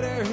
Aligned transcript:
better 0.00 0.31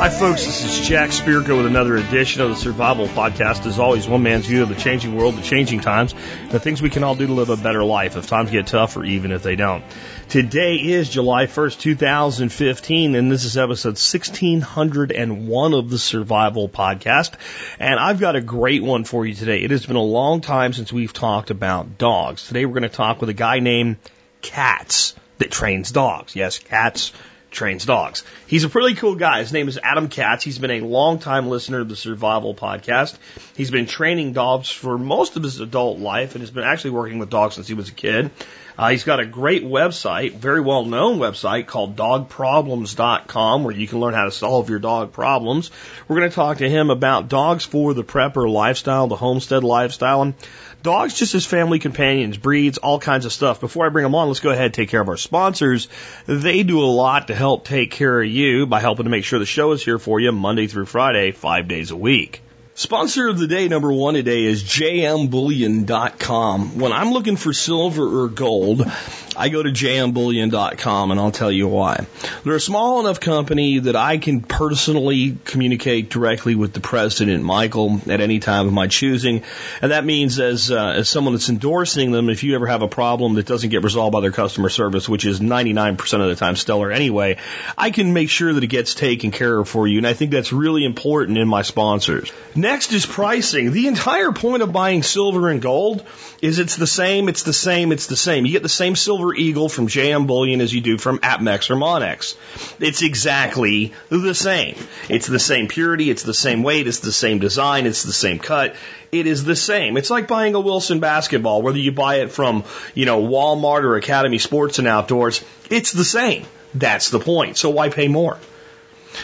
Hi, 0.00 0.08
folks. 0.08 0.46
This 0.46 0.64
is 0.64 0.88
Jack 0.88 1.10
Spirko 1.10 1.58
with 1.58 1.66
another 1.66 1.94
edition 1.94 2.40
of 2.40 2.48
the 2.48 2.56
Survival 2.56 3.06
Podcast. 3.06 3.66
As 3.66 3.78
always, 3.78 4.08
one 4.08 4.22
man's 4.22 4.46
view 4.46 4.62
of 4.62 4.70
the 4.70 4.74
changing 4.74 5.14
world, 5.14 5.36
the 5.36 5.42
changing 5.42 5.80
times, 5.80 6.14
the 6.48 6.58
things 6.58 6.80
we 6.80 6.88
can 6.88 7.04
all 7.04 7.14
do 7.14 7.26
to 7.26 7.34
live 7.34 7.50
a 7.50 7.58
better 7.58 7.84
life 7.84 8.16
if 8.16 8.26
times 8.26 8.50
get 8.50 8.66
tough 8.66 8.96
or 8.96 9.04
even 9.04 9.30
if 9.30 9.42
they 9.42 9.56
don't. 9.56 9.84
Today 10.30 10.76
is 10.76 11.10
July 11.10 11.44
1st, 11.44 11.80
2015, 11.80 13.14
and 13.14 13.30
this 13.30 13.44
is 13.44 13.58
episode 13.58 13.98
1601 13.98 15.74
of 15.74 15.90
the 15.90 15.98
Survival 15.98 16.66
Podcast. 16.66 17.34
And 17.78 18.00
I've 18.00 18.20
got 18.20 18.36
a 18.36 18.40
great 18.40 18.82
one 18.82 19.04
for 19.04 19.26
you 19.26 19.34
today. 19.34 19.58
It 19.58 19.70
has 19.70 19.84
been 19.84 19.96
a 19.96 20.02
long 20.02 20.40
time 20.40 20.72
since 20.72 20.90
we've 20.90 21.12
talked 21.12 21.50
about 21.50 21.98
dogs. 21.98 22.48
Today 22.48 22.64
we're 22.64 22.72
going 22.72 22.84
to 22.84 22.88
talk 22.88 23.20
with 23.20 23.28
a 23.28 23.34
guy 23.34 23.58
named 23.58 23.98
Katz 24.40 25.14
that 25.36 25.50
trains 25.50 25.92
dogs. 25.92 26.34
Yes, 26.34 26.58
Katz 26.58 27.12
trains 27.50 27.84
dogs. 27.84 28.24
He's 28.46 28.64
a 28.64 28.68
pretty 28.68 28.94
cool 28.94 29.16
guy. 29.16 29.40
His 29.40 29.52
name 29.52 29.68
is 29.68 29.78
Adam 29.82 30.08
Katz. 30.08 30.44
He's 30.44 30.58
been 30.58 30.70
a 30.70 30.80
long-time 30.80 31.48
listener 31.48 31.80
of 31.80 31.88
the 31.88 31.96
Survival 31.96 32.54
Podcast. 32.54 33.16
He's 33.56 33.70
been 33.70 33.86
training 33.86 34.32
dogs 34.32 34.70
for 34.70 34.96
most 34.96 35.36
of 35.36 35.42
his 35.42 35.60
adult 35.60 35.98
life 35.98 36.34
and 36.34 36.42
has 36.42 36.50
been 36.50 36.64
actually 36.64 36.90
working 36.90 37.18
with 37.18 37.30
dogs 37.30 37.56
since 37.56 37.68
he 37.68 37.74
was 37.74 37.88
a 37.88 37.92
kid. 37.92 38.30
Uh, 38.78 38.88
he's 38.88 39.04
got 39.04 39.20
a 39.20 39.26
great 39.26 39.62
website, 39.62 40.32
very 40.32 40.62
well 40.62 40.86
known 40.86 41.18
website 41.18 41.66
called 41.66 41.96
dogproblems.com 41.96 43.62
where 43.62 43.74
you 43.74 43.86
can 43.86 44.00
learn 44.00 44.14
how 44.14 44.24
to 44.24 44.30
solve 44.30 44.70
your 44.70 44.78
dog 44.78 45.12
problems. 45.12 45.70
We're 46.08 46.16
going 46.16 46.30
to 46.30 46.34
talk 46.34 46.58
to 46.58 46.70
him 46.70 46.88
about 46.88 47.28
dogs 47.28 47.66
for 47.66 47.92
the 47.92 48.04
prepper 48.04 48.50
lifestyle, 48.50 49.06
the 49.06 49.16
homestead 49.16 49.64
lifestyle, 49.64 50.22
and 50.22 50.34
dogs 50.82 51.14
just 51.14 51.34
as 51.34 51.46
family 51.46 51.78
companions, 51.78 52.36
breeds, 52.36 52.78
all 52.78 52.98
kinds 52.98 53.24
of 53.24 53.32
stuff. 53.32 53.60
Before 53.60 53.86
I 53.86 53.88
bring 53.88 54.04
them 54.04 54.14
on, 54.14 54.28
let's 54.28 54.40
go 54.40 54.50
ahead 54.50 54.66
and 54.66 54.74
take 54.74 54.88
care 54.88 55.00
of 55.00 55.08
our 55.08 55.16
sponsors. 55.16 55.88
They 56.26 56.62
do 56.62 56.80
a 56.80 56.86
lot 56.86 57.28
to 57.28 57.34
help 57.34 57.64
take 57.64 57.90
care 57.90 58.20
of 58.20 58.28
you 58.28 58.66
by 58.66 58.80
helping 58.80 59.04
to 59.04 59.10
make 59.10 59.24
sure 59.24 59.38
the 59.38 59.46
show 59.46 59.72
is 59.72 59.84
here 59.84 59.98
for 59.98 60.20
you 60.20 60.32
Monday 60.32 60.66
through 60.66 60.86
Friday, 60.86 61.32
five 61.32 61.68
days 61.68 61.90
a 61.90 61.96
week. 61.96 62.42
Sponsor 62.74 63.28
of 63.28 63.38
the 63.38 63.48
day 63.48 63.68
number 63.68 63.92
one 63.92 64.14
today 64.14 64.44
is 64.44 64.62
jmbullion.com. 64.62 66.78
When 66.78 66.92
I'm 66.92 67.10
looking 67.10 67.36
for 67.36 67.52
silver 67.52 68.22
or 68.22 68.28
gold, 68.28 68.88
I 69.36 69.48
go 69.48 69.60
to 69.62 69.70
jmbullion.com 69.70 71.10
and 71.10 71.20
I'll 71.20 71.32
tell 71.32 71.50
you 71.50 71.66
why. 71.66 72.06
They're 72.44 72.54
a 72.54 72.60
small 72.60 73.00
enough 73.00 73.18
company 73.20 73.80
that 73.80 73.96
I 73.96 74.18
can 74.18 74.40
personally 74.40 75.36
communicate 75.44 76.10
directly 76.10 76.54
with 76.54 76.72
the 76.72 76.78
president, 76.80 77.42
Michael, 77.42 78.00
at 78.08 78.20
any 78.20 78.38
time 78.38 78.68
of 78.68 78.72
my 78.72 78.86
choosing. 78.86 79.42
And 79.82 79.90
that 79.90 80.04
means 80.04 80.38
as, 80.38 80.70
uh, 80.70 80.92
as 80.96 81.08
someone 81.08 81.34
that's 81.34 81.48
endorsing 81.48 82.12
them, 82.12 82.30
if 82.30 82.44
you 82.44 82.54
ever 82.54 82.68
have 82.68 82.82
a 82.82 82.88
problem 82.88 83.34
that 83.34 83.46
doesn't 83.46 83.70
get 83.70 83.82
resolved 83.82 84.12
by 84.12 84.20
their 84.20 84.30
customer 84.30 84.68
service, 84.68 85.08
which 85.08 85.26
is 85.26 85.40
99% 85.40 86.20
of 86.20 86.28
the 86.28 86.36
time 86.36 86.54
stellar 86.54 86.92
anyway, 86.92 87.38
I 87.76 87.90
can 87.90 88.12
make 88.12 88.30
sure 88.30 88.52
that 88.52 88.62
it 88.62 88.68
gets 88.68 88.94
taken 88.94 89.32
care 89.32 89.58
of 89.58 89.68
for 89.68 89.88
you. 89.88 89.98
And 89.98 90.06
I 90.06 90.14
think 90.14 90.30
that's 90.30 90.52
really 90.52 90.84
important 90.84 91.36
in 91.36 91.48
my 91.48 91.62
sponsors. 91.62 92.30
Next 92.54 92.69
is 92.70 93.06
pricing. 93.06 93.72
The 93.72 93.86
entire 93.86 94.32
point 94.32 94.62
of 94.62 94.72
buying 94.72 95.02
silver 95.02 95.48
and 95.48 95.60
gold 95.60 96.04
is 96.40 96.58
it's 96.58 96.76
the 96.76 96.86
same, 96.86 97.28
it's 97.28 97.42
the 97.42 97.52
same, 97.52 97.92
it's 97.92 98.06
the 98.06 98.16
same. 98.16 98.46
You 98.46 98.52
get 98.52 98.62
the 98.62 98.68
same 98.68 98.96
silver 98.96 99.34
eagle 99.34 99.68
from 99.68 99.88
JM 99.88 100.26
Bullion 100.26 100.60
as 100.60 100.72
you 100.72 100.80
do 100.80 100.96
from 100.96 101.18
Apmex 101.18 101.70
or 101.70 101.76
Monex. 101.76 102.36
It's 102.80 103.02
exactly 103.02 103.92
the 104.08 104.34
same. 104.34 104.76
It's 105.08 105.26
the 105.26 105.38
same 105.38 105.68
purity, 105.68 106.10
it's 106.10 106.22
the 106.22 106.34
same 106.34 106.62
weight, 106.62 106.86
it's 106.86 107.00
the 107.00 107.12
same 107.12 107.38
design, 107.38 107.86
it's 107.86 108.04
the 108.04 108.12
same 108.12 108.38
cut. 108.38 108.74
It 109.12 109.26
is 109.26 109.44
the 109.44 109.56
same. 109.56 109.96
It's 109.96 110.10
like 110.10 110.28
buying 110.28 110.54
a 110.54 110.60
Wilson 110.60 111.00
basketball, 111.00 111.62
whether 111.62 111.78
you 111.78 111.92
buy 111.92 112.16
it 112.16 112.30
from, 112.30 112.64
you 112.94 113.06
know, 113.06 113.22
Walmart 113.22 113.82
or 113.82 113.96
Academy 113.96 114.38
Sports 114.38 114.78
and 114.78 114.86
Outdoors, 114.86 115.44
it's 115.68 115.92
the 115.92 116.04
same. 116.04 116.46
That's 116.74 117.10
the 117.10 117.20
point. 117.20 117.56
So 117.56 117.70
why 117.70 117.88
pay 117.88 118.08
more? 118.08 118.38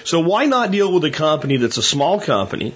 So 0.05 0.21
why 0.21 0.47
not 0.47 0.73
deal 0.73 0.93
with 0.93 1.05
a 1.05 1.11
company 1.11 1.57
that's 1.59 1.77
a 1.77 1.83
small 1.83 2.21
company 2.21 2.75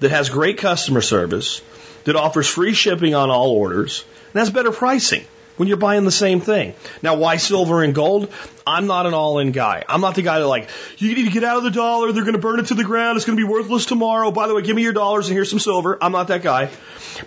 that 0.00 0.10
has 0.10 0.28
great 0.28 0.58
customer 0.58 1.00
service, 1.00 1.62
that 2.04 2.16
offers 2.16 2.46
free 2.48 2.74
shipping 2.74 3.14
on 3.14 3.30
all 3.30 3.50
orders, 3.50 4.04
and 4.32 4.40
has 4.40 4.50
better 4.50 4.72
pricing 4.72 5.24
when 5.60 5.68
you're 5.68 5.76
buying 5.76 6.06
the 6.06 6.10
same 6.10 6.40
thing. 6.40 6.72
Now, 7.02 7.16
why 7.16 7.36
silver 7.36 7.82
and 7.82 7.94
gold? 7.94 8.32
I'm 8.66 8.86
not 8.86 9.04
an 9.04 9.12
all 9.12 9.40
in 9.40 9.52
guy. 9.52 9.84
I'm 9.86 10.00
not 10.00 10.14
the 10.14 10.22
guy 10.22 10.38
that, 10.38 10.46
like, 10.46 10.70
you 10.96 11.14
need 11.14 11.26
to 11.26 11.30
get 11.30 11.44
out 11.44 11.58
of 11.58 11.64
the 11.64 11.70
dollar. 11.70 12.12
They're 12.12 12.22
going 12.22 12.32
to 12.32 12.40
burn 12.40 12.60
it 12.60 12.68
to 12.68 12.74
the 12.74 12.82
ground. 12.82 13.18
It's 13.18 13.26
going 13.26 13.36
to 13.36 13.46
be 13.46 13.46
worthless 13.46 13.84
tomorrow. 13.84 14.30
By 14.30 14.48
the 14.48 14.54
way, 14.54 14.62
give 14.62 14.74
me 14.74 14.80
your 14.80 14.94
dollars 14.94 15.28
and 15.28 15.34
here's 15.34 15.50
some 15.50 15.58
silver. 15.58 15.98
I'm 16.00 16.12
not 16.12 16.28
that 16.28 16.42
guy. 16.42 16.70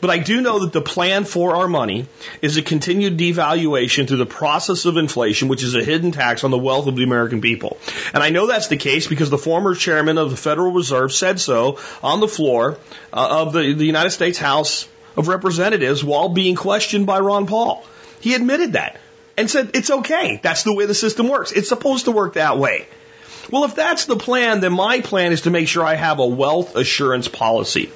But 0.01 0.09
I 0.09 0.17
do 0.17 0.41
know 0.41 0.61
that 0.61 0.73
the 0.73 0.81
plan 0.81 1.25
for 1.25 1.55
our 1.55 1.67
money 1.67 2.07
is 2.41 2.57
a 2.57 2.63
continued 2.63 3.19
devaluation 3.19 4.07
through 4.07 4.17
the 4.17 4.25
process 4.25 4.85
of 4.85 4.97
inflation, 4.97 5.47
which 5.47 5.61
is 5.61 5.75
a 5.75 5.83
hidden 5.83 6.11
tax 6.11 6.43
on 6.43 6.49
the 6.49 6.57
wealth 6.57 6.87
of 6.87 6.95
the 6.95 7.03
American 7.03 7.39
people. 7.39 7.77
And 8.15 8.23
I 8.23 8.31
know 8.31 8.47
that's 8.47 8.67
the 8.67 8.77
case 8.77 9.05
because 9.05 9.29
the 9.29 9.37
former 9.37 9.75
chairman 9.75 10.17
of 10.17 10.31
the 10.31 10.37
Federal 10.37 10.71
Reserve 10.71 11.13
said 11.13 11.39
so 11.39 11.77
on 12.01 12.19
the 12.19 12.27
floor 12.27 12.79
uh, 13.13 13.43
of 13.43 13.53
the, 13.53 13.73
the 13.73 13.85
United 13.85 14.09
States 14.09 14.39
House 14.39 14.87
of 15.15 15.27
Representatives 15.27 16.03
while 16.03 16.29
being 16.29 16.55
questioned 16.55 17.05
by 17.05 17.19
Ron 17.19 17.45
Paul. 17.45 17.85
He 18.23 18.35
admitted 18.35 18.71
that 18.73 19.01
and 19.35 19.51
said 19.51 19.71
it's 19.73 19.91
okay. 19.91 20.39
That's 20.41 20.63
the 20.63 20.73
way 20.73 20.85
the 20.85 20.95
system 20.95 21.27
works. 21.27 21.51
It's 21.51 21.67
supposed 21.67 22.05
to 22.05 22.11
work 22.11 22.35
that 22.35 22.57
way. 22.57 22.87
Well, 23.51 23.65
if 23.65 23.75
that's 23.75 24.05
the 24.05 24.15
plan, 24.15 24.61
then 24.61 24.73
my 24.73 25.01
plan 25.01 25.31
is 25.31 25.41
to 25.41 25.49
make 25.49 25.67
sure 25.67 25.83
I 25.83 25.95
have 25.95 26.19
a 26.19 26.25
wealth 26.25 26.75
assurance 26.75 27.27
policy. 27.27 27.91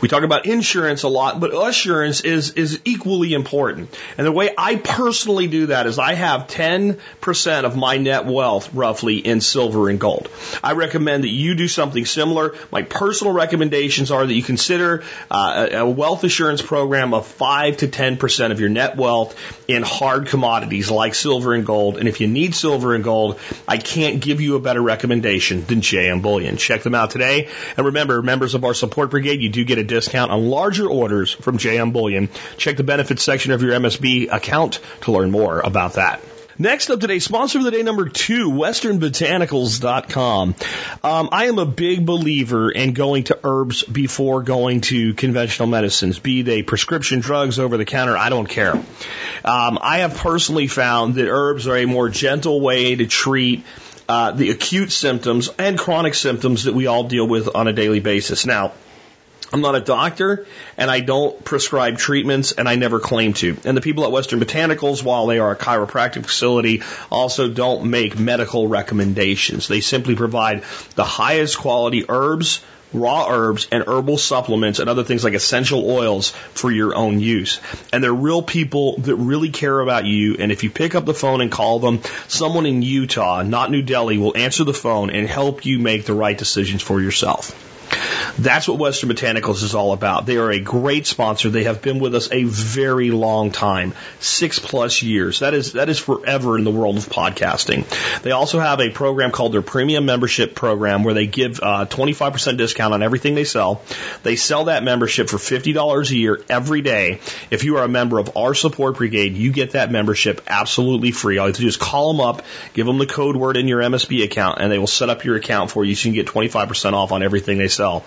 We 0.00 0.08
talk 0.08 0.22
about 0.22 0.46
insurance 0.46 1.02
a 1.04 1.08
lot, 1.08 1.40
but 1.40 1.54
assurance 1.54 2.20
is, 2.20 2.52
is 2.52 2.80
equally 2.84 3.32
important. 3.32 3.96
And 4.18 4.26
the 4.26 4.32
way 4.32 4.50
I 4.56 4.76
personally 4.76 5.46
do 5.46 5.66
that 5.66 5.86
is 5.86 5.98
I 5.98 6.14
have 6.14 6.48
10% 6.48 7.64
of 7.64 7.76
my 7.76 7.96
net 7.96 8.26
wealth 8.26 8.74
roughly 8.74 9.16
in 9.16 9.40
silver 9.40 9.88
and 9.88 9.98
gold. 9.98 10.28
I 10.62 10.72
recommend 10.72 11.24
that 11.24 11.30
you 11.30 11.54
do 11.54 11.66
something 11.66 12.04
similar. 12.04 12.54
My 12.70 12.82
personal 12.82 13.32
recommendations 13.32 14.10
are 14.10 14.26
that 14.26 14.32
you 14.32 14.42
consider 14.42 15.02
uh, 15.30 15.68
a 15.72 15.88
wealth 15.88 16.24
assurance 16.24 16.60
program 16.60 17.14
of 17.14 17.26
5 17.26 17.78
to 17.78 17.88
10% 17.88 18.50
of 18.50 18.60
your 18.60 18.68
net 18.68 18.96
wealth 18.96 19.34
in 19.66 19.82
hard 19.82 20.26
commodities 20.26 20.90
like 20.90 21.14
silver 21.14 21.54
and 21.54 21.64
gold. 21.64 21.96
And 21.96 22.08
if 22.08 22.20
you 22.20 22.26
need 22.26 22.54
silver 22.54 22.94
and 22.94 23.02
gold, 23.02 23.40
I 23.66 23.78
can't 23.78 24.20
give 24.20 24.40
you 24.40 24.56
a 24.56 24.60
better 24.60 24.75
recommendation 24.80 25.64
than 25.64 25.80
JM 25.80 26.22
Bullion. 26.22 26.56
Check 26.56 26.82
them 26.82 26.94
out 26.94 27.10
today. 27.10 27.48
And 27.76 27.86
remember, 27.86 28.22
members 28.22 28.54
of 28.54 28.64
our 28.64 28.74
support 28.74 29.10
brigade, 29.10 29.42
you 29.42 29.48
do 29.48 29.64
get 29.64 29.78
a 29.78 29.84
discount 29.84 30.30
on 30.30 30.48
larger 30.48 30.88
orders 30.88 31.32
from 31.32 31.58
JM 31.58 31.92
Bullion. 31.92 32.28
Check 32.56 32.76
the 32.76 32.84
benefits 32.84 33.22
section 33.22 33.52
of 33.52 33.62
your 33.62 33.72
MSB 33.72 34.32
account 34.32 34.80
to 35.02 35.12
learn 35.12 35.30
more 35.30 35.60
about 35.60 35.94
that. 35.94 36.20
Next 36.58 36.88
up 36.88 37.00
today, 37.00 37.18
sponsor 37.18 37.58
of 37.58 37.64
the 37.64 37.70
day 37.70 37.82
number 37.82 38.08
two, 38.08 38.50
westernbotanicals.com. 38.50 40.54
Um, 41.04 41.28
I 41.30 41.48
am 41.48 41.58
a 41.58 41.66
big 41.66 42.06
believer 42.06 42.70
in 42.70 42.94
going 42.94 43.24
to 43.24 43.38
herbs 43.44 43.82
before 43.82 44.42
going 44.42 44.80
to 44.82 45.12
conventional 45.12 45.68
medicines, 45.68 46.18
be 46.18 46.40
they 46.40 46.62
prescription 46.62 47.20
drugs 47.20 47.58
over 47.58 47.76
the 47.76 47.84
counter, 47.84 48.16
I 48.16 48.30
don't 48.30 48.46
care. 48.46 48.72
Um, 48.72 49.78
I 49.82 49.98
have 49.98 50.16
personally 50.16 50.66
found 50.66 51.16
that 51.16 51.28
herbs 51.28 51.68
are 51.68 51.76
a 51.76 51.84
more 51.84 52.08
gentle 52.08 52.62
way 52.62 52.96
to 52.96 53.06
treat 53.06 53.62
uh, 54.08 54.32
the 54.32 54.50
acute 54.50 54.92
symptoms 54.92 55.48
and 55.58 55.78
chronic 55.78 56.14
symptoms 56.14 56.64
that 56.64 56.74
we 56.74 56.86
all 56.86 57.04
deal 57.04 57.26
with 57.26 57.54
on 57.54 57.68
a 57.68 57.72
daily 57.72 58.00
basis. 58.00 58.46
Now, 58.46 58.72
I'm 59.52 59.60
not 59.60 59.76
a 59.76 59.80
doctor 59.80 60.46
and 60.76 60.90
I 60.90 61.00
don't 61.00 61.44
prescribe 61.44 61.98
treatments 61.98 62.52
and 62.52 62.68
I 62.68 62.74
never 62.74 62.98
claim 62.98 63.32
to. 63.34 63.56
And 63.64 63.76
the 63.76 63.80
people 63.80 64.04
at 64.04 64.10
Western 64.10 64.40
Botanicals, 64.40 65.02
while 65.02 65.26
they 65.26 65.38
are 65.38 65.52
a 65.52 65.56
chiropractic 65.56 66.24
facility, 66.24 66.82
also 67.10 67.48
don't 67.48 67.90
make 67.90 68.18
medical 68.18 68.66
recommendations. 68.66 69.68
They 69.68 69.80
simply 69.80 70.16
provide 70.16 70.64
the 70.94 71.04
highest 71.04 71.58
quality 71.58 72.04
herbs, 72.08 72.60
raw 72.92 73.26
herbs, 73.28 73.68
and 73.70 73.84
herbal 73.86 74.18
supplements 74.18 74.78
and 74.78 74.88
other 74.88 75.04
things 75.04 75.24
like 75.24 75.34
essential 75.34 75.90
oils 75.90 76.30
for 76.30 76.70
your 76.70 76.94
own 76.94 77.20
use. 77.20 77.60
And 77.92 78.02
they're 78.02 78.12
real 78.12 78.42
people 78.42 78.98
that 78.98 79.16
really 79.16 79.50
care 79.50 79.80
about 79.80 80.04
you. 80.04 80.36
And 80.38 80.52
if 80.52 80.64
you 80.64 80.70
pick 80.70 80.94
up 80.94 81.04
the 81.04 81.14
phone 81.14 81.40
and 81.40 81.50
call 81.50 81.78
them, 81.78 82.00
someone 82.28 82.66
in 82.66 82.82
Utah, 82.82 83.42
not 83.42 83.70
New 83.70 83.82
Delhi, 83.82 84.18
will 84.18 84.36
answer 84.36 84.64
the 84.64 84.74
phone 84.74 85.10
and 85.10 85.28
help 85.28 85.66
you 85.66 85.78
make 85.78 86.04
the 86.04 86.14
right 86.14 86.36
decisions 86.36 86.82
for 86.82 87.00
yourself. 87.00 87.75
That's 88.38 88.68
what 88.68 88.78
Western 88.78 89.10
Botanicals 89.10 89.62
is 89.62 89.74
all 89.74 89.92
about. 89.92 90.26
They 90.26 90.36
are 90.36 90.50
a 90.50 90.60
great 90.60 91.06
sponsor. 91.06 91.48
They 91.48 91.64
have 91.64 91.80
been 91.80 91.98
with 91.98 92.14
us 92.14 92.30
a 92.30 92.44
very 92.44 93.10
long 93.10 93.50
time, 93.50 93.94
six 94.20 94.58
plus 94.58 95.02
years. 95.02 95.40
That 95.40 95.54
is 95.54 95.72
that 95.72 95.88
is 95.88 95.98
forever 95.98 96.58
in 96.58 96.64
the 96.64 96.70
world 96.70 96.98
of 96.98 97.08
podcasting. 97.08 97.86
They 98.22 98.32
also 98.32 98.58
have 98.58 98.80
a 98.80 98.90
program 98.90 99.30
called 99.30 99.52
their 99.52 99.62
Premium 99.62 100.04
Membership 100.04 100.54
Program, 100.54 101.02
where 101.02 101.14
they 101.14 101.26
give 101.26 101.60
uh, 101.62 101.86
25% 101.86 102.56
discount 102.58 102.94
on 102.94 103.02
everything 103.02 103.34
they 103.34 103.44
sell. 103.44 103.82
They 104.22 104.36
sell 104.36 104.64
that 104.64 104.82
membership 104.82 105.28
for 105.28 105.38
$50 105.38 106.10
a 106.10 106.16
year 106.16 106.40
every 106.48 106.82
day. 106.82 107.20
If 107.50 107.64
you 107.64 107.78
are 107.78 107.84
a 107.84 107.88
member 107.88 108.18
of 108.18 108.36
our 108.36 108.54
support 108.54 108.96
brigade, 108.96 109.34
you 109.34 109.52
get 109.52 109.72
that 109.72 109.90
membership 109.90 110.42
absolutely 110.46 111.10
free. 111.10 111.38
All 111.38 111.46
you 111.46 111.50
have 111.50 111.56
to 111.56 111.62
do 111.62 111.68
is 111.68 111.76
call 111.76 112.12
them 112.12 112.20
up, 112.20 112.42
give 112.74 112.86
them 112.86 112.98
the 112.98 113.06
code 113.06 113.36
word 113.36 113.56
in 113.56 113.68
your 113.68 113.80
MSB 113.80 114.24
account, 114.24 114.60
and 114.60 114.70
they 114.70 114.78
will 114.78 114.86
set 114.86 115.08
up 115.08 115.24
your 115.24 115.36
account 115.36 115.70
for 115.70 115.84
you 115.84 115.94
so 115.94 116.08
you 116.08 116.14
can 116.14 116.24
get 116.24 116.32
25% 116.32 116.92
off 116.92 117.12
on 117.12 117.22
everything 117.22 117.58
they 117.58 117.68
sell. 117.76 118.04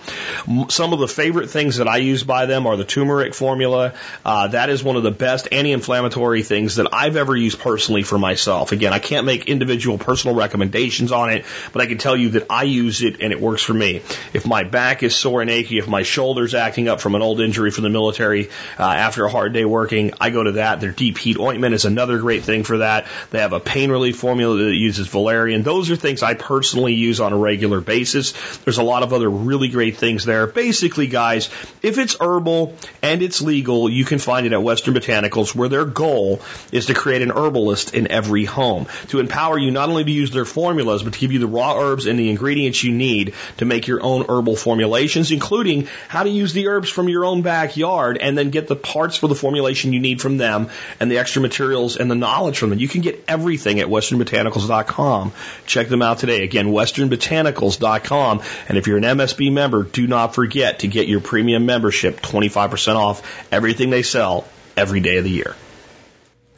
Some 0.68 0.92
of 0.92 0.98
the 0.98 1.08
favorite 1.08 1.48
things 1.48 1.76
that 1.76 1.88
I 1.88 1.98
use 1.98 2.24
by 2.24 2.46
them 2.46 2.66
are 2.66 2.76
the 2.76 2.84
turmeric 2.84 3.34
formula. 3.34 3.94
Uh, 4.24 4.48
that 4.48 4.68
is 4.68 4.82
one 4.82 4.96
of 4.96 5.02
the 5.02 5.10
best 5.10 5.48
anti-inflammatory 5.52 6.42
things 6.42 6.76
that 6.76 6.88
I've 6.92 7.16
ever 7.16 7.36
used 7.36 7.60
personally 7.60 8.02
for 8.02 8.18
myself. 8.18 8.72
Again, 8.72 8.92
I 8.92 8.98
can't 8.98 9.26
make 9.26 9.48
individual 9.48 9.98
personal 9.98 10.36
recommendations 10.36 11.12
on 11.12 11.30
it, 11.30 11.44
but 11.72 11.82
I 11.82 11.86
can 11.86 11.98
tell 11.98 12.16
you 12.16 12.30
that 12.30 12.46
I 12.50 12.64
use 12.64 13.02
it 13.02 13.20
and 13.20 13.32
it 13.32 13.40
works 13.40 13.62
for 13.62 13.74
me. 13.74 14.02
If 14.32 14.46
my 14.46 14.64
back 14.64 15.02
is 15.02 15.14
sore 15.14 15.40
and 15.40 15.50
achy, 15.50 15.78
if 15.78 15.88
my 15.88 16.02
shoulder's 16.02 16.54
acting 16.54 16.88
up 16.88 17.00
from 17.00 17.14
an 17.14 17.22
old 17.22 17.40
injury 17.40 17.70
from 17.70 17.84
the 17.84 17.90
military 17.90 18.48
uh, 18.78 18.82
after 18.82 19.24
a 19.24 19.30
hard 19.30 19.52
day 19.52 19.64
working, 19.64 20.12
I 20.20 20.30
go 20.30 20.42
to 20.42 20.52
that. 20.52 20.80
Their 20.80 20.92
deep 20.92 21.18
heat 21.18 21.38
ointment 21.38 21.74
is 21.74 21.84
another 21.84 22.18
great 22.18 22.42
thing 22.42 22.64
for 22.64 22.78
that. 22.78 23.06
They 23.30 23.38
have 23.38 23.52
a 23.52 23.60
pain 23.60 23.90
relief 23.90 24.16
formula 24.16 24.56
that 24.56 24.74
uses 24.74 25.06
valerian. 25.06 25.62
Those 25.62 25.90
are 25.90 25.96
things 25.96 26.22
I 26.22 26.34
personally 26.34 26.94
use 26.94 27.20
on 27.20 27.32
a 27.32 27.38
regular 27.38 27.80
basis. 27.80 28.32
There's 28.58 28.78
a 28.78 28.82
lot 28.82 29.02
of 29.02 29.12
other 29.12 29.30
really 29.30 29.59
great 29.68 29.96
things 29.96 30.24
there. 30.24 30.46
Basically, 30.46 31.06
guys, 31.06 31.48
if 31.82 31.98
it's 31.98 32.16
herbal 32.20 32.76
and 33.02 33.22
it's 33.22 33.40
legal, 33.40 33.88
you 33.88 34.04
can 34.04 34.18
find 34.18 34.46
it 34.46 34.52
at 34.52 34.62
Western 34.62 34.94
Botanicals 34.94 35.54
where 35.54 35.68
their 35.68 35.84
goal 35.84 36.40
is 36.72 36.86
to 36.86 36.94
create 36.94 37.22
an 37.22 37.30
herbalist 37.30 37.94
in 37.94 38.10
every 38.10 38.44
home 38.44 38.86
to 39.08 39.20
empower 39.20 39.58
you 39.58 39.70
not 39.70 39.88
only 39.88 40.04
to 40.04 40.10
use 40.10 40.30
their 40.30 40.44
formulas, 40.44 41.02
but 41.02 41.12
to 41.12 41.18
give 41.18 41.32
you 41.32 41.38
the 41.38 41.46
raw 41.46 41.78
herbs 41.78 42.06
and 42.06 42.18
the 42.18 42.30
ingredients 42.30 42.82
you 42.82 42.92
need 42.92 43.34
to 43.58 43.64
make 43.64 43.86
your 43.86 44.02
own 44.02 44.24
herbal 44.28 44.56
formulations, 44.56 45.30
including 45.30 45.88
how 46.08 46.22
to 46.22 46.30
use 46.30 46.52
the 46.52 46.68
herbs 46.68 46.90
from 46.90 47.08
your 47.08 47.24
own 47.24 47.42
backyard 47.42 48.18
and 48.18 48.36
then 48.36 48.50
get 48.50 48.68
the 48.68 48.76
parts 48.76 49.16
for 49.16 49.28
the 49.28 49.34
formulation 49.34 49.92
you 49.92 50.00
need 50.00 50.20
from 50.20 50.36
them 50.36 50.68
and 50.98 51.10
the 51.10 51.18
extra 51.18 51.42
materials 51.42 51.96
and 51.96 52.10
the 52.10 52.14
knowledge 52.14 52.58
from 52.58 52.70
them. 52.70 52.78
You 52.78 52.88
can 52.88 53.00
get 53.00 53.24
everything 53.28 53.80
at 53.80 53.86
westernbotanicals.com. 53.86 55.32
Check 55.66 55.88
them 55.88 56.02
out 56.02 56.18
today. 56.18 56.42
Again, 56.42 56.68
westernbotanicals.com. 56.68 58.42
And 58.68 58.78
if 58.78 58.86
you're 58.86 58.98
an 58.98 59.04
MSB 59.04 59.49
member, 59.54 59.82
do 59.82 60.06
not 60.06 60.34
forget 60.34 60.80
to 60.80 60.88
get 60.88 61.08
your 61.08 61.20
premium 61.20 61.66
membership 61.66 62.20
25% 62.20 62.96
off 62.96 63.48
everything 63.52 63.90
they 63.90 64.02
sell 64.02 64.46
every 64.76 65.00
day 65.00 65.18
of 65.18 65.24
the 65.24 65.30
year. 65.30 65.54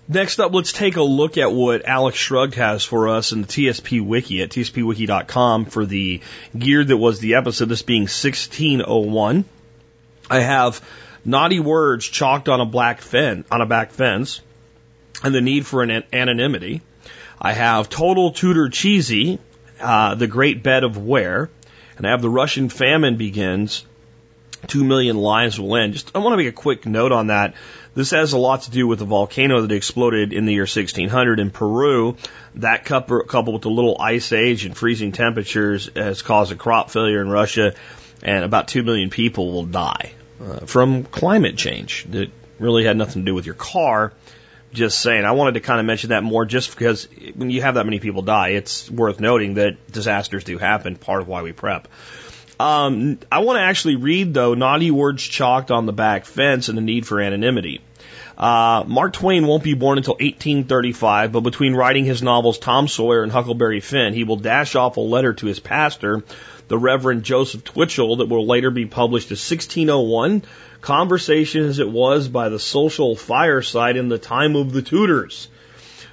Next 0.09 0.41
up, 0.41 0.53
let's 0.53 0.73
take 0.73 0.97
a 0.97 1.03
look 1.03 1.39
at 1.39 1.53
what 1.53 1.87
Alex 1.87 2.19
Shrugged 2.19 2.57
has 2.57 2.85
for 2.85 3.09
us 3.09 3.33
in 3.33 3.43
the 3.43 3.47
TSP 3.47 4.05
Wiki 4.05 4.43
at 4.43 4.51
tspwiki.com 4.51 5.67
for 5.67 5.87
the 5.87 6.21
gear 6.59 6.85
that 6.85 6.97
was 6.97 7.21
the 7.21 7.37
episode, 7.37 7.69
this 7.69 7.83
being 7.83 8.03
1601. 8.03 9.45
I 10.29 10.41
have 10.41 10.81
naughty 11.25 11.61
words 11.61 12.07
chalked 12.07 12.49
on 12.49 12.61
a 12.61 12.67
black 12.67 13.01
fen, 13.01 13.45
on 13.51 13.61
a 13.61 13.67
back 13.67 13.93
fence, 13.93 14.41
and 15.23 15.35
the 15.35 15.41
need 15.41 15.67
for 15.67 15.83
an 15.83 16.03
anonymity. 16.13 16.83
I 17.41 17.53
have 17.53 17.89
total 17.89 18.33
Tudor 18.33 18.69
cheesy, 18.69 19.39
uh, 19.81 20.15
the 20.15 20.27
great 20.27 20.63
bed 20.63 20.85
of 20.85 20.97
Ware, 20.97 21.49
and 21.97 22.07
have 22.07 22.23
the 22.23 22.31
Russian 22.31 22.69
famine 22.69 23.17
begins. 23.17 23.85
Two 24.69 24.85
million 24.85 25.17
lives 25.17 25.59
will 25.59 25.77
end. 25.77 25.95
Just 25.95 26.15
I 26.15 26.21
want 26.21 26.35
to 26.35 26.37
make 26.37 26.47
a 26.47 26.53
quick 26.53 26.87
note 26.87 27.11
on 27.11 27.29
that. 27.29 27.55
This 27.95 28.13
has 28.13 28.33
a 28.33 28.39
lot 28.39 28.63
to 28.63 28.71
do 28.71 28.87
with 28.87 29.01
the 29.01 29.05
volcano 29.05 29.61
that 29.61 29.73
exploded 29.73 30.33
in 30.33 30.47
the 30.47 30.53
year 30.53 30.63
1600 30.63 31.41
in 31.41 31.51
Peru. 31.51 32.17
That 32.55 32.85
coupled 32.85 33.53
with 33.53 33.63
the 33.63 33.71
little 33.71 33.97
ice 34.01 34.33
age 34.33 34.65
and 34.65 34.77
freezing 34.77 35.13
temperatures 35.13 35.91
has 35.97 36.23
caused 36.23 36.53
a 36.53 36.55
crop 36.55 36.91
failure 36.91 37.21
in 37.21 37.29
Russia, 37.29 37.75
and 38.23 38.45
about 38.45 38.69
2 38.69 38.83
million 38.83 39.11
people 39.11 39.53
will 39.53 39.65
die 39.65 40.13
uh, 40.41 40.61
from 40.61 41.05
climate 41.05 41.57
change 41.57 42.07
that 42.11 42.31
really 42.59 42.85
had 42.85 42.97
nothing 42.97 43.23
to 43.23 43.27
do 43.27 43.35
with 43.35 43.47
your 43.47 43.57
car. 43.57 44.13
Just 44.73 45.01
saying, 45.01 45.25
I 45.25 45.33
wanted 45.33 45.55
to 45.55 45.61
kind 45.61 45.81
of 45.81 45.87
mention 45.87 46.11
that 46.11 46.23
more 46.23 46.47
just 46.47 46.71
because 46.71 47.07
when 47.35 47.51
you 47.51 47.61
have 47.61 47.75
that 47.75 47.85
many 47.85 48.01
people 48.01 48.23
die, 48.23 48.51
it's 48.51 48.91
worth 48.91 49.21
noting 49.21 49.55
that 49.55 49.93
disasters 49.93 50.45
do 50.45 50.57
happen, 50.57 50.97
part 50.97 51.21
of 51.21 51.29
why 51.29 51.43
we 51.43 51.53
prep. 51.53 51.89
Um, 52.59 53.19
I 53.31 53.41
want 53.41 53.59
to 53.59 53.63
actually 53.63 53.97
read, 53.97 54.35
though, 54.35 54.55
naughty 54.55 54.91
words 54.91 55.23
chalked 55.23 55.71
on 55.71 55.85
the 55.85 55.93
back 55.93 56.25
fence 56.25 56.69
and 56.69 56.79
the 56.79 56.83
need 56.83 57.07
for 57.07 57.21
anonymity. 57.21 57.81
Uh, 58.39 58.85
Mark 58.87 59.13
Twain 59.13 59.47
won't 59.47 59.63
be 59.63 59.75
born 59.75 59.99
until 59.99 60.15
1835, 60.15 61.33
but 61.33 61.41
between 61.41 61.75
writing 61.75 62.05
his 62.05 62.23
novels 62.23 62.59
Tom 62.59 62.89
Sawyer 62.89 63.23
and 63.23 63.31
Huckleberry 63.31 63.81
Finn, 63.81 64.15
he 64.15 64.25
will 64.25 64.37
dash 64.37 64.75
off 64.75 64.97
a 64.97 65.01
letter 65.01 65.35
to 65.35 65.47
his 65.47 65.61
pastor, 65.61 66.23
the 66.69 66.79
Reverend 66.79 67.25
Joseph 67.25 67.65
Twichell, 67.65 68.19
that 68.19 68.29
will 68.29 68.47
later 68.47 68.71
be 68.71 68.87
published 68.87 69.31
as 69.33 69.51
1601, 69.51 70.43
Conversation 70.83 71.67
as 71.67 71.79
it 71.79 71.89
was 71.89 72.27
by 72.27 72.49
the 72.49 72.59
social 72.59 73.15
fireside 73.15 73.97
in 73.97 74.09
the 74.09 74.19
time 74.19 74.57
of 74.57 74.73
the 74.73 74.83
Tudors. 74.83 75.47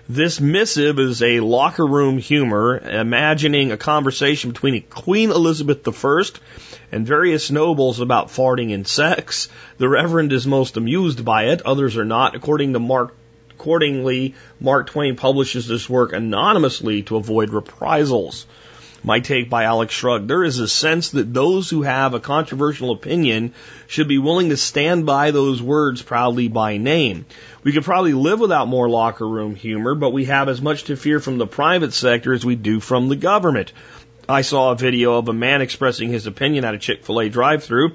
This 0.07 0.40
missive 0.40 1.00
is 1.00 1.24
a 1.24 1.40
locker 1.40 1.86
room 1.86 2.19
humor, 2.19 2.78
imagining 2.78 3.72
a 3.72 3.78
conversation 3.78 4.51
between 4.51 4.84
Queen 4.84 5.31
Elizabeth 5.31 5.88
I 5.88 6.24
and 6.92 7.06
various 7.06 7.50
nobles 7.50 8.00
about 8.00 8.28
farting 8.28 8.72
and 8.74 8.88
sex. 8.88 9.50
The 9.80 9.90
Reverend 9.90 10.31
is 10.34 10.46
most 10.46 10.78
amused 10.78 11.25
by 11.25 11.46
it, 11.46 11.63
others 11.63 11.98
are 11.98 12.06
not. 12.06 12.36
According 12.36 12.74
to 12.74 12.80
Mark, 12.80 13.16
accordingly, 13.51 14.36
Mark 14.60 14.88
Twain 14.88 15.16
publishes 15.16 15.68
this 15.68 15.90
work 15.90 16.13
anonymously 16.13 17.01
to 17.04 17.18
avoid 17.18 17.50
reprisals. 17.50 18.46
My 19.04 19.22
take 19.22 19.50
by 19.50 19.63
Alex 19.63 19.94
Shrug. 19.94 20.28
There 20.28 20.44
is 20.44 20.60
a 20.60 20.68
sense 20.68 21.10
that 21.12 21.34
those 21.34 21.69
who 21.69 21.84
have 21.84 22.13
a 22.13 22.19
controversial 22.19 22.92
opinion 22.92 23.54
should 23.88 24.07
be 24.07 24.18
willing 24.18 24.50
to 24.50 24.57
stand 24.57 25.06
by 25.06 25.31
those 25.31 25.62
words 25.62 26.01
proudly 26.01 26.50
by 26.50 26.78
name. 26.78 27.25
We 27.63 27.72
could 27.72 27.86
probably 27.86 28.13
live 28.13 28.40
without 28.40 28.68
more 28.68 28.90
locker 28.90 29.28
room 29.28 29.56
humor, 29.56 29.96
but 29.96 30.12
we 30.12 30.25
have 30.25 30.50
as 30.50 30.62
much 30.62 30.86
to 30.86 30.98
fear 30.98 31.19
from 31.19 31.38
the 31.38 31.48
private 31.48 31.94
sector 31.94 32.34
as 32.34 32.46
we 32.46 32.56
do 32.56 32.80
from 32.80 33.07
the 33.07 33.16
government. 33.16 33.72
I 34.28 34.42
saw 34.42 34.72
a 34.72 34.75
video 34.75 35.18
of 35.18 35.28
a 35.28 35.34
man 35.34 35.62
expressing 35.62 36.10
his 36.10 36.28
opinion 36.28 36.66
at 36.66 36.75
a 36.75 36.78
Chick-fil-A 36.78 37.30
drive-through. 37.30 37.94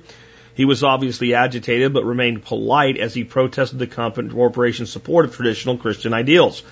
He 0.55 0.65
was 0.65 0.83
obviously 0.83 1.35
agitated, 1.35 1.93
but 1.93 2.05
remained 2.05 2.45
polite 2.45 2.97
as 2.97 3.12
he 3.12 3.25
protested 3.25 3.79
the 3.79 3.87
corporation's 3.87 4.91
support 4.91 5.27
of 5.27 5.35
traditional 5.35 5.77
Christian 5.77 6.15
ideals. 6.15 6.62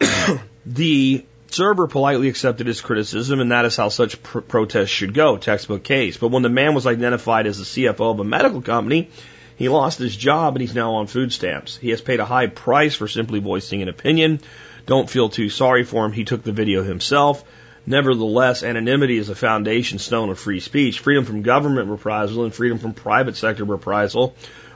the 0.66 1.24
Serber 1.54 1.88
politely 1.88 2.28
accepted 2.28 2.66
his 2.66 2.80
criticism, 2.80 3.38
and 3.38 3.52
that 3.52 3.64
is 3.64 3.76
how 3.76 3.88
such 3.88 4.20
pr- 4.20 4.40
protests 4.40 4.88
should 4.88 5.14
go, 5.14 5.36
textbook 5.36 5.84
case. 5.84 6.16
But 6.16 6.32
when 6.32 6.42
the 6.42 6.48
man 6.48 6.74
was 6.74 6.84
identified 6.84 7.46
as 7.46 7.58
the 7.58 7.64
CFO 7.64 8.10
of 8.10 8.18
a 8.18 8.24
medical 8.24 8.60
company, 8.60 9.10
he 9.56 9.68
lost 9.68 10.00
his 10.00 10.16
job 10.16 10.56
and 10.56 10.62
he's 10.62 10.74
now 10.74 10.94
on 10.94 11.06
food 11.06 11.32
stamps. 11.32 11.76
He 11.76 11.90
has 11.90 12.00
paid 12.00 12.18
a 12.18 12.24
high 12.24 12.48
price 12.48 12.96
for 12.96 13.06
simply 13.06 13.38
voicing 13.38 13.82
an 13.82 13.88
opinion. 13.88 14.40
Don't 14.86 15.08
feel 15.08 15.28
too 15.28 15.48
sorry 15.48 15.84
for 15.84 16.04
him. 16.04 16.10
He 16.10 16.24
took 16.24 16.42
the 16.42 16.50
video 16.50 16.82
himself. 16.82 17.44
Nevertheless, 17.86 18.64
anonymity 18.64 19.18
is 19.18 19.28
a 19.28 19.34
foundation 19.36 19.98
stone 19.98 20.30
of 20.30 20.38
free 20.40 20.58
speech, 20.58 20.98
freedom 20.98 21.24
from 21.24 21.42
government 21.42 21.88
reprisal 21.88 22.44
and 22.44 22.52
freedom 22.52 22.78
from 22.78 22.94
private 22.94 23.36
sector 23.36 23.64
reprisal 23.64 24.34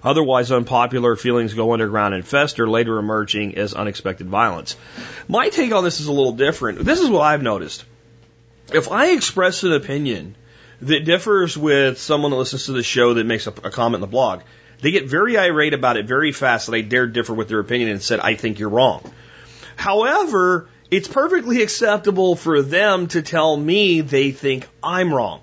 Otherwise, 0.08 0.50
unpopular 0.50 1.16
feelings 1.16 1.52
go 1.52 1.74
underground 1.74 2.14
and 2.14 2.26
fester, 2.26 2.66
later 2.66 2.98
emerging 2.98 3.58
as 3.58 3.74
unexpected 3.74 4.26
violence. 4.26 4.74
My 5.28 5.50
take 5.50 5.70
on 5.70 5.84
this 5.84 6.00
is 6.00 6.06
a 6.06 6.12
little 6.12 6.32
different. 6.32 6.82
This 6.82 7.00
is 7.00 7.10
what 7.10 7.20
I've 7.20 7.42
noticed. 7.42 7.84
If 8.72 8.90
I 8.90 9.10
express 9.10 9.64
an 9.64 9.74
opinion 9.74 10.34
that 10.80 11.04
differs 11.04 11.58
with 11.58 11.98
someone 11.98 12.30
that 12.30 12.38
listens 12.38 12.64
to 12.64 12.72
the 12.72 12.82
show 12.82 13.12
that 13.12 13.26
makes 13.26 13.46
a, 13.48 13.50
a 13.50 13.70
comment 13.70 13.96
in 13.96 14.00
the 14.00 14.06
blog, 14.06 14.40
they 14.80 14.92
get 14.92 15.10
very 15.10 15.36
irate 15.36 15.74
about 15.74 15.98
it 15.98 16.06
very 16.06 16.32
fast 16.32 16.68
that 16.68 16.74
I 16.74 16.80
dare 16.80 17.06
differ 17.06 17.34
with 17.34 17.48
their 17.50 17.60
opinion 17.60 17.90
and 17.90 18.02
said, 18.02 18.18
I 18.18 18.34
think 18.34 18.58
you're 18.58 18.70
wrong. 18.70 19.12
However, 19.76 20.70
it's 20.90 21.06
perfectly 21.06 21.60
acceptable 21.60 22.34
for 22.34 22.62
them 22.62 23.08
to 23.08 23.20
tell 23.20 23.54
me 23.54 24.00
they 24.00 24.30
think 24.30 24.66
I'm 24.82 25.12
wrong. 25.12 25.42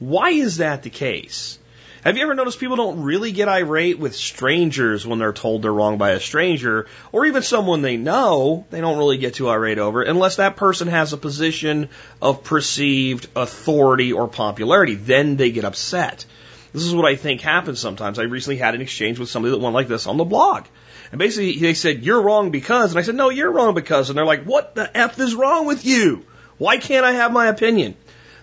Why 0.00 0.32
is 0.32 0.58
that 0.58 0.82
the 0.82 0.90
case? 0.90 1.58
Have 2.06 2.16
you 2.16 2.22
ever 2.22 2.36
noticed 2.36 2.60
people 2.60 2.76
don't 2.76 3.02
really 3.02 3.32
get 3.32 3.48
irate 3.48 3.98
with 3.98 4.14
strangers 4.14 5.04
when 5.04 5.18
they're 5.18 5.32
told 5.32 5.62
they're 5.62 5.72
wrong 5.72 5.98
by 5.98 6.10
a 6.12 6.20
stranger, 6.20 6.86
or 7.10 7.26
even 7.26 7.42
someone 7.42 7.82
they 7.82 7.96
know, 7.96 8.64
they 8.70 8.80
don't 8.80 8.96
really 8.96 9.18
get 9.18 9.34
too 9.34 9.50
irate 9.50 9.80
over 9.80 10.02
unless 10.02 10.36
that 10.36 10.54
person 10.54 10.86
has 10.86 11.12
a 11.12 11.16
position 11.16 11.88
of 12.22 12.44
perceived 12.44 13.26
authority 13.34 14.12
or 14.12 14.28
popularity. 14.28 14.94
Then 14.94 15.34
they 15.34 15.50
get 15.50 15.64
upset. 15.64 16.24
This 16.72 16.84
is 16.84 16.94
what 16.94 17.06
I 17.06 17.16
think 17.16 17.40
happens 17.40 17.80
sometimes. 17.80 18.20
I 18.20 18.22
recently 18.22 18.58
had 18.58 18.76
an 18.76 18.82
exchange 18.82 19.18
with 19.18 19.28
somebody 19.28 19.50
that 19.50 19.60
went 19.60 19.74
like 19.74 19.88
this 19.88 20.06
on 20.06 20.16
the 20.16 20.24
blog. 20.24 20.66
And 21.10 21.18
basically 21.18 21.58
they 21.58 21.74
said, 21.74 22.04
you're 22.04 22.22
wrong 22.22 22.52
because, 22.52 22.92
and 22.92 23.00
I 23.00 23.02
said, 23.02 23.16
no, 23.16 23.30
you're 23.30 23.50
wrong 23.50 23.74
because. 23.74 24.10
And 24.10 24.16
they're 24.16 24.24
like, 24.24 24.44
what 24.44 24.76
the 24.76 24.96
F 24.96 25.18
is 25.18 25.34
wrong 25.34 25.66
with 25.66 25.84
you? 25.84 26.24
Why 26.56 26.76
can't 26.76 27.04
I 27.04 27.14
have 27.14 27.32
my 27.32 27.48
opinion? 27.48 27.96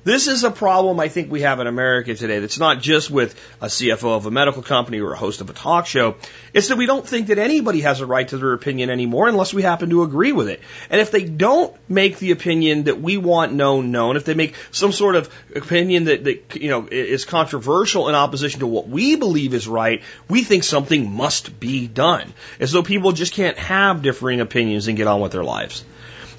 This 0.05 0.27
is 0.27 0.43
a 0.43 0.51
problem 0.51 0.99
I 0.99 1.07
think 1.07 1.31
we 1.31 1.41
have 1.41 1.61
in 1.61 1.67
America 1.67 2.13
today 2.13 2.39
that's 2.39 2.59
not 2.59 2.81
just 2.81 3.09
with 3.09 3.39
a 3.61 3.67
CFO 3.67 4.17
of 4.17 4.25
a 4.25 4.31
medical 4.31 4.61
company 4.61 4.99
or 4.99 5.13
a 5.13 5.17
host 5.17 5.39
of 5.39 5.49
a 5.49 5.53
talk 5.53 5.85
show. 5.85 6.15
It's 6.53 6.67
that 6.67 6.77
we 6.77 6.85
don't 6.85 7.07
think 7.07 7.27
that 7.27 7.37
anybody 7.37 7.79
has 7.81 8.01
a 8.01 8.05
right 8.05 8.27
to 8.27 8.37
their 8.37 8.51
opinion 8.51 8.89
anymore 8.89 9.29
unless 9.29 9.53
we 9.53 9.61
happen 9.61 9.91
to 9.91 10.03
agree 10.03 10.33
with 10.33 10.49
it. 10.49 10.59
And 10.89 10.99
if 10.99 11.11
they 11.11 11.23
don't 11.23 11.73
make 11.87 12.19
the 12.19 12.31
opinion 12.31 12.83
that 12.83 12.99
we 12.99 13.15
want 13.15 13.53
known 13.53 13.91
known, 13.91 14.17
if 14.17 14.25
they 14.25 14.33
make 14.33 14.55
some 14.71 14.91
sort 14.91 15.15
of 15.15 15.33
opinion 15.55 16.03
that, 16.05 16.25
that 16.25 16.55
you 16.57 16.69
know 16.69 16.85
is 16.91 17.23
controversial 17.23 18.09
in 18.09 18.15
opposition 18.15 18.59
to 18.59 18.67
what 18.67 18.89
we 18.89 19.15
believe 19.15 19.53
is 19.53 19.69
right, 19.69 20.03
we 20.27 20.43
think 20.43 20.65
something 20.65 21.09
must 21.09 21.61
be 21.61 21.87
done. 21.87 22.33
As 22.59 22.73
though 22.73 22.83
people 22.83 23.13
just 23.13 23.31
can't 23.31 23.57
have 23.57 24.01
differing 24.01 24.41
opinions 24.41 24.89
and 24.89 24.97
get 24.97 25.07
on 25.07 25.21
with 25.21 25.31
their 25.31 25.45
lives. 25.45 25.85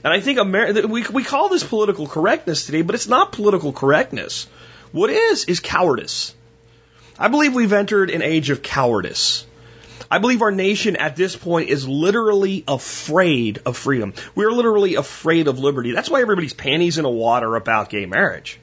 And 0.05 0.13
I 0.13 0.21
think 0.21 0.39
we, 0.89 1.03
we 1.03 1.25
call 1.25 1.49
this 1.49 1.65
political 1.65 2.07
correctness 2.07 2.67
today, 2.67 2.83
but 2.83 2.95
it's 2.95 3.09
not 3.09 3.33
political 3.33 3.73
correctness. 3.73 4.47
What 4.93 5.09
is, 5.09 5.47
is 5.47 5.61
cowardice. 5.61 6.35
I 7.19 7.29
believe 7.29 7.55
we've 7.55 7.73
entered 7.73 8.11
an 8.11 8.21
age 8.21 8.51
of 8.51 8.63
cowardice. 8.63 9.47
I 10.11 10.19
believe 10.19 10.43
our 10.43 10.51
nation 10.51 10.97
at 10.97 11.17
this 11.17 11.35
point 11.35 11.71
is 11.71 11.89
literally 11.89 12.65
afraid 12.69 13.61
of 13.65 13.79
freedom. 13.79 14.13
We're 14.35 14.53
literally 14.53 14.97
afraid 14.97 15.49
of 15.49 15.59
liberty. 15.59 15.93
That's 15.93 16.11
why 16.11 16.21
everybody's 16.21 16.53
panties 16.53 16.99
in 16.99 17.07
a 17.07 17.11
water 17.11 17.57
about 17.57 17.89
gay 17.89 18.05
marriage. 18.05 18.61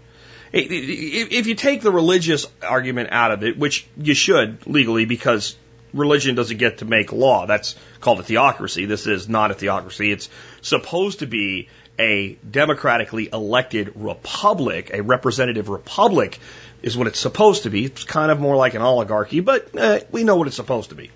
If 0.54 1.48
you 1.48 1.56
take 1.56 1.82
the 1.82 1.92
religious 1.92 2.46
argument 2.62 3.10
out 3.12 3.32
of 3.32 3.44
it, 3.44 3.58
which 3.58 3.88
you 3.98 4.14
should 4.14 4.68
legally 4.68 5.06
because 5.06 5.56
religion 5.94 6.36
doesn't 6.36 6.58
get 6.58 6.80
to 6.80 6.86
make 6.86 7.12
law, 7.12 7.46
that's 7.46 7.76
called 8.00 8.20
a 8.20 8.24
theocracy. 8.24 8.86
This 8.86 9.08
is 9.08 9.30
not 9.30 9.52
a 9.52 9.54
theocracy. 9.54 10.12
It's 10.12 10.30
supposed 10.62 11.20
to 11.20 11.28
be 11.28 11.70
a 12.00 12.38
democratically 12.50 13.30
elected 13.32 13.94
republic, 13.96 14.92
a 14.94 15.02
representative 15.02 15.70
republic 15.70 16.40
is 16.82 16.98
what 16.98 17.08
it's 17.08 17.20
supposed 17.20 17.64
to 17.64 17.70
be. 17.70 17.86
It's 17.86 18.04
kind 18.04 18.32
of 18.32 18.40
more 18.40 18.56
like 18.56 18.74
an 18.74 18.82
oligarchy, 18.82 19.40
but 19.40 19.78
uh, 19.78 20.00
we 20.12 20.24
know 20.24 20.36
what 20.36 20.48
it's 20.48 20.56
supposed 20.56 20.90
to 20.90 20.96
be. 20.96 21.12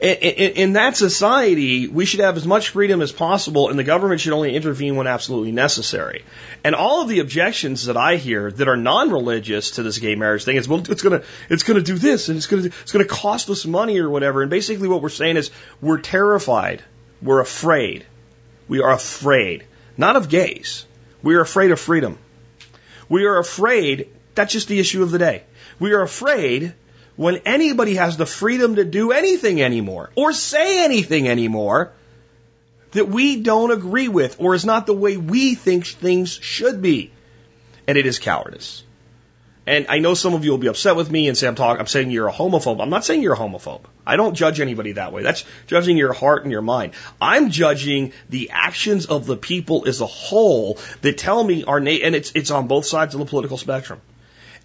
In, 0.00 0.74
that 0.74 0.96
society, 0.96 1.86
we 1.86 2.04
should 2.04 2.20
have 2.20 2.36
as 2.36 2.46
much 2.46 2.70
freedom 2.70 3.00
as 3.00 3.12
possible, 3.12 3.68
and 3.68 3.78
the 3.78 3.84
government 3.84 4.20
should 4.20 4.32
only 4.32 4.54
intervene 4.54 4.96
when 4.96 5.06
absolutely 5.06 5.52
necessary. 5.52 6.24
And 6.64 6.74
all 6.74 7.02
of 7.02 7.08
the 7.08 7.20
objections 7.20 7.86
that 7.86 7.96
I 7.96 8.16
hear 8.16 8.50
that 8.50 8.68
are 8.68 8.76
non-religious 8.76 9.72
to 9.72 9.82
this 9.82 9.98
gay 9.98 10.14
marriage 10.14 10.44
thing 10.44 10.56
is, 10.56 10.68
well, 10.68 10.82
it's 10.90 11.02
gonna, 11.02 11.22
it's 11.48 11.62
gonna 11.62 11.80
do 11.80 11.96
this, 11.96 12.28
and 12.28 12.36
it's 12.36 12.46
gonna, 12.46 12.64
it's 12.64 12.92
gonna 12.92 13.04
cost 13.04 13.48
us 13.50 13.64
money 13.64 13.98
or 14.00 14.10
whatever. 14.10 14.42
And 14.42 14.50
basically, 14.50 14.88
what 14.88 15.00
we're 15.00 15.08
saying 15.08 15.36
is, 15.36 15.50
we're 15.80 16.00
terrified, 16.00 16.82
we're 17.22 17.40
afraid, 17.40 18.04
we 18.68 18.80
are 18.80 18.92
afraid, 18.92 19.64
not 19.96 20.16
of 20.16 20.28
gays, 20.28 20.86
we 21.22 21.36
are 21.36 21.40
afraid 21.40 21.70
of 21.70 21.80
freedom. 21.80 22.18
We 23.08 23.26
are 23.26 23.38
afraid. 23.38 24.08
That's 24.34 24.52
just 24.52 24.68
the 24.68 24.80
issue 24.80 25.02
of 25.02 25.10
the 25.10 25.18
day. 25.18 25.44
We 25.78 25.92
are 25.92 26.02
afraid 26.02 26.74
when 27.16 27.36
anybody 27.44 27.94
has 27.94 28.16
the 28.16 28.26
freedom 28.26 28.76
to 28.76 28.84
do 28.84 29.12
anything 29.12 29.62
anymore 29.62 30.10
or 30.14 30.32
say 30.32 30.84
anything 30.84 31.28
anymore 31.28 31.92
that 32.92 33.08
we 33.08 33.40
don't 33.40 33.70
agree 33.70 34.08
with 34.08 34.40
or 34.40 34.54
is 34.54 34.64
not 34.64 34.86
the 34.86 34.94
way 34.94 35.16
we 35.16 35.54
think 35.54 35.86
things 35.86 36.32
should 36.32 36.80
be. 36.80 37.10
And 37.86 37.98
it 37.98 38.06
is 38.06 38.18
cowardice. 38.18 38.82
And 39.66 39.86
I 39.88 39.98
know 39.98 40.12
some 40.12 40.34
of 40.34 40.44
you 40.44 40.50
will 40.50 40.58
be 40.58 40.66
upset 40.66 40.94
with 40.94 41.10
me 41.10 41.26
and 41.28 41.38
say 41.38 41.46
I'm 41.46 41.54
talking 41.54 41.80
I'm 41.80 41.86
saying 41.86 42.10
you're 42.10 42.28
a 42.28 42.32
homophobe. 42.32 42.82
I'm 42.82 42.90
not 42.90 43.04
saying 43.04 43.22
you're 43.22 43.34
a 43.34 43.38
homophobe. 43.38 43.80
I 44.06 44.16
don't 44.16 44.34
judge 44.34 44.60
anybody 44.60 44.92
that 44.92 45.12
way. 45.12 45.22
That's 45.22 45.44
judging 45.66 45.96
your 45.96 46.12
heart 46.12 46.42
and 46.42 46.52
your 46.52 46.62
mind. 46.62 46.92
I'm 47.20 47.50
judging 47.50 48.12
the 48.28 48.50
actions 48.50 49.06
of 49.06 49.24
the 49.24 49.36
people 49.36 49.88
as 49.88 50.02
a 50.02 50.06
whole 50.06 50.78
that 51.00 51.16
tell 51.16 51.42
me 51.42 51.64
our 51.64 51.80
na- 51.80 51.90
and 51.90 52.14
it's 52.14 52.32
it's 52.34 52.50
on 52.50 52.66
both 52.66 52.84
sides 52.84 53.14
of 53.14 53.20
the 53.20 53.26
political 53.26 53.56
spectrum 53.56 54.02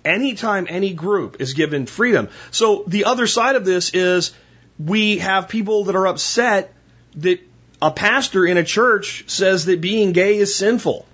anytime 0.10 0.68
any 0.70 0.94
group 0.94 1.40
is 1.40 1.54
given 1.54 1.86
freedom. 1.86 2.30
So 2.52 2.84
the 2.88 3.06
other 3.06 3.28
side 3.28 3.56
of 3.56 3.66
this 3.66 3.94
is 3.94 4.34
we 4.78 5.20
have 5.20 5.50
people 5.50 5.86
that 5.86 5.96
are 5.96 6.08
upset 6.08 6.74
that 7.16 7.40
a 7.82 7.92
pastor 7.92 8.46
in 8.46 8.58
a 8.58 8.64
church 8.64 9.26
says 9.28 9.66
that 9.66 9.82
being 9.82 10.12
gay 10.12 10.38
is 10.38 10.56
sinful. 10.56 11.06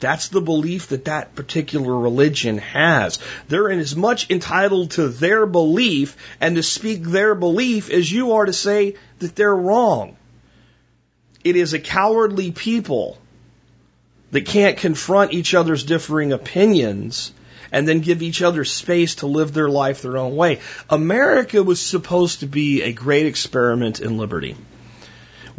That's 0.00 0.28
the 0.28 0.40
belief 0.40 0.88
that 0.88 1.06
that 1.06 1.34
particular 1.34 1.98
religion 1.98 2.58
has. 2.58 3.18
They're 3.48 3.70
as 3.70 3.96
much 3.96 4.30
entitled 4.30 4.92
to 4.92 5.08
their 5.08 5.44
belief 5.44 6.16
and 6.40 6.56
to 6.56 6.62
speak 6.62 7.02
their 7.02 7.34
belief 7.34 7.90
as 7.90 8.10
you 8.10 8.32
are 8.32 8.44
to 8.44 8.52
say 8.52 8.94
that 9.18 9.34
they're 9.34 9.54
wrong. 9.54 10.16
It 11.42 11.56
is 11.56 11.72
a 11.72 11.80
cowardly 11.80 12.52
people 12.52 13.18
that 14.30 14.46
can't 14.46 14.76
confront 14.76 15.32
each 15.32 15.54
other's 15.54 15.84
differing 15.84 16.32
opinions 16.32 17.32
and 17.72 17.86
then 17.86 18.00
give 18.00 18.22
each 18.22 18.42
other 18.42 18.64
space 18.64 19.16
to 19.16 19.26
live 19.26 19.52
their 19.52 19.68
life 19.68 20.02
their 20.02 20.16
own 20.16 20.36
way. 20.36 20.60
America 20.88 21.62
was 21.62 21.80
supposed 21.80 22.40
to 22.40 22.46
be 22.46 22.82
a 22.82 22.92
great 22.92 23.26
experiment 23.26 24.00
in 24.00 24.18
liberty. 24.18 24.56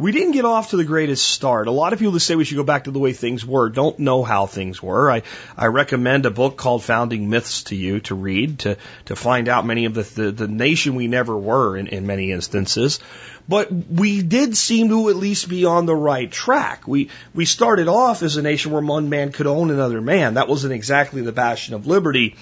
We 0.00 0.12
didn't 0.12 0.32
get 0.32 0.46
off 0.46 0.70
to 0.70 0.78
the 0.78 0.84
greatest 0.84 1.28
start. 1.28 1.66
A 1.66 1.70
lot 1.70 1.92
of 1.92 1.98
people 1.98 2.12
that 2.12 2.20
say 2.20 2.34
we 2.34 2.46
should 2.46 2.56
go 2.56 2.64
back 2.64 2.84
to 2.84 2.90
the 2.90 2.98
way 2.98 3.12
things 3.12 3.44
were 3.44 3.68
don't 3.68 3.98
know 3.98 4.22
how 4.22 4.46
things 4.46 4.82
were. 4.82 5.10
I, 5.10 5.24
I 5.58 5.66
recommend 5.66 6.24
a 6.24 6.30
book 6.30 6.56
called 6.56 6.82
Founding 6.84 7.28
Myths 7.28 7.64
to 7.64 7.76
you 7.76 8.00
to 8.00 8.14
read 8.14 8.60
to, 8.60 8.78
to 9.04 9.14
find 9.14 9.46
out 9.46 9.66
many 9.66 9.84
of 9.84 9.92
the, 9.92 10.02
the, 10.02 10.32
the 10.32 10.48
nation 10.48 10.94
we 10.94 11.06
never 11.06 11.36
were 11.36 11.76
in, 11.76 11.86
in 11.88 12.06
many 12.06 12.32
instances. 12.32 12.98
But 13.46 13.70
we 13.70 14.22
did 14.22 14.56
seem 14.56 14.88
to 14.88 15.10
at 15.10 15.16
least 15.16 15.50
be 15.50 15.66
on 15.66 15.84
the 15.84 15.94
right 15.94 16.30
track. 16.30 16.88
We, 16.88 17.10
we 17.34 17.44
started 17.44 17.86
off 17.86 18.22
as 18.22 18.38
a 18.38 18.42
nation 18.42 18.72
where 18.72 18.80
one 18.80 19.10
man 19.10 19.32
could 19.32 19.46
own 19.46 19.70
another 19.70 20.00
man. 20.00 20.34
That 20.34 20.48
wasn't 20.48 20.72
exactly 20.72 21.20
the 21.20 21.32
bastion 21.32 21.74
of 21.74 21.86
liberty. 21.86 22.36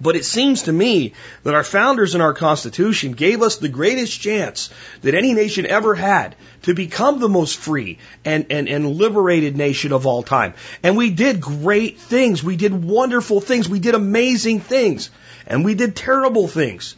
But 0.00 0.16
it 0.16 0.24
seems 0.24 0.64
to 0.64 0.72
me 0.72 1.14
that 1.42 1.54
our 1.54 1.64
founders 1.64 2.14
in 2.14 2.20
our 2.20 2.34
Constitution 2.34 3.12
gave 3.12 3.42
us 3.42 3.56
the 3.56 3.68
greatest 3.68 4.20
chance 4.20 4.70
that 5.02 5.14
any 5.14 5.32
nation 5.32 5.66
ever 5.66 5.94
had 5.94 6.36
to 6.62 6.74
become 6.74 7.18
the 7.18 7.28
most 7.28 7.56
free 7.56 7.98
and, 8.24 8.46
and, 8.50 8.68
and 8.68 8.86
liberated 8.86 9.56
nation 9.56 9.92
of 9.92 10.06
all 10.06 10.22
time. 10.22 10.54
And 10.82 10.96
we 10.96 11.10
did 11.10 11.40
great 11.40 11.98
things. 11.98 12.44
We 12.44 12.56
did 12.56 12.84
wonderful 12.84 13.40
things. 13.40 13.68
We 13.68 13.80
did 13.80 13.94
amazing 13.94 14.60
things. 14.60 15.10
And 15.46 15.64
we 15.64 15.74
did 15.74 15.96
terrible 15.96 16.46
things. 16.46 16.94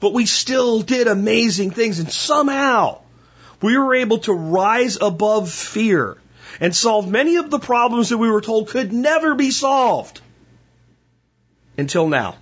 But 0.00 0.14
we 0.14 0.24
still 0.24 0.80
did 0.80 1.06
amazing 1.06 1.72
things. 1.72 1.98
And 1.98 2.10
somehow 2.10 3.00
we 3.60 3.76
were 3.76 3.94
able 3.94 4.18
to 4.18 4.32
rise 4.32 4.96
above 5.00 5.50
fear 5.50 6.16
and 6.60 6.74
solve 6.74 7.10
many 7.10 7.36
of 7.36 7.50
the 7.50 7.58
problems 7.58 8.08
that 8.08 8.18
we 8.18 8.30
were 8.30 8.40
told 8.40 8.68
could 8.68 8.92
never 8.92 9.34
be 9.34 9.50
solved 9.50 10.22
until 11.78 12.08
now. 12.08 12.36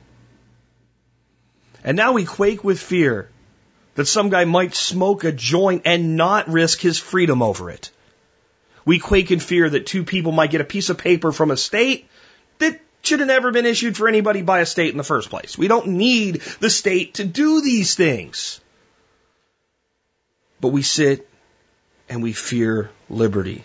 And 1.85 1.97
now 1.97 2.13
we 2.13 2.25
quake 2.25 2.65
with 2.65 2.81
fear 2.81 3.31
that 3.95 4.07
some 4.07 4.31
guy 4.31 4.45
might 4.45 4.75
smoke 4.75 5.25
a 5.25 5.33
joint 5.33 5.83
and 5.85 6.17
not 6.17 6.49
risk 6.49 6.81
his 6.81 6.99
freedom 6.99 7.43
over 7.43 7.71
it. 7.71 7.91
We 8.85 8.99
quake 8.99 9.31
in 9.31 9.41
fear 9.41 9.69
that 9.69 9.87
two 9.87 10.05
people 10.05 10.33
might 10.33 10.51
get 10.51 10.61
a 10.61 10.65
piece 10.65 10.91
of 10.91 10.99
paper 10.99 11.33
from 11.33 11.51
a 11.51 11.57
state 11.57 12.09
that 12.59 12.81
should 13.03 13.21
have 13.21 13.29
never 13.29 13.53
been 13.53 13.67
issued 13.67 13.97
for 13.97 14.09
anybody 14.09 14.43
by 14.43 14.61
a 14.61 14.67
state 14.67 14.91
in 14.91 14.97
the 14.97 15.05
first 15.05 15.31
place. 15.31 15.57
We 15.57 15.69
don't 15.69 15.89
need 15.89 16.41
the 16.61 16.71
state 16.71 17.15
to 17.15 17.25
do 17.25 17.61
these 17.61 17.95
things. 17.95 18.61
But 20.61 20.69
we 20.69 20.83
sit 20.83 21.29
and 22.09 22.23
we 22.23 22.33
fear 22.33 22.91
liberty. 23.09 23.65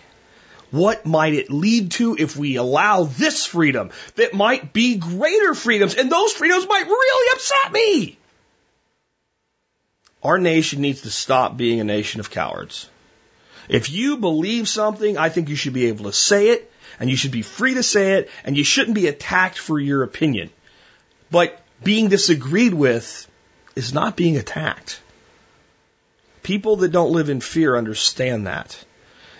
What 0.72 1.04
might 1.04 1.34
it 1.34 1.50
lead 1.50 1.90
to 1.92 2.16
if 2.18 2.34
we 2.34 2.56
allow 2.56 3.04
this 3.04 3.44
freedom 3.44 3.90
that 4.16 4.32
might 4.32 4.72
be 4.72 4.96
greater 4.96 5.54
freedoms 5.54 5.94
and 5.94 6.10
those 6.10 6.32
freedoms 6.32 6.66
might 6.66 6.86
really 6.86 7.32
upset 7.34 7.72
me? 7.72 8.18
Our 10.22 10.38
nation 10.38 10.80
needs 10.80 11.02
to 11.02 11.10
stop 11.10 11.58
being 11.58 11.80
a 11.80 11.84
nation 11.84 12.20
of 12.20 12.30
cowards. 12.30 12.88
If 13.68 13.90
you 13.90 14.16
believe 14.16 14.66
something, 14.66 15.18
I 15.18 15.28
think 15.28 15.50
you 15.50 15.56
should 15.56 15.74
be 15.74 15.86
able 15.86 16.06
to 16.06 16.12
say 16.12 16.48
it 16.48 16.72
and 16.98 17.10
you 17.10 17.16
should 17.16 17.32
be 17.32 17.42
free 17.42 17.74
to 17.74 17.82
say 17.82 18.14
it 18.14 18.30
and 18.42 18.56
you 18.56 18.64
shouldn't 18.64 18.94
be 18.94 19.08
attacked 19.08 19.58
for 19.58 19.78
your 19.78 20.02
opinion. 20.02 20.48
But 21.30 21.60
being 21.84 22.08
disagreed 22.08 22.72
with 22.72 23.28
is 23.76 23.92
not 23.92 24.16
being 24.16 24.38
attacked. 24.38 25.00
People 26.42 26.76
that 26.76 26.92
don't 26.92 27.12
live 27.12 27.28
in 27.28 27.42
fear 27.42 27.76
understand 27.76 28.46
that. 28.46 28.82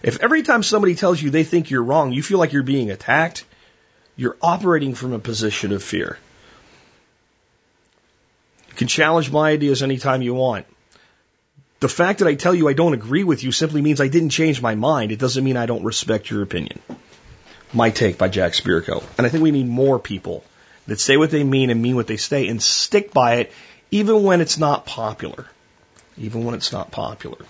If 0.02 0.21
every 0.21 0.42
time 0.42 0.62
somebody 0.62 0.94
tells 0.94 1.23
you 1.23 1.30
they 1.30 1.44
think 1.44 1.71
you're 1.71 1.82
wrong, 1.82 2.12
you 2.12 2.23
feel 2.23 2.38
like 2.38 2.52
you're 2.52 2.62
being 2.62 2.90
attacked, 2.90 3.44
you're 4.16 4.37
operating 4.42 4.94
from 4.94 5.12
a 5.12 5.18
position 5.18 5.73
of 5.73 5.82
fear. 5.82 6.18
You 8.68 8.75
can 8.75 8.88
challenge 8.88 9.30
my 9.30 9.50
ideas 9.50 9.82
anytime 9.82 10.23
you 10.23 10.35
want. 10.35 10.66
The 11.80 11.88
fact 11.88 12.21
that 12.21 12.28
I 12.28 12.35
tell 12.35 12.54
you 12.54 12.68
I 12.68 12.73
don't 12.73 12.94
agree 12.94 13.25
with 13.25 13.42
you 13.44 13.52
simply 13.52 13.82
means 13.82 14.00
I 14.00 14.09
didn't 14.09 14.30
change 14.30 14.62
my 14.62 14.75
mind. 14.75 15.12
It 15.12 15.18
doesn't 15.18 15.42
mean 15.42 15.56
I 15.56 15.66
don't 15.66 15.85
respect 15.85 16.30
your 16.30 16.42
opinion. 16.42 16.80
My 17.73 17.90
take 17.90 18.18
by 18.18 18.28
Jack 18.28 18.52
Spirko. 18.52 19.02
And 19.18 19.26
I 19.26 19.30
think 19.30 19.42
we 19.42 19.50
need 19.50 19.66
more 19.66 19.99
people 19.99 20.44
that 20.87 21.00
say 21.00 21.16
what 21.16 21.30
they 21.30 21.44
mean 21.44 21.71
and 21.71 21.80
mean 21.80 21.97
what 21.97 22.06
they 22.06 22.16
say 22.16 22.49
and 22.49 22.62
stick 22.62 23.12
by 23.12 23.37
it 23.37 23.52
even 23.90 24.23
when 24.23 24.40
it's 24.40 24.59
not 24.59 24.87
popular. 24.87 25.47
Even 26.18 26.44
when 26.44 26.54
it's 26.54 26.73
not 26.73 26.90
popular. 26.90 27.44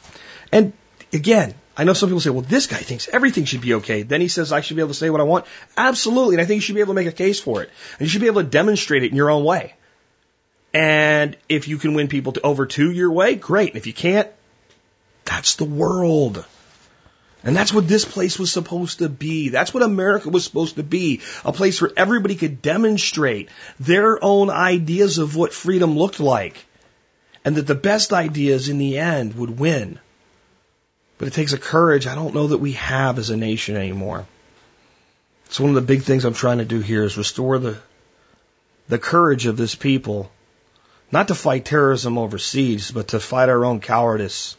And 0.51 0.73
again, 1.13 1.55
I 1.77 1.85
know 1.85 1.95
some 1.95 2.11
people 2.11 2.21
say, 2.21 2.31
well, 2.31 2.43
this 2.43 2.67
guy 2.67 2.77
thinks 2.77 3.09
everything 3.09 3.47
should 3.47 3.63
be 3.63 3.75
okay. 3.75 4.03
Then 4.03 4.21
he 4.21 4.29
says 4.29 4.53
I 4.53 4.61
should 4.61 4.77
be 4.77 4.83
able 4.83 4.91
to 4.91 4.99
say 4.99 5.09
what 5.09 5.23
I 5.23 5.25
want. 5.25 5.47
Absolutely. 5.77 6.35
And 6.35 6.43
I 6.43 6.45
think 6.45 6.57
you 6.57 6.61
should 6.61 6.75
be 6.75 6.83
able 6.83 6.95
to 6.95 7.01
make 7.01 7.09
a 7.09 7.13
case 7.13 7.41
for 7.41 7.63
it. 7.63 7.71
And 7.99 8.03
you 8.03 8.09
should 8.09 8.21
be 8.21 8.27
able 8.27 8.43
to 8.43 8.49
demonstrate 8.49 9.05
it 9.05 9.11
in 9.11 9.17
your 9.17 9.31
own 9.31 9.45
way. 9.45 9.75
And 10.75 11.37
if 11.49 11.69
you 11.69 11.79
can 11.79 11.95
win 11.95 12.09
people 12.09 12.33
to 12.33 12.43
over 12.43 12.67
to 12.67 12.91
your 12.91 13.11
way, 13.11 13.37
great. 13.37 13.69
And 13.69 13.77
if 13.77 13.87
you 13.87 13.95
can't, 13.95 14.29
that's 15.25 15.57
the 15.57 15.65
world. 15.65 16.45
And 17.45 17.57
that's 17.57 17.73
what 17.73 17.89
this 17.89 18.05
place 18.05 18.39
was 18.39 18.53
supposed 18.53 18.99
to 18.99 19.09
be. 19.09 19.49
That's 19.49 19.75
what 19.75 19.83
America 19.83 20.29
was 20.29 20.45
supposed 20.45 20.77
to 20.77 20.83
be. 20.83 21.23
A 21.45 21.53
place 21.53 21.81
where 21.81 21.91
everybody 21.97 22.37
could 22.37 22.63
demonstrate 22.63 23.49
their 23.81 24.23
own 24.23 24.51
ideas 24.51 25.19
of 25.19 25.37
what 25.37 25.53
freedom 25.53 25.97
looked 25.97 26.21
like. 26.21 26.65
And 27.45 27.57
that 27.57 27.67
the 27.67 27.75
best 27.75 28.13
ideas 28.13 28.69
in 28.69 28.79
the 28.79 28.99
end 28.99 29.35
would 29.35 29.59
win. 29.59 29.99
But 31.23 31.29
it 31.29 31.35
takes 31.35 31.53
a 31.53 31.59
courage 31.59 32.09
I 32.09 32.17
don't 32.17 32.35
know 32.35 32.49
that 32.49 32.59
we 32.59 32.73
have 32.73 33.17
as 33.17 33.31
a 33.31 33.37
nation 33.37 33.77
anymore. 33.77 34.27
So 35.51 35.63
one 35.63 35.71
of 35.71 35.77
the 35.77 35.95
big 35.95 36.03
things 36.03 36.25
I'm 36.25 36.35
trying 36.35 36.59
to 36.59 36.65
do 36.65 36.81
here 36.81 37.05
is 37.05 37.17
restore 37.17 37.61
the 37.61 37.79
the 38.89 38.99
courage 38.99 39.47
of 39.47 39.57
this 39.57 39.77
people, 39.77 40.33
not 41.13 41.29
to 41.29 41.37
fight 41.37 41.65
terrorism 41.65 42.19
overseas, 42.19 42.91
but 42.91 43.07
to 43.15 43.21
fight 43.21 43.51
our 43.51 43.65
own 43.65 43.79
cowardice 43.79 44.57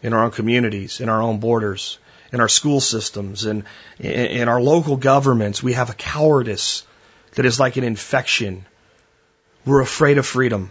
in 0.00 0.12
our 0.12 0.22
own 0.22 0.30
communities, 0.30 1.00
in 1.00 1.08
our 1.08 1.20
own 1.20 1.40
borders, 1.40 1.98
in 2.32 2.38
our 2.38 2.48
school 2.48 2.78
systems, 2.78 3.44
and 3.44 3.64
in 3.98 4.48
our 4.48 4.62
local 4.62 4.96
governments. 4.96 5.60
We 5.60 5.72
have 5.72 5.90
a 5.90 5.94
cowardice 5.94 6.84
that 7.34 7.46
is 7.46 7.58
like 7.58 7.76
an 7.76 7.82
infection. 7.82 8.64
We're 9.66 9.80
afraid 9.80 10.18
of 10.18 10.26
freedom. 10.26 10.70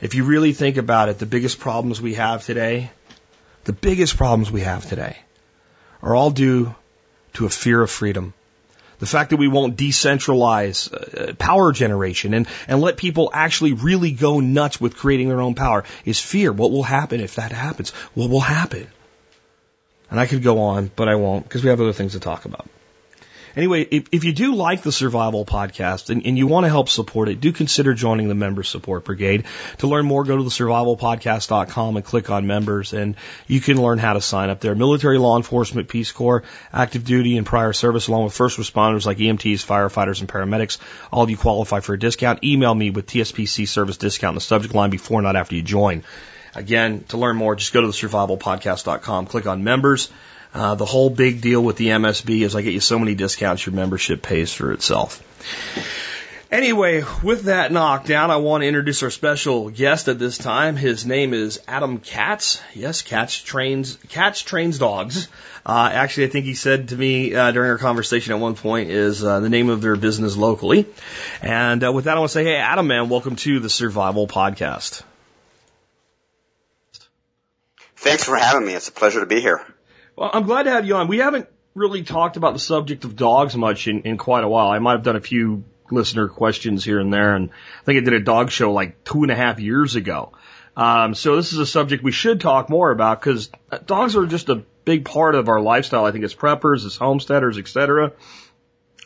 If 0.00 0.14
you 0.14 0.22
really 0.22 0.52
think 0.52 0.76
about 0.76 1.08
it, 1.08 1.18
the 1.18 1.26
biggest 1.26 1.58
problems 1.58 2.00
we 2.00 2.14
have 2.14 2.44
today, 2.44 2.92
the 3.64 3.72
biggest 3.72 4.16
problems 4.16 4.50
we 4.50 4.62
have 4.62 4.86
today 4.86 5.16
are 6.02 6.14
all 6.14 6.30
due 6.30 6.74
to 7.34 7.46
a 7.46 7.50
fear 7.50 7.80
of 7.82 7.90
freedom. 7.90 8.32
The 8.98 9.06
fact 9.06 9.30
that 9.30 9.38
we 9.38 9.48
won't 9.48 9.76
decentralize 9.76 10.92
uh, 10.92 11.34
power 11.34 11.72
generation 11.72 12.34
and, 12.34 12.46
and 12.68 12.80
let 12.80 12.98
people 12.98 13.30
actually 13.32 13.72
really 13.72 14.12
go 14.12 14.40
nuts 14.40 14.78
with 14.80 14.96
creating 14.96 15.28
their 15.28 15.40
own 15.40 15.54
power 15.54 15.84
is 16.04 16.20
fear. 16.20 16.52
What 16.52 16.70
will 16.70 16.82
happen 16.82 17.20
if 17.20 17.36
that 17.36 17.50
happens? 17.50 17.90
What 18.14 18.28
will 18.28 18.40
happen? 18.40 18.88
And 20.10 20.20
I 20.20 20.26
could 20.26 20.42
go 20.42 20.60
on, 20.60 20.90
but 20.94 21.08
I 21.08 21.14
won't 21.14 21.44
because 21.44 21.62
we 21.62 21.70
have 21.70 21.80
other 21.80 21.94
things 21.94 22.12
to 22.12 22.20
talk 22.20 22.44
about. 22.44 22.66
Anyway, 23.56 23.82
if, 23.82 24.08
if 24.12 24.24
you 24.24 24.32
do 24.32 24.54
like 24.54 24.82
the 24.82 24.92
Survival 24.92 25.44
Podcast 25.44 26.10
and, 26.10 26.24
and 26.26 26.38
you 26.38 26.46
want 26.46 26.64
to 26.64 26.68
help 26.68 26.88
support 26.88 27.28
it, 27.28 27.40
do 27.40 27.52
consider 27.52 27.94
joining 27.94 28.28
the 28.28 28.34
Member 28.34 28.62
Support 28.62 29.04
Brigade. 29.04 29.44
To 29.78 29.86
learn 29.86 30.06
more, 30.06 30.24
go 30.24 30.36
to 30.36 30.42
the 30.42 30.50
survivalpodcast.com 30.50 31.96
and 31.96 32.04
click 32.04 32.30
on 32.30 32.46
members, 32.46 32.92
and 32.92 33.16
you 33.46 33.60
can 33.60 33.80
learn 33.80 33.98
how 33.98 34.12
to 34.12 34.20
sign 34.20 34.50
up 34.50 34.60
there. 34.60 34.74
Military, 34.74 35.18
law 35.18 35.36
enforcement, 35.36 35.88
Peace 35.88 36.12
Corps, 36.12 36.44
active 36.72 37.04
duty, 37.04 37.36
and 37.36 37.46
prior 37.46 37.72
service, 37.72 38.08
along 38.08 38.24
with 38.24 38.34
first 38.34 38.58
responders 38.58 39.06
like 39.06 39.18
EMTs, 39.18 39.64
firefighters, 39.64 40.20
and 40.20 40.28
paramedics. 40.28 40.78
All 41.12 41.24
of 41.24 41.30
you 41.30 41.36
qualify 41.36 41.80
for 41.80 41.94
a 41.94 41.98
discount. 41.98 42.44
Email 42.44 42.74
me 42.74 42.90
with 42.90 43.06
TSPC 43.06 43.66
service 43.66 43.96
discount 43.96 44.32
in 44.32 44.36
the 44.36 44.40
subject 44.40 44.74
line 44.74 44.90
before, 44.90 45.22
not 45.22 45.36
after 45.36 45.54
you 45.54 45.62
join. 45.62 46.04
Again, 46.54 47.04
to 47.08 47.16
learn 47.16 47.36
more, 47.36 47.54
just 47.54 47.72
go 47.72 47.80
to 47.80 47.86
the 47.86 47.92
survivalpodcast.com, 47.92 49.26
click 49.26 49.46
on 49.46 49.62
members. 49.62 50.10
Uh, 50.52 50.74
the 50.74 50.84
whole 50.84 51.10
big 51.10 51.40
deal 51.40 51.62
with 51.62 51.76
the 51.76 51.88
MSB 51.88 52.42
is 52.42 52.56
I 52.56 52.62
get 52.62 52.74
you 52.74 52.80
so 52.80 52.98
many 52.98 53.14
discounts, 53.14 53.64
your 53.64 53.74
membership 53.74 54.22
pays 54.22 54.52
for 54.52 54.72
itself. 54.72 55.22
Anyway, 56.50 57.04
with 57.22 57.44
that 57.44 57.70
knockdown, 57.70 58.32
I 58.32 58.38
want 58.38 58.64
to 58.64 58.66
introduce 58.66 59.04
our 59.04 59.10
special 59.10 59.70
guest 59.70 60.08
at 60.08 60.18
this 60.18 60.36
time. 60.36 60.74
His 60.74 61.06
name 61.06 61.32
is 61.32 61.60
Adam 61.68 61.98
Katz. 61.98 62.60
Yes, 62.74 63.02
Katz 63.02 63.40
trains 63.40 63.96
Katz 64.08 64.42
trains 64.42 64.76
dogs. 64.76 65.28
Uh, 65.64 65.88
actually, 65.92 66.24
I 66.24 66.28
think 66.30 66.46
he 66.46 66.54
said 66.54 66.88
to 66.88 66.96
me 66.96 67.32
uh, 67.32 67.52
during 67.52 67.70
our 67.70 67.78
conversation 67.78 68.32
at 68.32 68.40
one 68.40 68.56
point 68.56 68.90
is 68.90 69.22
uh, 69.22 69.38
the 69.38 69.48
name 69.48 69.68
of 69.68 69.80
their 69.80 69.94
business 69.94 70.36
locally. 70.36 70.86
And 71.40 71.84
uh, 71.84 71.92
with 71.92 72.06
that, 72.06 72.16
I 72.16 72.18
want 72.18 72.30
to 72.30 72.34
say, 72.34 72.42
hey, 72.42 72.56
Adam, 72.56 72.88
man, 72.88 73.08
welcome 73.08 73.36
to 73.36 73.60
the 73.60 73.70
Survival 73.70 74.26
Podcast. 74.26 75.04
Thanks 77.94 78.24
for 78.24 78.34
having 78.34 78.66
me. 78.66 78.74
It's 78.74 78.88
a 78.88 78.92
pleasure 78.92 79.20
to 79.20 79.26
be 79.26 79.40
here. 79.40 79.64
Well, 80.16 80.30
I'm 80.32 80.44
glad 80.44 80.64
to 80.64 80.70
have 80.70 80.86
you 80.86 80.96
on. 80.96 81.08
We 81.08 81.18
haven't 81.18 81.48
really 81.74 82.02
talked 82.02 82.36
about 82.36 82.52
the 82.52 82.58
subject 82.58 83.04
of 83.04 83.16
dogs 83.16 83.56
much 83.56 83.86
in, 83.88 84.02
in 84.02 84.18
quite 84.18 84.44
a 84.44 84.48
while. 84.48 84.68
I 84.68 84.78
might 84.78 84.92
have 84.92 85.02
done 85.02 85.16
a 85.16 85.20
few 85.20 85.64
listener 85.90 86.28
questions 86.28 86.84
here 86.84 87.00
and 87.00 87.12
there, 87.12 87.34
and 87.34 87.50
I 87.50 87.84
think 87.84 87.98
I 87.98 88.04
did 88.04 88.14
a 88.14 88.20
dog 88.20 88.50
show 88.50 88.72
like 88.72 89.04
two 89.04 89.22
and 89.22 89.30
a 89.30 89.36
half 89.36 89.60
years 89.60 89.96
ago. 89.96 90.32
Um, 90.76 91.14
so 91.14 91.36
this 91.36 91.52
is 91.52 91.58
a 91.58 91.66
subject 91.66 92.02
we 92.02 92.12
should 92.12 92.40
talk 92.40 92.70
more 92.70 92.90
about 92.90 93.20
because 93.20 93.50
dogs 93.86 94.16
are 94.16 94.26
just 94.26 94.48
a 94.48 94.62
big 94.84 95.04
part 95.04 95.34
of 95.34 95.48
our 95.48 95.60
lifestyle. 95.60 96.04
I 96.04 96.12
think 96.12 96.24
as 96.24 96.34
preppers, 96.34 96.86
as 96.86 96.96
homesteaders, 96.96 97.58
etc. 97.58 98.12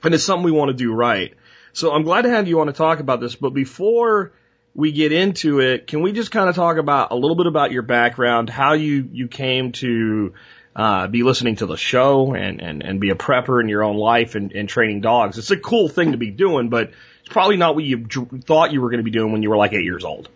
And 0.02 0.14
it's 0.14 0.24
something 0.24 0.44
we 0.44 0.52
want 0.52 0.68
to 0.68 0.74
do 0.74 0.92
right. 0.92 1.34
So 1.72 1.92
I'm 1.92 2.02
glad 2.02 2.22
to 2.22 2.30
have 2.30 2.46
you 2.46 2.60
on 2.60 2.66
to 2.68 2.72
talk 2.72 3.00
about 3.00 3.20
this. 3.20 3.34
But 3.34 3.50
before 3.50 4.32
we 4.74 4.92
get 4.92 5.12
into 5.12 5.60
it, 5.60 5.86
can 5.86 6.02
we 6.02 6.12
just 6.12 6.30
kind 6.30 6.48
of 6.48 6.54
talk 6.54 6.76
about 6.76 7.10
a 7.10 7.16
little 7.16 7.36
bit 7.36 7.46
about 7.46 7.72
your 7.72 7.82
background, 7.82 8.50
how 8.50 8.74
you 8.74 9.08
you 9.12 9.28
came 9.28 9.72
to 9.72 10.34
uh, 10.76 11.06
be 11.06 11.22
listening 11.22 11.56
to 11.56 11.66
the 11.66 11.76
show 11.76 12.34
and, 12.34 12.60
and, 12.60 12.82
and 12.82 13.00
be 13.00 13.10
a 13.10 13.14
prepper 13.14 13.60
in 13.60 13.68
your 13.68 13.84
own 13.84 13.96
life 13.96 14.34
and, 14.34 14.52
and 14.52 14.68
training 14.68 15.00
dogs. 15.00 15.38
It's 15.38 15.50
a 15.50 15.56
cool 15.56 15.88
thing 15.88 16.12
to 16.12 16.18
be 16.18 16.30
doing, 16.30 16.68
but 16.68 16.90
it's 17.20 17.28
probably 17.28 17.56
not 17.56 17.74
what 17.74 17.84
you 17.84 18.06
thought 18.06 18.72
you 18.72 18.80
were 18.80 18.90
going 18.90 18.98
to 18.98 19.04
be 19.04 19.10
doing 19.10 19.32
when 19.32 19.42
you 19.42 19.50
were 19.50 19.56
like 19.56 19.72
eight 19.72 19.84
years 19.84 20.04
old. 20.04 20.28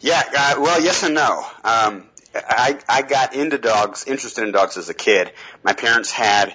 Yeah, 0.00 0.22
uh, 0.36 0.54
well, 0.58 0.82
yes 0.82 1.02
and 1.02 1.14
no. 1.14 1.44
Um, 1.64 2.06
I, 2.34 2.78
I 2.88 3.02
got 3.02 3.34
into 3.34 3.58
dogs, 3.58 4.04
interested 4.06 4.44
in 4.44 4.52
dogs 4.52 4.76
as 4.76 4.88
a 4.88 4.94
kid. 4.94 5.32
My 5.62 5.72
parents 5.72 6.10
had 6.10 6.54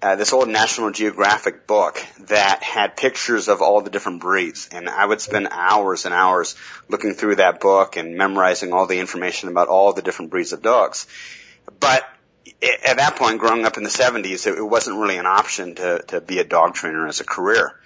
uh, 0.00 0.16
this 0.16 0.32
old 0.32 0.48
National 0.48 0.90
Geographic 0.90 1.66
book 1.66 2.00
that 2.26 2.62
had 2.62 2.96
pictures 2.96 3.48
of 3.48 3.62
all 3.62 3.80
the 3.80 3.90
different 3.90 4.20
breeds, 4.20 4.68
and 4.70 4.88
I 4.88 5.04
would 5.04 5.20
spend 5.20 5.48
hours 5.50 6.04
and 6.04 6.14
hours 6.14 6.54
looking 6.88 7.14
through 7.14 7.36
that 7.36 7.60
book 7.60 7.96
and 7.96 8.16
memorizing 8.16 8.72
all 8.72 8.86
the 8.86 9.00
information 9.00 9.48
about 9.48 9.68
all 9.68 9.92
the 9.92 10.02
different 10.02 10.30
breeds 10.30 10.52
of 10.52 10.62
dogs. 10.62 11.06
But 11.78 12.04
at 12.62 12.96
that 12.96 13.16
point, 13.16 13.38
growing 13.38 13.64
up 13.64 13.76
in 13.76 13.82
the 13.82 13.90
70s, 13.90 14.46
it 14.46 14.62
wasn't 14.62 14.98
really 14.98 15.16
an 15.16 15.26
option 15.26 15.74
to, 15.76 16.02
to 16.08 16.20
be 16.20 16.38
a 16.38 16.44
dog 16.44 16.74
trainer 16.74 17.06
as 17.06 17.20
a 17.20 17.24
career. 17.24 17.78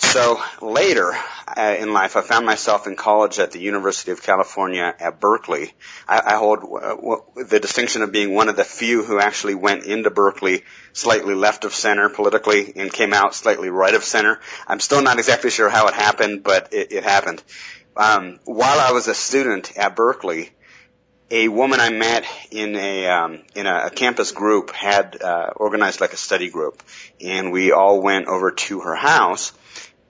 So 0.00 0.40
later 0.62 1.12
uh, 1.46 1.76
in 1.78 1.92
life, 1.92 2.16
I 2.16 2.22
found 2.22 2.46
myself 2.46 2.86
in 2.86 2.96
college 2.96 3.38
at 3.38 3.52
the 3.52 3.60
University 3.60 4.10
of 4.12 4.22
California 4.22 4.94
at 4.98 5.20
Berkeley. 5.20 5.74
I, 6.08 6.22
I 6.24 6.36
hold 6.36 6.60
uh, 6.60 7.44
the 7.44 7.60
distinction 7.60 8.00
of 8.00 8.10
being 8.10 8.34
one 8.34 8.48
of 8.48 8.56
the 8.56 8.64
few 8.64 9.04
who 9.04 9.20
actually 9.20 9.54
went 9.54 9.84
into 9.84 10.10
Berkeley 10.10 10.64
slightly 10.94 11.34
left 11.34 11.64
of 11.64 11.74
center 11.74 12.08
politically 12.08 12.72
and 12.76 12.90
came 12.90 13.12
out 13.12 13.34
slightly 13.34 13.68
right 13.68 13.94
of 13.94 14.02
center. 14.02 14.40
I'm 14.66 14.80
still 14.80 15.02
not 15.02 15.18
exactly 15.18 15.50
sure 15.50 15.68
how 15.68 15.86
it 15.88 15.94
happened, 15.94 16.42
but 16.44 16.72
it, 16.72 16.92
it 16.92 17.04
happened. 17.04 17.42
Um, 17.94 18.40
while 18.46 18.80
I 18.80 18.92
was 18.92 19.06
a 19.06 19.14
student 19.14 19.76
at 19.76 19.96
Berkeley, 19.96 20.50
a 21.30 21.48
woman 21.48 21.80
I 21.80 21.90
met 21.90 22.24
in 22.50 22.74
a 22.76 23.06
um, 23.06 23.42
in 23.54 23.66
a, 23.66 23.86
a 23.86 23.90
campus 23.90 24.32
group 24.32 24.70
had 24.72 25.20
uh, 25.22 25.50
organized 25.56 26.00
like 26.00 26.12
a 26.12 26.16
study 26.16 26.50
group, 26.50 26.82
and 27.20 27.52
we 27.52 27.72
all 27.72 28.02
went 28.02 28.26
over 28.26 28.50
to 28.50 28.80
her 28.80 28.94
house. 28.94 29.52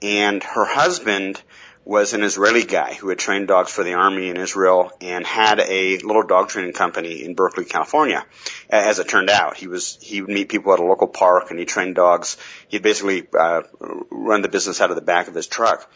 And 0.01 0.41
her 0.41 0.65
husband 0.65 1.39
was 1.85 2.13
an 2.13 2.23
Israeli 2.23 2.63
guy 2.63 2.93
who 2.93 3.09
had 3.09 3.19
trained 3.19 3.47
dogs 3.47 3.71
for 3.71 3.83
the 3.83 3.93
army 3.93 4.29
in 4.29 4.37
Israel 4.37 4.91
and 4.99 5.25
had 5.25 5.59
a 5.59 5.97
little 5.99 6.23
dog 6.23 6.49
training 6.49 6.73
company 6.73 7.23
in 7.23 7.35
Berkeley, 7.35 7.65
California. 7.65 8.25
As 8.69 8.97
it 8.97 9.07
turned 9.07 9.29
out, 9.29 9.57
he 9.57 9.67
was 9.67 9.97
he 10.01 10.21
would 10.21 10.31
meet 10.31 10.49
people 10.49 10.73
at 10.73 10.79
a 10.79 10.83
local 10.83 11.07
park 11.07 11.51
and 11.51 11.59
he 11.59 11.65
trained 11.65 11.95
dogs. 11.95 12.37
He'd 12.67 12.81
basically 12.81 13.27
uh, 13.37 13.61
run 14.09 14.41
the 14.41 14.49
business 14.49 14.81
out 14.81 14.89
of 14.89 14.95
the 14.95 15.01
back 15.03 15.27
of 15.27 15.35
his 15.35 15.47
truck. 15.47 15.91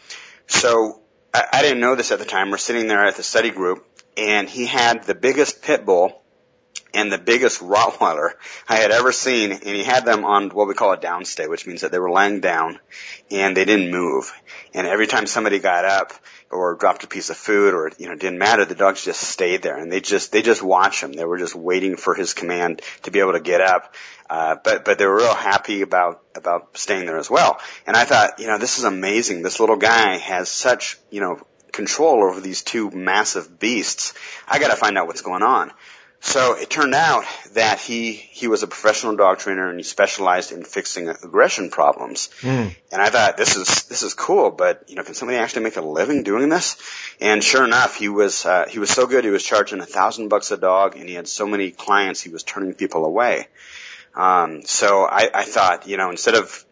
So 0.46 1.00
I, 1.34 1.44
I 1.54 1.62
didn't 1.62 1.80
know 1.80 1.96
this 1.96 2.12
at 2.12 2.20
the 2.20 2.24
time. 2.24 2.50
We're 2.50 2.58
sitting 2.58 2.86
there 2.86 3.04
at 3.04 3.16
the 3.16 3.24
study 3.24 3.50
group 3.50 3.84
and 4.16 4.48
he 4.48 4.66
had 4.66 5.04
the 5.04 5.14
biggest 5.14 5.62
pit 5.62 5.84
bull 5.84 6.22
and 6.94 7.12
the 7.12 7.18
biggest 7.18 7.60
Rottweiler 7.62 8.32
I 8.68 8.76
had 8.76 8.90
ever 8.90 9.12
seen, 9.12 9.52
and 9.52 9.62
he 9.62 9.84
had 9.84 10.04
them 10.04 10.24
on 10.24 10.50
what 10.50 10.68
we 10.68 10.74
call 10.74 10.92
a 10.92 10.98
downstay, 10.98 11.48
which 11.48 11.66
means 11.66 11.82
that 11.82 11.92
they 11.92 11.98
were 11.98 12.10
laying 12.10 12.40
down 12.40 12.78
and 13.30 13.56
they 13.56 13.64
didn't 13.64 13.90
move. 13.90 14.32
And 14.74 14.86
every 14.86 15.06
time 15.06 15.26
somebody 15.26 15.58
got 15.58 15.84
up 15.84 16.12
or 16.50 16.76
dropped 16.76 17.04
a 17.04 17.08
piece 17.08 17.28
of 17.30 17.36
food 17.36 17.74
or, 17.74 17.90
you 17.98 18.08
know, 18.08 18.14
didn't 18.14 18.38
matter, 18.38 18.64
the 18.64 18.74
dogs 18.74 19.04
just 19.04 19.20
stayed 19.20 19.62
there 19.62 19.76
and 19.76 19.90
they 19.90 20.00
just, 20.00 20.32
they 20.32 20.42
just 20.42 20.62
watched 20.62 21.02
him. 21.02 21.12
They 21.12 21.24
were 21.24 21.38
just 21.38 21.54
waiting 21.54 21.96
for 21.96 22.14
his 22.14 22.34
command 22.34 22.82
to 23.02 23.10
be 23.10 23.20
able 23.20 23.32
to 23.32 23.40
get 23.40 23.60
up. 23.60 23.94
Uh, 24.28 24.56
but, 24.62 24.84
but 24.84 24.98
they 24.98 25.06
were 25.06 25.16
real 25.16 25.34
happy 25.34 25.82
about, 25.82 26.22
about 26.34 26.76
staying 26.76 27.06
there 27.06 27.18
as 27.18 27.30
well. 27.30 27.60
And 27.86 27.96
I 27.96 28.04
thought, 28.04 28.38
you 28.38 28.46
know, 28.46 28.58
this 28.58 28.78
is 28.78 28.84
amazing. 28.84 29.42
This 29.42 29.60
little 29.60 29.76
guy 29.76 30.18
has 30.18 30.48
such, 30.48 30.98
you 31.10 31.20
know, 31.20 31.40
control 31.76 32.24
over 32.24 32.40
these 32.40 32.62
two 32.62 32.90
massive 32.90 33.58
beasts. 33.58 34.14
I 34.48 34.58
got 34.58 34.68
to 34.68 34.76
find 34.76 34.98
out 34.98 35.06
what's 35.06 35.22
going 35.22 35.42
on. 35.42 35.72
So 36.20 36.54
it 36.54 36.70
turned 36.70 36.94
out 36.94 37.24
that 37.52 37.78
he 37.78 38.12
he 38.12 38.48
was 38.48 38.62
a 38.62 38.66
professional 38.66 39.14
dog 39.14 39.38
trainer 39.38 39.68
and 39.68 39.78
he 39.78 39.84
specialized 39.84 40.50
in 40.50 40.64
fixing 40.64 41.08
aggression 41.08 41.70
problems. 41.70 42.30
Mm. 42.40 42.74
And 42.90 43.02
I 43.02 43.10
thought 43.10 43.36
this 43.36 43.54
is 43.54 43.84
this 43.84 44.02
is 44.02 44.14
cool, 44.14 44.50
but 44.50 44.84
you 44.88 44.96
know, 44.96 45.04
can 45.04 45.14
somebody 45.14 45.38
actually 45.38 45.62
make 45.62 45.76
a 45.76 45.82
living 45.82 46.24
doing 46.24 46.48
this? 46.48 46.78
And 47.20 47.44
sure 47.44 47.64
enough, 47.64 47.96
he 47.96 48.08
was 48.08 48.44
uh, 48.44 48.66
he 48.68 48.78
was 48.78 48.90
so 48.90 49.06
good. 49.06 49.24
He 49.24 49.30
was 49.30 49.44
charging 49.44 49.80
a 49.80 49.86
thousand 49.86 50.28
bucks 50.28 50.50
a 50.50 50.56
dog, 50.56 50.96
and 50.96 51.08
he 51.08 51.14
had 51.14 51.28
so 51.28 51.46
many 51.46 51.70
clients, 51.70 52.22
he 52.22 52.30
was 52.30 52.42
turning 52.42 52.74
people 52.74 53.04
away. 53.04 53.46
Um, 54.14 54.62
so 54.64 55.04
I, 55.04 55.30
I 55.32 55.44
thought, 55.44 55.86
you 55.86 55.98
know, 55.98 56.10
instead 56.10 56.34
of 56.34 56.64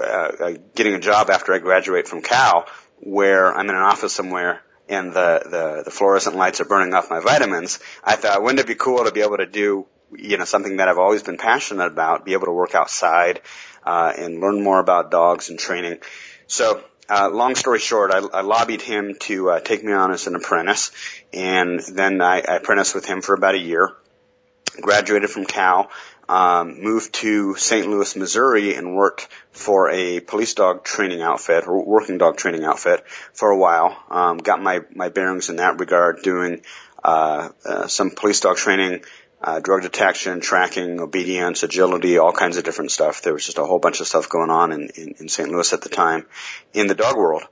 uh, 0.00 0.04
uh 0.04 0.52
getting 0.74 0.94
a 0.94 1.00
job 1.00 1.28
after 1.28 1.52
I 1.52 1.58
graduate 1.58 2.08
from 2.08 2.22
Cal, 2.22 2.66
where 3.04 3.54
I'm 3.54 3.68
in 3.68 3.76
an 3.76 3.82
office 3.82 4.14
somewhere 4.14 4.62
and 4.88 5.12
the, 5.12 5.42
the, 5.44 5.82
the 5.84 5.90
fluorescent 5.90 6.36
lights 6.36 6.60
are 6.60 6.64
burning 6.64 6.94
off 6.94 7.10
my 7.10 7.20
vitamins, 7.20 7.78
I 8.02 8.16
thought, 8.16 8.42
wouldn't 8.42 8.60
it 8.60 8.66
be 8.66 8.74
cool 8.74 9.04
to 9.04 9.12
be 9.12 9.20
able 9.20 9.36
to 9.36 9.46
do, 9.46 9.86
you 10.16 10.38
know, 10.38 10.44
something 10.44 10.78
that 10.78 10.88
I've 10.88 10.98
always 10.98 11.22
been 11.22 11.36
passionate 11.36 11.86
about, 11.86 12.24
be 12.24 12.32
able 12.32 12.46
to 12.46 12.52
work 12.52 12.74
outside, 12.74 13.40
uh, 13.84 14.12
and 14.16 14.40
learn 14.40 14.62
more 14.62 14.80
about 14.80 15.10
dogs 15.10 15.50
and 15.50 15.58
training. 15.58 15.98
So, 16.46 16.82
uh, 17.08 17.28
long 17.30 17.54
story 17.54 17.78
short, 17.78 18.10
I, 18.10 18.18
I 18.18 18.40
lobbied 18.40 18.80
him 18.80 19.16
to 19.20 19.50
uh, 19.50 19.60
take 19.60 19.84
me 19.84 19.92
on 19.92 20.10
as 20.10 20.26
an 20.26 20.34
apprentice, 20.34 20.90
and 21.32 21.80
then 21.80 22.22
I, 22.22 22.38
I 22.40 22.56
apprenticed 22.56 22.94
with 22.94 23.04
him 23.04 23.20
for 23.20 23.34
about 23.34 23.54
a 23.54 23.58
year. 23.58 23.92
graduated 24.80 25.30
from 25.30 25.44
Cal, 25.44 25.90
um, 26.28 26.82
moved 26.82 27.14
to 27.14 27.54
St. 27.56 27.88
Louis, 27.88 28.16
Missouri, 28.16 28.74
and 28.74 28.94
worked 28.94 29.28
for 29.52 29.90
a 29.90 30.20
police 30.20 30.54
dog 30.54 30.84
training 30.84 31.22
outfit 31.22 31.66
or 31.66 31.84
working 31.84 32.18
dog 32.18 32.36
training 32.36 32.64
outfit 32.64 33.04
for 33.32 33.50
a 33.50 33.58
while. 33.58 33.96
Um, 34.10 34.38
got 34.38 34.62
my 34.62 34.80
my 34.94 35.08
bearings 35.08 35.50
in 35.50 35.56
that 35.56 35.80
regard, 35.80 36.22
doing 36.22 36.62
uh, 37.02 37.50
uh, 37.64 37.86
some 37.86 38.10
police 38.10 38.40
dog 38.40 38.56
training, 38.56 39.04
uh, 39.42 39.60
drug 39.60 39.82
detection, 39.82 40.40
tracking, 40.40 41.00
obedience, 41.00 41.62
agility, 41.62 42.16
all 42.16 42.32
kinds 42.32 42.56
of 42.56 42.64
different 42.64 42.90
stuff. 42.90 43.20
There 43.20 43.34
was 43.34 43.44
just 43.44 43.58
a 43.58 43.64
whole 43.64 43.78
bunch 43.78 44.00
of 44.00 44.06
stuff 44.06 44.28
going 44.28 44.50
on 44.50 44.72
in, 44.72 44.88
in, 44.96 45.14
in 45.20 45.28
St. 45.28 45.48
Louis 45.50 45.70
at 45.72 45.82
the 45.82 45.90
time 45.90 46.26
in 46.72 46.86
the 46.86 46.94
dog 46.94 47.16
world. 47.16 47.42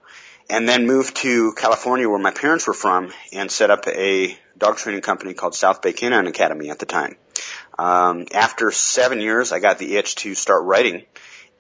And 0.49 0.69
then 0.69 0.87
moved 0.87 1.17
to 1.17 1.53
California 1.53 2.09
where 2.09 2.19
my 2.19 2.31
parents 2.31 2.67
were 2.67 2.75
from 2.75 3.13
and 3.33 3.51
set 3.51 3.71
up 3.71 3.87
a 3.87 4.37
dog 4.59 4.77
training 4.77 5.03
company 5.03 5.35
called 5.35 5.55
South 5.55 5.83
Bay 5.83 5.93
Canine 5.93 6.27
Academy 6.27 6.71
at 6.71 6.79
the 6.79 6.87
time. 6.87 7.17
Um, 7.79 8.27
after 8.33 8.71
seven 8.71 9.21
years, 9.21 9.53
I 9.53 9.61
got 9.61 9.79
the 9.79 9.97
itch 9.97 10.17
to 10.17 10.35
start 10.35 10.65
writing, 10.65 11.05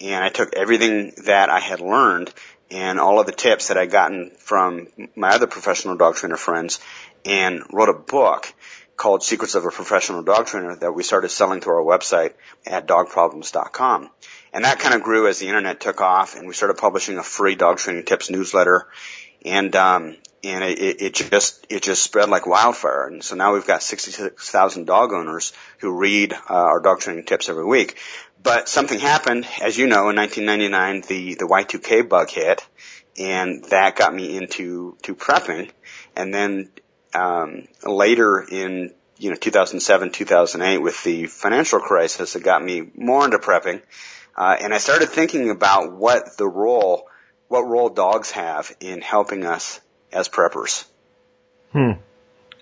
and 0.00 0.24
I 0.24 0.28
took 0.28 0.54
everything 0.54 1.12
that 1.24 1.50
I 1.50 1.61
had 1.61 1.80
learned 1.80 2.32
and 2.70 2.98
all 2.98 3.20
of 3.20 3.26
the 3.26 3.32
tips 3.32 3.68
that 3.68 3.76
I'd 3.76 3.90
gotten 3.90 4.30
from 4.38 4.88
my 5.14 5.30
other 5.30 5.46
professional 5.46 5.96
dog 5.96 6.16
trainer 6.16 6.37
friends 6.37 6.80
and 7.24 7.62
wrote 7.72 7.90
a 7.90 7.94
book 7.94 8.52
called 8.96 9.22
Secrets 9.22 9.54
of 9.54 9.64
a 9.64 9.70
Professional 9.70 10.22
Dog 10.22 10.46
Trainer 10.46 10.76
that 10.76 10.92
we 10.92 11.02
started 11.02 11.30
selling 11.30 11.61
through 11.61 11.74
our 11.74 11.98
website 11.98 12.35
at 12.66 12.87
dogproblems.com. 12.87 14.11
And 14.52 14.64
that 14.64 14.78
kind 14.78 14.94
of 14.94 15.02
grew 15.02 15.26
as 15.28 15.38
the 15.38 15.48
internet 15.48 15.80
took 15.80 16.00
off 16.00 16.37
and 16.37 16.46
we 16.46 16.54
started 16.54 16.76
publishing 16.76 17.18
a 17.18 17.22
free 17.22 17.54
dog 17.54 17.78
training 17.78 18.04
tips 18.04 18.30
newsletter. 18.30 18.87
And, 19.44 19.74
um, 19.76 20.16
and 20.44 20.64
it, 20.64 21.00
it 21.00 21.14
just 21.14 21.66
it 21.70 21.83
just 21.83 22.02
spread 22.02 22.28
like 22.28 22.46
wildfire. 22.46 23.07
And 23.07 23.22
so 23.22 23.37
now 23.37 23.55
we've 23.55 23.66
got 23.66 23.83
66,000 23.83 24.87
dog 24.87 25.12
owners 25.12 25.52
who 25.78 25.96
read 25.96 26.33
uh, 26.33 26.38
our 26.48 26.81
dog 26.81 27.00
training 27.00 27.24
tips 27.24 27.48
every 27.48 27.64
week. 27.64 27.98
But 28.42 28.68
something 28.68 28.98
happened, 28.98 29.46
as 29.62 29.78
you 29.78 29.87
know, 29.87 30.11
in 30.11 30.16
1999, 30.16 31.02
the 31.09 31.35
the 31.35 31.46
Y2K 31.46 32.09
bug 32.09 32.28
hit, 32.31 32.66
and 33.16 33.64
that 33.66 33.96
got 33.96 34.12
me 34.12 34.37
into 34.37 34.96
to 35.02 35.14
prepping. 35.14 35.70
And 36.16 36.35
then 36.35 36.70
um, 37.14 37.68
later 37.85 38.40
in 38.40 38.92
you 39.18 39.31
know 39.31 39.37
2007, 39.37 40.11
2008, 40.11 40.78
with 40.78 41.02
the 41.05 41.26
financial 41.26 41.78
crisis, 41.78 42.35
it 42.35 42.42
got 42.42 42.64
me 42.64 42.90
more 42.96 43.24
into 43.24 43.38
prepping. 43.38 43.81
Uh, 44.37 44.57
and 44.61 44.74
I 44.74 44.78
started 44.78 45.11
thinking 45.11 45.50
about 45.50 45.92
what 45.92 46.37
the 46.37 46.48
role, 46.48 47.07
what 47.53 47.69
role 47.69 47.91
dogs 47.91 48.31
have 48.31 48.75
in 48.81 49.03
helping 49.03 49.45
us 49.45 49.79
as 50.11 50.27
preppers. 50.27 50.87
Hmm. 51.73 51.93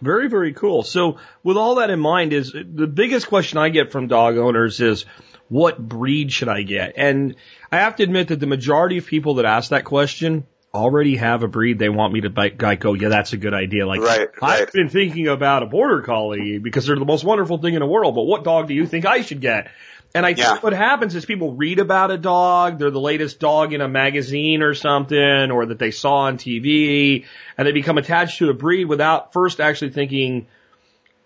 Very, 0.02 0.28
very 0.28 0.52
cool. 0.52 0.82
So 0.82 1.18
with 1.44 1.56
all 1.56 1.76
that 1.76 1.90
in 1.90 2.00
mind 2.00 2.32
is 2.32 2.52
the 2.52 2.88
biggest 2.88 3.28
question 3.28 3.58
I 3.58 3.68
get 3.68 3.92
from 3.92 4.08
dog 4.08 4.36
owners 4.36 4.80
is 4.80 5.04
what 5.48 5.78
breed 5.78 6.32
should 6.32 6.48
I 6.48 6.62
get? 6.62 6.94
And 6.96 7.36
I 7.70 7.78
have 7.78 7.96
to 7.96 8.02
admit 8.02 8.28
that 8.28 8.40
the 8.40 8.48
majority 8.48 8.98
of 8.98 9.06
people 9.06 9.34
that 9.34 9.44
ask 9.44 9.70
that 9.70 9.84
question 9.84 10.44
already 10.74 11.16
have 11.16 11.44
a 11.44 11.48
breed 11.48 11.78
they 11.78 11.88
want 11.88 12.12
me 12.12 12.22
to 12.22 12.30
buy, 12.30 12.48
go, 12.48 12.94
yeah, 12.94 13.10
that's 13.10 13.32
a 13.32 13.36
good 13.36 13.54
idea. 13.54 13.86
Like, 13.86 14.00
right, 14.00 14.28
I've 14.42 14.60
right. 14.60 14.72
been 14.72 14.88
thinking 14.88 15.28
about 15.28 15.62
a 15.62 15.66
border 15.66 16.02
collie 16.02 16.58
because 16.58 16.86
they're 16.86 16.98
the 16.98 17.04
most 17.04 17.22
wonderful 17.22 17.58
thing 17.58 17.74
in 17.74 17.80
the 17.80 17.86
world, 17.86 18.16
but 18.16 18.22
what 18.22 18.42
dog 18.42 18.66
do 18.66 18.74
you 18.74 18.86
think 18.86 19.06
I 19.06 19.20
should 19.20 19.40
get? 19.40 19.68
And 20.14 20.26
I 20.26 20.34
think 20.34 20.38
Yeah. 20.38 20.58
what 20.60 20.72
happens 20.72 21.14
is 21.14 21.24
people 21.24 21.52
read 21.52 21.78
about 21.78 22.10
a 22.10 22.18
dog, 22.18 22.78
they're 22.78 22.90
the 22.90 23.00
latest 23.00 23.38
dog 23.38 23.72
in 23.72 23.80
a 23.80 23.88
magazine 23.88 24.62
or 24.62 24.74
something, 24.74 25.50
or 25.50 25.66
that 25.66 25.78
they 25.78 25.92
saw 25.92 26.22
on 26.22 26.36
TV, 26.36 27.26
and 27.56 27.66
they 27.66 27.72
become 27.72 27.96
attached 27.96 28.38
to 28.38 28.50
a 28.50 28.54
breed 28.54 28.86
without 28.86 29.32
first 29.32 29.60
actually 29.60 29.90
thinking, 29.90 30.48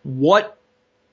what 0.02 0.58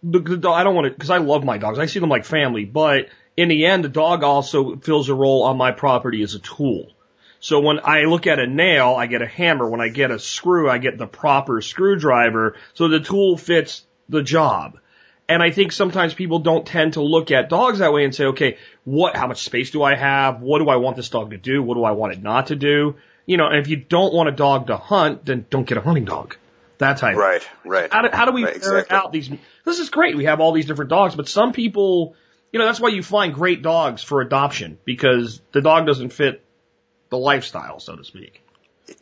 the, 0.03 0.19
the 0.19 0.37
dog, 0.37 0.59
I 0.59 0.63
don't 0.63 0.75
want 0.75 0.85
to, 0.85 0.91
because 0.91 1.09
I 1.09 1.17
love 1.19 1.45
my 1.45 1.57
dogs. 1.57 1.79
I 1.79 1.85
see 1.85 1.99
them 1.99 2.09
like 2.09 2.25
family, 2.25 2.65
but 2.65 3.07
in 3.37 3.47
the 3.47 3.65
end, 3.65 3.85
the 3.85 3.89
dog 3.89 4.23
also 4.23 4.75
fills 4.75 5.07
a 5.07 5.15
role 5.15 5.43
on 5.43 5.57
my 5.57 5.71
property 5.71 6.21
as 6.23 6.35
a 6.35 6.39
tool. 6.39 6.91
So 7.39 7.59
when 7.61 7.79
I 7.83 8.01
look 8.01 8.27
at 8.27 8.37
a 8.37 8.45
nail, 8.45 8.93
I 8.95 9.07
get 9.07 9.21
a 9.21 9.27
hammer. 9.27 9.67
When 9.67 9.81
I 9.81 9.87
get 9.87 10.11
a 10.11 10.19
screw, 10.19 10.69
I 10.69 10.77
get 10.77 10.97
the 10.97 11.07
proper 11.07 11.61
screwdriver. 11.61 12.55
So 12.73 12.87
the 12.87 12.99
tool 12.99 13.37
fits 13.37 13.83
the 14.09 14.21
job. 14.21 14.77
And 15.31 15.41
I 15.41 15.51
think 15.51 15.71
sometimes 15.71 16.13
people 16.13 16.39
don't 16.39 16.65
tend 16.65 16.93
to 16.93 17.01
look 17.01 17.31
at 17.31 17.47
dogs 17.47 17.79
that 17.79 17.93
way 17.93 18.03
and 18.03 18.13
say, 18.13 18.25
okay, 18.25 18.57
what, 18.83 19.15
how 19.15 19.27
much 19.27 19.43
space 19.43 19.71
do 19.71 19.81
I 19.81 19.95
have? 19.95 20.41
What 20.41 20.59
do 20.59 20.67
I 20.67 20.75
want 20.75 20.97
this 20.97 21.07
dog 21.07 21.29
to 21.29 21.37
do? 21.37 21.63
What 21.63 21.75
do 21.75 21.85
I 21.85 21.91
want 21.91 22.11
it 22.11 22.21
not 22.21 22.47
to 22.47 22.57
do? 22.57 22.95
You 23.25 23.37
know, 23.37 23.47
and 23.47 23.55
if 23.57 23.69
you 23.69 23.77
don't 23.77 24.13
want 24.13 24.27
a 24.27 24.33
dog 24.33 24.67
to 24.67 24.75
hunt, 24.75 25.23
then 25.23 25.45
don't 25.49 25.65
get 25.65 25.77
a 25.77 25.81
hunting 25.81 26.03
dog. 26.03 26.35
That 26.79 26.97
type. 26.97 27.15
Right, 27.15 27.47
right. 27.63 27.93
How 27.93 28.01
do, 28.01 28.09
how 28.11 28.25
do 28.25 28.33
we 28.33 28.43
Right, 28.43 28.61
ferret 28.61 28.87
exactly. 28.87 28.97
out 28.97 29.13
these? 29.13 29.29
This 29.63 29.79
is 29.79 29.89
great. 29.89 30.17
We 30.17 30.25
have 30.25 30.41
all 30.41 30.51
these 30.51 30.65
different 30.65 30.89
dogs, 30.89 31.15
but 31.15 31.29
some 31.29 31.53
people, 31.53 32.15
you 32.51 32.59
know, 32.59 32.65
that's 32.65 32.81
why 32.81 32.89
you 32.89 33.01
find 33.01 33.33
great 33.33 33.61
dogs 33.61 34.03
for 34.03 34.19
adoption 34.19 34.79
because 34.83 35.41
the 35.53 35.61
dog 35.61 35.85
doesn't 35.85 36.09
fit 36.09 36.43
the 37.09 37.17
lifestyle, 37.17 37.79
so 37.79 37.95
to 37.95 38.03
speak. 38.03 38.43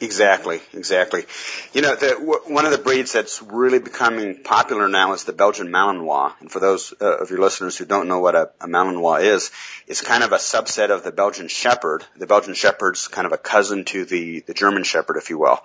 Exactly, 0.02 0.60
exactly. 0.74 1.26
You 1.74 1.82
know, 1.82 1.96
the, 1.96 2.10
w- 2.10 2.42
one 2.48 2.66
of 2.66 2.72
the 2.72 2.78
breeds 2.78 3.12
that's 3.12 3.42
really 3.42 3.80
becoming 3.80 4.44
popular 4.44 4.88
now 4.88 5.14
is 5.14 5.24
the 5.24 5.34
Belgian 5.34 5.68
Malinois. 5.68 6.34
And 6.40 6.52
for 6.52 6.60
those 6.60 6.94
uh, 7.02 7.18
of 7.18 7.30
your 7.30 7.40
listeners 7.40 7.78
who 7.78 7.86
don't 7.86 8.08
know 8.08 8.20
what 8.20 8.36
a, 8.36 8.52
a 8.62 8.68
Malinois 8.68 9.24
is, 9.24 9.52
it's 9.88 10.02
kind 10.02 10.24
of 10.24 10.32
a 10.32 10.38
subset 10.38 10.90
of 10.90 11.04
the 11.04 11.12
Belgian 11.12 11.48
Shepherd. 11.48 12.06
The 12.18 12.28
Belgian 12.28 12.54
Shepherd's 12.54 13.08
kind 13.08 13.26
of 13.26 13.34
a 13.34 13.38
cousin 13.38 13.84
to 13.86 14.06
the, 14.06 14.42
the 14.42 14.54
German 14.54 14.84
Shepherd, 14.84 15.18
if 15.18 15.30
you 15.30 15.38
will. 15.38 15.60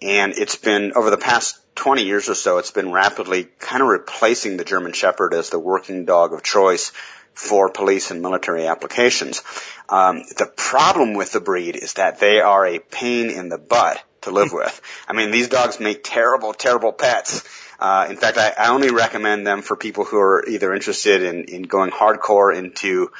And 0.00 0.32
it's 0.36 0.56
been, 0.56 0.92
over 0.94 1.10
the 1.10 1.18
past 1.18 1.58
20 1.74 2.04
years 2.04 2.28
or 2.28 2.34
so, 2.34 2.58
it's 2.58 2.70
been 2.70 2.92
rapidly 2.92 3.48
kind 3.58 3.82
of 3.82 3.88
replacing 3.88 4.56
the 4.56 4.64
German 4.64 4.92
Shepherd 4.92 5.34
as 5.34 5.50
the 5.50 5.58
working 5.58 6.04
dog 6.04 6.32
of 6.32 6.42
choice 6.42 6.92
for 7.34 7.68
police 7.68 8.10
and 8.10 8.22
military 8.22 8.66
applications. 8.66 9.42
Um, 9.88 10.22
the 10.38 10.50
problem 10.56 11.14
with 11.14 11.32
the 11.32 11.40
breed 11.40 11.76
is 11.76 11.94
that 11.94 12.20
they 12.20 12.40
are 12.40 12.66
a 12.66 12.78
pain 12.78 13.30
in 13.30 13.48
the 13.48 13.58
butt 13.58 14.02
to 14.22 14.30
live 14.30 14.52
with. 14.52 14.80
I 15.08 15.12
mean, 15.12 15.30
these 15.30 15.48
dogs 15.48 15.80
make 15.80 16.02
terrible, 16.04 16.52
terrible 16.52 16.92
pets. 16.92 17.44
Uh, 17.78 18.06
in 18.08 18.16
fact, 18.16 18.38
I, 18.38 18.54
I 18.56 18.70
only 18.70 18.90
recommend 18.90 19.46
them 19.46 19.62
for 19.62 19.76
people 19.76 20.04
who 20.04 20.18
are 20.18 20.44
either 20.48 20.72
interested 20.72 21.22
in, 21.22 21.44
in 21.44 21.62
going 21.62 21.90
hardcore 21.90 22.56
into, 22.56 23.10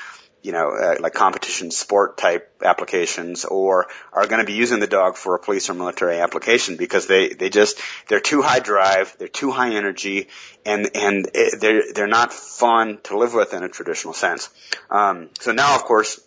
you 0.44 0.52
know, 0.52 0.72
uh, 0.72 0.96
like 1.00 1.14
competition 1.14 1.70
sport 1.70 2.18
type 2.18 2.52
applications 2.62 3.46
or 3.46 3.86
are 4.12 4.26
going 4.26 4.40
to 4.40 4.46
be 4.46 4.52
using 4.52 4.78
the 4.78 4.86
dog 4.86 5.16
for 5.16 5.34
a 5.34 5.38
police 5.38 5.70
or 5.70 5.74
military 5.74 6.18
application 6.18 6.76
because 6.76 7.06
they, 7.06 7.30
they 7.30 7.48
just, 7.48 7.80
they're 8.08 8.20
too 8.20 8.42
high 8.42 8.60
drive, 8.60 9.16
they're 9.18 9.26
too 9.26 9.50
high 9.50 9.74
energy, 9.74 10.28
and, 10.66 10.90
and 10.94 11.30
eh, 11.34 11.48
they're, 11.58 11.82
they're 11.94 12.06
not 12.06 12.30
fun 12.30 12.98
to 13.04 13.16
live 13.16 13.32
with 13.32 13.54
in 13.54 13.62
a 13.62 13.70
traditional 13.70 14.12
sense. 14.12 14.50
Um, 14.90 15.30
so 15.40 15.52
now, 15.52 15.76
of 15.76 15.84
course, 15.84 16.20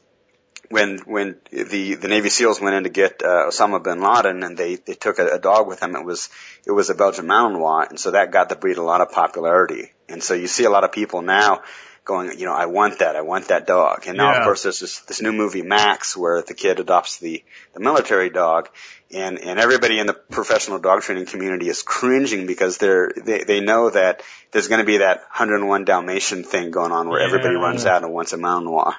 when 0.69 0.97
when 1.05 1.37
the 1.49 1.95
the 1.95 2.09
Navy 2.09 2.27
SEALs 2.27 2.59
went 2.59 2.75
in 2.75 2.83
to 2.83 2.89
get 2.89 3.21
uh, 3.23 3.47
Osama 3.47 3.81
bin 3.81 4.01
Laden 4.01 4.43
and 4.43 4.57
they 4.57 4.75
they 4.75 4.95
took 4.95 5.17
a, 5.17 5.35
a 5.35 5.39
dog 5.39 5.65
with 5.65 5.79
them, 5.79 5.95
it 5.95 6.03
was 6.03 6.29
it 6.65 6.71
was 6.73 6.89
a 6.89 6.95
Belgian 6.95 7.25
Malinois, 7.25 7.89
and 7.89 7.97
so 7.97 8.11
that 8.11 8.31
got 8.31 8.49
the 8.49 8.57
breed 8.57 8.77
a 8.77 8.83
lot 8.83 8.99
of 8.99 9.09
popularity. 9.09 9.93
And 10.09 10.21
so 10.21 10.33
you 10.33 10.47
see 10.47 10.65
a 10.65 10.69
lot 10.69 10.83
of 10.83 10.91
people 10.91 11.21
now 11.21 11.61
going, 12.07 12.39
you 12.39 12.45
know, 12.45 12.53
I 12.53 12.65
want 12.65 12.99
that, 12.99 13.15
I 13.15 13.21
want 13.21 13.49
that 13.49 13.67
dog. 13.67 14.05
And 14.07 14.17
now, 14.17 14.31
Yeah. 14.31 14.37
of 14.39 14.43
course, 14.45 14.63
there's 14.63 14.79
this 14.79 14.99
this 15.01 15.21
new 15.21 15.33
movie 15.33 15.61
Max 15.61 16.17
where 16.17 16.41
the 16.41 16.55
kid 16.55 16.79
adopts 16.79 17.17
the 17.19 17.43
the 17.73 17.79
military 17.79 18.29
dog, 18.31 18.69
and 19.13 19.37
and 19.37 19.59
everybody 19.59 19.99
in 19.99 20.07
the 20.07 20.13
professional 20.13 20.79
dog 20.79 21.01
training 21.01 21.27
community 21.27 21.69
is 21.69 21.83
cringing 21.83 22.47
because 22.47 22.77
they're 22.77 23.11
they 23.15 23.43
they 23.43 23.59
know 23.59 23.89
that 23.91 24.23
there's 24.51 24.67
going 24.69 24.79
to 24.79 24.85
be 24.85 24.97
that 24.97 25.17
101 25.17 25.85
Dalmatian 25.85 26.43
thing 26.43 26.71
going 26.71 26.91
on 26.91 27.09
where 27.09 27.19
everybody 27.19 27.55
runs 27.55 27.85
out 27.85 28.03
and 28.03 28.11
wants 28.13 28.33
a 28.33 28.37
Malinois. 28.37 28.95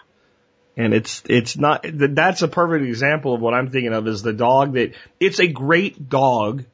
And 0.77 0.95
it's, 0.95 1.25
it's 1.29 1.57
not, 1.57 1.83
th- 1.83 2.13
that's 2.13 2.43
a 2.43 2.47
perfect 2.47 2.85
example 2.87 3.35
of 3.35 3.41
what 3.41 3.53
I'm 3.53 3.69
thinking 3.69 3.93
of 3.93 4.07
is 4.07 4.23
the 4.23 4.33
dog 4.33 4.75
that, 4.75 4.93
it's 5.19 5.41
a 5.41 5.49
great 5.49 6.09
dog 6.09 6.65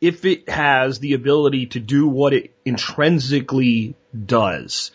if 0.00 0.24
it 0.24 0.48
has 0.48 0.98
the 0.98 1.14
ability 1.14 1.66
to 1.66 1.78
do 1.78 2.08
what 2.08 2.32
it 2.32 2.50
intrinsically 2.64 3.94
does. 4.26 4.90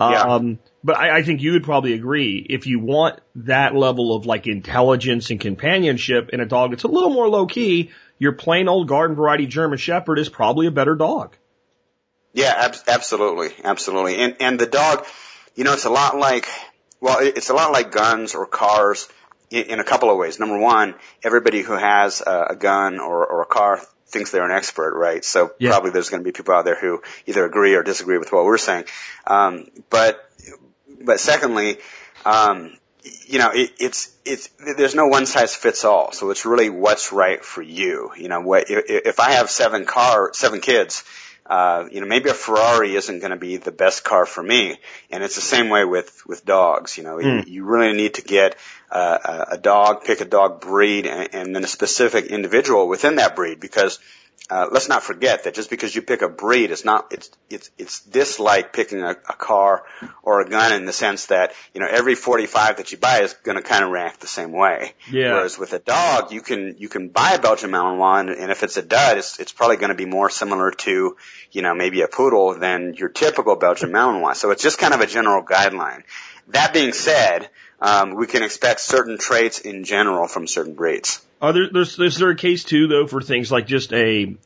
Yeah. 0.00 0.22
Um, 0.22 0.58
but 0.84 0.96
I, 0.96 1.18
I 1.18 1.22
think 1.22 1.42
you 1.42 1.52
would 1.52 1.64
probably 1.64 1.94
agree 1.94 2.46
if 2.48 2.66
you 2.66 2.78
want 2.78 3.20
that 3.36 3.74
level 3.74 4.14
of 4.14 4.26
like 4.26 4.46
intelligence 4.46 5.30
and 5.30 5.40
companionship 5.40 6.30
in 6.30 6.40
a 6.40 6.46
dog 6.46 6.70
that's 6.70 6.84
a 6.84 6.88
little 6.88 7.10
more 7.10 7.28
low 7.28 7.46
key, 7.46 7.90
your 8.18 8.32
plain 8.32 8.68
old 8.68 8.88
garden 8.88 9.16
variety 9.16 9.46
German 9.46 9.78
Shepherd 9.78 10.18
is 10.18 10.28
probably 10.28 10.66
a 10.66 10.70
better 10.70 10.94
dog. 10.94 11.36
Yeah, 12.32 12.52
ab- 12.54 12.76
absolutely, 12.86 13.48
absolutely. 13.64 14.16
And 14.16 14.36
and 14.40 14.58
the 14.58 14.66
dog, 14.66 15.06
you 15.54 15.64
know, 15.64 15.72
it's 15.72 15.86
a 15.86 15.90
lot 15.90 16.18
like 16.18 16.46
well, 17.00 17.18
it's 17.20 17.50
a 17.50 17.54
lot 17.54 17.72
like 17.72 17.90
guns 17.90 18.34
or 18.34 18.46
cars 18.46 19.08
in, 19.50 19.64
in 19.64 19.80
a 19.80 19.84
couple 19.84 20.10
of 20.10 20.18
ways. 20.18 20.38
Number 20.38 20.58
one, 20.58 20.94
everybody 21.22 21.62
who 21.62 21.72
has 21.72 22.20
a, 22.20 22.48
a 22.50 22.56
gun 22.56 22.98
or, 22.98 23.26
or 23.26 23.42
a 23.42 23.46
car 23.46 23.80
thinks 24.08 24.30
they're 24.30 24.44
an 24.44 24.56
expert, 24.56 24.94
right? 24.94 25.24
So 25.24 25.52
Yeah. 25.58 25.70
probably 25.70 25.90
there's 25.90 26.10
going 26.10 26.22
to 26.22 26.24
be 26.24 26.32
people 26.32 26.54
out 26.54 26.64
there 26.64 26.78
who 26.78 27.02
either 27.26 27.44
agree 27.44 27.74
or 27.74 27.82
disagree 27.82 28.18
with 28.18 28.32
what 28.32 28.44
we're 28.44 28.58
saying. 28.58 28.84
Um, 29.26 29.66
but 29.90 30.22
but 31.02 31.20
secondly, 31.20 31.78
um, 32.24 32.76
you 33.26 33.38
know, 33.38 33.50
it, 33.52 33.72
it's 33.78 34.12
it's 34.24 34.48
there's 34.76 34.94
no 34.94 35.06
one 35.06 35.26
size 35.26 35.54
fits 35.54 35.84
all. 35.84 36.12
So 36.12 36.30
it's 36.30 36.44
really 36.44 36.70
what's 36.70 37.12
right 37.12 37.44
for 37.44 37.62
you. 37.62 38.10
You 38.16 38.28
know, 38.28 38.40
what 38.40 38.70
if, 38.70 38.84
if 38.88 39.20
I 39.20 39.32
have 39.32 39.50
seven 39.50 39.84
car 39.84 40.30
seven 40.32 40.60
kids, 40.60 41.04
uh, 41.48 41.88
you 41.90 42.00
know, 42.00 42.06
maybe 42.06 42.30
a 42.30 42.34
Ferrari 42.34 42.94
isn't 42.96 43.20
going 43.20 43.30
to 43.30 43.36
be 43.36 43.56
the 43.56 43.72
best 43.72 44.04
car 44.04 44.26
for 44.26 44.42
me. 44.42 44.78
And 45.10 45.22
it's 45.22 45.36
the 45.36 45.40
same 45.40 45.68
way 45.68 45.84
with, 45.84 46.26
with 46.26 46.44
dogs. 46.44 46.98
You 46.98 47.04
know, 47.04 47.16
mm. 47.16 47.46
you, 47.46 47.52
you 47.52 47.64
really 47.64 47.92
need 47.92 48.14
to 48.14 48.22
get 48.22 48.56
uh, 48.90 49.44
a 49.52 49.58
dog, 49.58 50.04
pick 50.04 50.20
a 50.20 50.24
dog 50.24 50.60
breed 50.60 51.06
and, 51.06 51.34
and 51.34 51.56
then 51.56 51.64
a 51.64 51.68
specific 51.68 52.26
individual 52.26 52.88
within 52.88 53.16
that 53.16 53.36
breed 53.36 53.60
because 53.60 53.98
uh, 54.48 54.68
let's 54.70 54.88
not 54.88 55.02
forget 55.02 55.44
that 55.44 55.54
just 55.54 55.70
because 55.70 55.94
you 55.94 56.02
pick 56.02 56.22
a 56.22 56.28
breed, 56.28 56.70
it's 56.70 56.84
not 56.84 57.12
it's 57.12 57.30
it's 57.50 57.70
it's 57.78 58.00
this 58.00 58.38
like 58.38 58.72
picking 58.72 59.02
a, 59.02 59.10
a 59.10 59.32
car 59.32 59.82
or 60.22 60.40
a 60.40 60.48
gun 60.48 60.72
in 60.72 60.84
the 60.84 60.92
sense 60.92 61.26
that 61.26 61.52
you 61.74 61.80
know 61.80 61.88
every 61.90 62.14
45 62.14 62.76
that 62.76 62.92
you 62.92 62.98
buy 62.98 63.22
is 63.22 63.32
going 63.42 63.56
to 63.56 63.62
kind 63.62 63.84
of 63.84 63.90
react 63.90 64.20
the 64.20 64.28
same 64.28 64.52
way. 64.52 64.94
Yeah. 65.10 65.32
Whereas 65.32 65.58
with 65.58 65.72
a 65.72 65.80
dog, 65.80 66.30
you 66.30 66.42
can 66.42 66.76
you 66.78 66.88
can 66.88 67.08
buy 67.08 67.32
a 67.32 67.40
Belgian 67.40 67.70
Malinois, 67.70 68.20
and, 68.20 68.30
and 68.30 68.52
if 68.52 68.62
it's 68.62 68.76
a 68.76 68.82
dud, 68.82 69.18
it's 69.18 69.40
it's 69.40 69.52
probably 69.52 69.78
going 69.78 69.88
to 69.88 69.96
be 69.96 70.06
more 70.06 70.30
similar 70.30 70.70
to 70.70 71.16
you 71.50 71.62
know 71.62 71.74
maybe 71.74 72.02
a 72.02 72.08
poodle 72.08 72.54
than 72.56 72.94
your 72.94 73.08
typical 73.08 73.56
Belgian 73.56 73.90
Malinois. 73.90 74.36
So 74.36 74.52
it's 74.52 74.62
just 74.62 74.78
kind 74.78 74.94
of 74.94 75.00
a 75.00 75.06
general 75.06 75.42
guideline. 75.42 76.04
That 76.48 76.72
being 76.72 76.92
said, 76.92 77.48
um, 77.80 78.14
we 78.14 78.26
can 78.26 78.42
expect 78.42 78.80
certain 78.80 79.18
traits 79.18 79.60
in 79.60 79.84
general 79.84 80.28
from 80.28 80.46
certain 80.46 80.74
breeds. 80.74 81.24
Are 81.40 81.52
there, 81.52 81.68
there's, 81.70 81.96
there's 81.96 82.16
there 82.16 82.30
a 82.30 82.36
case 82.36 82.64
too 82.64 82.86
though 82.86 83.06
for 83.06 83.20
things 83.20 83.52
like 83.52 83.66
just 83.66 83.92
a, 83.92 84.36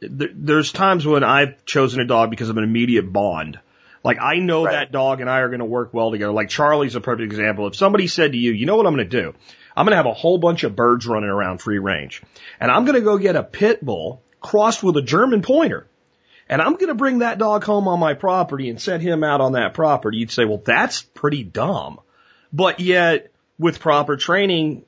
there's 0.00 0.72
times 0.72 1.06
when 1.06 1.22
I've 1.22 1.64
chosen 1.64 2.00
a 2.00 2.06
dog 2.06 2.30
because 2.30 2.48
of 2.48 2.56
an 2.56 2.64
immediate 2.64 3.12
bond. 3.12 3.58
Like 4.02 4.18
I 4.20 4.36
know 4.36 4.64
right. 4.64 4.72
that 4.72 4.92
dog 4.92 5.20
and 5.20 5.28
I 5.28 5.40
are 5.40 5.48
going 5.48 5.60
to 5.60 5.66
work 5.66 5.92
well 5.92 6.10
together. 6.10 6.32
Like 6.32 6.48
Charlie's 6.48 6.96
a 6.96 7.00
perfect 7.00 7.30
example. 7.30 7.66
If 7.66 7.76
somebody 7.76 8.06
said 8.06 8.32
to 8.32 8.38
you, 8.38 8.52
you 8.52 8.66
know 8.66 8.76
what 8.76 8.86
I'm 8.86 8.94
going 8.94 9.08
to 9.08 9.22
do? 9.22 9.34
I'm 9.76 9.84
going 9.84 9.92
to 9.92 9.96
have 9.96 10.06
a 10.06 10.14
whole 10.14 10.38
bunch 10.38 10.64
of 10.64 10.74
birds 10.74 11.06
running 11.06 11.28
around 11.28 11.58
free 11.58 11.78
range 11.78 12.22
and 12.58 12.70
I'm 12.70 12.84
going 12.84 12.96
to 12.96 13.02
go 13.02 13.18
get 13.18 13.36
a 13.36 13.42
pit 13.42 13.84
bull 13.84 14.22
crossed 14.40 14.82
with 14.82 14.96
a 14.96 15.02
German 15.02 15.42
pointer. 15.42 15.86
And 16.48 16.60
I'm 16.60 16.72
going 16.72 16.88
to 16.88 16.94
bring 16.94 17.20
that 17.20 17.38
dog 17.38 17.62
home 17.62 17.86
on 17.86 18.00
my 18.00 18.14
property 18.14 18.70
and 18.70 18.80
set 18.80 19.00
him 19.00 19.22
out 19.22 19.40
on 19.40 19.52
that 19.52 19.72
property. 19.72 20.18
You'd 20.18 20.32
say, 20.32 20.44
well, 20.44 20.60
that's 20.64 21.00
pretty 21.00 21.44
dumb. 21.44 22.00
But 22.52 22.80
yet 22.80 23.30
with 23.58 23.80
proper 23.80 24.16
training, 24.16 24.84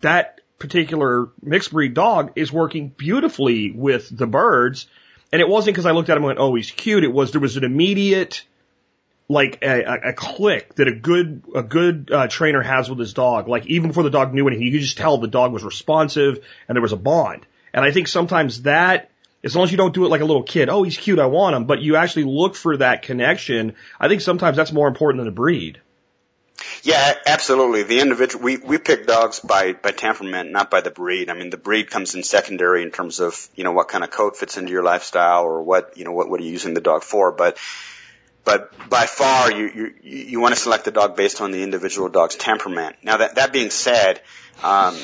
that 0.00 0.40
particular 0.58 1.28
mixed 1.42 1.72
breed 1.72 1.94
dog 1.94 2.32
is 2.36 2.52
working 2.52 2.88
beautifully 2.88 3.72
with 3.72 4.16
the 4.16 4.26
birds. 4.26 4.86
And 5.32 5.40
it 5.40 5.48
wasn't 5.48 5.74
because 5.74 5.86
I 5.86 5.92
looked 5.92 6.08
at 6.08 6.16
him 6.16 6.22
and 6.22 6.26
went, 6.26 6.38
oh, 6.38 6.54
he's 6.54 6.70
cute. 6.70 7.04
It 7.04 7.12
was, 7.12 7.32
there 7.32 7.40
was 7.40 7.56
an 7.56 7.64
immediate, 7.64 8.44
like 9.28 9.58
a, 9.62 10.10
a, 10.10 10.12
click 10.12 10.74
that 10.76 10.88
a 10.88 10.94
good, 10.94 11.42
a 11.54 11.62
good 11.62 12.10
uh, 12.12 12.28
trainer 12.28 12.62
has 12.62 12.88
with 12.88 12.98
his 12.98 13.12
dog. 13.12 13.48
Like 13.48 13.66
even 13.66 13.88
before 13.88 14.04
the 14.04 14.10
dog 14.10 14.32
knew 14.32 14.46
anything, 14.46 14.66
you 14.66 14.72
could 14.72 14.80
just 14.80 14.98
tell 14.98 15.18
the 15.18 15.28
dog 15.28 15.52
was 15.52 15.64
responsive 15.64 16.44
and 16.68 16.76
there 16.76 16.82
was 16.82 16.92
a 16.92 16.96
bond. 16.96 17.44
And 17.74 17.84
I 17.84 17.90
think 17.90 18.08
sometimes 18.08 18.62
that, 18.62 19.10
as 19.44 19.54
long 19.54 19.64
as 19.64 19.70
you 19.70 19.76
don't 19.76 19.94
do 19.94 20.06
it 20.06 20.08
like 20.08 20.22
a 20.22 20.24
little 20.24 20.42
kid, 20.42 20.68
oh, 20.70 20.82
he's 20.82 20.96
cute, 20.96 21.18
I 21.18 21.26
want 21.26 21.54
him, 21.54 21.66
but 21.66 21.80
you 21.80 21.96
actually 21.96 22.24
look 22.24 22.54
for 22.54 22.78
that 22.78 23.02
connection, 23.02 23.74
I 24.00 24.08
think 24.08 24.22
sometimes 24.22 24.56
that's 24.56 24.72
more 24.72 24.88
important 24.88 25.18
than 25.18 25.26
the 25.26 25.32
breed. 25.32 25.80
Yeah, 26.82 27.14
absolutely. 27.26 27.82
The 27.82 28.00
individual 28.00 28.44
we 28.44 28.56
we 28.56 28.78
pick 28.78 29.06
dogs 29.06 29.40
by 29.40 29.72
by 29.72 29.90
temperament, 29.90 30.50
not 30.50 30.70
by 30.70 30.80
the 30.80 30.90
breed. 30.90 31.30
I 31.30 31.34
mean, 31.34 31.50
the 31.50 31.56
breed 31.56 31.90
comes 31.90 32.14
in 32.14 32.22
secondary 32.22 32.82
in 32.82 32.90
terms 32.90 33.20
of 33.20 33.48
you 33.54 33.64
know 33.64 33.72
what 33.72 33.88
kind 33.88 34.04
of 34.04 34.10
coat 34.10 34.36
fits 34.36 34.56
into 34.56 34.72
your 34.72 34.82
lifestyle 34.82 35.44
or 35.44 35.62
what 35.62 35.96
you 35.96 36.04
know 36.04 36.12
what 36.12 36.30
what 36.30 36.40
are 36.40 36.44
you 36.44 36.52
using 36.52 36.74
the 36.74 36.80
dog 36.80 37.02
for, 37.02 37.32
but. 37.32 37.58
But 38.44 38.70
by 38.88 39.06
far, 39.06 39.50
you, 39.50 39.66
you 39.74 39.94
you 40.04 40.40
want 40.40 40.54
to 40.54 40.60
select 40.60 40.84
the 40.84 40.92
dog 40.92 41.16
based 41.16 41.40
on 41.40 41.50
the 41.50 41.64
individual 41.64 42.08
dog's 42.08 42.36
temperament. 42.36 42.94
Now 43.02 43.16
that 43.16 43.34
that 43.34 43.52
being 43.52 43.70
said, 43.70 44.22
um, 44.62 44.96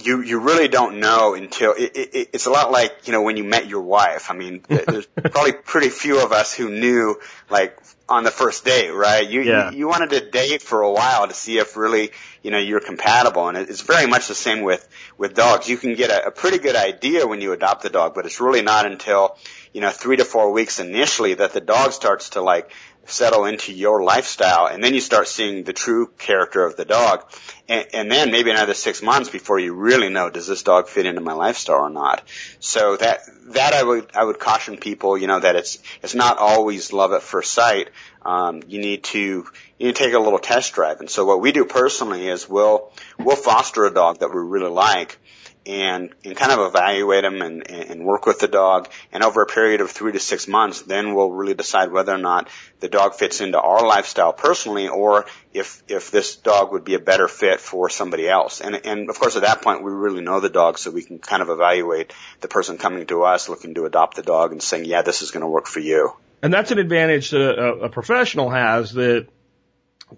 you 0.00 0.22
you 0.22 0.38
really 0.40 0.68
don't 0.68 1.00
know 1.00 1.34
until 1.34 1.72
it, 1.72 1.96
it, 1.96 2.28
it's 2.32 2.46
a 2.46 2.50
lot 2.50 2.70
like 2.70 3.06
you 3.06 3.12
know 3.12 3.22
when 3.22 3.36
you 3.36 3.44
met 3.44 3.66
your 3.66 3.82
wife. 3.82 4.30
I 4.30 4.34
mean, 4.34 4.62
there's 4.68 5.06
probably 5.06 5.52
pretty 5.52 5.88
few 5.88 6.22
of 6.22 6.32
us 6.32 6.54
who 6.54 6.70
knew 6.70 7.20
like 7.50 7.78
on 8.08 8.24
the 8.24 8.30
first 8.30 8.64
date, 8.64 8.90
right? 8.90 9.28
You, 9.28 9.42
yeah. 9.42 9.70
you 9.70 9.78
you 9.78 9.88
wanted 9.88 10.10
to 10.10 10.30
date 10.30 10.62
for 10.62 10.82
a 10.82 10.92
while 10.92 11.26
to 11.26 11.34
see 11.34 11.58
if 11.58 11.76
really 11.76 12.12
you 12.42 12.50
know 12.50 12.58
you're 12.58 12.80
compatible, 12.80 13.48
and 13.48 13.56
it's 13.56 13.80
very 13.80 14.06
much 14.06 14.28
the 14.28 14.34
same 14.34 14.62
with 14.62 14.86
with 15.18 15.34
dogs. 15.34 15.68
You 15.68 15.76
can 15.76 15.94
get 15.94 16.10
a, 16.10 16.28
a 16.28 16.30
pretty 16.30 16.58
good 16.58 16.76
idea 16.76 17.26
when 17.26 17.40
you 17.40 17.52
adopt 17.52 17.82
the 17.82 17.90
dog, 17.90 18.14
but 18.14 18.26
it's 18.26 18.40
really 18.40 18.62
not 18.62 18.86
until 18.86 19.36
you 19.72 19.80
know 19.80 19.90
three 19.90 20.16
to 20.16 20.24
four 20.24 20.52
weeks 20.52 20.78
initially 20.78 21.34
that 21.34 21.52
the 21.52 21.60
dog 21.60 21.92
starts 21.92 22.30
to 22.30 22.42
like 22.42 22.70
settle 23.06 23.44
into 23.44 23.72
your 23.72 24.02
lifestyle 24.02 24.66
and 24.66 24.82
then 24.82 24.94
you 24.94 25.00
start 25.00 25.28
seeing 25.28 25.64
the 25.64 25.72
true 25.72 26.08
character 26.18 26.64
of 26.64 26.76
the 26.76 26.84
dog. 26.84 27.24
And, 27.68 27.86
and, 27.92 28.12
then 28.12 28.30
maybe 28.30 28.50
another 28.50 28.74
six 28.74 29.02
months 29.02 29.28
before 29.28 29.58
you 29.58 29.74
really 29.74 30.08
know 30.08 30.30
does 30.30 30.46
this 30.46 30.62
dog 30.62 30.88
fit 30.88 31.06
into 31.06 31.20
my 31.20 31.32
lifestyle 31.32 31.86
or 31.86 31.90
not? 31.90 32.22
So 32.60 32.96
that 32.96 33.20
that 33.48 33.74
i 33.74 33.82
would 33.82 34.10
i 34.14 34.24
would 34.24 34.40
caution 34.40 34.76
people 34.76 35.16
you 35.16 35.28
know 35.28 35.38
that 35.38 35.54
it's 35.54 35.78
it's 36.02 36.16
not 36.16 36.38
always 36.38 36.92
love 36.92 37.12
at 37.12 37.22
first 37.22 37.52
sight. 37.52 37.90
Um, 38.22 38.62
you 38.66 38.80
need 38.80 39.04
to 39.04 39.18
you 39.18 39.86
need 39.86 39.96
to 39.96 40.04
take 40.04 40.14
a 40.14 40.18
little 40.18 40.38
test 40.38 40.74
drive. 40.74 41.00
And 41.00 41.08
so 41.08 41.24
what 41.24 41.40
we 41.40 41.52
do 41.52 41.64
personally 41.64 42.28
is 42.28 42.48
we'll 42.48 42.92
we'll 43.18 43.36
foster 43.36 43.84
a 43.84 43.92
dog 43.92 44.20
that 44.20 44.28
we 44.28 44.40
really 44.40 44.70
like 44.70 45.18
and, 45.64 46.10
and 46.24 46.36
kind 46.36 46.52
of 46.52 46.66
evaluate 46.66 47.22
them 47.22 47.42
and, 47.42 47.70
and 47.70 48.04
work 48.04 48.26
with 48.26 48.38
the 48.38 48.48
dog. 48.48 48.88
And 49.12 49.24
over 49.24 49.42
a 49.42 49.46
period 49.46 49.80
of 49.80 49.90
three 49.90 50.12
to 50.12 50.20
six 50.20 50.46
months, 50.46 50.82
then 50.82 51.14
we'll 51.14 51.30
really 51.30 51.54
decide 51.54 51.90
whether 51.90 52.14
or 52.14 52.18
not 52.18 52.48
the 52.80 52.88
dog 52.88 53.14
fits 53.14 53.40
into 53.40 53.60
our 53.60 53.86
lifestyle 53.86 54.32
personally 54.32 54.88
or 54.88 55.26
if, 55.52 55.82
if 55.88 56.10
this 56.10 56.36
dog 56.36 56.72
would 56.72 56.84
be 56.84 56.94
a 56.94 56.98
better 56.98 57.28
fit 57.28 57.60
for 57.60 57.88
somebody 57.88 58.28
else. 58.28 58.60
And, 58.60 58.86
and 58.86 59.10
of 59.10 59.18
course 59.18 59.36
at 59.36 59.42
that 59.42 59.62
point 59.62 59.82
we 59.82 59.92
really 59.92 60.22
know 60.22 60.40
the 60.40 60.50
dog 60.50 60.78
so 60.78 60.90
we 60.90 61.02
can 61.02 61.18
kind 61.18 61.42
of 61.42 61.48
evaluate 61.48 62.12
the 62.40 62.48
person 62.48 62.78
coming 62.78 63.06
to 63.06 63.22
us 63.22 63.48
looking 63.48 63.74
to 63.74 63.86
adopt 63.86 64.16
the 64.16 64.22
dog 64.22 64.52
and 64.52 64.62
saying, 64.62 64.84
yeah, 64.84 65.02
this 65.02 65.22
is 65.22 65.30
going 65.30 65.42
to 65.42 65.48
work 65.48 65.66
for 65.66 65.80
you. 65.80 66.12
And 66.42 66.52
that's 66.52 66.70
an 66.70 66.78
advantage 66.78 67.30
that 67.30 67.58
a, 67.58 67.84
a 67.84 67.88
professional 67.88 68.50
has 68.50 68.92
that 68.92 69.26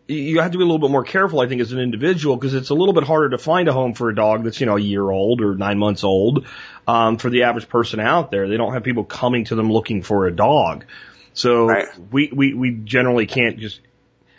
you 0.07 0.41
have 0.41 0.53
to 0.53 0.59
be 0.59 0.63
a 0.63 0.67
little 0.67 0.79
bit 0.79 0.91
more 0.91 1.05
careful, 1.05 1.41
I 1.41 1.49
think, 1.49 1.61
as 1.61 1.73
an 1.73 1.81
individual, 1.81 2.37
because 2.37 2.55
it's 2.55 2.71
a 2.71 2.75
little 2.75 2.93
bit 2.93 3.05
harder 3.05 3.31
to 3.31 3.39
find 3.39 3.69
a 3.69 3.73
home 3.73 3.95
for 3.95 4.11
a 4.11 4.15
dog 4.15 4.45
that's, 4.45 4.61
you 4.61 4.67
know, 4.67 4.77
a 4.77 4.81
year 4.81 5.09
old 5.09 5.41
or 5.41 5.55
nine 5.55 5.79
months 5.79 6.05
old, 6.05 6.47
um, 6.87 7.17
for 7.17 7.31
the 7.31 7.45
average 7.45 7.69
person 7.69 7.99
out 7.99 8.31
there. 8.31 8.49
They 8.49 8.57
don't 8.59 8.75
have 8.75 8.85
people 8.85 9.05
coming 9.05 9.45
to 9.47 9.55
them 9.55 9.73
looking 9.73 10.03
for 10.03 10.27
a 10.27 10.35
dog. 10.35 10.85
So 11.33 11.67
right. 11.67 11.87
we, 12.11 12.31
we, 12.33 12.55
we 12.55 12.71
generally 12.73 13.27
can't 13.27 13.59
just, 13.59 13.81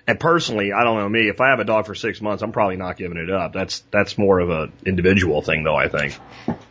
and 0.05 0.19
personally, 0.19 0.71
I 0.73 0.83
don't 0.83 0.97
know 0.97 1.09
me, 1.09 1.29
if 1.29 1.39
I 1.41 1.49
have 1.49 1.59
a 1.59 1.63
dog 1.65 1.85
for 1.85 1.95
six 1.95 2.19
months, 2.21 2.43
I'm 2.43 2.51
probably 2.51 2.77
not 2.77 2.97
giving 2.97 3.17
it 3.17 3.29
up. 3.31 3.53
That's, 3.53 3.79
that's 3.91 4.17
more 4.17 4.39
of 4.39 4.49
a 4.49 4.69
individual 4.85 5.41
thing 5.41 5.63
though, 5.63 5.75
I 5.75 5.88
think. 5.88 6.17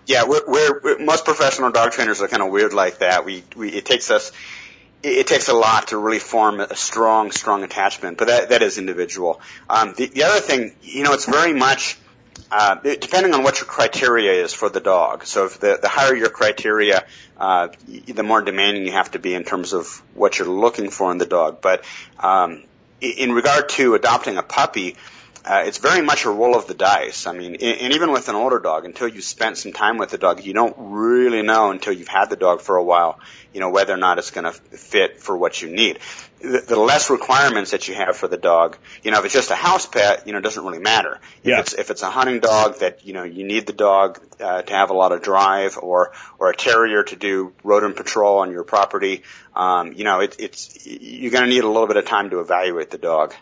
Yeah, 0.07 0.25
we're, 0.27 0.47
we're, 0.47 0.99
most 1.05 1.25
professional 1.25 1.71
dog 1.71 1.93
trainers 1.93 2.21
are 2.21 2.29
kind 2.29 2.43
of 2.43 2.51
weird 2.51 2.73
like 2.73 2.99
that. 2.99 3.25
We, 3.25 3.45
we, 3.57 3.71
it 3.71 3.85
takes 3.85 4.11
us, 4.11 4.33
it, 5.03 5.09
it 5.09 5.27
takes 5.27 5.49
a 5.49 5.55
lot 5.55 5.89
to 5.89 5.99
really 5.99 6.19
form 6.19 6.61
a 6.61 6.75
strong, 6.77 7.31
strong 7.31 7.63
attachment, 7.65 8.19
but 8.19 8.29
that, 8.29 8.49
that 8.51 8.63
is 8.63 8.79
individual. 8.79 9.41
Um, 9.69 9.95
the, 9.97 10.07
the 10.07 10.25
other 10.25 10.41
thing, 10.41 10.75
you 10.83 11.05
know, 11.05 11.13
it's 11.13 11.27
very 11.27 11.53
much, 11.53 11.99
uh, 12.51 12.77
depending 12.77 13.35
on 13.35 13.43
what 13.43 13.59
your 13.61 13.67
criteria 13.67 14.33
is 14.33 14.53
for 14.53 14.69
the 14.69 14.81
dog. 14.81 15.25
So 15.25 15.47
if 15.47 15.61
the, 15.61 15.79
the 15.81 15.89
higher 15.89 16.15
your 16.15 16.31
criteria, 16.31 17.05
uh, 17.37 17.69
the 18.07 18.23
more 18.23 18.43
demanding 18.43 18.85
you 18.85 18.93
have 18.93 19.11
to 19.13 19.19
be 19.19 19.35
in 19.35 19.45
terms 19.45 19.73
of 19.73 20.03
what 20.15 20.39
you're 20.39 20.49
looking 20.49 20.91
for 20.91 21.11
in 21.13 21.19
the 21.19 21.27
dog. 21.27 21.61
But, 21.61 21.85
um, 22.19 22.65
in 23.01 23.33
regard 23.33 23.69
to 23.69 23.95
adopting 23.95 24.39
a 24.39 24.43
puppy, 24.43 24.97
uh, 25.45 25.65
it's 25.67 25.79
very 25.79 26.03
much 26.03 26.25
a 26.25 26.31
roll 26.31 26.57
of 26.57 26.67
the 26.67 26.75
dice. 26.75 27.27
I 27.27 27.33
mean, 27.33 27.57
and 27.57 27.93
even 27.93 28.11
with 28.13 28.29
an 28.29 28.35
older 28.35 28.59
dog, 28.59 28.85
until 28.85 29.09
you've 29.09 29.25
spent 29.25 29.57
some 29.57 29.73
time 29.73 29.99
with 29.99 30.11
the 30.11 30.19
dog, 30.19 30.45
you 30.45 30.53
don't 30.53 30.75
really 30.79 31.43
know 31.43 31.71
until 31.71 31.93
you've 31.93 32.09
had 32.09 32.31
the 32.31 32.37
dog 32.37 32.61
for 32.61 32.77
a 32.77 32.85
while, 32.85 33.19
you 33.53 33.61
know, 33.61 33.71
whether 33.71 33.95
or 33.95 33.97
not 33.97 34.19
it's 34.19 34.31
going 34.31 34.45
to 34.45 34.53
fit 34.53 35.21
for 35.21 35.37
what 35.37 35.63
you 35.63 35.71
need. 35.71 36.01
The, 36.41 36.63
the 36.67 36.79
less 36.79 37.11
requirements 37.11 37.73
that 37.73 37.89
you 37.89 37.95
have 37.95 38.17
for 38.17 38.29
the 38.29 38.37
dog, 38.37 38.77
you 39.03 39.11
know, 39.11 39.19
if 39.19 39.25
it's 39.25 39.35
just 39.35 39.51
a 39.51 39.57
house 39.57 39.87
pet, 39.87 40.27
you 40.27 40.33
know, 40.33 40.39
it 40.39 40.43
doesn't 40.43 40.65
really 40.65 40.79
matter. 40.79 41.19
Yeah. 41.43 41.55
If 41.55 41.61
it's, 41.61 41.73
if 41.75 41.91
it's 41.91 42.03
a 42.03 42.11
hunting 42.11 42.41
dog 42.41 42.79
that, 42.81 43.05
you 43.05 43.13
know, 43.13 43.25
you 43.25 43.45
need 43.45 43.67
the 43.67 43.73
dog, 43.73 44.21
uh, 44.41 44.63
to 44.63 44.73
have 44.73 44.91
a 44.91 44.95
lot 44.95 45.13
of 45.13 45.23
drive 45.23 45.79
or, 45.79 46.13
or 46.39 46.51
a 46.51 46.57
terrier 46.57 47.03
to 47.03 47.17
do 47.17 47.53
rodent 47.65 47.97
patrol 47.97 48.39
on 48.39 48.53
your 48.53 48.65
property, 48.65 49.23
um, 49.57 49.93
you 49.95 50.05
know, 50.05 50.21
it, 50.21 50.37
it's, 50.39 50.87
you're 50.87 51.33
going 51.33 51.45
to 51.45 51.51
need 51.51 51.65
a 51.65 51.69
little 51.69 51.89
bit 51.89 51.97
of 51.97 52.05
time 52.05 52.31
to 52.31 52.41
evaluate 52.41 52.91
the 52.91 52.99
dog. 52.99 53.35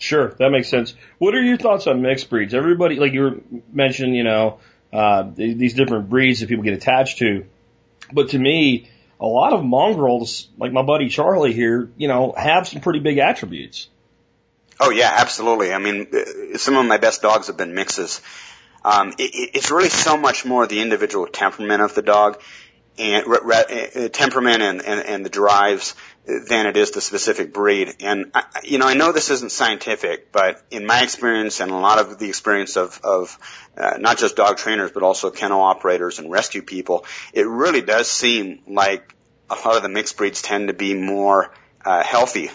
Sure, 0.00 0.28
that 0.38 0.48
makes 0.50 0.70
sense. 0.70 0.94
What 1.18 1.34
are 1.34 1.42
your 1.42 1.58
thoughts 1.58 1.86
on 1.86 2.00
mixed 2.00 2.30
breeds? 2.30 2.54
Everybody, 2.54 2.96
like 2.96 3.12
you 3.12 3.44
mentioned, 3.70 4.16
you 4.16 4.24
know, 4.24 4.58
uh, 4.92 5.30
these 5.34 5.74
different 5.74 6.08
breeds 6.08 6.40
that 6.40 6.48
people 6.48 6.64
get 6.64 6.72
attached 6.72 7.18
to. 7.18 7.44
But 8.10 8.30
to 8.30 8.38
me, 8.38 8.88
a 9.20 9.26
lot 9.26 9.52
of 9.52 9.62
mongrels, 9.62 10.48
like 10.56 10.72
my 10.72 10.80
buddy 10.80 11.10
Charlie 11.10 11.52
here, 11.52 11.90
you 11.98 12.08
know, 12.08 12.32
have 12.34 12.66
some 12.66 12.80
pretty 12.80 13.00
big 13.00 13.18
attributes. 13.18 13.88
Oh 14.80 14.88
yeah, 14.88 15.12
absolutely. 15.18 15.74
I 15.74 15.78
mean, 15.78 16.06
uh, 16.14 16.56
some 16.56 16.76
of 16.76 16.86
my 16.86 16.96
best 16.96 17.20
dogs 17.20 17.48
have 17.48 17.58
been 17.58 17.74
mixes. 17.74 18.22
Um, 18.82 19.10
it, 19.18 19.50
it's 19.54 19.70
really 19.70 19.90
so 19.90 20.16
much 20.16 20.46
more 20.46 20.66
the 20.66 20.80
individual 20.80 21.26
temperament 21.26 21.82
of 21.82 21.94
the 21.94 22.00
dog 22.00 22.40
and 22.98 23.26
uh, 23.26 24.08
temperament 24.08 24.62
and, 24.62 24.80
and, 24.80 25.06
and 25.06 25.24
the 25.26 25.30
drives 25.30 25.94
than 26.48 26.66
it 26.66 26.76
is 26.76 26.90
the 26.92 27.00
specific 27.00 27.52
breed. 27.52 27.94
And 28.00 28.30
I, 28.34 28.44
you 28.64 28.78
know, 28.78 28.86
I 28.86 28.94
know 28.94 29.12
this 29.12 29.30
isn't 29.30 29.52
scientific, 29.52 30.32
but 30.32 30.62
in 30.70 30.86
my 30.86 31.02
experience 31.02 31.60
and 31.60 31.70
a 31.70 31.76
lot 31.76 31.98
of 31.98 32.18
the 32.18 32.28
experience 32.28 32.76
of, 32.76 33.00
of 33.02 33.38
uh, 33.76 33.98
not 33.98 34.18
just 34.18 34.36
dog 34.36 34.56
trainers 34.56 34.92
but 34.92 35.02
also 35.02 35.30
kennel 35.30 35.60
operators 35.60 36.18
and 36.18 36.30
rescue 36.30 36.62
people, 36.62 37.04
it 37.32 37.46
really 37.46 37.80
does 37.80 38.10
seem 38.10 38.62
like 38.66 39.14
a 39.48 39.54
lot 39.54 39.76
of 39.76 39.82
the 39.82 39.88
mixed 39.88 40.16
breeds 40.16 40.42
tend 40.42 40.68
to 40.68 40.74
be 40.74 40.94
more 40.94 41.52
uh, 41.84 42.02
healthy 42.02 42.50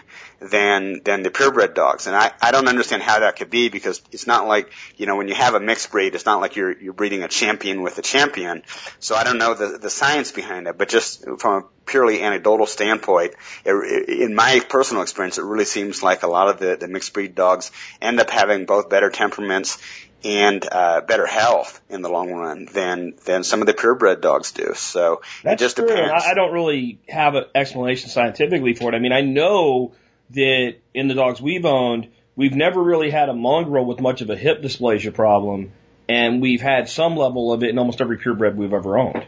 than 0.49 1.01
than 1.03 1.23
the 1.23 1.31
purebred 1.31 1.73
dogs. 1.73 2.07
And 2.07 2.15
I, 2.15 2.31
I 2.41 2.51
don't 2.51 2.67
understand 2.67 3.01
how 3.01 3.19
that 3.19 3.35
could 3.37 3.49
be 3.49 3.69
because 3.69 4.01
it's 4.11 4.27
not 4.27 4.47
like 4.47 4.71
you 4.97 5.05
know 5.05 5.15
when 5.15 5.27
you 5.27 5.35
have 5.35 5.53
a 5.53 5.59
mixed 5.59 5.91
breed, 5.91 6.15
it's 6.15 6.25
not 6.25 6.41
like 6.41 6.55
you're 6.55 6.77
you're 6.77 6.93
breeding 6.93 7.23
a 7.23 7.27
champion 7.27 7.81
with 7.81 7.97
a 7.97 8.01
champion. 8.01 8.63
So 8.99 9.15
I 9.15 9.23
don't 9.23 9.37
know 9.37 9.53
the 9.53 9.77
the 9.77 9.89
science 9.89 10.31
behind 10.31 10.67
it, 10.67 10.77
but 10.77 10.89
just 10.89 11.25
from 11.39 11.63
a 11.63 11.65
purely 11.85 12.21
anecdotal 12.21 12.65
standpoint, 12.65 13.35
it, 13.63 14.09
in 14.09 14.35
my 14.35 14.61
personal 14.67 15.03
experience, 15.03 15.37
it 15.37 15.43
really 15.43 15.65
seems 15.65 16.03
like 16.03 16.23
a 16.23 16.27
lot 16.27 16.49
of 16.49 16.59
the 16.59 16.77
the 16.79 16.87
mixed 16.87 17.13
breed 17.13 17.35
dogs 17.35 17.71
end 18.01 18.19
up 18.19 18.29
having 18.29 18.65
both 18.65 18.89
better 18.89 19.09
temperaments 19.09 19.77
and 20.23 20.67
uh, 20.71 21.01
better 21.01 21.27
health 21.27 21.81
in 21.87 22.01
the 22.01 22.09
long 22.09 22.31
run 22.31 22.65
than 22.65 23.13
than 23.25 23.43
some 23.43 23.61
of 23.61 23.67
the 23.67 23.73
purebred 23.73 24.21
dogs 24.21 24.51
do. 24.51 24.73
So 24.73 25.21
That's 25.43 25.61
it 25.61 25.65
just 25.65 25.75
true. 25.77 25.87
depends. 25.87 26.23
I 26.25 26.31
I 26.31 26.33
don't 26.33 26.51
really 26.51 26.99
have 27.07 27.35
an 27.35 27.45
explanation 27.53 28.09
scientifically 28.09 28.73
for 28.73 28.91
it. 28.91 28.95
I 28.95 28.99
mean, 28.99 29.13
I 29.13 29.21
know 29.21 29.93
that 30.31 30.75
in 30.93 31.07
the 31.07 31.13
dogs 31.13 31.41
we've 31.41 31.65
owned, 31.65 32.09
we've 32.35 32.55
never 32.55 32.81
really 32.81 33.09
had 33.09 33.29
a 33.29 33.33
mongrel 33.33 33.85
with 33.85 33.99
much 33.99 34.21
of 34.21 34.29
a 34.29 34.35
hip 34.35 34.61
dysplasia 34.61 35.13
problem, 35.13 35.71
and 36.09 36.41
we've 36.41 36.61
had 36.61 36.89
some 36.89 37.15
level 37.15 37.53
of 37.53 37.63
it 37.63 37.69
in 37.69 37.77
almost 37.77 38.01
every 38.01 38.17
purebred 38.17 38.57
we've 38.57 38.73
ever 38.73 38.97
owned. 38.97 39.25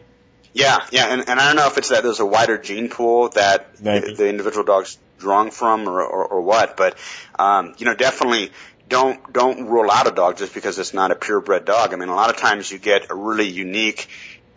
Yeah, 0.53 0.83
yeah, 0.91 1.13
and, 1.13 1.21
and 1.29 1.39
I 1.39 1.47
don't 1.47 1.55
know 1.55 1.67
if 1.67 1.77
it's 1.77 1.89
that 1.89 2.03
there's 2.03 2.19
a 2.19 2.25
wider 2.25 2.57
gene 2.57 2.89
pool 2.89 3.29
that 3.29 3.81
Maybe. 3.81 4.07
the, 4.07 4.13
the 4.13 4.29
individual 4.29 4.63
dog's 4.63 4.97
drawn 5.19 5.51
from 5.51 5.87
or, 5.87 6.01
or, 6.01 6.25
or 6.25 6.41
what, 6.41 6.75
but 6.75 6.97
um, 7.37 7.75
you 7.77 7.85
know, 7.85 7.93
definitely 7.93 8.51
don't 8.89 9.33
don't 9.33 9.67
rule 9.67 9.91
out 9.91 10.07
a 10.07 10.11
dog 10.11 10.37
just 10.37 10.53
because 10.53 10.79
it's 10.79 10.93
not 10.93 11.11
a 11.11 11.15
purebred 11.15 11.65
dog. 11.65 11.93
I 11.93 11.97
mean, 11.97 12.09
a 12.09 12.15
lot 12.15 12.29
of 12.29 12.37
times 12.37 12.71
you 12.71 12.79
get 12.79 13.11
a 13.11 13.15
really 13.15 13.47
unique, 13.47 14.07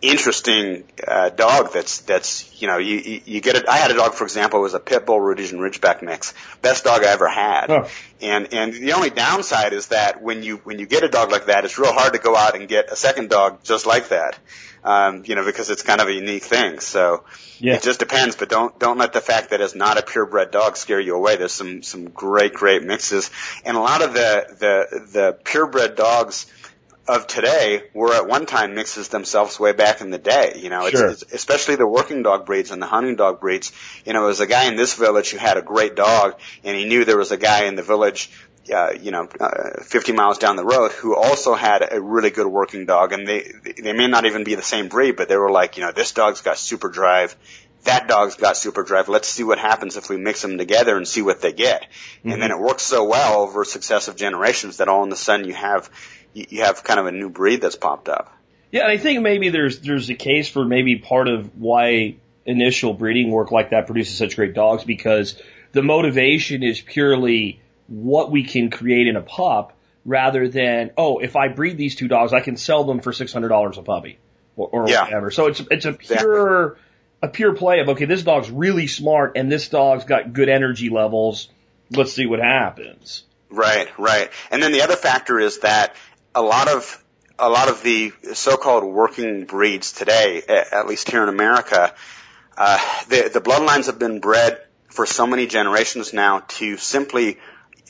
interesting 0.01 0.83
uh, 1.07 1.29
dog 1.29 1.73
that's 1.73 1.99
that's 2.01 2.61
you 2.61 2.67
know 2.67 2.77
you 2.77 2.97
you, 2.97 3.21
you 3.25 3.41
get 3.41 3.55
it. 3.55 3.67
I 3.69 3.77
had 3.77 3.91
a 3.91 3.93
dog, 3.93 4.13
for 4.13 4.23
example, 4.23 4.59
it 4.59 4.63
was 4.63 4.73
a 4.73 4.79
pit 4.79 5.05
bull 5.05 5.19
Rhodesian 5.19 5.59
Ridgeback 5.59 6.01
mix, 6.01 6.33
best 6.61 6.83
dog 6.83 7.03
I 7.03 7.11
ever 7.11 7.27
had. 7.27 7.69
Oh. 7.69 7.87
And 8.21 8.53
and 8.53 8.73
the 8.73 8.93
only 8.93 9.09
downside 9.09 9.73
is 9.73 9.87
that 9.87 10.21
when 10.21 10.43
you 10.43 10.57
when 10.57 10.79
you 10.79 10.85
get 10.85 11.03
a 11.03 11.09
dog 11.09 11.31
like 11.31 11.45
that, 11.45 11.65
it's 11.65 11.77
real 11.77 11.93
hard 11.93 12.13
to 12.13 12.19
go 12.19 12.35
out 12.35 12.55
and 12.55 12.67
get 12.67 12.91
a 12.91 12.95
second 12.95 13.29
dog 13.29 13.63
just 13.63 13.85
like 13.85 14.09
that. 14.09 14.37
Um, 14.83 15.21
you 15.27 15.35
know, 15.35 15.45
because 15.45 15.69
it's 15.69 15.83
kind 15.83 16.01
of 16.01 16.07
a 16.07 16.13
unique 16.13 16.43
thing. 16.43 16.79
So 16.79 17.23
Yeah. 17.59 17.75
it 17.75 17.83
just 17.83 17.99
depends, 17.99 18.35
but 18.35 18.49
don't 18.49 18.77
don't 18.79 18.97
let 18.97 19.13
the 19.13 19.21
fact 19.21 19.51
that 19.51 19.61
it's 19.61 19.75
not 19.75 19.99
a 19.99 20.01
purebred 20.01 20.49
dog 20.49 20.75
scare 20.75 20.99
you 20.99 21.15
away. 21.15 21.35
There's 21.35 21.51
some 21.51 21.83
some 21.83 22.05
great 22.09 22.53
great 22.55 22.81
mixes, 22.81 23.29
and 23.63 23.77
a 23.77 23.79
lot 23.79 24.01
of 24.01 24.13
the 24.13 24.47
the 24.59 24.99
the 25.11 25.37
purebred 25.43 25.95
dogs 25.95 26.47
of 27.07 27.27
today 27.27 27.83
were 27.93 28.13
at 28.13 28.27
one 28.27 28.45
time 28.45 28.75
mixes 28.75 29.07
themselves 29.09 29.59
way 29.59 29.71
back 29.73 30.01
in 30.01 30.11
the 30.11 30.17
day. 30.17 30.53
You 30.57 30.69
know, 30.69 30.87
Sure. 30.89 31.09
it's, 31.09 31.23
it's 31.23 31.33
especially 31.33 31.75
the 31.75 31.87
working 31.87 32.23
dog 32.23 32.45
breeds 32.45 32.71
and 32.71 32.81
the 32.81 32.85
hunting 32.85 33.15
dog 33.15 33.39
breeds. 33.41 33.71
You 34.05 34.13
know, 34.13 34.19
there 34.21 34.27
was 34.27 34.39
a 34.39 34.47
guy 34.47 34.65
in 34.65 34.75
this 34.75 34.93
village 34.93 35.31
who 35.31 35.37
had 35.37 35.57
a 35.57 35.61
great 35.61 35.95
dog, 35.95 36.39
and 36.63 36.75
he 36.77 36.85
knew 36.85 37.03
there 37.03 37.17
was 37.17 37.31
a 37.31 37.37
guy 37.37 37.65
in 37.65 37.75
the 37.75 37.83
village. 37.83 38.29
Uh, 38.71 38.91
you 39.01 39.09
know, 39.09 39.27
uh, 39.39 39.81
50 39.81 40.11
miles 40.13 40.37
down 40.37 40.55
the 40.55 40.63
road, 40.63 40.91
who 40.91 41.15
also 41.15 41.55
had 41.55 41.85
a 41.91 41.99
really 41.99 42.29
good 42.29 42.45
working 42.45 42.85
dog, 42.85 43.11
and 43.11 43.27
they 43.27 43.51
they 43.81 43.91
may 43.91 44.05
not 44.07 44.25
even 44.25 44.43
be 44.43 44.53
the 44.53 44.61
same 44.61 44.87
breed, 44.87 45.15
but 45.15 45.27
they 45.27 45.35
were 45.35 45.49
like, 45.49 45.77
you 45.77 45.83
know, 45.83 45.91
this 45.91 46.11
dog's 46.11 46.41
got 46.41 46.59
super 46.59 46.87
drive, 46.87 47.35
that 47.85 48.07
dog's 48.07 48.35
got 48.35 48.55
super 48.55 48.83
drive. 48.83 49.09
Let's 49.09 49.27
see 49.27 49.43
what 49.43 49.57
happens 49.57 49.97
if 49.97 50.09
we 50.09 50.17
mix 50.17 50.43
them 50.43 50.59
together 50.59 50.95
and 50.95 51.07
see 51.07 51.23
what 51.23 51.41
they 51.41 51.51
get. 51.51 51.87
And 52.23 52.39
then 52.39 52.51
it 52.51 52.59
works 52.59 52.83
so 52.83 53.03
well 53.05 53.41
over 53.41 53.65
successive 53.65 54.15
generations 54.15 54.77
that 54.77 54.87
all 54.87 55.03
of 55.03 55.11
a 55.11 55.15
sudden 55.15 55.47
you 55.47 55.55
have 55.55 55.89
you, 56.33 56.63
have 56.63 56.83
kind 56.83 56.99
of 56.99 57.05
a 57.05 57.11
new 57.11 57.29
breed 57.29 57.61
that's 57.61 57.75
popped 57.75 58.09
up. 58.09 58.31
Yeah, 58.71 58.83
and 58.83 58.91
I 58.91 58.97
think 58.97 59.21
maybe 59.21 59.49
there's 59.49 59.79
there's 59.79 60.09
a 60.09 60.15
case 60.15 60.47
for 60.49 60.63
maybe 60.63 60.97
part 60.97 61.27
of 61.27 61.57
why 61.57 62.15
initial 62.45 62.93
breeding 62.93 63.31
work 63.31 63.51
like 63.51 63.71
that 63.71 63.85
produces 63.85 64.17
such 64.17 64.35
great 64.35 64.53
dogs 64.53 64.83
because 64.83 65.39
the 65.73 65.83
motivation 65.83 66.63
is 66.63 66.81
purely 66.81 67.61
what 67.87 68.31
we 68.31 68.43
can 68.43 68.69
create 68.69 69.07
in 69.07 69.15
a 69.15 69.21
pup 69.21 69.73
rather 70.05 70.47
than 70.47 70.91
oh 70.97 71.19
if 71.19 71.35
I 71.35 71.49
breed 71.49 71.77
these 71.77 71.95
two 71.95 72.07
dogs 72.07 72.33
I 72.33 72.39
can 72.39 72.57
sell 72.57 72.83
them 72.85 73.01
for 73.01 73.13
six 73.13 73.31
hundred 73.33 73.49
dollars 73.49 73.77
a 73.77 73.83
puppy 73.83 74.17
or, 74.55 74.67
or 74.69 74.89
Yeah. 74.89 75.03
whatever. 75.03 75.31
So 75.31 75.47
it's 75.47 75.61
it's 75.69 75.85
a 75.85 75.93
pure 75.93 76.77
a 77.21 77.27
pure 77.27 77.53
play 77.53 77.79
of 77.81 77.89
okay 77.89 78.05
this 78.05 78.23
dog's 78.23 78.49
really 78.49 78.87
smart 78.87 79.33
and 79.35 79.51
this 79.51 79.67
dog's 79.67 80.05
got 80.05 80.33
good 80.33 80.49
energy 80.49 80.89
levels. 80.89 81.49
Let's 81.91 82.13
see 82.13 82.25
what 82.25 82.39
happens. 82.39 83.23
Right, 83.49 83.89
right. 83.99 84.31
And 84.49 84.63
then 84.63 84.71
the 84.71 84.81
other 84.81 84.95
factor 84.95 85.37
is 85.37 85.59
that 85.59 85.95
a 86.35 86.41
lot 86.41 86.69
of 86.69 87.03
a 87.39 87.49
lot 87.49 87.69
of 87.69 87.81
the 87.81 88.11
so-called 88.33 88.83
working 88.83 89.45
breeds 89.45 89.93
today, 89.93 90.43
at 90.47 90.87
least 90.87 91.09
here 91.09 91.23
in 91.23 91.29
America, 91.29 91.93
uh, 92.57 92.77
the 93.09 93.29
the 93.33 93.41
bloodlines 93.41 93.87
have 93.87 93.97
been 93.99 94.19
bred 94.19 94.59
for 94.89 95.05
so 95.05 95.25
many 95.25 95.47
generations 95.47 96.13
now 96.13 96.39
to 96.47 96.77
simply 96.77 97.39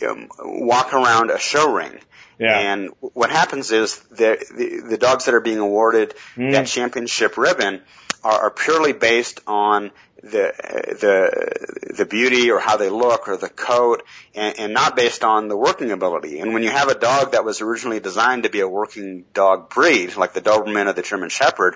um, 0.07 0.29
walk 0.39 0.93
around 0.93 1.31
a 1.31 1.39
show 1.39 1.71
ring. 1.73 1.99
Yeah. 2.39 2.57
And 2.57 2.89
what 2.99 3.29
happens 3.29 3.71
is 3.71 3.99
the, 4.09 4.37
the 4.57 4.89
the 4.91 4.97
dogs 4.97 5.25
that 5.25 5.33
are 5.33 5.41
being 5.41 5.59
awarded 5.59 6.13
Mm. 6.35 6.53
that 6.53 6.67
championship 6.67 7.37
ribbon 7.37 7.81
are, 8.23 8.45
are 8.45 8.51
purely 8.51 8.93
based 8.93 9.41
on 9.47 9.91
the 10.23 10.53
the 10.99 11.95
the 11.95 12.05
beauty 12.05 12.51
or 12.51 12.59
how 12.59 12.77
they 12.77 12.89
look 12.89 13.27
or 13.27 13.37
the 13.37 13.49
coat, 13.49 14.03
and, 14.35 14.59
and 14.59 14.73
not 14.73 14.95
based 14.95 15.23
on 15.23 15.47
the 15.47 15.57
working 15.57 15.91
ability. 15.91 16.39
And 16.39 16.53
when 16.53 16.63
you 16.63 16.69
have 16.69 16.89
a 16.89 16.95
dog 16.95 17.31
that 17.31 17.43
was 17.43 17.61
originally 17.61 17.99
designed 17.99 18.43
to 18.43 18.49
be 18.49 18.59
a 18.59 18.67
working 18.67 19.25
dog 19.33 19.69
breed, 19.69 20.15
like 20.15 20.33
the 20.33 20.41
Doberman 20.41 20.87
or 20.87 20.93
the 20.93 21.01
German 21.01 21.29
Shepherd, 21.29 21.75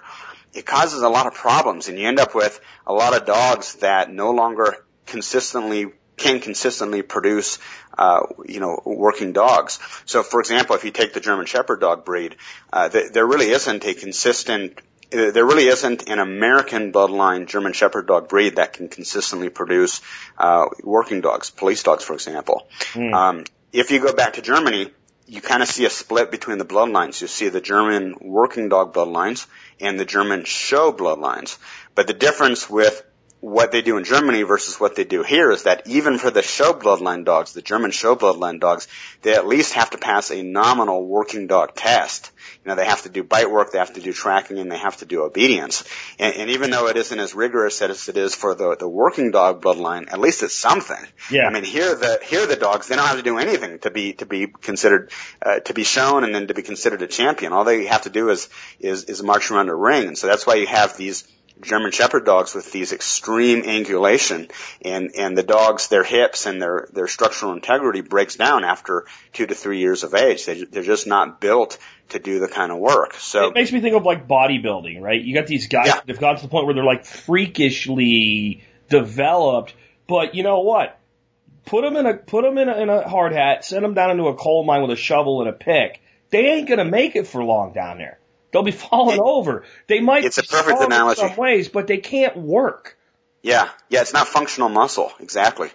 it 0.54 0.66
causes 0.66 1.02
a 1.02 1.10
lot 1.10 1.28
of 1.28 1.34
problems, 1.34 1.90
and 1.90 1.98
you 1.98 2.08
end 2.08 2.20
up 2.20 2.36
with 2.36 2.60
a 2.86 2.94
lot 2.94 3.16
of 3.16 3.26
dogs 3.26 3.76
that 3.76 4.12
no 4.12 4.32
longer 4.32 4.76
consistently 5.06 5.88
can 6.18 6.40
consistently 6.40 7.02
produce, 7.02 7.60
uh, 7.98 8.22
you 8.46 8.62
know, 8.62 8.82
working 8.86 9.34
dogs. 9.34 9.80
So, 10.06 10.24
for 10.24 10.40
example, 10.40 10.76
if 10.76 10.86
you 10.86 10.92
take 10.92 11.14
the 11.14 11.20
German 11.20 11.46
Shepherd 11.46 11.82
dog 11.82 12.06
breed, 12.06 12.38
uh, 12.72 12.88
th- 12.88 13.12
there 13.12 13.26
really 13.26 13.50
isn't 13.50 13.86
a 13.86 13.94
consistent 13.94 14.80
there 15.10 15.46
really 15.46 15.68
isn't 15.68 16.10
an 16.10 16.20
American 16.20 16.92
bloodline 16.92 17.48
German 17.48 17.74
Shepherd 17.74 18.08
dog 18.08 18.30
breed 18.30 18.58
that 18.58 18.74
can 18.74 18.88
consistently 18.88 19.50
produce 19.50 20.02
uh, 20.38 20.66
working 20.84 21.22
dogs, 21.22 21.50
police 21.50 21.84
dogs, 21.84 22.04
for 22.04 22.14
example. 22.14 22.68
Um, 23.14 23.44
if 23.72 23.92
you 23.92 24.00
go 24.00 24.14
back 24.14 24.34
to 24.34 24.42
Germany, 24.42 24.92
you 25.28 25.42
kind 25.42 25.64
of 25.64 25.70
see 25.70 25.86
a 25.86 25.90
split 25.90 26.32
between 26.32 26.58
the 26.58 26.66
bloodlines. 26.66 27.22
You 27.22 27.28
see 27.28 27.50
the 27.50 27.62
German 27.62 28.16
working 28.22 28.70
dog 28.70 28.94
bloodlines 28.94 29.48
and 29.80 30.00
the 30.00 30.06
German 30.06 30.46
show 30.46 30.92
bloodlines. 30.92 31.58
But 31.96 32.08
the 32.08 32.14
difference 32.14 32.70
with 32.70 33.04
what 33.42 33.72
they 33.72 33.82
do 33.82 33.98
in 33.98 34.04
Germany 34.04 34.44
versus 34.44 34.80
what 34.80 34.96
they 34.96 35.04
do 35.04 35.22
here 35.22 35.52
is 35.52 35.64
that 35.64 35.88
even 35.88 36.18
for 36.18 36.32
the 36.32 36.42
show 36.42 36.74
bloodline 36.74 37.26
dogs, 37.26 37.54
the 37.54 37.62
German 37.62 37.92
show 37.92 38.16
bloodline 38.16 38.60
dogs, 38.60 38.88
they 39.22 39.36
at 39.36 39.48
least 39.48 39.74
have 39.74 39.92
to 39.92 39.98
pass 39.98 40.32
a 40.32 40.42
nominal 40.42 41.06
working 41.06 41.48
dog 41.48 41.76
test. 41.76 42.32
You 42.66 42.72
know, 42.72 42.76
they 42.76 42.86
have 42.86 43.04
to 43.04 43.10
do 43.10 43.24
bite 43.24 43.52
work, 43.52 43.72
they 43.72 43.78
have 43.78 43.94
to 43.94 44.02
do 44.02 44.12
tracking, 44.12 44.58
and 44.58 44.72
they 44.72 44.78
have 44.78 44.98
to 44.98 45.06
do 45.06 45.24
obedience. 45.24 45.84
And, 46.18 46.36
and 46.36 46.50
even 46.50 46.72
though 46.72 46.88
it 46.88 46.98
isn't 46.98 47.20
as 47.20 47.36
rigorous 47.36 47.80
as 47.84 48.10
it 48.10 48.18
is 48.18 48.34
for 48.34 48.56
the, 48.56 48.76
the 48.76 48.88
working 48.88 49.30
dog 49.30 49.62
bloodline, 49.62 50.12
at 50.12 50.20
least 50.20 50.42
it's 50.42 50.56
something. 50.56 50.98
Yeah. 51.30 51.46
I 51.46 51.52
mean, 51.52 51.64
here 51.64 51.94
the 51.94 52.20
here 52.24 52.48
the 52.48 52.56
dogs 52.56 52.88
they 52.88 52.96
don't 52.96 53.06
have 53.06 53.18
to 53.18 53.24
do 53.24 53.38
anything 53.38 53.78
to 53.80 53.92
be 53.92 54.14
to 54.14 54.26
be 54.26 54.48
considered 54.48 55.12
uh, 55.46 55.60
to 55.60 55.74
be 55.76 55.84
shown 55.84 56.24
and 56.24 56.34
then 56.34 56.48
to 56.48 56.56
be 56.56 56.64
considered 56.64 57.04
a 57.04 57.08
champion. 57.08 57.54
All 57.54 57.66
they 57.66 57.86
have 57.86 58.04
to 58.04 58.10
do 58.10 58.30
is 58.30 58.50
is 58.80 59.04
is 59.04 59.22
march 59.22 59.52
around 59.52 59.70
a 59.70 59.76
ring, 59.76 60.08
and 60.08 60.18
so 60.18 60.26
that's 60.26 60.48
why 60.48 60.56
you 60.56 60.66
have 60.66 60.98
these 60.98 61.28
German 61.62 61.92
Shepherd 61.92 62.26
dogs 62.26 62.54
with 62.54 62.72
these 62.72 62.92
extreme 62.92 63.64
angulation, 63.64 64.52
and 64.82 65.12
and 65.18 65.38
the 65.38 65.44
dogs 65.44 65.88
their 65.88 66.04
hips 66.04 66.46
and 66.46 66.62
their 66.62 66.88
their 66.92 67.08
structural 67.08 67.54
integrity 67.54 68.02
breaks 68.02 68.36
down 68.36 68.64
after 68.64 69.06
two 69.34 69.46
to 69.46 69.56
three 69.56 69.80
years 69.80 70.04
of 70.04 70.14
age. 70.14 70.46
They 70.46 70.64
they're 70.66 70.84
just 70.84 71.08
not 71.08 71.40
built 71.40 71.78
to 72.10 72.20
do 72.20 72.40
the 72.40 72.48
kind 72.48 72.72
of 72.72 72.78
work. 72.78 73.14
So 73.16 73.48
It 73.48 73.56
makes 73.56 73.72
me 73.72 73.80
think 73.80 73.96
of 73.96 74.06
like 74.06 74.28
bodybuilding, 74.28 75.02
right? 75.02 75.22
You 75.22 75.34
got 75.34 75.48
these 75.48 75.68
guys 75.68 75.88
Yeah. 75.88 75.96
that 75.96 76.08
have 76.10 76.20
gotten 76.20 76.38
to 76.38 76.42
the 76.44 76.50
point 76.50 76.66
where 76.66 76.76
they're 76.76 76.84
like 76.84 77.06
freakishly 77.06 78.64
developed, 78.90 79.74
but 80.08 80.36
you 80.36 80.44
know 80.44 80.60
what? 80.60 81.00
Put 81.66 81.82
them 81.82 81.96
in 81.96 82.06
a 82.06 82.14
put 82.16 82.44
them 82.44 82.58
in 82.58 82.70
a, 82.70 82.78
in 82.78 82.90
a 82.90 83.08
hard 83.10 83.32
hat, 83.34 83.66
send 83.66 83.84
them 83.84 83.94
down 83.96 84.12
into 84.12 84.26
a 84.28 84.36
coal 84.36 84.64
mine 84.64 84.82
with 84.82 84.92
a 84.92 84.96
shovel 84.96 85.42
and 85.42 85.50
a 85.50 85.54
pick. 85.54 86.02
They 86.30 86.46
ain't 86.48 86.68
gonna 86.70 86.86
make 86.86 87.16
it 87.16 87.28
for 87.28 87.44
long 87.44 87.74
down 87.74 87.98
there. 87.98 88.20
They'll 88.56 88.64
be 88.64 88.72
falling 88.90 89.18
It- 89.18 89.22
over. 89.22 89.66
They 89.88 90.00
might 90.00 90.24
it's 90.24 90.38
a 90.38 90.44
perfect 90.44 90.82
strong 90.82 91.10
in 91.10 91.16
some 91.18 91.36
ways, 91.36 91.68
but 91.68 91.88
they 91.88 91.98
can't 91.98 92.38
work. 92.38 92.98
Yeah, 93.44 93.68
yeah, 93.90 94.00
it's 94.02 94.14
not 94.14 94.30
functional 94.30 94.70
muscle. 94.70 95.12
Exactly. 95.20 95.70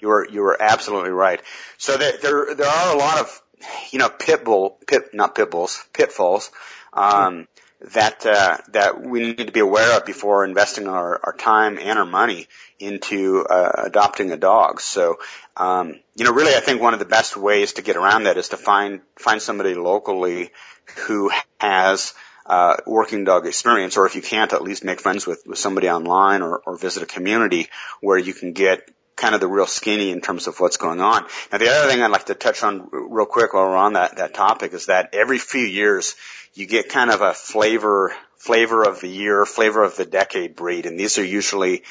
You 0.00 0.08
were 0.08 0.28
you 0.28 0.42
were 0.42 0.60
absolutely 0.60 1.10
right. 1.10 1.40
So 1.78 1.96
there 1.96 2.12
there 2.18 2.54
there 2.54 2.68
are 2.68 2.94
a 2.94 2.98
lot 2.98 3.20
of 3.20 3.42
you 3.90 3.98
know 3.98 4.10
pit 4.10 4.44
bull 4.44 4.76
pit 4.86 5.14
not 5.14 5.34
pit 5.34 5.50
bulls 5.50 5.82
pitfalls 5.94 6.50
um, 6.92 7.48
that 7.94 8.26
uh, 8.26 8.58
that 8.72 9.00
we 9.00 9.20
need 9.20 9.46
to 9.46 9.52
be 9.52 9.60
aware 9.60 9.96
of 9.96 10.04
before 10.04 10.44
investing 10.44 10.88
our, 10.88 11.18
our 11.24 11.32
time 11.32 11.78
and 11.80 11.98
our 11.98 12.04
money 12.04 12.48
into 12.78 13.46
uh, 13.48 13.84
adopting 13.86 14.30
a 14.30 14.36
dog. 14.36 14.82
So 14.82 15.18
um, 15.56 15.94
you 16.16 16.26
know 16.26 16.32
really 16.34 16.54
I 16.54 16.60
think 16.60 16.82
one 16.82 16.92
of 16.92 16.98
the 16.98 17.06
best 17.06 17.34
ways 17.34 17.72
to 17.74 17.82
get 17.82 17.96
around 17.96 18.24
that 18.24 18.36
is 18.36 18.50
to 18.50 18.58
find 18.58 19.00
find 19.16 19.40
somebody 19.40 19.72
locally 19.72 20.50
who 21.06 21.30
has 21.58 22.12
uh, 22.48 22.76
working 22.86 23.24
dog 23.24 23.46
experience, 23.46 23.96
or 23.96 24.06
if 24.06 24.14
you 24.14 24.22
can't, 24.22 24.52
at 24.52 24.62
least 24.62 24.84
make 24.84 25.00
friends 25.00 25.26
with, 25.26 25.42
with 25.46 25.58
somebody 25.58 25.88
online 25.88 26.42
or, 26.42 26.62
or 26.66 26.76
visit 26.76 27.02
a 27.02 27.06
community 27.06 27.68
where 28.00 28.18
you 28.18 28.34
can 28.34 28.52
get 28.52 28.88
kind 29.16 29.34
of 29.34 29.40
the 29.40 29.48
real 29.48 29.66
skinny 29.66 30.10
in 30.10 30.20
terms 30.20 30.46
of 30.46 30.60
what's 30.60 30.76
going 30.76 31.00
on. 31.00 31.24
Now, 31.50 31.58
the 31.58 31.70
other 31.70 31.90
thing 31.90 32.02
I'd 32.02 32.10
like 32.10 32.26
to 32.26 32.34
touch 32.34 32.62
on 32.62 32.88
real 32.92 33.26
quick 33.26 33.54
while 33.54 33.66
we're 33.66 33.76
on 33.76 33.94
that, 33.94 34.16
that 34.18 34.34
topic 34.34 34.74
is 34.74 34.86
that 34.86 35.14
every 35.14 35.38
few 35.38 35.62
years 35.62 36.14
you 36.54 36.66
get 36.66 36.90
kind 36.90 37.10
of 37.10 37.22
a 37.22 37.32
flavor, 37.32 38.14
flavor 38.36 38.82
of 38.82 39.00
the 39.00 39.08
year, 39.08 39.44
flavor 39.46 39.82
of 39.82 39.96
the 39.96 40.04
decade 40.04 40.54
breed, 40.54 40.86
and 40.86 41.00
these 41.00 41.18
are 41.18 41.24
usually 41.24 41.82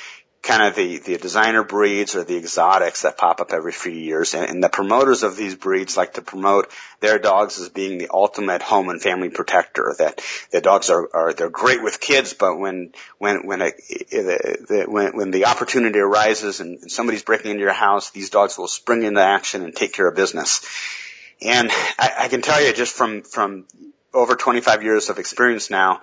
kind 0.46 0.62
of 0.62 0.76
the, 0.76 1.00
the 1.00 1.18
designer 1.18 1.64
breeds 1.64 2.16
or 2.16 2.24
the 2.24 2.38
exotics 2.38 3.02
that 3.02 3.18
pop 3.18 3.42
up 3.42 3.52
every 3.52 3.72
few 3.72 3.92
years. 3.92 4.36
And, 4.36 4.50
and, 4.50 4.64
the 4.64 4.70
promoters 4.70 5.24
of 5.24 5.36
these 5.36 5.56
breeds 5.56 5.98
like 5.98 6.14
to 6.14 6.22
promote 6.22 6.72
their 7.00 7.18
dogs 7.18 7.60
as 7.60 7.70
being 7.70 7.98
the 7.98 8.10
ultimate 8.14 8.62
home 8.62 8.90
and 8.90 9.02
family 9.02 9.30
protector. 9.30 9.96
That 9.98 10.22
the 10.52 10.62
dogs 10.62 10.90
are, 10.92 11.10
are 11.14 11.34
they're 11.34 11.50
great 11.50 11.82
with 11.82 12.00
kids, 12.00 12.34
but 12.34 12.60
when 12.60 12.94
when 13.18 13.48
when 13.48 13.62
a, 13.62 13.66
eh, 13.66 13.72
the, 14.12 14.66
the, 14.70 14.86
when 14.88 15.18
when 15.18 15.32
the 15.32 15.46
opportunity 15.46 16.00
arises 16.00 16.60
and, 16.60 16.78
and 16.80 16.92
somebody's 16.92 17.24
breaking 17.24 17.52
into 17.52 17.64
your 17.64 17.74
house, 17.74 18.12
these 18.12 18.30
dogs 18.30 18.58
will 18.58 18.68
spring 18.68 19.04
into 19.04 19.22
action 19.22 19.64
and 19.64 19.76
take 19.76 19.94
care 19.94 20.08
of 20.08 20.16
business. 20.16 20.66
And 21.42 21.70
I, 21.98 22.14
I 22.20 22.28
can 22.28 22.42
tell 22.42 22.64
you 22.64 22.72
just 22.72 22.96
from 22.96 23.24
from 23.24 23.66
over 24.14 24.36
25 24.36 24.84
years 24.84 25.10
of 25.10 25.18
experience 25.18 25.70
now, 25.70 26.02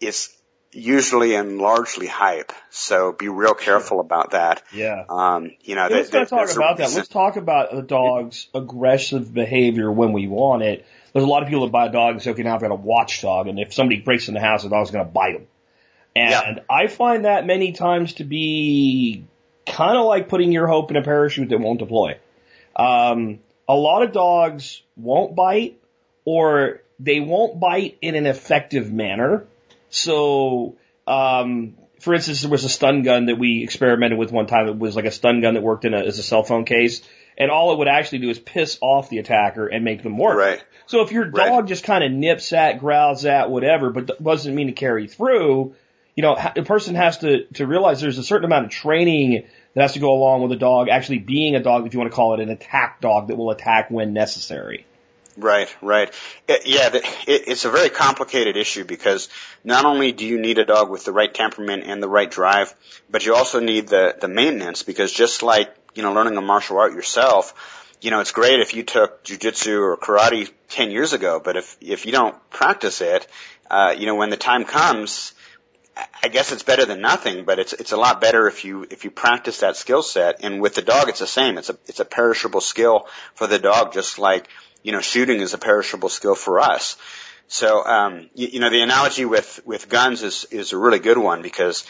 it's 0.00 0.34
usually 0.72 1.34
and 1.34 1.58
largely 1.58 2.06
hype. 2.06 2.52
So 2.70 3.12
be 3.12 3.28
real 3.28 3.54
careful 3.54 4.00
about 4.00 4.30
that. 4.30 4.62
Yeah. 4.72 5.04
Um, 5.08 5.52
you 5.62 5.74
know, 5.74 5.88
yeah, 5.88 5.96
let's 5.96 6.30
talk 6.30 6.50
about 6.50 6.78
that. 6.78 6.92
Let's 6.92 7.08
talk 7.08 7.36
about 7.36 7.74
the 7.74 7.82
dog's 7.82 8.48
aggressive 8.54 9.32
behavior 9.32 9.90
when 9.92 10.12
we 10.12 10.26
want 10.26 10.62
it. 10.62 10.86
There's 11.12 11.24
a 11.24 11.28
lot 11.28 11.42
of 11.42 11.48
people 11.48 11.66
that 11.66 11.72
buy 11.72 11.86
a 11.86 11.92
dog 11.92 12.14
and 12.14 12.22
say, 12.22 12.30
okay, 12.30 12.42
now 12.42 12.54
I've 12.54 12.60
got 12.62 12.70
a 12.70 12.74
watchdog, 12.74 13.46
and 13.46 13.60
if 13.60 13.74
somebody 13.74 14.00
breaks 14.00 14.28
in 14.28 14.34
the 14.34 14.40
house, 14.40 14.62
the 14.62 14.70
dog's 14.70 14.90
going 14.90 15.04
to 15.04 15.10
bite 15.10 15.34
them. 15.34 15.46
And 16.16 16.56
yeah. 16.56 16.62
I 16.70 16.86
find 16.86 17.26
that 17.26 17.46
many 17.46 17.72
times 17.72 18.14
to 18.14 18.24
be 18.24 19.24
kind 19.66 19.98
of 19.98 20.06
like 20.06 20.28
putting 20.28 20.52
your 20.52 20.66
hope 20.66 20.90
in 20.90 20.96
a 20.96 21.02
parachute 21.02 21.50
that 21.50 21.58
won't 21.58 21.78
deploy. 21.80 22.18
Um, 22.74 23.40
a 23.68 23.74
lot 23.74 24.02
of 24.02 24.12
dogs 24.12 24.82
won't 24.96 25.36
bite, 25.36 25.78
or 26.24 26.80
they 26.98 27.20
won't 27.20 27.60
bite 27.60 27.98
in 28.00 28.14
an 28.14 28.26
effective 28.26 28.90
manner 28.90 29.46
so, 29.92 30.78
um, 31.06 31.74
for 32.00 32.14
instance, 32.14 32.40
there 32.40 32.50
was 32.50 32.64
a 32.64 32.68
stun 32.68 33.02
gun 33.02 33.26
that 33.26 33.38
we 33.38 33.62
experimented 33.62 34.18
with 34.18 34.32
one 34.32 34.46
time. 34.46 34.66
It 34.66 34.78
was 34.78 34.96
like 34.96 35.04
a 35.04 35.10
stun 35.10 35.42
gun 35.42 35.54
that 35.54 35.62
worked 35.62 35.84
in 35.84 35.92
a, 35.92 35.98
as 35.98 36.18
a 36.18 36.22
cell 36.22 36.42
phone 36.42 36.64
case. 36.64 37.02
And 37.36 37.50
all 37.50 37.72
it 37.72 37.78
would 37.78 37.88
actually 37.88 38.20
do 38.20 38.30
is 38.30 38.38
piss 38.38 38.78
off 38.80 39.10
the 39.10 39.18
attacker 39.18 39.66
and 39.66 39.84
make 39.84 40.02
them 40.02 40.16
work. 40.16 40.38
Right. 40.38 40.64
So 40.86 41.02
if 41.02 41.12
your 41.12 41.26
dog 41.26 41.34
right. 41.36 41.64
just 41.66 41.84
kind 41.84 42.02
of 42.02 42.10
nips 42.10 42.52
at, 42.54 42.80
growls 42.80 43.26
at, 43.26 43.50
whatever, 43.50 43.90
but 43.90 44.22
doesn't 44.22 44.54
mean 44.54 44.68
to 44.68 44.72
carry 44.72 45.08
through, 45.08 45.74
you 46.16 46.22
know, 46.22 46.38
the 46.54 46.62
person 46.62 46.94
has 46.94 47.18
to, 47.18 47.44
to 47.54 47.66
realize 47.66 48.00
there's 48.00 48.18
a 48.18 48.24
certain 48.24 48.46
amount 48.46 48.64
of 48.64 48.70
training 48.70 49.44
that 49.74 49.82
has 49.82 49.92
to 49.92 50.00
go 50.00 50.14
along 50.14 50.42
with 50.42 50.52
a 50.52 50.56
dog 50.56 50.88
actually 50.88 51.18
being 51.18 51.54
a 51.54 51.62
dog, 51.62 51.86
if 51.86 51.92
you 51.92 52.00
want 52.00 52.10
to 52.10 52.16
call 52.16 52.32
it 52.34 52.40
an 52.40 52.48
attack 52.48 53.02
dog 53.02 53.28
that 53.28 53.36
will 53.36 53.50
attack 53.50 53.90
when 53.90 54.14
necessary. 54.14 54.86
Right, 55.36 55.74
right. 55.80 56.12
It, 56.46 56.66
yeah, 56.66 56.90
the, 56.90 56.98
it, 56.98 57.48
it's 57.48 57.64
a 57.64 57.70
very 57.70 57.88
complicated 57.88 58.56
issue 58.56 58.84
because 58.84 59.28
not 59.64 59.84
only 59.86 60.12
do 60.12 60.26
you 60.26 60.38
need 60.38 60.58
a 60.58 60.64
dog 60.64 60.90
with 60.90 61.04
the 61.04 61.12
right 61.12 61.32
temperament 61.32 61.84
and 61.86 62.02
the 62.02 62.08
right 62.08 62.30
drive, 62.30 62.74
but 63.10 63.24
you 63.24 63.34
also 63.34 63.58
need 63.58 63.88
the, 63.88 64.14
the 64.20 64.28
maintenance 64.28 64.82
because 64.82 65.10
just 65.10 65.42
like, 65.42 65.74
you 65.94 66.02
know, 66.02 66.12
learning 66.12 66.36
a 66.36 66.42
martial 66.42 66.78
art 66.78 66.92
yourself, 66.92 67.88
you 68.02 68.10
know, 68.10 68.20
it's 68.20 68.32
great 68.32 68.60
if 68.60 68.74
you 68.74 68.82
took 68.82 69.24
jujitsu 69.24 69.80
or 69.80 69.96
karate 69.96 70.50
10 70.68 70.90
years 70.90 71.12
ago, 71.12 71.40
but 71.42 71.56
if, 71.56 71.76
if 71.80 72.04
you 72.04 72.12
don't 72.12 72.34
practice 72.50 73.00
it, 73.00 73.26
uh, 73.70 73.94
you 73.96 74.04
know, 74.04 74.16
when 74.16 74.28
the 74.28 74.36
time 74.36 74.64
comes, 74.64 75.32
I 76.22 76.28
guess 76.28 76.52
it's 76.52 76.62
better 76.62 76.84
than 76.84 77.00
nothing, 77.00 77.44
but 77.44 77.58
it's 77.58 77.74
it's 77.74 77.92
a 77.92 77.98
lot 77.98 78.20
better 78.20 78.48
if 78.48 78.64
you 78.64 78.86
if 78.90 79.04
you 79.04 79.10
practice 79.10 79.60
that 79.60 79.76
skill 79.76 80.02
set. 80.02 80.42
And 80.42 80.60
with 80.60 80.74
the 80.74 80.82
dog, 80.82 81.10
it's 81.10 81.18
the 81.18 81.26
same. 81.26 81.58
It's 81.58 81.68
a 81.68 81.76
it's 81.86 82.00
a 82.00 82.04
perishable 82.06 82.62
skill 82.62 83.06
for 83.34 83.46
the 83.46 83.58
dog, 83.58 83.92
just 83.92 84.18
like 84.18 84.48
you 84.82 84.92
know, 84.92 85.00
shooting 85.00 85.40
is 85.40 85.54
a 85.54 85.58
perishable 85.58 86.08
skill 86.08 86.34
for 86.34 86.60
us. 86.60 86.96
So, 87.48 87.84
um, 87.84 88.30
you, 88.34 88.48
you 88.48 88.60
know, 88.60 88.70
the 88.70 88.80
analogy 88.80 89.24
with, 89.24 89.60
with 89.66 89.88
guns 89.88 90.22
is, 90.22 90.46
is 90.50 90.72
a 90.72 90.78
really 90.78 90.98
good 90.98 91.18
one 91.18 91.42
because 91.42 91.84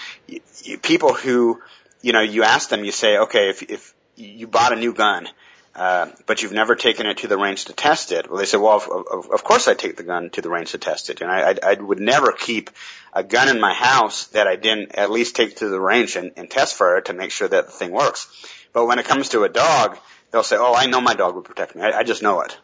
people 0.82 1.14
who, 1.14 1.62
you 2.00 2.12
know, 2.12 2.20
you 2.20 2.42
ask 2.42 2.68
them, 2.68 2.84
you 2.84 2.92
say, 2.92 3.18
okay, 3.18 3.48
if, 3.48 3.62
if 3.62 3.94
you 4.16 4.48
bought 4.48 4.72
a 4.72 4.76
new 4.76 4.92
gun, 4.92 5.28
uh, 5.74 6.08
but 6.26 6.42
you've 6.42 6.52
never 6.52 6.74
taken 6.74 7.06
it 7.06 7.18
to 7.18 7.28
the 7.28 7.38
range 7.38 7.66
to 7.66 7.72
test 7.72 8.12
it. 8.12 8.28
Well, 8.28 8.38
they 8.38 8.44
say, 8.44 8.58
well, 8.58 8.76
of, 8.76 8.88
of, 8.88 9.30
of 9.30 9.44
course 9.44 9.68
I 9.68 9.74
take 9.74 9.96
the 9.96 10.02
gun 10.02 10.28
to 10.30 10.42
the 10.42 10.50
range 10.50 10.72
to 10.72 10.78
test 10.78 11.08
it. 11.08 11.22
And 11.22 11.30
I, 11.30 11.52
I, 11.52 11.54
I 11.62 11.74
would 11.74 12.00
never 12.00 12.32
keep 12.32 12.68
a 13.12 13.22
gun 13.22 13.48
in 13.48 13.60
my 13.60 13.72
house 13.72 14.26
that 14.28 14.46
I 14.46 14.56
didn't 14.56 14.96
at 14.96 15.10
least 15.10 15.34
take 15.34 15.56
to 15.56 15.68
the 15.68 15.80
range 15.80 16.16
and, 16.16 16.32
and 16.36 16.50
test 16.50 16.76
for 16.76 16.98
it 16.98 17.06
to 17.06 17.14
make 17.14 17.30
sure 17.30 17.48
that 17.48 17.66
the 17.66 17.72
thing 17.72 17.92
works. 17.92 18.28
But 18.74 18.86
when 18.86 18.98
it 18.98 19.06
comes 19.06 19.30
to 19.30 19.44
a 19.44 19.48
dog, 19.48 19.98
they'll 20.30 20.42
say, 20.42 20.56
oh, 20.58 20.74
I 20.74 20.86
know 20.86 21.00
my 21.00 21.14
dog 21.14 21.36
would 21.36 21.44
protect 21.44 21.74
me. 21.74 21.82
I, 21.82 22.00
I 22.00 22.02
just 22.02 22.22
know 22.22 22.42
it. 22.42 22.58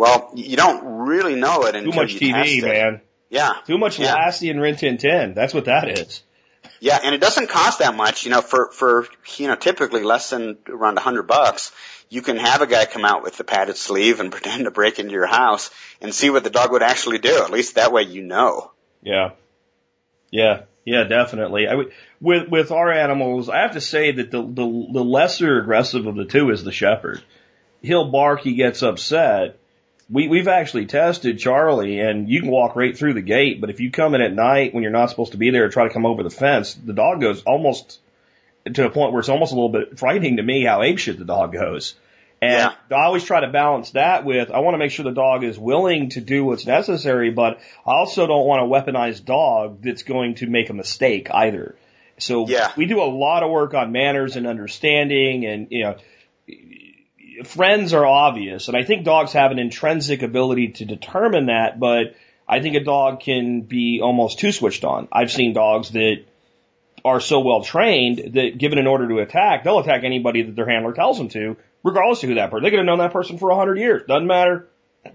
Well, 0.00 0.30
you 0.34 0.56
don't 0.56 0.82
really 1.04 1.34
know 1.34 1.66
it 1.66 1.74
until 1.74 1.92
Too 1.92 1.98
much 2.00 2.14
you 2.14 2.20
TV, 2.20 2.32
test 2.32 2.52
it. 2.52 2.62
man. 2.62 3.00
Yeah. 3.28 3.52
Too 3.66 3.76
much 3.76 3.98
yeah. 3.98 4.14
Lassie 4.14 4.48
and 4.48 4.58
Rin 4.58 4.76
Tin 4.76 4.96
Tin. 4.96 5.34
That's 5.34 5.52
what 5.52 5.66
that 5.66 5.90
is. 5.90 6.22
Yeah, 6.80 6.98
and 7.04 7.14
it 7.14 7.20
doesn't 7.20 7.50
cost 7.50 7.80
that 7.80 7.94
much, 7.94 8.24
you 8.24 8.30
know, 8.30 8.40
for, 8.40 8.70
for, 8.72 9.06
you 9.36 9.46
know, 9.46 9.56
typically 9.56 10.02
less 10.02 10.30
than 10.30 10.56
around 10.70 10.96
a 10.96 11.02
hundred 11.02 11.24
bucks. 11.24 11.70
You 12.08 12.22
can 12.22 12.38
have 12.38 12.62
a 12.62 12.66
guy 12.66 12.86
come 12.86 13.04
out 13.04 13.22
with 13.22 13.36
the 13.36 13.44
padded 13.44 13.76
sleeve 13.76 14.20
and 14.20 14.32
pretend 14.32 14.64
to 14.64 14.70
break 14.70 14.98
into 14.98 15.12
your 15.12 15.26
house 15.26 15.70
and 16.00 16.14
see 16.14 16.30
what 16.30 16.44
the 16.44 16.50
dog 16.50 16.72
would 16.72 16.82
actually 16.82 17.18
do. 17.18 17.42
At 17.44 17.50
least 17.50 17.74
that 17.74 17.92
way 17.92 18.04
you 18.04 18.22
know. 18.22 18.72
Yeah. 19.02 19.32
Yeah. 20.30 20.62
Yeah, 20.86 21.04
definitely. 21.04 21.68
I 21.68 21.74
would, 21.74 21.92
with, 22.22 22.48
with 22.48 22.70
our 22.70 22.90
animals, 22.90 23.50
I 23.50 23.58
have 23.58 23.72
to 23.72 23.82
say 23.82 24.12
that 24.12 24.30
the, 24.30 24.40
the, 24.40 24.88
the 24.94 25.04
lesser 25.04 25.60
aggressive 25.60 26.06
of 26.06 26.16
the 26.16 26.24
two 26.24 26.48
is 26.48 26.64
the 26.64 26.72
shepherd. 26.72 27.22
He'll 27.82 28.10
bark, 28.10 28.40
he 28.40 28.54
gets 28.54 28.82
upset, 28.82 29.59
we, 30.10 30.28
we've 30.28 30.48
actually 30.48 30.86
tested 30.86 31.38
Charlie 31.38 32.00
and 32.00 32.28
you 32.28 32.40
can 32.40 32.50
walk 32.50 32.74
right 32.74 32.96
through 32.96 33.14
the 33.14 33.22
gate, 33.22 33.60
but 33.60 33.70
if 33.70 33.80
you 33.80 33.90
come 33.90 34.14
in 34.14 34.20
at 34.20 34.32
night 34.32 34.74
when 34.74 34.82
you're 34.82 34.92
not 34.92 35.10
supposed 35.10 35.32
to 35.32 35.38
be 35.38 35.50
there 35.50 35.68
try 35.68 35.86
to 35.86 35.94
come 35.94 36.06
over 36.06 36.22
the 36.22 36.30
fence, 36.30 36.74
the 36.74 36.92
dog 36.92 37.20
goes 37.20 37.42
almost 37.42 38.00
to 38.72 38.86
a 38.86 38.90
point 38.90 39.12
where 39.12 39.20
it's 39.20 39.28
almost 39.28 39.52
a 39.52 39.54
little 39.54 39.70
bit 39.70 39.98
frightening 39.98 40.36
to 40.36 40.42
me 40.42 40.64
how 40.64 40.80
apeshit 40.80 41.18
the 41.18 41.24
dog 41.24 41.52
goes. 41.52 41.94
And 42.42 42.72
yeah. 42.90 42.96
I 42.96 43.04
always 43.04 43.22
try 43.22 43.40
to 43.40 43.48
balance 43.48 43.90
that 43.90 44.24
with, 44.24 44.50
I 44.50 44.60
want 44.60 44.74
to 44.74 44.78
make 44.78 44.90
sure 44.90 45.04
the 45.04 45.12
dog 45.12 45.44
is 45.44 45.58
willing 45.58 46.08
to 46.10 46.20
do 46.20 46.44
what's 46.44 46.66
necessary, 46.66 47.30
but 47.30 47.60
I 47.86 47.92
also 47.92 48.26
don't 48.26 48.46
want 48.46 48.62
a 48.62 48.64
weaponized 48.64 49.26
dog 49.26 49.82
that's 49.82 50.02
going 50.02 50.36
to 50.36 50.46
make 50.46 50.70
a 50.70 50.74
mistake 50.74 51.28
either. 51.30 51.76
So 52.18 52.48
yeah. 52.48 52.72
we 52.76 52.86
do 52.86 53.02
a 53.02 53.04
lot 53.04 53.42
of 53.42 53.50
work 53.50 53.74
on 53.74 53.92
manners 53.92 54.36
and 54.36 54.46
understanding 54.46 55.44
and, 55.44 55.68
you 55.70 55.84
know, 55.84 55.96
friends 57.44 57.92
are 57.92 58.06
obvious, 58.06 58.68
and 58.68 58.76
I 58.76 58.84
think 58.84 59.04
dogs 59.04 59.32
have 59.32 59.50
an 59.50 59.58
intrinsic 59.58 60.22
ability 60.22 60.68
to 60.72 60.84
determine 60.84 61.46
that, 61.46 61.78
but 61.78 62.14
I 62.48 62.60
think 62.60 62.74
a 62.74 62.84
dog 62.84 63.20
can 63.20 63.62
be 63.62 64.00
almost 64.02 64.38
too 64.38 64.52
switched 64.52 64.84
on. 64.84 65.08
I've 65.12 65.30
seen 65.30 65.52
dogs 65.52 65.90
that 65.90 66.24
are 67.04 67.20
so 67.20 67.40
well 67.40 67.62
trained 67.62 68.34
that 68.34 68.58
given 68.58 68.78
an 68.78 68.86
order 68.86 69.08
to 69.08 69.18
attack, 69.18 69.64
they'll 69.64 69.78
attack 69.78 70.04
anybody 70.04 70.42
that 70.42 70.56
their 70.56 70.68
handler 70.68 70.92
tells 70.92 71.18
them 71.18 71.28
to, 71.30 71.56
regardless 71.82 72.22
of 72.22 72.28
who 72.28 72.34
that 72.34 72.50
person. 72.50 72.64
They 72.64 72.70
could 72.70 72.80
have 72.80 72.86
known 72.86 72.98
that 72.98 73.12
person 73.12 73.38
for 73.38 73.50
a 73.50 73.56
hundred 73.56 73.78
years. 73.78 74.02
Doesn't 74.06 74.26
matter. 74.26 74.68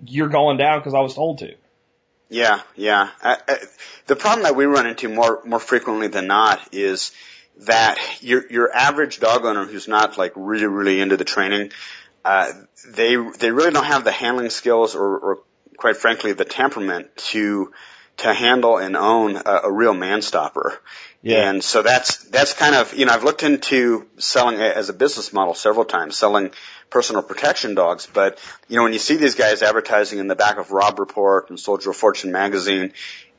You're 0.06 0.30
going 0.30 0.58
down 0.58 0.80
because 0.80 0.94
I 0.94 1.02
was 1.02 1.14
told 1.14 1.40
to. 1.40 1.54
Yeah, 2.30 2.62
yeah. 2.76 3.10
I, 3.22 3.38
I, 3.48 3.58
the 4.08 4.16
problem 4.16 4.44
that 4.44 4.56
we 4.56 4.66
run 4.66 4.88
into 4.88 5.10
more 5.10 5.42
more 5.46 5.60
frequently 5.60 6.08
than 6.08 6.28
not 6.28 6.74
is 6.74 7.12
that 7.60 7.98
your 8.22 8.50
your 8.50 8.74
average 8.74 9.20
dog 9.20 9.46
owner 9.46 9.66
who's 9.66 9.88
not 9.88 10.18
like 10.18 10.34
really 10.36 10.66
really 10.66 11.00
into 11.00 11.18
the 11.18 11.24
training 11.24 11.72
uh, 12.26 12.52
they 12.88 13.16
they 13.16 13.52
really 13.52 13.72
don't 13.72 13.86
have 13.86 14.04
the 14.04 14.12
handling 14.12 14.50
skills 14.50 14.96
or, 14.96 15.18
or 15.18 15.40
quite 15.78 15.96
frankly 15.96 16.34
the 16.34 16.44
temperament 16.44 17.16
to 17.16 17.72
to 18.18 18.34
handle 18.34 18.78
and 18.78 18.98
own 18.98 19.36
a, 19.38 19.62
a 19.66 19.72
real 19.72 19.94
man 19.94 20.22
stopper. 20.22 20.80
Yeah. 21.22 21.50
And 21.50 21.64
so 21.64 21.84
that's 21.84 22.24
that's 22.26 22.54
kind 22.54 22.74
of 22.74 22.96
you 22.96 23.06
know 23.06 23.14
I've 23.14 23.24
looked 23.24 23.44
into 23.44 24.08
selling 24.18 24.60
as 24.60 24.90
a 24.90 24.94
business 24.94 25.34
model 25.34 25.54
several 25.54 25.86
times, 25.86 26.18
selling 26.18 26.50
personal 26.90 27.22
protection 27.22 27.76
dogs. 27.76 28.08
But 28.12 28.40
you 28.68 28.78
know 28.78 28.84
when 28.84 28.94
you 28.94 29.00
see 29.00 29.18
these 29.18 29.36
guys 29.36 29.62
advertising 29.62 30.18
in 30.18 30.28
the 30.28 30.36
back 30.36 30.58
of 30.58 30.72
Robb 30.72 30.98
Report 31.00 31.52
and 31.52 31.60
Soldier 31.60 31.92
of 31.92 31.96
Fortune 31.96 32.32
magazine, 32.32 32.94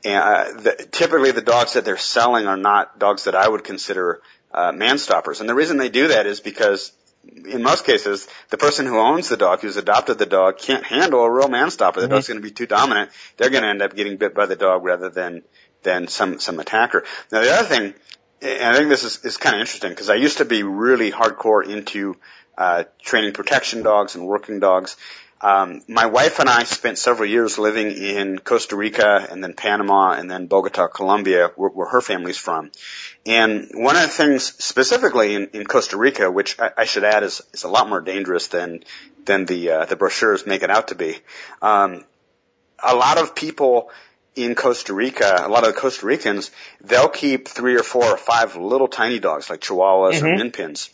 and 0.05 0.23
uh, 0.23 0.61
the, 0.61 0.89
typically 0.93 1.33
the 1.33 1.43
dogs 1.43 1.73
that 1.73 1.85
they're 1.85 1.97
selling 1.97 2.47
are 2.47 2.57
not 2.57 3.01
dogs 3.01 3.25
that 3.25 3.35
I 3.35 3.49
would 3.49 3.65
consider 3.65 4.21
uh, 4.53 4.71
man 4.71 4.99
stoppers. 4.99 5.41
And 5.41 5.49
the 5.49 5.55
reason 5.55 5.77
they 5.77 5.89
do 5.89 6.09
that 6.09 6.27
is 6.27 6.41
because 6.41 6.93
in 7.47 7.63
most 7.63 7.85
cases, 7.85 8.29
the 8.51 8.59
person 8.59 8.87
who 8.87 8.99
owns 8.99 9.29
the 9.29 9.37
dog, 9.37 9.61
who's 9.61 9.77
adopted 9.77 10.19
the 10.19 10.27
dog, 10.27 10.59
can't 10.59 10.85
handle 10.85 11.21
a 11.21 11.31
real 11.31 11.49
man 11.49 11.71
stopper. 11.71 12.01
The 12.01 12.07
mm-hmm. 12.07 12.15
dog's 12.15 12.29
going 12.29 12.41
to 12.41 12.43
be 12.43 12.51
too 12.51 12.67
dominant. 12.67 13.11
They're 13.37 13.51
going 13.51 13.63
to 13.63 13.69
end 13.69 13.83
up 13.83 13.95
getting 13.95 14.17
bit 14.17 14.35
by 14.35 14.47
the 14.47 14.57
dog 14.57 14.85
rather 14.85 15.11
than 15.11 15.43
than 15.83 16.09
some 16.09 16.41
some 16.41 16.59
attacker. 16.59 17.05
Now 17.31 17.43
the 17.43 17.53
other 17.53 17.69
thing, 17.69 17.95
and 18.43 18.65
I 18.65 18.77
think 18.77 18.89
this 18.89 19.05
is 19.05 19.25
is 19.25 19.37
kind 19.37 19.55
of 19.55 19.61
interesting 19.61 19.91
because 19.91 20.11
I 20.11 20.17
used 20.17 20.39
to 20.39 20.45
be 20.45 20.63
really 20.63 21.13
hardcore 21.13 21.67
into 21.67 22.17
uh, 22.59 22.85
training 23.03 23.33
protection 23.33 23.83
dogs 23.83 24.15
and 24.15 24.27
working 24.27 24.61
dogs. 24.61 24.97
Um, 25.41 25.83
my 25.87 26.07
wife 26.07 26.39
and 26.39 26.49
I 26.49 26.65
spent 26.65 26.97
several 26.97 27.29
years 27.29 27.59
living 27.59 27.91
in 27.91 28.39
Costa 28.39 28.75
Rica 28.75 29.27
and 29.31 29.45
then 29.45 29.53
Panama 29.53 30.13
and 30.13 30.31
then 30.31 30.47
Bogota, 30.47 30.89
Colombia, 30.89 31.51
where, 31.57 31.69
where 31.69 31.89
her 31.89 32.01
family's 32.01 32.39
from. 32.39 32.71
And 33.27 33.71
one 33.75 33.97
of 33.97 34.03
the 34.03 34.09
things 34.09 34.45
specifically 34.45 35.35
in, 35.35 35.49
in 35.49 35.67
Costa 35.67 35.97
Rica, 35.97 36.31
which 36.31 36.61
I, 36.61 36.71
I 36.79 36.85
should 36.85 37.03
add 37.03 37.25
is, 37.25 37.43
is 37.53 37.65
a 37.65 37.69
lot 37.69 37.89
more 37.89 38.01
dangerous 38.01 38.47
than 38.47 38.85
than 39.25 39.45
the 39.47 39.71
uh, 39.71 39.85
the 39.85 39.97
brochures 39.97 40.47
make 40.47 40.63
it 40.63 40.71
out 40.71 40.89
to 40.89 40.95
be. 40.95 41.17
Um, 41.61 42.05
a 42.83 42.95
lot 42.95 43.19
of 43.19 43.35
people 43.35 43.91
in 44.37 44.55
Costa 44.55 44.95
Rica, 44.95 45.43
a 45.45 45.49
lot 45.49 45.67
of 45.67 45.75
the 45.75 45.81
Costa 45.81 46.07
Ricans, 46.07 46.51
they'll 46.83 47.09
keep 47.09 47.49
three 47.49 47.75
or 47.75 47.83
four 47.83 48.05
or 48.05 48.17
five 48.17 48.55
little 48.55 48.87
tiny 48.87 49.19
dogs 49.19 49.51
like 49.51 49.61
Chihuahuas 49.61 50.13
mm-hmm. 50.13 50.27
or 50.27 50.37
Min 50.37 50.51
Pins, 50.53 50.91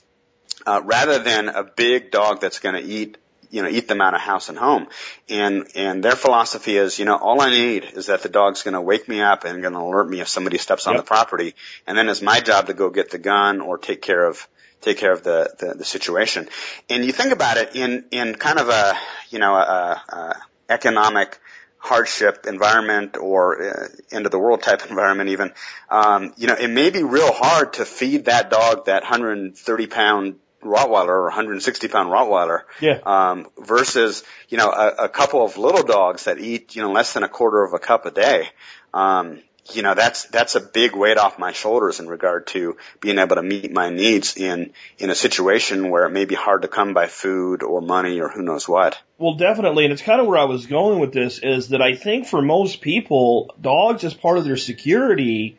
uh, 0.66 0.80
rather 0.84 1.18
than 1.18 1.48
a 1.48 1.64
big 1.64 2.10
dog 2.10 2.40
that's 2.40 2.60
going 2.60 2.76
to 2.76 2.82
eat 2.82 3.18
you 3.52 3.62
know, 3.62 3.68
eat 3.68 3.86
them 3.86 4.00
out 4.00 4.14
of 4.14 4.20
house 4.20 4.48
and 4.48 4.58
home. 4.58 4.88
And, 5.28 5.68
and 5.76 6.02
their 6.02 6.16
philosophy 6.16 6.76
is, 6.76 6.98
you 6.98 7.04
know, 7.04 7.16
all 7.16 7.40
I 7.40 7.50
need 7.50 7.84
is 7.84 8.06
that 8.06 8.22
the 8.22 8.30
dog's 8.30 8.62
going 8.62 8.74
to 8.74 8.80
wake 8.80 9.08
me 9.08 9.20
up 9.20 9.44
and 9.44 9.60
going 9.60 9.74
to 9.74 9.80
alert 9.80 10.08
me 10.08 10.20
if 10.20 10.28
somebody 10.28 10.56
steps 10.56 10.86
on 10.86 10.94
yep. 10.94 11.04
the 11.04 11.06
property. 11.06 11.54
And 11.86 11.96
then 11.96 12.08
it's 12.08 12.22
my 12.22 12.40
job 12.40 12.66
to 12.66 12.74
go 12.74 12.88
get 12.88 13.10
the 13.10 13.18
gun 13.18 13.60
or 13.60 13.76
take 13.76 14.00
care 14.00 14.24
of, 14.24 14.48
take 14.80 14.96
care 14.96 15.12
of 15.12 15.22
the, 15.22 15.54
the, 15.58 15.74
the 15.74 15.84
situation. 15.84 16.48
And 16.88 17.04
you 17.04 17.12
think 17.12 17.32
about 17.32 17.58
it 17.58 17.76
in, 17.76 18.06
in 18.10 18.34
kind 18.34 18.58
of 18.58 18.70
a, 18.70 18.94
you 19.28 19.38
know, 19.38 19.54
a, 19.54 20.02
a 20.08 20.36
economic, 20.70 21.38
hardship 21.76 22.46
environment 22.46 23.16
or 23.16 23.60
uh, 23.60 23.88
end 24.12 24.24
of 24.24 24.30
the 24.30 24.38
world 24.38 24.62
type 24.62 24.82
environment 24.88 25.28
even, 25.28 25.52
um, 25.90 26.32
you 26.36 26.46
know, 26.46 26.54
it 26.54 26.68
may 26.68 26.90
be 26.90 27.02
real 27.02 27.32
hard 27.32 27.74
to 27.74 27.84
feed 27.84 28.26
that 28.26 28.50
dog 28.50 28.86
that 28.86 29.02
130 29.02 29.86
pound 29.88 30.36
Rottweiler 30.62 31.08
or 31.08 31.24
160 31.24 31.88
pound 31.88 32.10
Rottweiler. 32.10 32.62
Yeah. 32.80 32.98
Um, 33.04 33.46
versus, 33.58 34.22
you 34.48 34.58
know, 34.58 34.70
a, 34.70 35.04
a 35.04 35.08
couple 35.08 35.44
of 35.44 35.58
little 35.58 35.82
dogs 35.82 36.24
that 36.24 36.38
eat, 36.38 36.76
you 36.76 36.82
know, 36.82 36.92
less 36.92 37.12
than 37.12 37.22
a 37.22 37.28
quarter 37.28 37.62
of 37.62 37.72
a 37.72 37.78
cup 37.78 38.06
a 38.06 38.10
day. 38.10 38.48
Um, 38.94 39.40
you 39.72 39.82
know, 39.82 39.94
that's, 39.94 40.24
that's 40.26 40.56
a 40.56 40.60
big 40.60 40.94
weight 40.96 41.18
off 41.18 41.38
my 41.38 41.52
shoulders 41.52 42.00
in 42.00 42.08
regard 42.08 42.48
to 42.48 42.76
being 43.00 43.18
able 43.18 43.36
to 43.36 43.42
meet 43.42 43.72
my 43.72 43.90
needs 43.90 44.36
in, 44.36 44.72
in 44.98 45.08
a 45.08 45.14
situation 45.14 45.90
where 45.90 46.04
it 46.04 46.10
may 46.10 46.24
be 46.24 46.34
hard 46.34 46.62
to 46.62 46.68
come 46.68 46.94
by 46.94 47.06
food 47.06 47.62
or 47.62 47.80
money 47.80 48.20
or 48.20 48.28
who 48.28 48.42
knows 48.42 48.68
what. 48.68 49.00
Well, 49.18 49.34
definitely. 49.34 49.84
And 49.84 49.92
it's 49.92 50.02
kind 50.02 50.20
of 50.20 50.26
where 50.26 50.38
I 50.38 50.44
was 50.44 50.66
going 50.66 50.98
with 50.98 51.12
this 51.12 51.38
is 51.38 51.68
that 51.68 51.80
I 51.80 51.94
think 51.94 52.26
for 52.26 52.42
most 52.42 52.80
people, 52.80 53.54
dogs 53.60 54.02
as 54.02 54.14
part 54.14 54.38
of 54.38 54.44
their 54.44 54.56
security 54.56 55.58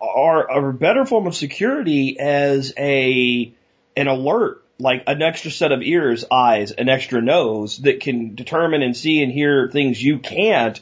are, 0.00 0.50
are 0.50 0.68
a 0.70 0.74
better 0.74 1.04
form 1.04 1.26
of 1.26 1.34
security 1.34 2.18
as 2.20 2.72
a, 2.78 3.52
an 3.98 4.06
alert, 4.06 4.64
like 4.78 5.02
an 5.08 5.22
extra 5.22 5.50
set 5.50 5.72
of 5.72 5.82
ears, 5.82 6.24
eyes, 6.30 6.70
an 6.70 6.88
extra 6.88 7.20
nose 7.20 7.78
that 7.78 8.00
can 8.00 8.36
determine 8.36 8.82
and 8.82 8.96
see 8.96 9.22
and 9.22 9.32
hear 9.32 9.68
things 9.68 10.02
you 10.02 10.20
can't 10.20 10.80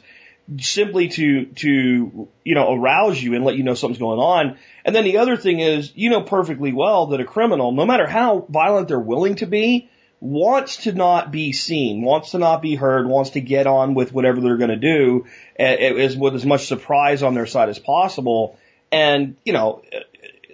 simply 0.59 1.09
to, 1.09 1.45
to, 1.47 2.29
you 2.43 2.55
know, 2.55 2.73
arouse 2.73 3.21
you 3.21 3.33
and 3.33 3.43
let 3.43 3.57
you 3.57 3.63
know 3.63 3.73
something's 3.73 3.99
going 3.99 4.19
on. 4.19 4.57
And 4.85 4.95
then 4.95 5.03
the 5.03 5.17
other 5.17 5.35
thing 5.35 5.59
is, 5.59 5.91
you 5.95 6.11
know 6.11 6.21
perfectly 6.21 6.71
well 6.73 7.07
that 7.07 7.19
a 7.19 7.25
criminal, 7.25 7.71
no 7.71 7.85
matter 7.85 8.07
how 8.07 8.45
violent 8.47 8.87
they're 8.87 8.99
willing 8.99 9.35
to 9.37 9.47
be, 9.47 9.89
wants 10.19 10.77
to 10.83 10.93
not 10.93 11.31
be 11.31 11.51
seen, 11.51 12.03
wants 12.03 12.31
to 12.31 12.37
not 12.37 12.61
be 12.61 12.75
heard, 12.75 13.07
wants 13.07 13.31
to 13.31 13.41
get 13.41 13.67
on 13.67 13.95
with 13.95 14.13
whatever 14.13 14.41
they're 14.41 14.57
going 14.57 14.69
to 14.69 14.75
do 14.75 15.25
eh, 15.57 15.75
eh, 15.79 15.93
as 16.03 16.15
with 16.15 16.35
as 16.35 16.45
much 16.45 16.67
surprise 16.67 17.23
on 17.23 17.33
their 17.33 17.45
side 17.47 17.69
as 17.69 17.79
possible. 17.79 18.57
And, 18.91 19.35
you 19.43 19.53
know, 19.53 19.81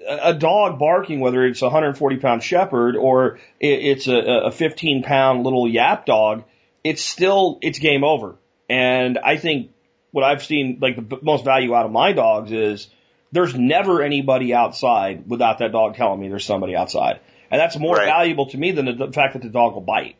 a 0.07 0.33
dog 0.33 0.79
barking, 0.79 1.19
whether 1.19 1.45
it's 1.45 1.61
a 1.61 1.65
140 1.65 2.17
pound 2.17 2.43
shepherd 2.43 2.95
or 2.95 3.39
it's 3.59 4.07
a, 4.07 4.15
a 4.15 4.51
15 4.51 5.03
pound 5.03 5.43
little 5.43 5.67
yap 5.67 6.05
dog, 6.05 6.43
it's 6.83 7.03
still, 7.03 7.59
it's 7.61 7.79
game 7.79 8.03
over. 8.03 8.35
And 8.69 9.17
I 9.17 9.37
think 9.37 9.71
what 10.11 10.23
I've 10.23 10.43
seen, 10.43 10.79
like 10.81 10.95
the 10.95 11.19
most 11.21 11.45
value 11.45 11.73
out 11.75 11.85
of 11.85 11.91
my 11.91 12.13
dogs 12.13 12.51
is 12.51 12.87
there's 13.31 13.55
never 13.55 14.01
anybody 14.01 14.53
outside 14.53 15.27
without 15.27 15.59
that 15.59 15.71
dog 15.71 15.95
telling 15.95 16.19
me 16.19 16.29
there's 16.29 16.45
somebody 16.45 16.75
outside. 16.75 17.19
And 17.49 17.59
that's 17.59 17.77
more 17.77 17.95
right. 17.95 18.05
valuable 18.05 18.47
to 18.47 18.57
me 18.57 18.71
than 18.71 18.85
the, 18.85 19.07
the 19.07 19.11
fact 19.11 19.33
that 19.33 19.41
the 19.41 19.49
dog 19.49 19.73
will 19.73 19.81
bite. 19.81 20.15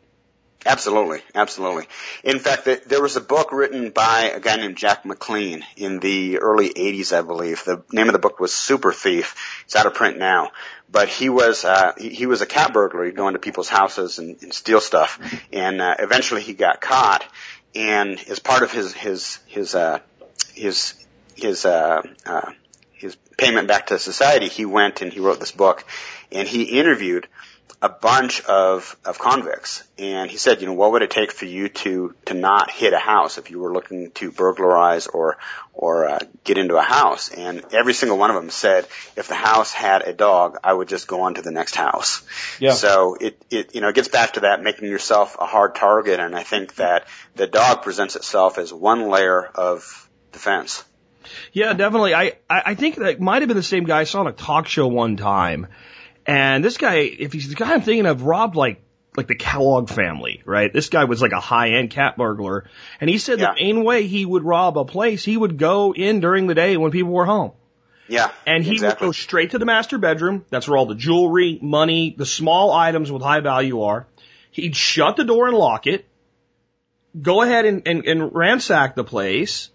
Absolutely, 0.66 1.20
absolutely. 1.34 1.84
In 2.22 2.38
fact, 2.38 2.64
there 2.64 3.02
was 3.02 3.16
a 3.16 3.20
book 3.20 3.52
written 3.52 3.90
by 3.90 4.32
a 4.34 4.40
guy 4.40 4.56
named 4.56 4.78
Jack 4.78 5.04
McLean 5.04 5.62
in 5.76 6.00
the 6.00 6.38
early 6.38 6.70
80s, 6.70 7.16
I 7.16 7.20
believe. 7.20 7.62
The 7.64 7.82
name 7.92 8.08
of 8.08 8.14
the 8.14 8.18
book 8.18 8.40
was 8.40 8.54
Super 8.54 8.90
Thief. 8.92 9.62
It's 9.66 9.76
out 9.76 9.86
of 9.86 9.92
print 9.92 10.18
now. 10.18 10.52
But 10.90 11.08
he 11.08 11.28
was, 11.28 11.66
uh, 11.66 11.92
he, 11.98 12.24
was 12.26 12.40
a 12.40 12.46
cat 12.46 12.72
burglar. 12.72 13.04
He'd 13.04 13.16
go 13.16 13.28
into 13.28 13.40
people's 13.40 13.68
houses 13.68 14.18
and, 14.18 14.42
and 14.42 14.54
steal 14.54 14.80
stuff. 14.80 15.18
And, 15.52 15.82
uh, 15.82 15.96
eventually 15.98 16.40
he 16.40 16.54
got 16.54 16.80
caught. 16.80 17.24
And 17.74 18.18
as 18.30 18.38
part 18.38 18.62
of 18.62 18.72
his, 18.72 18.94
his, 18.94 19.40
his, 19.46 19.74
uh, 19.74 19.98
his, 20.54 20.94
his, 21.34 21.66
uh, 21.66 22.02
uh, 22.24 22.52
his 22.92 23.16
payment 23.36 23.68
back 23.68 23.88
to 23.88 23.98
society, 23.98 24.48
he 24.48 24.64
went 24.64 25.02
and 25.02 25.12
he 25.12 25.20
wrote 25.20 25.40
this 25.40 25.52
book. 25.52 25.84
And 26.32 26.48
he 26.48 26.78
interviewed 26.78 27.28
a 27.84 27.88
bunch 27.90 28.40
of, 28.46 28.96
of 29.04 29.18
convicts. 29.18 29.84
And 29.98 30.30
he 30.30 30.38
said, 30.38 30.62
you 30.62 30.66
know, 30.66 30.72
what 30.72 30.92
would 30.92 31.02
it 31.02 31.10
take 31.10 31.30
for 31.30 31.44
you 31.44 31.68
to, 31.68 32.14
to 32.24 32.32
not 32.32 32.70
hit 32.70 32.94
a 32.94 32.98
house 32.98 33.36
if 33.36 33.50
you 33.50 33.58
were 33.58 33.74
looking 33.74 34.10
to 34.12 34.32
burglarize 34.32 35.06
or, 35.06 35.36
or 35.74 36.08
uh, 36.08 36.18
get 36.44 36.56
into 36.56 36.78
a 36.78 36.82
house? 36.82 37.28
And 37.28 37.62
every 37.74 37.92
single 37.92 38.16
one 38.16 38.30
of 38.30 38.36
them 38.36 38.48
said, 38.48 38.86
if 39.16 39.28
the 39.28 39.34
house 39.34 39.70
had 39.70 40.00
a 40.00 40.14
dog, 40.14 40.56
I 40.64 40.72
would 40.72 40.88
just 40.88 41.06
go 41.06 41.20
on 41.24 41.34
to 41.34 41.42
the 41.42 41.50
next 41.50 41.76
house. 41.76 42.22
Yeah. 42.58 42.72
So 42.72 43.18
it, 43.20 43.44
it, 43.50 43.74
you 43.74 43.82
know, 43.82 43.88
it 43.88 43.94
gets 43.94 44.08
back 44.08 44.32
to 44.32 44.40
that 44.40 44.62
making 44.62 44.88
yourself 44.88 45.36
a 45.38 45.44
hard 45.44 45.74
target. 45.74 46.20
And 46.20 46.34
I 46.34 46.42
think 46.42 46.76
that 46.76 47.06
the 47.34 47.46
dog 47.46 47.82
presents 47.82 48.16
itself 48.16 48.56
as 48.56 48.72
one 48.72 49.10
layer 49.10 49.44
of 49.44 50.08
defense. 50.32 50.84
Yeah, 51.52 51.74
definitely. 51.74 52.14
I, 52.14 52.32
I 52.48 52.76
think 52.76 52.96
that 52.96 53.20
might 53.20 53.42
have 53.42 53.48
been 53.48 53.58
the 53.58 53.62
same 53.62 53.84
guy 53.84 54.00
I 54.00 54.04
saw 54.04 54.20
on 54.20 54.26
a 54.26 54.32
talk 54.32 54.68
show 54.68 54.86
one 54.86 55.18
time 55.18 55.66
and 56.26 56.64
this 56.64 56.76
guy, 56.76 56.96
if 56.96 57.32
he's 57.32 57.48
the 57.48 57.54
guy 57.54 57.72
I'm 57.72 57.82
thinking 57.82 58.06
of, 58.06 58.22
robbed 58.22 58.56
like 58.56 58.82
like 59.16 59.28
the 59.28 59.36
Kellogg 59.36 59.88
family, 59.88 60.42
right? 60.44 60.72
This 60.72 60.88
guy 60.88 61.04
was 61.04 61.22
like 61.22 61.32
a 61.32 61.40
high 61.40 61.70
end 61.70 61.90
cat 61.90 62.16
burglar, 62.16 62.68
and 63.00 63.08
he 63.08 63.18
said 63.18 63.38
yeah. 63.38 63.54
the 63.54 63.62
main 63.62 63.84
way 63.84 64.06
he 64.06 64.26
would 64.26 64.42
rob 64.42 64.76
a 64.76 64.84
place, 64.84 65.24
he 65.24 65.36
would 65.36 65.58
go 65.58 65.94
in 65.94 66.20
during 66.20 66.46
the 66.46 66.54
day 66.54 66.76
when 66.76 66.90
people 66.90 67.12
were 67.12 67.26
home. 67.26 67.52
Yeah. 68.08 68.30
And 68.46 68.64
he 68.64 68.72
exactly. 68.72 69.06
would 69.06 69.08
go 69.08 69.12
straight 69.12 69.52
to 69.52 69.58
the 69.58 69.64
master 69.64 69.98
bedroom. 69.98 70.44
That's 70.50 70.68
where 70.68 70.76
all 70.76 70.86
the 70.86 70.94
jewelry, 70.94 71.58
money, 71.62 72.14
the 72.16 72.26
small 72.26 72.70
items 72.72 73.10
with 73.10 73.22
high 73.22 73.40
value 73.40 73.82
are. 73.82 74.06
He'd 74.50 74.76
shut 74.76 75.16
the 75.16 75.24
door 75.24 75.48
and 75.48 75.56
lock 75.56 75.86
it, 75.86 76.06
go 77.20 77.42
ahead 77.42 77.64
and, 77.64 77.82
and, 77.86 78.04
and 78.04 78.34
ransack 78.34 78.94
the 78.94 79.04
place, 79.04 79.70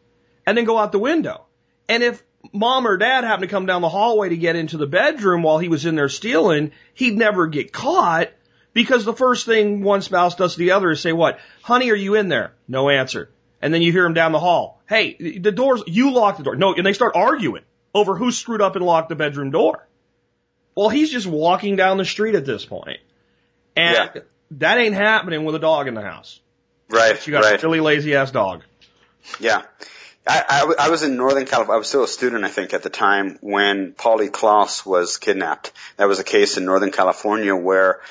and 0.46 0.58
then 0.58 0.66
go 0.66 0.78
out 0.78 0.92
the 0.92 1.00
window. 1.00 1.46
And 1.88 2.04
if 2.04 2.24
mom 2.52 2.88
or 2.88 2.98
dad 2.98 3.24
happened 3.24 3.50
to 3.50 3.54
come 3.54 3.66
down 3.66 3.82
the 3.82 3.90
hallway 3.90 4.30
to 4.30 4.38
get 4.38 4.56
into 4.56 4.78
the 4.78 4.88
bedroom 4.88 5.44
while 5.44 5.58
he 5.58 5.68
was 5.68 5.86
in 5.86 5.96
there 5.96 6.10
stealing, 6.10 6.72
he'd 6.94 7.18
never 7.18 7.48
get 7.48 7.72
caught 7.72 8.30
because 8.74 9.06
the 9.06 9.14
first 9.14 9.46
thing 9.46 9.82
one 9.82 10.02
spouse 10.02 10.36
does 10.36 10.54
to 10.54 10.60
the 10.60 10.72
other 10.72 10.92
is 10.92 11.02
say, 11.02 11.12
what? 11.12 11.40
Honey, 11.62 11.92
are 11.92 11.96
you 11.96 12.16
in 12.16 12.30
there? 12.30 12.54
No 12.68 12.90
answer. 12.90 13.30
And 13.62 13.74
then 13.74 13.82
you 13.82 13.92
hear 13.92 14.06
him 14.06 14.14
down 14.14 14.32
the 14.32 14.40
hall. 14.40 14.82
Hey, 14.88 15.38
the 15.38 15.52
doors, 15.52 15.84
you 15.88 16.12
locked 16.12 16.38
the 16.38 16.44
door. 16.44 16.56
No, 16.56 16.74
and 16.74 16.86
they 16.86 16.94
start 16.94 17.16
arguing 17.16 17.64
over 17.94 18.16
who 18.16 18.32
screwed 18.32 18.62
up 18.62 18.76
and 18.76 18.86
locked 18.86 19.10
the 19.10 19.16
bedroom 19.16 19.52
door. 19.52 19.86
Well, 20.76 20.90
he's 20.90 21.12
just 21.12 21.28
walking 21.28 21.76
down 21.76 21.98
the 21.98 22.06
street 22.06 22.36
at 22.36 22.46
this 22.46 22.66
point. 22.66 23.00
And 23.76 24.12
yeah. 24.16 24.22
that 24.52 24.78
ain't 24.78 24.96
happening 24.96 25.44
with 25.44 25.56
a 25.56 25.60
dog 25.60 25.88
in 25.88 25.94
the 25.94 26.02
house. 26.02 26.40
Right. 26.90 27.26
You 27.26 27.32
got 27.32 27.44
right. 27.44 27.62
a 27.62 27.68
really 27.68 27.82
lazy 27.82 28.16
ass 28.16 28.32
dog. 28.32 28.64
Yeah. 29.40 29.64
I, 30.30 30.44
I, 30.48 30.86
I 30.86 30.90
was 30.90 31.02
in 31.02 31.16
Northern 31.16 31.46
California. 31.46 31.74
I 31.74 31.78
was 31.80 31.88
still 31.88 32.04
a 32.04 32.08
student, 32.08 32.44
I 32.44 32.50
think, 32.50 32.74
at 32.74 32.84
the 32.84 32.92
time 32.92 33.40
when 33.42 33.94
Polly 33.94 34.30
Klaas 34.30 34.86
was 34.86 35.18
kidnapped. 35.18 35.72
That 35.98 36.08
was 36.08 36.20
a 36.20 36.24
case 36.24 36.56
in 36.56 36.66
Northern 36.66 36.92
California 36.92 37.56
where 37.56 38.02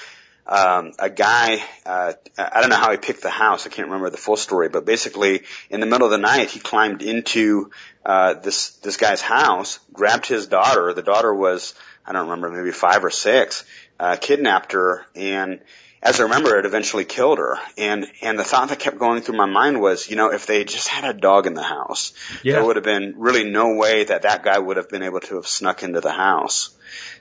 um, 0.44 0.92
a 0.98 1.10
guy, 1.10 1.62
uh, 1.86 2.14
I 2.36 2.60
don't 2.60 2.70
know 2.70 2.76
how 2.76 2.90
he 2.90 2.96
picked 2.96 3.22
the 3.22 3.30
house. 3.30 3.66
I 3.66 3.70
can't 3.70 3.86
remember 3.86 4.10
the 4.10 4.16
full 4.16 4.36
story, 4.36 4.68
but 4.68 4.84
basically, 4.84 5.42
in 5.70 5.78
the 5.78 5.86
middle 5.86 6.06
of 6.06 6.10
the 6.10 6.18
night, 6.18 6.50
he 6.50 6.58
climbed 6.58 7.02
into 7.02 7.70
uh, 8.04 8.34
this 8.34 8.70
this 8.78 8.96
guy's 8.96 9.20
house, 9.20 9.78
grabbed 9.92 10.26
his 10.26 10.48
daughter. 10.48 10.92
The 10.94 11.02
daughter 11.02 11.32
was, 11.32 11.74
I 12.04 12.12
don't 12.12 12.28
remember, 12.28 12.50
maybe 12.50 12.72
five 12.72 13.04
or 13.04 13.10
six. 13.10 13.64
Uh, 14.00 14.16
kidnapped 14.20 14.72
her 14.72 15.06
and 15.14 15.60
as 16.02 16.20
I 16.20 16.24
remember, 16.24 16.58
it 16.58 16.66
eventually 16.66 17.04
killed 17.04 17.38
her. 17.38 17.58
And, 17.76 18.06
and 18.22 18.38
the 18.38 18.44
thought 18.44 18.68
that 18.68 18.78
kept 18.78 18.98
going 18.98 19.22
through 19.22 19.36
my 19.36 19.46
mind 19.46 19.80
was, 19.80 20.08
you 20.08 20.16
know, 20.16 20.32
if 20.32 20.46
they 20.46 20.64
just 20.64 20.88
had 20.88 21.04
a 21.04 21.18
dog 21.18 21.46
in 21.46 21.54
the 21.54 21.62
house, 21.62 22.12
yeah. 22.42 22.54
there 22.54 22.64
would 22.64 22.76
have 22.76 22.84
been 22.84 23.14
really 23.16 23.44
no 23.44 23.74
way 23.74 24.04
that 24.04 24.22
that 24.22 24.44
guy 24.44 24.58
would 24.58 24.76
have 24.76 24.88
been 24.88 25.02
able 25.02 25.20
to 25.20 25.36
have 25.36 25.46
snuck 25.46 25.82
into 25.82 26.00
the 26.00 26.12
house. 26.12 26.70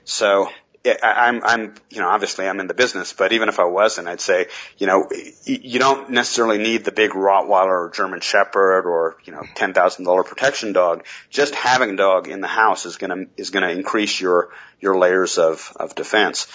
So, 0.04 0.48
i 0.86 0.96
I'm, 1.02 1.42
I'm, 1.44 1.74
you 1.90 2.00
know, 2.00 2.08
obviously 2.08 2.46
I'm 2.46 2.60
in 2.60 2.66
the 2.66 2.74
business, 2.74 3.12
but 3.12 3.32
even 3.32 3.48
if 3.48 3.58
I 3.58 3.64
wasn't, 3.64 4.08
I'd 4.08 4.20
say, 4.20 4.46
you 4.78 4.86
know, 4.86 5.08
you 5.44 5.78
don't 5.78 6.10
necessarily 6.10 6.58
need 6.58 6.84
the 6.84 6.92
big 6.92 7.10
Rottweiler 7.10 7.86
or 7.86 7.92
German 7.94 8.20
Shepherd 8.20 8.86
or, 8.86 9.16
you 9.24 9.32
know, 9.32 9.42
$10,000 9.56 10.26
protection 10.26 10.72
dog. 10.72 11.04
Just 11.30 11.54
having 11.54 11.90
a 11.90 11.96
dog 11.96 12.28
in 12.28 12.40
the 12.40 12.46
house 12.46 12.86
is 12.86 12.96
gonna, 12.96 13.26
is 13.36 13.50
gonna 13.50 13.70
increase 13.70 14.20
your, 14.20 14.50
your 14.80 14.96
layers 14.96 15.36
of, 15.38 15.72
of 15.76 15.94
defense. 15.94 16.46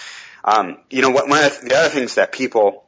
Um, 0.44 0.78
you 0.90 1.00
know, 1.00 1.10
one 1.10 1.42
of 1.42 1.60
the 1.62 1.74
other 1.74 1.88
things 1.88 2.16
that 2.16 2.30
people 2.30 2.84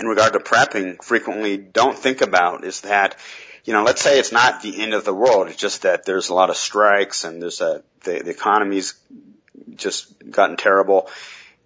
in 0.00 0.06
regard 0.06 0.34
to 0.34 0.38
prepping 0.38 1.02
frequently 1.02 1.56
don't 1.56 1.98
think 1.98 2.20
about 2.20 2.64
is 2.64 2.82
that, 2.82 3.16
you 3.64 3.72
know, 3.72 3.82
let's 3.82 4.00
say 4.00 4.20
it's 4.20 4.30
not 4.30 4.62
the 4.62 4.80
end 4.80 4.94
of 4.94 5.04
the 5.04 5.14
world. 5.14 5.48
It's 5.48 5.56
just 5.56 5.82
that 5.82 6.04
there's 6.04 6.28
a 6.28 6.34
lot 6.34 6.48
of 6.48 6.56
strikes 6.56 7.24
and 7.24 7.42
there's 7.42 7.60
a, 7.60 7.82
the, 8.04 8.20
the 8.22 8.30
economy's 8.30 8.94
just 9.74 10.14
gotten 10.30 10.56
terrible. 10.56 11.08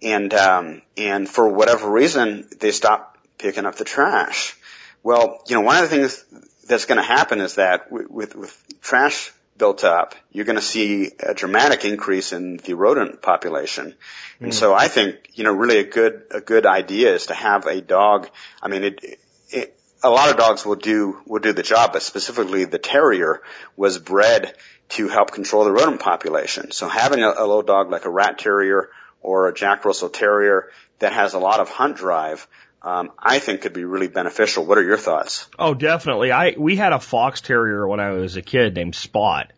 And, 0.01 0.33
um, 0.33 0.81
and 0.97 1.29
for 1.29 1.47
whatever 1.47 1.91
reason, 1.91 2.47
they 2.59 2.71
stop 2.71 3.19
picking 3.37 3.67
up 3.67 3.75
the 3.75 3.83
trash. 3.83 4.57
Well, 5.03 5.41
you 5.47 5.55
know, 5.55 5.61
one 5.61 5.77
of 5.77 5.87
the 5.87 5.95
things 5.95 6.25
that's 6.67 6.85
going 6.85 6.97
to 6.97 7.03
happen 7.03 7.41
is 7.41 7.55
that 7.55 7.91
with, 7.91 8.09
with, 8.09 8.35
with 8.35 8.81
trash 8.81 9.31
built 9.61 9.83
up, 9.83 10.15
you're 10.31 10.45
going 10.45 10.55
to 10.55 10.69
see 10.75 11.11
a 11.19 11.35
dramatic 11.35 11.85
increase 11.85 12.33
in 12.33 12.57
the 12.57 12.73
rodent 12.73 13.21
population. 13.21 13.93
And 14.39 14.51
so 14.51 14.73
I 14.73 14.87
think, 14.87 15.17
you 15.35 15.43
know, 15.43 15.53
really 15.53 15.77
a 15.77 15.83
good, 15.83 16.23
a 16.31 16.41
good 16.41 16.65
idea 16.65 17.13
is 17.13 17.27
to 17.27 17.35
have 17.35 17.67
a 17.67 17.79
dog. 17.79 18.27
I 18.59 18.69
mean, 18.69 18.83
it, 18.83 19.19
it, 19.49 19.79
a 20.03 20.09
lot 20.09 20.31
of 20.31 20.37
dogs 20.37 20.65
will 20.65 20.77
do, 20.77 21.21
will 21.27 21.41
do 21.41 21.53
the 21.53 21.61
job, 21.61 21.93
but 21.93 22.01
specifically 22.01 22.65
the 22.65 22.79
terrier 22.79 23.43
was 23.77 23.99
bred 23.99 24.55
to 24.97 25.07
help 25.09 25.29
control 25.31 25.63
the 25.63 25.71
rodent 25.71 25.99
population. 25.99 26.71
So 26.71 26.89
having 26.89 27.21
a, 27.21 27.29
a 27.29 27.45
little 27.45 27.61
dog 27.61 27.91
like 27.91 28.05
a 28.05 28.09
rat 28.09 28.39
terrier 28.39 28.89
or 29.21 29.47
a 29.47 29.53
Jack 29.53 29.85
Russell 29.85 30.09
terrier 30.09 30.71
that 30.97 31.13
has 31.13 31.35
a 31.35 31.39
lot 31.39 31.59
of 31.59 31.69
hunt 31.69 31.97
drive, 31.97 32.47
um, 32.83 33.11
I 33.19 33.39
think 33.39 33.61
could 33.61 33.73
be 33.73 33.85
really 33.85 34.07
beneficial. 34.07 34.65
What 34.65 34.77
are 34.77 34.83
your 34.83 34.97
thoughts? 34.97 35.47
Oh, 35.59 35.73
definitely. 35.73 36.31
I 36.31 36.55
we 36.57 36.75
had 36.75 36.93
a 36.93 36.99
fox 36.99 37.41
terrier 37.41 37.87
when 37.87 37.99
I 37.99 38.11
was 38.11 38.35
a 38.37 38.41
kid 38.41 38.75
named 38.75 38.95
Spot, 38.95 39.51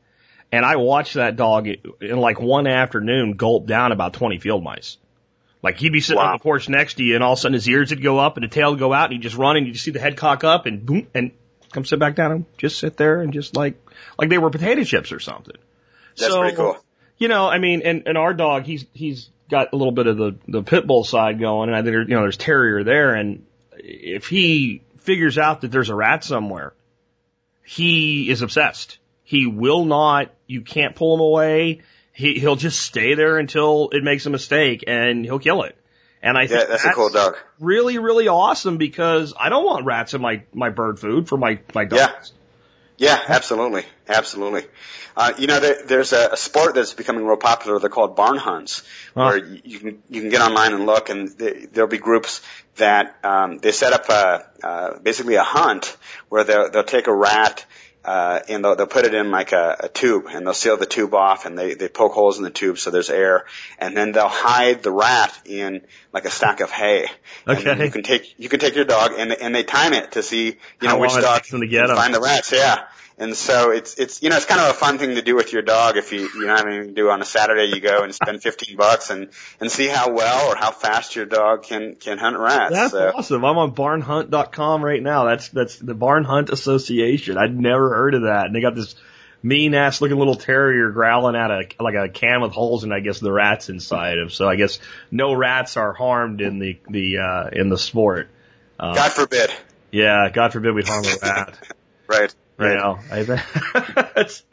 and 0.51 0.65
I 0.65 0.76
watched 0.76 1.13
that 1.15 1.36
dog 1.36 1.67
in 1.67 2.17
like 2.17 2.41
one 2.41 2.67
afternoon 2.67 3.34
gulp 3.34 3.65
down 3.67 3.91
about 3.91 4.13
twenty 4.13 4.39
field 4.39 4.63
mice. 4.63 4.97
Like 5.61 5.78
he'd 5.78 5.93
be 5.93 6.01
sitting 6.01 6.17
Wow. 6.21 6.32
on 6.32 6.38
the 6.38 6.43
porch 6.43 6.67
next 6.67 6.95
to 6.95 7.03
you, 7.03 7.15
and 7.15 7.24
all 7.24 7.34
of 7.34 7.39
a 7.39 7.41
sudden 7.41 7.53
his 7.53 7.67
ears 7.69 7.91
would 7.91 8.03
go 8.03 8.19
up 8.19 8.36
and 8.36 8.43
the 8.43 8.49
tail 8.49 8.71
would 8.71 8.80
go 8.80 8.91
out, 8.91 9.05
and 9.05 9.13
he'd 9.13 9.21
just 9.21 9.38
run, 9.38 9.55
and 9.55 9.65
you 9.65 9.71
just 9.74 9.86
see 9.86 9.91
the 9.91 9.99
head 9.99 10.17
cock 10.17 10.43
up, 10.43 10.65
and 10.65 10.86
boom, 10.86 11.07
and 11.13 11.32
come 11.71 11.86
sit 11.86 11.99
back 11.99 12.15
down 12.15 12.32
and 12.34 12.45
just 12.57 12.78
sit 12.78 12.97
there 12.97 13.21
and 13.21 13.32
just 13.32 13.55
like 13.55 13.76
like 14.19 14.30
they 14.30 14.38
were 14.38 14.49
potato 14.49 14.84
chips 14.84 15.11
or 15.13 15.19
something. 15.21 15.55
That's 16.17 16.32
So, 16.32 16.41
pretty 16.41 16.57
cool. 16.57 16.78
You 17.18 17.28
know, 17.28 17.47
I 17.47 17.59
mean, 17.59 17.82
and, 17.84 18.03
and 18.07 18.18
our 18.18 18.34
dog, 18.34 18.64
he's, 18.64 18.86
he's 18.93 19.30
got 19.49 19.72
a 19.74 19.76
little 19.76 19.91
bit 19.91 20.07
of 20.07 20.18
the, 20.18 20.36
the 20.47 20.64
pit 20.64 20.86
bull 20.88 21.03
side 21.03 21.39
going 21.39 21.70
and 21.70 21.76
I 21.76 21.80
think, 21.82 21.91
there- 21.93 22.01
you 22.01 22.16
know, 22.16 22.22
there's 22.22 22.38
terrier 22.38 22.84
there. 22.84 23.14
And 23.14 23.45
if 23.78 24.28
he 24.28 24.82
figures 24.99 25.38
out 25.38 25.61
that 25.61 25.72
there's 25.72 25.89
a 25.89 25.95
rat 25.95 26.24
somewhere, 26.24 26.74
he 27.66 28.30
is 28.30 28.41
obsessed. 28.41 28.97
He 29.24 29.45
will 29.47 29.86
not, 29.86 30.32
you 30.47 30.61
can't 30.61 30.95
pull 30.95 31.14
him 31.16 31.22
away. 31.22 31.82
He, 32.11 32.39
he'll 32.39 32.55
just 32.57 32.82
stay 32.82 33.16
there 33.16 33.38
until 33.38 33.89
it 33.91 34.03
makes 34.03 34.26
a 34.26 34.30
mistake 34.30 34.84
and 34.88 35.24
he'll 35.26 35.39
kill 35.39 35.64
it. 35.64 35.76
And 36.22 36.38
I 36.38 36.47
think 36.47 36.61
Yeah, 36.61 36.66
that's 36.68 36.86
a 36.86 36.91
cool 36.91 37.09
dog. 37.09 37.36
really, 37.59 37.97
really 37.97 38.28
awesome 38.28 38.78
because 38.78 39.34
I 39.38 39.49
don't 39.49 39.66
want 39.66 39.86
rats 39.86 40.14
in 40.14 40.22
my, 40.22 40.43
my 40.53 40.70
bird 40.70 40.99
food 40.99 41.28
for 41.28 41.38
my, 41.38 41.59
my 41.74 41.86
dogs. 41.86 42.01
Yeah. 42.34 42.39
Yeah, 42.98 43.20
absolutely, 43.28 43.86
absolutely. 44.08 44.64
Uh, 45.16 45.34
you 45.38 45.48
know, 45.48 45.60
there, 45.60 45.78
there's 45.86 46.14
a, 46.14 46.30
a 46.34 46.38
sport 46.38 46.76
that's 46.76 46.94
becoming 46.94 47.26
real 47.26 47.38
popular. 47.38 47.80
They're 47.80 47.89
called 47.89 48.16
barn 48.16 48.38
hunts, 48.38 48.84
Huh. 49.16 49.26
where 49.26 49.38
you, 49.38 49.62
you 49.64 49.80
can 49.80 50.04
you 50.10 50.22
can 50.22 50.30
get 50.30 50.41
online 50.41 50.74
and 50.74 50.86
look, 50.86 51.10
and 51.10 51.38
th 51.38 51.70
there'll 51.72 51.89
be 51.89 51.98
groups 52.00 52.41
that 52.78 53.16
um, 53.24 53.60
they 53.60 53.72
set 53.72 53.94
up 53.94 54.10
a, 54.10 54.46
uh, 54.66 55.00
basically 55.00 55.36
a 55.36 55.44
hunt 55.44 55.98
where 56.30 56.44
they'll 56.44 56.70
they'll 56.72 56.84
take 56.84 57.08
a 57.08 57.14
rat. 57.14 57.66
Uh, 58.06 58.39
and 58.49 58.66
they'll, 58.66 58.76
they'll 58.76 58.86
put 58.88 59.06
it 59.06 59.14
in 59.14 59.32
like 59.32 59.54
a, 59.54 59.78
a 59.82 59.88
tube 59.88 60.26
and 60.30 60.45
they'll 60.45 60.54
seal 60.54 60.76
the 60.76 60.86
tube 60.86 61.14
off 61.14 61.45
and 61.45 61.58
they, 61.58 61.74
they 61.74 61.88
poke 61.88 62.12
holes 62.12 62.38
in 62.38 62.43
the 62.43 62.49
tube 62.49 62.78
so 62.78 62.91
there's 62.91 63.10
air 63.10 63.45
and 63.80 63.95
then 63.95 64.12
they'll 64.12 64.28
hide 64.28 64.84
the 64.84 64.91
rat 64.91 65.32
in 65.45 65.82
like 66.12 66.26
a 66.26 66.30
stack 66.30 66.60
of 66.60 66.70
hay. 66.70 67.08
And 67.47 67.58
Okay. 67.58 67.86
you 67.86 67.91
can 67.91 68.04
take, 68.04 68.36
you 68.38 68.49
can 68.49 68.60
take 68.60 68.76
your 68.76 68.84
dog 68.86 69.14
and, 69.18 69.32
and 69.32 69.56
they 69.56 69.64
time 69.64 69.93
it 69.93 70.12
to 70.14 70.24
see, 70.24 70.47
you 70.47 70.56
How 70.82 70.95
know, 70.95 70.99
which 70.99 71.12
dog 71.12 71.43
them 71.45 71.62
can 71.62 71.95
find 71.95 72.14
the 72.14 72.20
rats. 72.20 72.51
Yeah. 72.51 72.84
And 73.18 73.36
so 73.36 73.72
it's, 73.72 73.99
it's, 73.99 74.24
you 74.24 74.30
know, 74.30 74.38
it's 74.38 74.45
kind 74.45 74.59
of 74.59 74.72
a 74.72 74.74
fun 74.74 74.97
thing 74.97 75.16
to 75.16 75.22
do 75.22 75.36
with 75.36 75.53
your 75.53 75.61
dog 75.61 75.97
if 75.97 76.11
you, 76.11 76.22
you 76.22 76.47
know, 76.47 76.55
I 76.55 76.66
mean, 76.66 76.93
do 76.93 77.09
on 77.09 77.22
a 77.22 77.26
Saturday, 77.26 77.66
you 77.66 77.80
go 77.80 78.03
and 78.03 78.14
spend 78.14 78.41
15 78.41 78.76
bucks 78.76 79.11
and, 79.11 79.30
and 79.59 79.72
see 79.72 79.88
how 79.88 80.11
well 80.11 80.51
or 80.51 80.55
how 80.55 80.72
fast 80.72 81.16
your 81.16 81.26
dog 81.26 81.64
can, 81.64 81.95
can 81.95 82.18
hunt 82.18 82.38
rats. 82.38 82.74
That's 82.74 82.91
so, 82.91 83.11
awesome. 83.16 83.45
I'm 83.45 83.57
on 83.57 83.76
barnhunt.com 83.76 84.84
right 84.84 85.01
now. 85.01 85.26
That's 85.26 85.49
that's 85.49 85.78
the 85.78 85.93
Barn 85.93 86.24
Hunt 86.24 86.49
Association. 86.49 87.38
I'd 87.38 87.57
never 87.57 87.89
heard 87.89 88.16
of 88.16 88.24
that. 88.24 88.47
And 88.47 88.55
they 88.55 88.61
got 88.61 88.76
this 88.76 88.95
mean 89.43 89.76
ass 89.76 90.01
looking 90.01 90.18
little 90.18 90.36
terrier 90.36 90.89
growling 90.91 91.36
at 91.36 91.51
a 91.51 91.64
like 91.80 91.95
a 91.95 92.09
can 92.09 92.41
with 92.41 92.53
holes 92.53 92.86
and 92.86 92.93
I 92.93 93.01
guess 93.01 93.20
the 93.20 93.32
rats 93.32 93.70
inside 93.70 94.18
of. 94.18 94.34
So 94.34 94.47
I 94.47 94.55
guess 94.55 94.80
no 95.11 95.34
rats 95.34 95.78
are 95.78 95.93
harmed 95.93 96.41
in 96.41 96.59
the 96.59 96.80
the 96.89 97.18
uh 97.18 97.49
in 97.51 97.70
the 97.70 97.78
sport. 97.78 98.30
Uh, 98.80 98.95
God 98.95 99.11
forbid. 99.11 99.51
yeah, 99.91 100.30
God 100.34 100.53
forbid 100.53 100.74
we 100.74 100.84
harm 100.84 101.05
a 101.05 101.18
rat. 101.22 101.59
Right. 102.05 102.36
You 102.60 102.66
Right. 102.66 102.78
know, 102.78 102.99
I 103.12 103.24
think 103.24 103.41
that's 104.16 104.43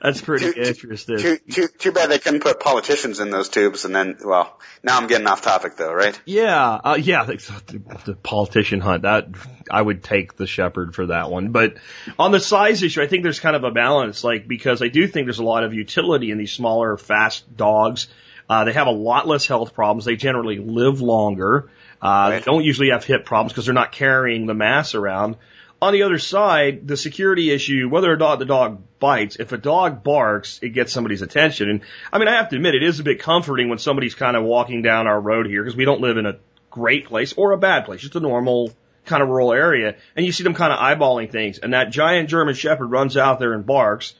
that's 0.00 0.20
pretty 0.20 0.46
Too- 0.46 0.52
too- 0.52 0.60
interesting. 0.62 1.18
Too, 1.18 1.38
too, 1.50 1.68
too 1.68 1.92
bad 1.92 2.08
they 2.08 2.18
couldn't 2.20 2.40
put 2.44 2.60
politicians 2.60 3.18
in 3.18 3.30
those 3.30 3.48
tubes 3.48 3.84
and 3.84 3.92
then, 3.94 4.18
well, 4.24 4.56
now 4.84 4.96
I'm 4.98 5.08
getting 5.08 5.26
off 5.26 5.42
topic 5.42 5.76
though, 5.76 5.92
right? 5.92 6.18
Yeah, 6.26 6.62
uh, 6.84 6.96
yeah, 7.00 7.24
the, 7.24 7.82
the 8.04 8.14
politician 8.14 8.80
hunt. 8.80 9.02
That 9.02 9.28
I 9.70 9.82
would 9.82 10.04
take 10.04 10.36
the 10.36 10.46
shepherd 10.46 10.94
for 10.94 11.06
that 11.06 11.28
one. 11.30 11.50
But 11.50 11.78
on 12.18 12.30
the 12.30 12.38
size 12.40 12.82
issue, 12.84 13.02
I 13.02 13.08
think 13.08 13.24
there's 13.24 13.40
kind 13.40 13.56
of 13.56 13.64
a 13.64 13.70
balance, 13.72 14.22
like 14.22 14.46
because 14.46 14.80
I 14.82 14.88
do 14.88 15.08
think 15.08 15.26
there's 15.26 15.38
a 15.40 15.44
lot 15.44 15.64
of 15.64 15.74
utility 15.74 16.30
in 16.30 16.38
these 16.38 16.52
smaller, 16.52 16.96
fast 16.96 17.56
dogs. 17.56 18.06
Uh, 18.48 18.64
they 18.64 18.74
have 18.74 18.86
a 18.86 18.92
lot 18.92 19.26
less 19.26 19.46
health 19.46 19.74
problems. 19.74 20.04
They 20.04 20.16
generally 20.16 20.58
live 20.58 21.00
longer. 21.00 21.70
Uh, 22.02 22.30
They 22.30 22.40
don't 22.40 22.62
usually 22.62 22.90
have 22.90 23.02
hip 23.04 23.24
problems 23.24 23.52
because 23.52 23.64
they're 23.64 23.74
not 23.74 23.90
carrying 23.92 24.46
the 24.46 24.54
mass 24.54 24.94
around. 24.94 25.36
On 25.84 25.92
the 25.92 26.04
other 26.04 26.18
side, 26.18 26.88
the 26.88 26.96
security 26.96 27.50
issue, 27.50 27.90
whether 27.90 28.10
or 28.10 28.16
not 28.16 28.38
the 28.38 28.46
dog 28.46 28.82
bites, 28.98 29.36
if 29.38 29.52
a 29.52 29.58
dog 29.58 30.02
barks, 30.02 30.58
it 30.62 30.70
gets 30.70 30.94
somebody's 30.94 31.20
attention. 31.20 31.68
And 31.68 31.80
I 32.10 32.18
mean, 32.18 32.26
I 32.26 32.36
have 32.36 32.48
to 32.48 32.56
admit, 32.56 32.74
it 32.74 32.82
is 32.82 33.00
a 33.00 33.02
bit 33.02 33.20
comforting 33.20 33.68
when 33.68 33.76
somebody's 33.76 34.14
kind 34.14 34.34
of 34.34 34.44
walking 34.44 34.80
down 34.80 35.06
our 35.06 35.20
road 35.20 35.44
here 35.46 35.62
because 35.62 35.76
we 35.76 35.84
don't 35.84 36.00
live 36.00 36.16
in 36.16 36.24
a 36.24 36.38
great 36.70 37.04
place 37.04 37.34
or 37.34 37.52
a 37.52 37.58
bad 37.58 37.84
place, 37.84 38.00
just 38.00 38.16
a 38.16 38.20
normal 38.20 38.72
kind 39.04 39.22
of 39.22 39.28
rural 39.28 39.52
area. 39.52 39.96
And 40.16 40.24
you 40.24 40.32
see 40.32 40.42
them 40.42 40.54
kind 40.54 40.72
of 40.72 40.78
eyeballing 40.78 41.30
things. 41.30 41.58
And 41.58 41.74
that 41.74 41.90
giant 41.90 42.30
German 42.30 42.54
Shepherd 42.54 42.86
runs 42.86 43.18
out 43.18 43.38
there 43.38 43.52
and 43.52 43.66
barks. 43.66 44.14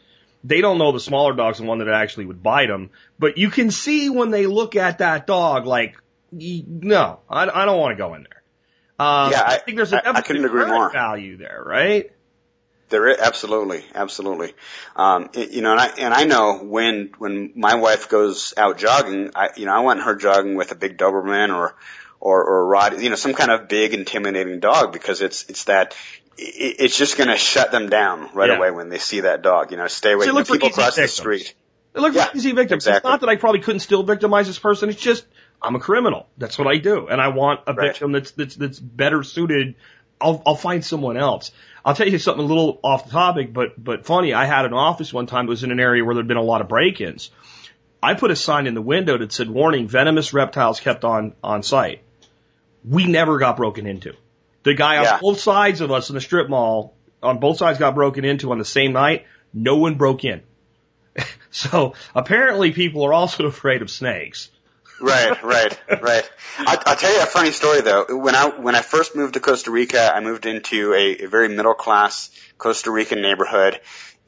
They 0.44 0.60
don't 0.60 0.76
know 0.76 0.92
the 0.92 1.00
smaller 1.00 1.32
dog's 1.32 1.60
the 1.60 1.64
one 1.64 1.78
that 1.78 1.88
actually 1.88 2.26
would 2.26 2.42
bite 2.42 2.68
them. 2.68 2.90
But 3.18 3.38
you 3.38 3.48
can 3.48 3.70
see 3.70 4.10
when 4.10 4.30
they 4.30 4.46
look 4.46 4.76
at 4.76 4.98
that 4.98 5.26
dog, 5.26 5.64
like, 5.64 5.96
no, 6.30 7.20
I, 7.26 7.48
I 7.48 7.64
don't 7.64 7.80
want 7.80 7.92
to 7.92 7.96
go 7.96 8.12
in 8.12 8.24
there. 8.24 8.42
Um, 8.98 9.32
Yeah, 9.32 9.42
I, 9.42 9.54
I- 9.54 9.58
think 9.58 9.76
there's 9.76 9.92
a 9.92 10.06
I- 10.08 10.12
I 10.18 10.20
couldn't 10.22 10.44
agree 10.44 10.66
more. 10.66 10.90
value 10.90 11.36
there, 11.36 11.62
right? 11.66 12.10
There 12.90 13.08
is, 13.08 13.18
absolutely, 13.18 13.84
absolutely. 13.94 14.52
Um, 14.94 15.30
it- 15.32 15.50
you 15.50 15.62
know, 15.62 15.72
and 15.72 15.80
I, 15.80 15.86
and 15.98 16.14
I 16.14 16.24
know 16.24 16.58
when, 16.58 17.12
when 17.18 17.52
my 17.56 17.74
wife 17.76 18.08
goes 18.08 18.54
out 18.56 18.78
jogging, 18.78 19.30
I, 19.34 19.50
you 19.56 19.66
know, 19.66 19.72
I 19.74 19.80
want 19.80 20.02
her 20.02 20.14
jogging 20.14 20.54
with 20.54 20.70
a 20.70 20.74
big 20.74 20.98
Doberman 20.98 21.54
or, 21.56 21.74
or, 22.20 22.44
or 22.44 22.60
a 22.60 22.64
Rod, 22.64 23.00
you 23.00 23.10
know, 23.10 23.16
some 23.16 23.34
kind 23.34 23.50
of 23.50 23.68
big 23.68 23.94
intimidating 23.94 24.60
dog 24.60 24.92
because 24.92 25.22
it's, 25.22 25.44
it's 25.48 25.64
that, 25.64 25.96
it, 26.38 26.76
it's 26.78 26.96
just 26.96 27.16
going 27.16 27.28
to 27.30 27.36
shut 27.36 27.72
them 27.72 27.88
down 27.88 28.28
right 28.34 28.50
Yeah. 28.50 28.56
away 28.56 28.70
when 28.70 28.90
they 28.90 28.98
see 28.98 29.20
that 29.20 29.42
dog, 29.42 29.70
you 29.72 29.76
know, 29.76 29.88
stay 29.88 30.12
away 30.12 30.24
So 30.26 30.28
from 30.30 30.36
look 30.36 30.46
for 30.46 30.52
people 30.54 30.68
across 30.68 30.94
the 30.96 31.08
street. 31.08 31.54
They 31.94 32.00
look 32.00 32.14
Yeah, 32.14 32.26
like 32.26 32.36
easy 32.36 32.52
victims. 32.52 32.86
It's 32.86 33.02
not 33.04 33.20
that 33.20 33.28
I 33.28 33.36
probably 33.36 33.60
couldn't 33.60 33.80
still 33.80 34.02
victimize 34.02 34.46
this 34.46 34.58
person. 34.58 34.88
It's 34.90 35.00
just 35.00 35.24
I'm 35.64 35.74
a 35.76 35.80
criminal. 35.80 36.26
That's 36.36 36.58
what 36.58 36.68
I 36.68 36.76
do, 36.76 37.08
and 37.08 37.20
I 37.20 37.28
want 37.28 37.60
a 37.66 37.72
Right. 37.72 37.88
victim 37.88 38.12
that's 38.12 38.32
that's 38.32 38.54
that's 38.56 38.78
better 38.78 39.22
suited. 39.22 39.76
I'll 40.20 40.42
I'll 40.46 40.54
find 40.56 40.84
someone 40.84 41.16
else. 41.16 41.50
I'll 41.84 41.94
tell 41.94 42.08
you 42.08 42.18
something 42.18 42.44
a 42.44 42.46
little 42.46 42.78
off 42.82 43.06
the 43.06 43.10
topic, 43.12 43.52
but 43.52 43.82
but 43.82 44.04
funny. 44.06 44.34
I 44.34 44.44
had 44.44 44.64
an 44.66 44.74
office 44.74 45.12
one 45.12 45.26
time. 45.26 45.46
It 45.46 45.48
was 45.50 45.64
in 45.64 45.70
an 45.70 45.80
area 45.80 46.04
where 46.04 46.14
there'd 46.14 46.28
been 46.28 46.36
a 46.36 46.42
lot 46.42 46.60
of 46.60 46.68
break-ins. 46.68 47.30
I 48.02 48.14
put 48.14 48.30
a 48.30 48.36
sign 48.36 48.66
in 48.66 48.74
the 48.74 48.82
window 48.82 49.16
that 49.18 49.32
said, 49.32 49.48
"Warning: 49.48 49.88
Venomous 49.88 50.34
reptiles 50.34 50.80
kept 50.80 51.04
on 51.04 51.32
on 51.42 51.62
site." 51.62 52.02
We 52.86 53.06
never 53.06 53.38
got 53.38 53.56
broken 53.56 53.86
into. 53.86 54.12
The 54.64 54.74
guy 54.74 55.02
Yeah. 55.02 55.14
on 55.14 55.20
both 55.20 55.40
sides 55.40 55.80
of 55.80 55.90
us 55.90 56.10
in 56.10 56.14
the 56.14 56.20
strip 56.20 56.48
mall, 56.50 56.94
on 57.22 57.38
both 57.38 57.56
sides, 57.56 57.78
got 57.78 57.94
broken 57.94 58.24
into 58.26 58.52
on 58.52 58.58
the 58.58 58.64
same 58.66 58.92
night. 58.92 59.24
No 59.54 59.76
one 59.76 59.94
broke 59.94 60.24
in. 60.24 60.42
So 61.50 61.94
apparently 62.16 62.72
people 62.72 63.04
are 63.04 63.12
also 63.14 63.46
afraid 63.54 63.80
of 63.82 63.88
snakes. 63.90 64.50
Right, 65.00 65.42
right, 65.42 65.78
right. 66.02 66.30
I, 66.58 66.82
I'll 66.86 66.96
tell 66.96 67.12
you 67.12 67.22
a 67.22 67.26
funny 67.26 67.50
story 67.50 67.80
though. 67.80 68.06
When 68.08 68.34
I 68.34 68.48
when 68.48 68.74
I 68.74 68.80
first 68.82 69.16
moved 69.16 69.34
to 69.34 69.40
Costa 69.40 69.70
Rica, 69.70 70.14
I 70.14 70.20
moved 70.20 70.46
into 70.46 70.94
a, 70.94 71.24
a 71.24 71.26
very 71.26 71.48
middle 71.48 71.74
class 71.74 72.30
Costa 72.58 72.90
Rican 72.90 73.20
neighborhood, 73.20 73.80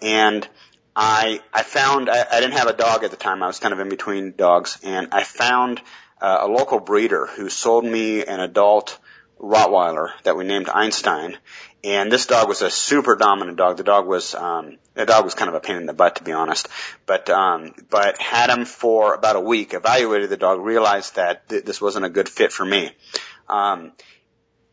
and 0.02 0.46
I 0.94 1.40
I 1.54 1.62
found 1.62 2.10
I, 2.10 2.26
I 2.30 2.40
didn't 2.40 2.58
have 2.58 2.68
a 2.68 2.72
dog 2.72 3.04
at 3.04 3.10
the 3.10 3.16
time. 3.16 3.42
I 3.42 3.46
was 3.46 3.60
kind 3.60 3.72
of 3.72 3.80
in 3.80 3.88
between 3.88 4.34
dogs, 4.36 4.78
and 4.82 5.08
I 5.12 5.22
found 5.22 5.80
uh, 6.20 6.38
a 6.42 6.48
local 6.48 6.80
breeder 6.80 7.26
who 7.26 7.48
sold 7.48 7.84
me 7.84 8.24
an 8.24 8.40
adult 8.40 8.98
Rottweiler 9.38 10.08
that 10.24 10.36
we 10.36 10.44
named 10.44 10.68
Einstein. 10.68 11.36
And 11.84 12.10
this 12.10 12.26
dog 12.26 12.48
was 12.48 12.62
a 12.62 12.70
super 12.70 13.14
dominant 13.14 13.58
dog. 13.58 13.76
The 13.76 13.84
dog 13.84 14.06
was, 14.06 14.34
um, 14.34 14.78
the 14.94 15.06
dog 15.06 15.24
was 15.24 15.34
kind 15.34 15.48
of 15.48 15.54
a 15.54 15.60
pain 15.60 15.76
in 15.76 15.86
the 15.86 15.92
butt, 15.92 16.16
to 16.16 16.24
be 16.24 16.32
honest. 16.32 16.68
But, 17.04 17.30
um, 17.30 17.74
but 17.90 18.20
had 18.20 18.50
him 18.50 18.64
for 18.64 19.14
about 19.14 19.36
a 19.36 19.40
week, 19.40 19.72
evaluated 19.72 20.30
the 20.30 20.36
dog, 20.36 20.60
realized 20.60 21.16
that 21.16 21.48
th- 21.48 21.64
this 21.64 21.80
wasn't 21.80 22.04
a 22.04 22.08
good 22.08 22.28
fit 22.28 22.50
for 22.50 22.64
me. 22.64 22.90
Um, 23.48 23.92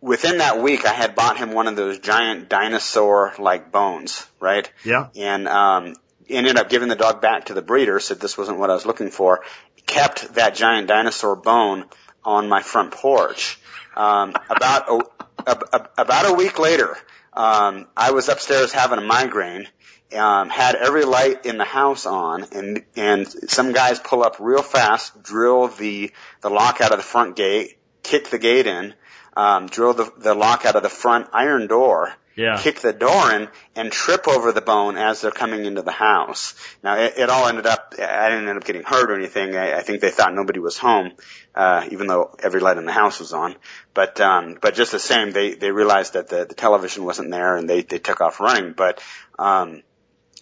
within 0.01 0.39
that 0.39 0.61
week, 0.61 0.85
I 0.85 0.93
had 0.93 1.13
bought 1.13 1.37
him 1.37 1.51
one 1.51 1.67
of 1.67 1.75
those 1.75 1.99
giant 1.99 2.49
dinosaur-like 2.49 3.71
bones, 3.71 4.25
right? 4.39 4.71
Yeah. 4.83 5.07
And 5.15 5.47
um, 5.47 5.95
ended 6.29 6.57
up 6.57 6.69
giving 6.69 6.89
the 6.89 6.95
dog 6.95 7.21
back 7.21 7.45
to 7.45 7.53
the 7.53 7.61
breeder. 7.61 7.99
Said 7.99 8.19
this 8.19 8.37
wasn't 8.37 8.59
what 8.59 8.69
I 8.69 8.73
was 8.73 8.85
looking 8.85 9.09
for. 9.09 9.41
Kept 9.85 10.35
that 10.35 10.55
giant 10.55 10.87
dinosaur 10.87 11.35
bone 11.35 11.85
on 12.23 12.49
my 12.49 12.61
front 12.61 12.91
porch. 12.91 13.59
Um, 13.95 14.33
about 14.49 14.89
a, 14.89 15.01
about 15.47 16.29
a 16.29 16.33
week 16.33 16.59
later, 16.59 16.97
um, 17.33 17.87
I 17.95 18.11
was 18.11 18.29
upstairs 18.29 18.71
having 18.71 18.99
a 18.99 19.03
migraine. 19.03 19.67
Um, 20.15 20.49
had 20.49 20.75
every 20.75 21.05
light 21.05 21.47
in 21.47 21.57
the 21.57 21.65
house 21.65 22.05
on, 22.05 22.45
and 22.51 22.83
and 22.95 23.27
some 23.27 23.71
guys 23.71 23.99
pull 23.99 24.21
up 24.21 24.35
real 24.39 24.61
fast, 24.61 25.23
drill 25.23 25.69
the 25.69 26.11
the 26.41 26.51
lock 26.51 26.81
out 26.81 26.91
of 26.91 26.97
the 26.97 27.03
front 27.03 27.35
gate, 27.35 27.79
kick 28.03 28.29
the 28.29 28.37
gate 28.37 28.67
in, 28.67 28.93
um, 29.35 29.65
drill 29.67 29.93
the, 29.93 30.11
the 30.17 30.35
lock 30.35 30.65
out 30.65 30.75
of 30.75 30.83
the 30.83 30.89
front 30.89 31.27
iron 31.33 31.65
door, 31.67 32.13
Yeah. 32.35 32.57
kick 32.57 32.79
the 32.79 32.93
door 32.93 33.31
in, 33.31 33.47
and 33.75 33.91
trip 33.91 34.27
over 34.27 34.51
the 34.51 34.61
bone 34.61 34.97
as 34.97 35.21
they're 35.21 35.31
coming 35.31 35.65
into 35.65 35.81
the 35.81 35.91
house. 35.91 36.55
Now, 36.83 36.97
it, 36.97 37.13
it 37.17 37.29
all 37.29 37.47
ended 37.47 37.65
up, 37.65 37.93
I 37.99 38.29
didn't 38.29 38.47
end 38.47 38.57
up 38.57 38.63
getting 38.63 38.83
hurt 38.83 39.11
or 39.11 39.15
anything. 39.15 39.55
I, 39.55 39.77
I 39.77 39.81
think 39.81 40.01
they 40.01 40.09
thought 40.09 40.33
nobody 40.33 40.59
was 40.59 40.77
home, 40.77 41.11
uh, 41.53 41.87
even 41.91 42.07
though 42.07 42.35
every 42.41 42.59
light 42.59 42.77
in 42.77 42.85
the 42.85 42.91
house 42.91 43.19
was 43.19 43.33
on. 43.33 43.55
But, 43.93 44.19
um, 44.19 44.57
but 44.61 44.73
just 44.73 44.91
the 44.91 44.99
same, 44.99 45.31
they, 45.31 45.53
they 45.53 45.71
realized 45.71 46.13
that 46.13 46.27
the, 46.27 46.45
the 46.45 46.55
television 46.55 47.05
wasn't 47.05 47.29
there 47.31 47.55
and 47.55 47.69
they, 47.69 47.81
they 47.81 47.99
took 47.99 48.21
off 48.21 48.39
running. 48.39 48.73
But, 48.73 49.01
um, 49.37 49.83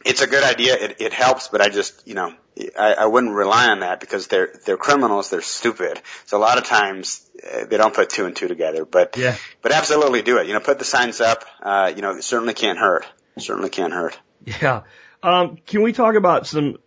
it's 0.06 0.22
a 0.22 0.28
good 0.28 0.44
idea. 0.44 0.76
It, 0.76 1.02
it 1.02 1.14
helps, 1.14 1.48
but 1.48 1.62
I 1.62 1.70
just, 1.70 2.08
you 2.08 2.14
know, 2.14 2.34
I, 2.78 2.94
I 2.94 3.06
wouldn't 3.06 3.34
rely 3.34 3.70
on 3.70 3.80
that 3.80 4.00
because 4.00 4.28
they're 4.28 4.54
they're 4.66 4.78
criminals. 4.78 5.30
They're 5.30 5.42
stupid. 5.42 6.02
So 6.26 6.38
a 6.38 6.40
lot 6.40 6.58
of 6.58 6.66
times 6.66 7.28
uh, 7.44 7.66
they 7.66 7.78
don't 7.78 7.94
put 7.94 8.10
two 8.10 8.26
and 8.26 8.36
two 8.36 8.48
together. 8.48 8.86
But 8.86 9.18
Yeah. 9.18 9.36
but 9.62 9.72
absolutely 9.72 10.22
do 10.22 10.38
it. 10.38 10.48
You 10.48 10.54
know, 10.54 10.60
put 10.60 10.80
the 10.80 10.86
signs 10.86 11.22
up. 11.22 11.46
Uh, 11.62 11.92
you 11.96 12.02
know, 12.02 12.12
it 12.18 12.24
certainly 12.24 12.54
can't 12.54 12.78
hurt. 12.78 13.06
Certainly 13.38 13.70
can't 13.70 13.94
hurt. 13.94 14.20
Yeah. 14.46 14.82
Um, 15.24 15.58
can 15.66 15.82
we 15.84 15.94
talk 15.94 16.16
about 16.16 16.48
some 16.48 16.78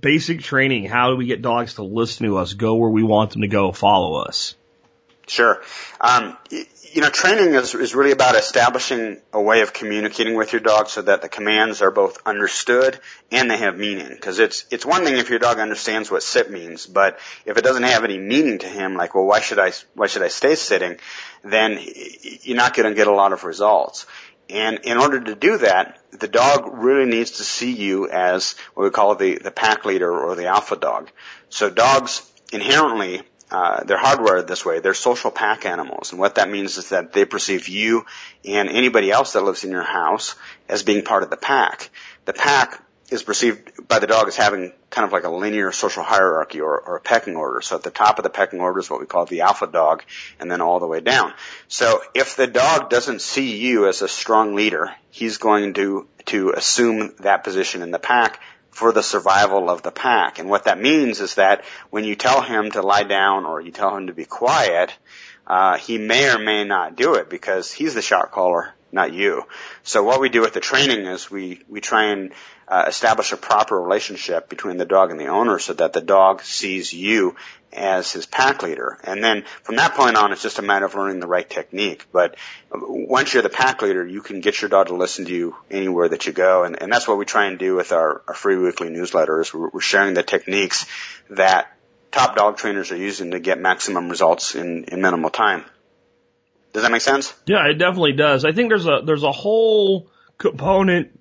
basic 0.00 0.40
training? 0.40 0.86
How 0.86 1.10
do 1.10 1.16
we 1.16 1.26
get 1.26 1.42
dogs 1.42 1.74
to 1.74 1.82
listen 1.82 2.26
to 2.26 2.38
us, 2.38 2.54
go 2.54 2.76
where 2.76 2.88
we 2.90 3.02
want 3.02 3.32
them 3.32 3.42
to 3.42 3.48
go, 3.48 3.72
follow 3.72 4.22
us? 4.22 4.54
Sure. 5.26 5.62
Um, 6.00 6.36
you 6.92 7.00
know, 7.00 7.08
training 7.08 7.54
is, 7.54 7.74
is 7.74 7.94
really 7.94 8.12
about 8.12 8.34
establishing 8.34 9.18
a 9.32 9.40
way 9.40 9.62
of 9.62 9.72
communicating 9.72 10.34
with 10.34 10.52
your 10.52 10.60
dog 10.60 10.88
so 10.88 11.00
that 11.02 11.22
the 11.22 11.28
commands 11.28 11.80
are 11.80 11.90
both 11.90 12.18
understood 12.26 12.98
and 13.30 13.50
they 13.50 13.56
have 13.56 13.78
meaning. 13.78 14.08
Because 14.08 14.38
it's 14.38 14.66
it's 14.70 14.84
one 14.84 15.04
thing 15.04 15.16
if 15.16 15.30
your 15.30 15.38
dog 15.38 15.58
understands 15.58 16.10
what 16.10 16.22
sit 16.22 16.50
means, 16.50 16.86
but 16.86 17.18
if 17.46 17.56
it 17.56 17.64
doesn't 17.64 17.84
have 17.84 18.04
any 18.04 18.18
meaning 18.18 18.58
to 18.58 18.66
him, 18.66 18.94
like, 18.94 19.14
well, 19.14 19.24
why 19.24 19.40
should 19.40 19.58
I 19.58 19.72
why 19.94 20.06
should 20.06 20.22
I 20.22 20.28
stay 20.28 20.54
sitting? 20.54 20.98
Then 21.42 21.78
you're 22.42 22.56
not 22.56 22.74
going 22.74 22.88
to 22.88 22.94
get 22.94 23.06
a 23.06 23.12
lot 23.12 23.32
of 23.32 23.44
results. 23.44 24.06
And 24.50 24.80
in 24.80 24.98
order 24.98 25.18
to 25.18 25.34
do 25.34 25.58
that, 25.58 25.98
the 26.10 26.28
dog 26.28 26.68
really 26.74 27.10
needs 27.10 27.32
to 27.32 27.44
see 27.44 27.72
you 27.72 28.10
as 28.10 28.54
what 28.74 28.84
we 28.84 28.90
call 28.90 29.14
the, 29.14 29.38
the 29.38 29.50
pack 29.50 29.86
leader 29.86 30.12
or 30.12 30.34
the 30.34 30.46
alpha 30.46 30.76
dog. 30.76 31.10
So 31.48 31.70
dogs 31.70 32.30
inherently, 32.52 33.22
uh, 33.52 33.84
they're 33.84 33.98
hardwired 33.98 34.46
this 34.46 34.64
way. 34.64 34.80
They're 34.80 34.94
social 34.94 35.30
pack 35.30 35.66
animals. 35.66 36.10
And 36.10 36.18
what 36.18 36.36
that 36.36 36.50
means 36.50 36.78
is 36.78 36.88
that 36.88 37.12
they 37.12 37.26
perceive 37.26 37.68
you 37.68 38.06
and 38.46 38.70
anybody 38.70 39.10
else 39.10 39.34
that 39.34 39.44
lives 39.44 39.62
in 39.62 39.70
your 39.70 39.82
house 39.82 40.36
as 40.70 40.82
being 40.82 41.04
part 41.04 41.22
of 41.22 41.28
the 41.28 41.36
pack. 41.36 41.90
The 42.24 42.32
pack 42.32 42.82
is 43.10 43.22
perceived 43.22 43.86
by 43.86 43.98
the 43.98 44.06
dog 44.06 44.26
as 44.26 44.36
having 44.36 44.72
kind 44.88 45.04
of 45.04 45.12
like 45.12 45.24
a 45.24 45.28
linear 45.28 45.70
social 45.70 46.02
hierarchy 46.02 46.62
or, 46.62 46.80
or 46.80 46.96
a 46.96 47.00
pecking 47.00 47.36
order. 47.36 47.60
So 47.60 47.76
at 47.76 47.82
the 47.82 47.90
top 47.90 48.18
of 48.18 48.22
the 48.22 48.30
pecking 48.30 48.60
order 48.60 48.80
is 48.80 48.88
what 48.88 49.00
we 49.00 49.06
call 49.06 49.26
the 49.26 49.42
alpha 49.42 49.66
dog 49.66 50.02
and 50.40 50.50
then 50.50 50.62
all 50.62 50.80
the 50.80 50.86
way 50.86 51.00
down. 51.00 51.34
So 51.68 52.00
if 52.14 52.36
the 52.36 52.46
dog 52.46 52.88
doesn't 52.88 53.20
see 53.20 53.58
you 53.58 53.86
as 53.86 54.00
a 54.00 54.08
strong 54.08 54.54
leader, 54.54 54.94
he's 55.10 55.36
going 55.36 55.74
to, 55.74 56.08
to 56.26 56.52
assume 56.52 57.12
that 57.20 57.44
position 57.44 57.82
in 57.82 57.90
the 57.90 57.98
pack 57.98 58.40
for 58.72 58.90
the 58.90 59.02
survival 59.02 59.70
of 59.70 59.82
the 59.82 59.90
pack. 59.92 60.38
And 60.38 60.48
what 60.48 60.64
that 60.64 60.80
means 60.80 61.20
is 61.20 61.36
that 61.36 61.64
when 61.90 62.04
you 62.04 62.16
tell 62.16 62.42
him 62.42 62.70
to 62.72 62.82
lie 62.82 63.04
down 63.04 63.44
or 63.44 63.60
you 63.60 63.70
tell 63.70 63.96
him 63.96 64.08
to 64.08 64.14
be 64.14 64.24
quiet, 64.24 64.92
uh, 65.46 65.76
he 65.76 65.98
may 65.98 66.34
or 66.34 66.38
may 66.38 66.64
not 66.64 66.96
do 66.96 67.14
it 67.14 67.28
because 67.28 67.70
he's 67.70 67.94
the 67.94 68.02
shot 68.02 68.30
caller, 68.30 68.74
not 68.92 69.12
you. 69.12 69.44
So 69.82 70.02
what 70.02 70.20
we 70.20 70.28
do 70.28 70.42
with 70.42 70.52
the 70.52 70.60
training 70.60 71.06
is 71.06 71.30
we, 71.30 71.62
we 71.68 71.80
try 71.80 72.06
and 72.06 72.32
uh, 72.68 72.84
establish 72.86 73.32
a 73.32 73.36
proper 73.36 73.80
relationship 73.80 74.48
between 74.48 74.76
the 74.76 74.84
dog 74.84 75.10
and 75.10 75.18
the 75.18 75.26
owner 75.26 75.58
so 75.58 75.72
that 75.74 75.92
the 75.92 76.00
dog 76.00 76.42
sees 76.42 76.92
you 76.92 77.34
as 77.72 78.12
his 78.12 78.26
pack 78.26 78.62
leader. 78.62 78.98
And 79.02 79.24
then 79.24 79.44
from 79.62 79.76
that 79.76 79.94
point 79.94 80.16
on, 80.16 80.32
it's 80.32 80.42
just 80.42 80.58
a 80.58 80.62
matter 80.62 80.84
of 80.84 80.94
learning 80.94 81.20
the 81.20 81.26
right 81.26 81.48
technique. 81.48 82.06
But 82.12 82.36
once 82.70 83.32
you're 83.32 83.42
the 83.42 83.48
pack 83.48 83.80
leader, 83.80 84.06
you 84.06 84.20
can 84.20 84.40
get 84.40 84.60
your 84.60 84.68
dog 84.68 84.88
to 84.88 84.94
listen 84.94 85.24
to 85.24 85.34
you 85.34 85.56
anywhere 85.70 86.08
that 86.10 86.26
you 86.26 86.32
go. 86.32 86.64
And, 86.64 86.80
and 86.80 86.92
that's 86.92 87.08
what 87.08 87.18
we 87.18 87.24
try 87.24 87.46
and 87.46 87.58
do 87.58 87.74
with 87.74 87.92
our, 87.92 88.22
our 88.28 88.34
free 88.34 88.56
weekly 88.56 88.88
newsletters. 88.88 89.54
We're, 89.54 89.70
we're 89.70 89.80
sharing 89.80 90.14
the 90.14 90.22
techniques 90.22 90.86
that 91.30 91.74
top 92.10 92.36
dog 92.36 92.58
trainers 92.58 92.92
are 92.92 92.96
using 92.96 93.30
to 93.30 93.40
get 93.40 93.58
maximum 93.58 94.10
results 94.10 94.54
in, 94.54 94.84
in 94.84 95.00
minimal 95.00 95.30
time. 95.30 95.64
Does 96.72 96.82
that 96.82 96.92
make 96.92 97.02
sense? 97.02 97.34
Yeah, 97.46 97.68
it 97.68 97.74
definitely 97.74 98.12
does. 98.12 98.44
I 98.44 98.52
think 98.52 98.70
there's 98.70 98.86
a 98.86 99.02
there's 99.04 99.22
a 99.22 99.32
whole 99.32 100.08
component 100.38 101.18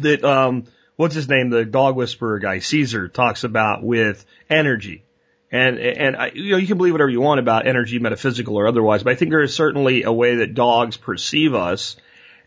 that 0.00 0.24
um 0.24 0.64
what's 0.96 1.14
his 1.14 1.28
name, 1.28 1.50
the 1.50 1.64
dog 1.64 1.96
whisperer 1.96 2.38
guy, 2.38 2.58
Cesar 2.60 3.08
talks 3.08 3.44
about 3.44 3.82
with 3.82 4.24
energy. 4.48 5.04
And 5.52 5.78
and 5.78 6.16
I, 6.16 6.30
you 6.34 6.52
know 6.52 6.56
you 6.56 6.66
can 6.66 6.76
believe 6.76 6.94
whatever 6.94 7.10
you 7.10 7.20
want 7.20 7.40
about 7.40 7.66
energy, 7.66 7.98
metaphysical 7.98 8.56
or 8.56 8.66
otherwise, 8.66 9.02
but 9.02 9.12
I 9.12 9.16
think 9.16 9.30
there 9.30 9.42
is 9.42 9.54
certainly 9.54 10.02
a 10.02 10.12
way 10.12 10.36
that 10.36 10.54
dogs 10.54 10.96
perceive 10.96 11.54
us, 11.54 11.96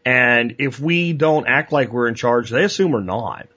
and 0.06 0.56
if 0.60 0.80
we 0.80 1.14
don't 1.14 1.48
act 1.48 1.72
like 1.72 1.94
we're 1.94 2.10
in 2.10 2.16
charge, 2.16 2.50
they 2.50 2.64
assume 2.64 2.92
we're 2.92 3.02
not. 3.02 3.48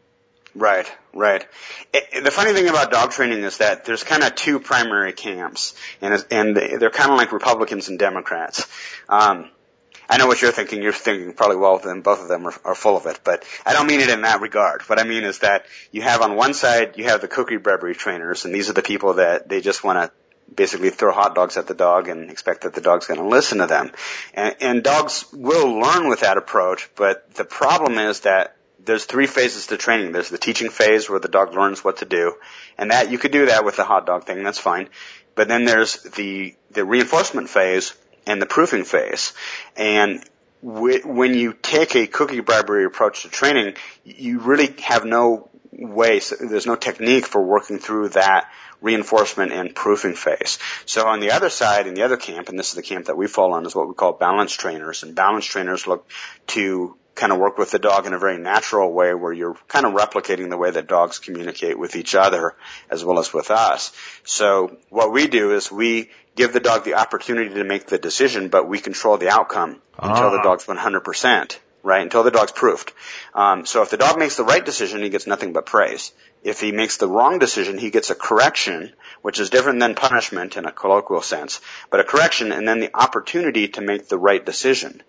Right, 0.55 0.91
right. 1.15 1.47
It, 1.95 2.25
the 2.25 2.31
funny 2.31 2.53
thing 2.53 2.69
about 2.69 2.91
dog 2.91 3.11
training 3.11 3.43
is 3.43 3.59
that 3.59 3.87
there's 3.87 4.05
kind 4.05 4.23
of 4.23 4.35
two 4.35 4.61
primary 4.61 5.15
camps, 5.15 5.75
and 6.03 6.25
and 6.31 6.57
they're 6.57 6.91
kind 6.91 7.11
of 7.11 7.17
like 7.17 7.33
Republicans 7.33 7.89
and 7.89 7.99
Democrats. 7.99 8.67
Um, 9.09 9.49
I 10.11 10.19
know 10.19 10.27
what 10.27 10.43
you're 10.43 10.53
thinking. 10.53 10.83
You're 10.83 10.93
thinking 10.93 11.33
probably 11.33 11.57
well, 11.57 11.79
then 11.79 12.03
both 12.03 12.21
of 12.21 12.29
them 12.29 12.47
are, 12.47 12.55
are 12.67 12.75
full 12.75 12.99
of 12.99 13.07
it. 13.07 13.21
But 13.25 13.45
I 13.65 13.73
don't 13.73 13.87
mean 13.87 14.01
it 14.01 14.11
in 14.11 14.23
that 14.23 14.43
regard. 14.43 14.83
What 14.83 15.01
I 15.01 15.05
mean 15.05 15.25
is 15.25 15.39
that 15.39 15.65
you 15.91 16.03
have 16.03 16.21
on 16.21 16.37
one 16.37 16.53
side 16.53 16.99
you 16.99 17.05
have 17.05 17.23
the 17.23 17.29
cookie 17.29 17.57
bribery 17.57 17.95
trainers, 17.95 18.45
and 18.45 18.55
these 18.55 18.69
are 18.69 18.75
the 18.75 18.83
people 18.83 19.15
that 19.15 19.49
they 19.49 19.63
just 19.63 19.83
want 19.83 19.99
to 19.99 20.13
basically 20.55 20.91
throw 20.91 21.13
hot 21.13 21.35
dogs 21.35 21.57
at 21.57 21.67
the 21.67 21.75
dog 21.75 22.09
and 22.09 22.31
expect 22.31 22.63
that 22.63 22.75
the 22.75 22.83
dog's 22.83 23.07
going 23.07 23.21
to 23.21 23.27
listen 23.27 23.59
to 23.59 23.67
them. 23.67 23.91
And, 24.35 24.55
and 24.61 24.83
dogs 24.83 25.25
will 25.33 25.81
learn 25.81 26.09
with 26.09 26.21
that 26.21 26.37
approach, 26.37 26.91
but 26.95 27.35
the 27.35 27.45
problem 27.45 27.97
is 27.97 28.21
that 28.21 28.57
there's 28.85 29.05
three 29.05 29.26
phases 29.26 29.68
to 29.68 29.76
training. 29.76 30.12
There's 30.12 30.28
the 30.28 30.39
teaching 30.39 30.70
phase 30.70 31.09
where 31.09 31.20
the 31.20 31.28
dog 31.28 31.55
learns 31.55 31.85
what 31.85 31.99
to 31.99 32.05
do, 32.05 32.35
and 32.78 32.91
that 32.91 33.11
you 33.11 33.18
could 33.18 33.33
do 33.33 33.47
that 33.47 33.64
with 33.64 33.76
the 33.76 33.85
hot 33.85 34.07
dog 34.07 34.24
thing. 34.24 34.43
That's 34.43 34.59
fine. 34.59 34.89
But 35.35 35.49
then 35.49 35.64
there's 35.64 36.03
the 36.03 36.55
the 36.70 36.85
reinforcement 36.85 37.49
phase 37.49 37.95
and 38.26 38.41
the 38.41 38.47
proofing 38.47 38.85
phase. 38.85 39.33
And 39.76 40.22
wh- 40.61 41.05
when 41.05 41.35
you 41.35 41.55
take 41.55 41.95
a 41.97 42.07
cookie 42.07 42.41
bribery 42.41 42.85
approach 42.85 43.22
to 43.22 43.28
training, 43.28 43.74
you 44.05 44.41
really 44.41 44.74
have 44.83 45.05
no 45.05 45.49
way. 45.72 46.20
There's 46.41 46.66
no 46.66 46.76
technique 46.76 47.26
for 47.26 47.43
working 47.43 47.78
through 47.78 48.11
that 48.11 48.51
reinforcement 48.80 49.53
and 49.53 49.74
proofing 49.74 50.14
phase. 50.14 50.59
So 50.87 51.07
on 51.07 51.20
the 51.20 51.30
other 51.30 51.49
side, 51.49 51.87
in 51.87 51.95
the 51.95 52.03
other 52.03 52.16
camp, 52.16 52.49
and 52.49 52.59
this 52.59 52.70
is 52.70 52.74
the 52.74 52.83
camp 52.83 53.07
that 53.07 53.16
we 53.16 53.28
fall 53.28 53.55
on, 53.55 53.64
is 53.64 53.74
what 53.74 53.89
we 53.89 53.95
call 53.95 54.12
balance 54.12 54.53
trainers. 54.53 55.03
And 55.05 55.14
balance 55.14 55.47
trainers 55.47 55.87
look 55.87 56.11
to 56.49 56.97
kind 57.15 57.33
of 57.33 57.39
work 57.39 57.59
with 57.59 57.71
the 57.71 57.79
dog 57.79 58.07
in 58.07 58.15
a 58.15 58.19
very 58.19 58.39
natural 58.39 58.93
way 58.93 59.13
where 59.15 59.33
you're 59.33 59.57
kind 59.69 59.85
of 59.87 59.93
replicating 59.93 60.49
the 60.51 60.57
way 60.57 60.71
that 60.71 60.87
dogs 60.87 61.19
communicate 61.19 61.79
with 61.79 61.95
each 61.97 62.15
other 62.15 62.55
as 62.91 63.05
well 63.05 63.19
as 63.19 63.33
with 63.35 63.51
us. 63.51 63.93
So 64.25 64.77
what 64.89 65.13
we 65.13 65.27
do 65.27 65.53
is 65.53 65.71
we 65.71 66.11
give 66.37 66.53
the 66.55 66.61
dog 66.61 66.85
the 66.85 66.95
opportunity 66.95 67.55
to 67.55 67.65
make 67.65 67.87
the 67.87 67.99
decision, 67.99 68.49
but 68.49 68.67
we 68.69 68.79
control 68.79 69.19
the 69.19 69.29
outcome 69.29 69.81
until 69.99 70.31
the 70.31 70.39
Ah. 70.39 70.43
dog's 70.43 70.65
100%, 70.67 71.59
right? 71.83 72.01
Until 72.03 72.23
the 72.23 72.31
dog's 72.31 72.53
proofed. 72.53 72.95
Um, 73.35 73.67
so 73.67 73.83
if 73.83 73.91
the 73.91 73.99
dog 73.99 74.19
makes 74.19 74.37
the 74.37 74.45
right 74.45 74.65
decision, 74.65 75.03
he 75.03 75.11
gets 75.11 75.27
nothing 75.27 75.53
but 75.53 75.67
praise. 75.67 76.13
If 76.43 76.61
he 76.61 76.72
makes 76.72 76.97
the 76.97 77.07
wrong 77.07 77.38
decision, 77.38 77.78
he 77.78 77.90
gets 77.90 78.11
a 78.11 78.16
correction, 78.16 78.93
which 79.22 79.38
is 79.38 79.51
different 79.51 79.78
than 79.78 79.95
punishment 79.95 80.57
in 80.57 80.66
a 80.66 80.72
colloquial 80.72 81.22
sense, 81.22 81.61
but 81.88 82.01
a 82.01 82.05
correction 82.05 82.51
and 82.51 82.66
then 82.66 82.80
the 82.80 82.95
opportunity 82.97 83.68
to 83.68 83.80
make 83.80 84.09
the 84.09 84.18
right 84.18 84.45
decision. 84.45 85.03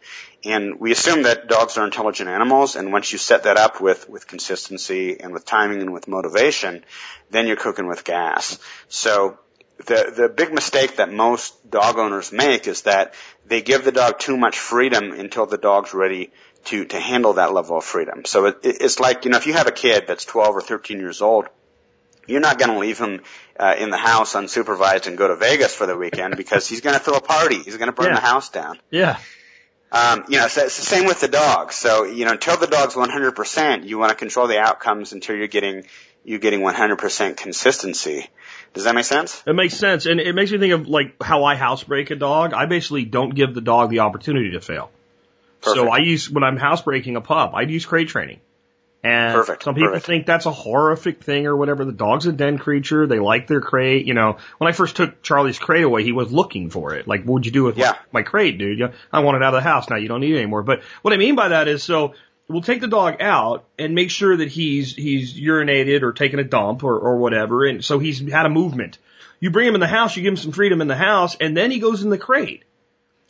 And 0.45 0.79
we 0.79 0.91
assume 0.91 1.23
that 1.23 1.47
dogs 1.47 1.77
are 1.77 1.85
intelligent 1.85 2.29
animals, 2.29 2.75
and 2.75 2.91
once 2.91 3.11
you 3.11 3.17
set 3.17 3.43
that 3.43 3.57
up 3.57 3.81
with, 3.81 4.07
with 4.09 4.27
consistency 4.27 5.19
and 5.19 5.33
with 5.33 5.45
timing 5.45 5.81
and 5.81 5.91
with 5.91 6.07
motivation, 6.07 6.85
then 7.31 7.47
you're 7.47 7.55
cooking 7.55 7.87
with 7.87 8.03
gas. 8.03 8.59
So 8.87 9.39
the, 9.77 10.13
the 10.15 10.29
big 10.29 10.53
mistake 10.53 10.97
that 10.97 11.11
most 11.11 11.69
dog 11.69 11.97
owners 11.97 12.31
make 12.31 12.67
is 12.67 12.83
that 12.83 13.15
they 13.45 13.61
give 13.61 13.83
the 13.83 13.91
dog 13.91 14.19
too 14.19 14.37
much 14.37 14.59
freedom 14.59 15.11
until 15.11 15.45
the 15.45 15.57
dog's 15.57 15.93
ready 15.93 16.31
to, 16.65 16.85
to 16.85 16.99
handle 16.99 17.33
that 17.33 17.53
level 17.53 17.77
of 17.77 17.83
freedom. 17.83 18.25
So 18.25 18.45
it, 18.45 18.57
it- 18.63 18.77
it's 18.81 18.99
like, 18.99 19.25
you 19.25 19.31
know, 19.31 19.37
if 19.37 19.47
you 19.47 19.53
have 19.53 19.67
a 19.67 19.71
kid 19.71 20.05
that's 20.07 20.25
12 20.25 20.55
or 20.55 20.61
13 20.61 20.99
years 20.99 21.21
old, 21.21 21.47
you're 22.27 22.39
not 22.39 22.57
going 22.57 22.71
to 22.71 22.79
leave 22.79 22.97
him 22.99 23.21
uh, 23.59 23.75
in 23.77 23.89
the 23.89 23.97
house 23.97 24.33
unsupervised 24.33 25.07
and 25.07 25.17
go 25.17 25.27
to 25.27 25.35
Vegas 25.35 25.75
for 25.75 25.85
the 25.85 25.97
weekend 25.97 26.37
because 26.37 26.65
he's 26.67 26.79
going 26.81 26.93
to 26.97 27.03
throw 27.03 27.15
a 27.15 27.21
party. 27.21 27.59
He's 27.59 27.75
going 27.77 27.87
to 27.89 27.91
burn 27.93 28.07
Yeah. 28.07 28.15
the 28.15 28.21
house 28.25 28.49
down. 28.49 28.79
Yeah. 28.89 29.17
Um, 29.91 30.23
you 30.27 30.37
know, 30.39 30.47
so 30.47 30.63
it's 30.63 30.77
the 30.77 30.85
same 30.85 31.05
with 31.05 31.19
the 31.21 31.27
dog. 31.27 31.71
So, 31.71 32.05
you 32.05 32.25
know, 32.25 32.31
until 32.31 32.57
the 32.57 32.65
dog's 32.67 32.95
100%, 32.95 33.85
you 33.87 33.99
want 33.99 34.09
to 34.09 34.15
control 34.15 34.47
the 34.47 34.57
outcomes 34.57 35.11
until 35.13 35.35
you're 35.35 35.47
getting, 35.47 35.83
you're 36.23 36.39
getting 36.39 36.61
100% 36.61 37.37
consistency. 37.37 38.27
Does 38.73 38.85
that 38.85 38.95
make 38.95 39.05
sense? 39.05 39.43
It 39.45 39.53
makes 39.53 39.75
sense. 39.75 40.07
And 40.07 40.19
it 40.19 40.33
makes 40.33 40.51
me 40.51 40.57
think 40.57 40.73
of 40.73 40.87
like 40.87 41.21
how 41.21 41.43
I 41.43 41.55
housebreak 41.55 42.09
a 42.09 42.15
dog. 42.15 42.53
I 42.53 42.65
basically 42.65 43.05
don't 43.05 43.35
give 43.35 43.53
the 43.53 43.61
dog 43.61 43.91
the 43.91 43.99
opportunity 43.99 44.51
to 44.51 44.61
fail. 44.61 44.89
So 45.63 45.89
I 45.89 45.97
use, 45.99 46.29
when 46.29 46.43
I'm 46.43 46.57
housebreaking 46.57 47.15
a 47.15 47.21
pup, 47.21 47.53
I 47.55 47.61
use 47.61 47.85
crate 47.85 48.09
training. 48.09 48.39
And 49.05 49.35
Perfect, 49.35 49.63
some 49.63 49.75
people 49.75 49.89
perfect. 49.89 50.05
think 50.05 50.25
that's 50.25 50.45
a 50.45 50.51
horrific 50.51 51.21
thing 51.23 51.45
or 51.45 51.57
whatever. 51.57 51.83
The 51.83 51.91
dog's 51.91 52.25
a 52.25 52.31
den 52.31 52.57
creature. 52.57 53.05
They 53.05 53.19
like 53.19 53.47
their 53.47 53.59
crate. 53.59 54.05
You 54.05 54.13
know, 54.13 54.37
when 54.59 54.69
I 54.69 54.71
first 54.71 54.95
took 54.95 55.21
Charlie's 55.21 55.59
crate 55.59 55.83
away, 55.83 56.03
he 56.03 56.13
was 56.13 56.31
looking 56.31 56.69
for 56.69 56.93
it. 56.95 57.05
Like, 57.05 57.25
what'd 57.25 57.45
you 57.45 57.51
do 57.51 57.65
with 57.65 57.77
Yeah. 57.77 57.97
my, 58.13 58.21
my 58.21 58.23
crate, 58.23 58.57
dude? 58.57 58.79
Know, 58.79 58.91
I 59.11 59.19
want 59.19 59.35
it 59.35 59.43
out 59.43 59.53
of 59.53 59.61
the 59.61 59.69
house 59.69 59.89
now. 59.89 59.97
You 59.97 60.07
don't 60.07 60.21
need 60.21 60.33
it 60.35 60.37
anymore. 60.37 60.63
But 60.63 60.83
what 61.01 61.13
I 61.13 61.17
mean 61.17 61.35
by 61.35 61.49
that 61.49 61.67
is 61.67 61.83
so 61.83 62.13
we'll 62.47 62.61
take 62.61 62.79
the 62.79 62.87
dog 62.87 63.17
out 63.21 63.65
and 63.77 63.93
make 63.93 64.09
sure 64.09 64.37
that 64.37 64.47
he's, 64.47 64.95
he's 64.95 65.37
urinated 65.37 66.01
or 66.03 66.13
taken 66.13 66.39
a 66.39 66.43
dump 66.45 66.85
or, 66.85 66.97
or 66.97 67.17
whatever. 67.17 67.65
And 67.65 67.83
so 67.83 67.99
he's 67.99 68.19
had 68.31 68.45
a 68.45 68.49
movement. 68.49 68.99
You 69.41 69.49
bring 69.49 69.67
him 69.67 69.75
in 69.75 69.81
the 69.81 69.87
house, 69.87 70.15
you 70.15 70.23
give 70.23 70.31
him 70.31 70.37
some 70.37 70.53
freedom 70.53 70.79
in 70.79 70.87
the 70.87 70.95
house, 70.95 71.35
and 71.35 71.57
then 71.57 71.71
he 71.71 71.79
goes 71.79 72.03
in 72.03 72.09
the 72.09 72.17
crate. 72.17 72.63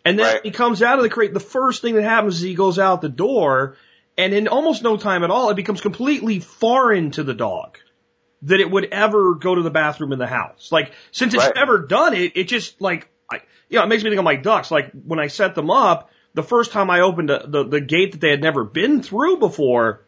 And 0.05 0.19
then 0.19 0.25
Right. 0.25 0.41
he 0.43 0.51
comes 0.51 0.81
out 0.81 0.97
of 0.97 1.03
the 1.03 1.09
crate. 1.09 1.33
The 1.33 1.39
first 1.39 1.81
thing 1.81 1.95
that 1.95 2.03
happens 2.03 2.35
is 2.35 2.41
he 2.41 2.55
goes 2.55 2.77
out 2.79 3.01
the 3.01 3.09
door, 3.09 3.77
and 4.17 4.33
in 4.33 4.47
almost 4.47 4.83
no 4.83 4.97
time 4.97 5.23
at 5.23 5.31
all, 5.31 5.49
it 5.49 5.55
becomes 5.55 5.81
completely 5.81 6.39
foreign 6.39 7.11
to 7.11 7.23
the 7.23 7.33
dog 7.33 7.77
that 8.43 8.59
it 8.59 8.69
would 8.69 8.89
ever 8.91 9.35
go 9.35 9.55
to 9.55 9.61
the 9.61 9.71
bathroom 9.71 10.11
in 10.11 10.19
the 10.19 10.27
house. 10.27 10.69
Like, 10.71 10.91
since 11.11 11.33
it's 11.33 11.43
Right. 11.43 11.55
never 11.55 11.79
done 11.79 12.13
it, 12.13 12.33
it 12.35 12.43
just 12.49 12.81
like, 12.81 13.07
I, 13.31 13.37
you 13.69 13.77
know, 13.77 13.83
it 13.85 13.87
makes 13.87 14.03
me 14.03 14.09
think 14.09 14.19
of 14.19 14.25
my 14.25 14.35
ducks. 14.35 14.69
Like, 14.69 14.91
when 14.91 15.19
I 15.19 15.27
set 15.27 15.55
them 15.55 15.71
up, 15.71 16.09
the 16.33 16.43
first 16.43 16.71
time 16.71 16.89
I 16.89 16.99
opened 17.01 17.29
the, 17.29 17.45
the, 17.47 17.63
the 17.63 17.81
gate 17.81 18.11
that 18.11 18.21
they 18.21 18.29
had 18.31 18.41
never 18.41 18.65
been 18.65 19.01
through 19.01 19.37
before, 19.37 20.05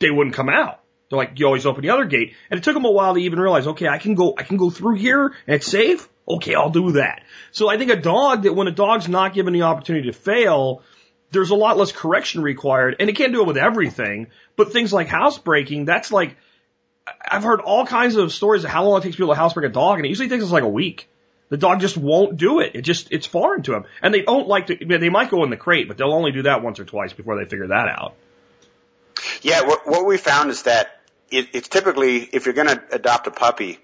they 0.00 0.10
wouldn't 0.10 0.36
come 0.36 0.50
out. 0.50 0.80
They're 1.08 1.18
like, 1.18 1.38
you 1.38 1.46
always 1.46 1.66
open 1.66 1.82
the 1.82 1.90
other 1.90 2.04
gate. 2.04 2.34
And 2.50 2.58
it 2.58 2.64
took 2.64 2.74
them 2.74 2.84
a 2.84 2.90
while 2.90 3.14
to 3.14 3.20
even 3.20 3.38
realize, 3.38 3.66
okay, 3.66 3.88
I 3.88 3.98
can 3.98 4.14
go, 4.14 4.34
I 4.36 4.42
can 4.42 4.56
go 4.56 4.70
through 4.70 4.96
here 4.96 5.26
and 5.46 5.56
it's 5.56 5.66
safe. 5.66 6.08
Okay, 6.28 6.54
I'll 6.54 6.70
do 6.70 6.92
that. 6.92 7.22
So 7.52 7.68
I 7.68 7.78
think 7.78 7.90
a 7.92 7.96
dog 7.96 8.42
that 8.42 8.54
when 8.54 8.66
a 8.66 8.72
dog's 8.72 9.08
not 9.08 9.32
given 9.32 9.52
the 9.52 9.62
opportunity 9.62 10.08
to 10.08 10.12
fail, 10.12 10.82
there's 11.30 11.50
a 11.50 11.54
lot 11.54 11.76
less 11.76 11.92
correction 11.92 12.42
required. 12.42 12.96
And 12.98 13.08
it 13.08 13.14
can't 13.14 13.32
do 13.32 13.42
it 13.42 13.46
with 13.46 13.56
everything, 13.56 14.28
but 14.56 14.72
things 14.72 14.92
like 14.92 15.06
housebreaking, 15.06 15.84
that's 15.84 16.10
like, 16.10 16.36
I've 17.28 17.44
heard 17.44 17.60
all 17.60 17.86
kinds 17.86 18.16
of 18.16 18.32
stories 18.32 18.64
of 18.64 18.70
how 18.70 18.84
long 18.84 19.00
it 19.00 19.04
takes 19.04 19.14
people 19.14 19.32
to 19.32 19.38
housebreak 19.38 19.70
a 19.70 19.72
dog, 19.72 19.98
and 19.98 20.06
it 20.06 20.08
usually 20.08 20.28
takes 20.28 20.42
us 20.42 20.50
like 20.50 20.64
a 20.64 20.68
week. 20.68 21.08
The 21.48 21.56
dog 21.56 21.80
just 21.80 21.96
won't 21.96 22.36
do 22.36 22.58
it. 22.58 22.74
It 22.74 22.82
just, 22.82 23.12
it's 23.12 23.26
foreign 23.26 23.62
to 23.62 23.70
them. 23.70 23.84
And 24.02 24.12
they 24.12 24.22
don't 24.22 24.48
like 24.48 24.66
to, 24.66 24.76
they 24.76 25.08
might 25.10 25.30
go 25.30 25.44
in 25.44 25.50
the 25.50 25.56
crate, 25.56 25.86
but 25.86 25.96
they'll 25.96 26.12
only 26.12 26.32
do 26.32 26.42
that 26.42 26.64
once 26.64 26.80
or 26.80 26.84
twice 26.84 27.12
before 27.12 27.36
they 27.36 27.48
figure 27.48 27.68
that 27.68 27.88
out. 27.88 28.14
Yeah, 29.42 29.62
what 29.62 30.04
we 30.04 30.16
found 30.16 30.50
is 30.50 30.64
that 30.64 30.95
it, 31.30 31.48
it's 31.52 31.68
typically 31.68 32.18
if 32.18 32.46
you're 32.46 32.54
going 32.54 32.68
to 32.68 32.82
adopt 32.92 33.26
a 33.26 33.30
puppy, 33.30 33.78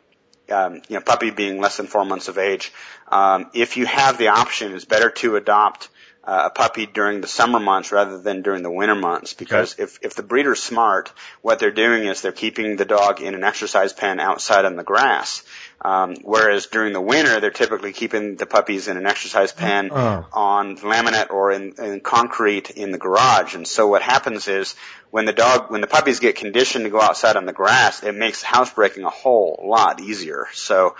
um, 0.51 0.83
you 0.89 0.97
know, 0.97 1.01
puppy 1.01 1.31
being 1.31 1.61
less 1.61 1.77
than 1.77 1.87
four 1.87 2.05
months 2.05 2.29
of 2.29 2.39
age, 2.39 2.73
um, 3.09 3.51
if 3.55 3.77
you 3.77 3.87
have 3.87 4.19
the 4.19 4.29
option, 4.29 4.73
it's 4.73 4.85
better 4.85 5.11
to 5.11 5.37
adopt 5.37 5.89
uh, 6.25 6.45
a 6.47 6.51
puppy 6.51 6.87
during 6.87 7.21
the 7.21 7.27
summer 7.27 7.59
months 7.59 7.91
rather 7.91 8.19
than 8.19 8.43
during 8.43 8.63
the 8.63 8.71
winter 8.71 8.95
months 8.95 9.35
because 9.35 9.77
if 9.79 9.99
if 10.03 10.15
the 10.15 10.23
breeder's 10.23 10.63
smart, 10.63 11.13
what 11.41 11.59
they're 11.59 11.73
doing 11.73 12.05
is 12.05 12.23
they're 12.23 12.31
keeping 12.31 12.77
the 12.77 12.85
dog 12.85 13.21
in 13.21 13.35
an 13.35 13.43
exercise 13.43 13.93
pen 13.93 14.21
outside 14.21 14.65
on 14.65 14.77
the 14.77 14.85
grass. 14.85 15.43
Um, 15.85 16.15
whereas 16.23 16.67
during 16.67 16.93
the 16.93 17.01
winter, 17.01 17.41
they're 17.41 17.51
typically 17.51 17.93
keeping 17.93 18.37
the 18.37 18.47
puppies 18.47 18.87
in 18.87 18.97
an 18.97 19.07
exercise 19.07 19.53
pen 19.53 19.91
Oh. 19.91 20.25
on 20.33 20.77
laminate 20.77 21.31
or 21.31 21.51
in, 21.51 21.75
in 21.77 22.01
concrete 22.01 22.71
in 22.71 22.93
the 22.93 22.99
garage. 22.99 23.57
And 23.57 23.67
so 23.67 23.89
what 23.89 24.01
happens 24.01 24.47
is 24.47 24.77
when 25.11 25.25
the 25.25 25.33
dog, 25.33 25.71
when 25.73 25.81
the 25.81 25.89
puppies 25.89 26.21
get 26.21 26.37
conditioned 26.37 26.85
to 26.85 26.91
go 26.91 27.01
outside 27.01 27.37
on 27.37 27.47
the 27.47 27.53
grass, 27.53 28.03
it 28.05 28.15
makes 28.15 28.43
housebreaking 28.43 29.03
a 29.03 29.11
whole 29.11 29.61
lot 29.67 30.01
easier. 30.01 30.47
So, 30.53 30.95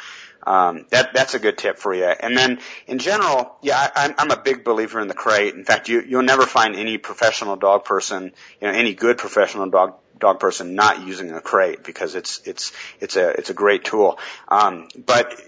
um, 0.45 0.87
that, 0.91 1.13
that's 1.15 1.35
a 1.35 1.39
good 1.39 1.59
tip 1.59 1.79
for 1.79 1.95
you. 1.95 2.05
And 2.05 2.37
then 2.37 2.59
in 2.87 2.99
general, 2.99 3.57
yeah, 3.63 3.91
I, 3.95 4.15
I'm, 4.19 4.31
a 4.31 4.37
big 4.37 4.65
believer 4.65 5.01
in 5.01 5.09
the 5.09 5.15
crate. 5.15 5.55
In 5.55 5.65
fact, 5.65 5.89
you, 5.89 6.03
you'll 6.03 6.23
never 6.23 6.47
find 6.47 6.75
any 6.75 6.99
professional 6.99 7.57
dog 7.57 7.85
person, 7.85 8.33
you 8.61 8.67
know, 8.67 8.73
any 8.73 8.95
good 8.95 9.19
professional 9.19 9.69
dog 9.69 9.95
dog 10.19 10.39
person 10.39 10.75
not 10.77 11.05
using 11.05 11.33
a 11.33 11.41
crate 11.41 11.83
because 11.83 12.15
it's 12.15 12.41
it's 12.47 12.73
it's 13.01 13.17
a 13.17 13.31
it's 13.31 13.51
a 13.51 13.55
great 13.55 13.85
tool. 13.85 14.19
Um, 14.49 14.89
but 15.05 15.39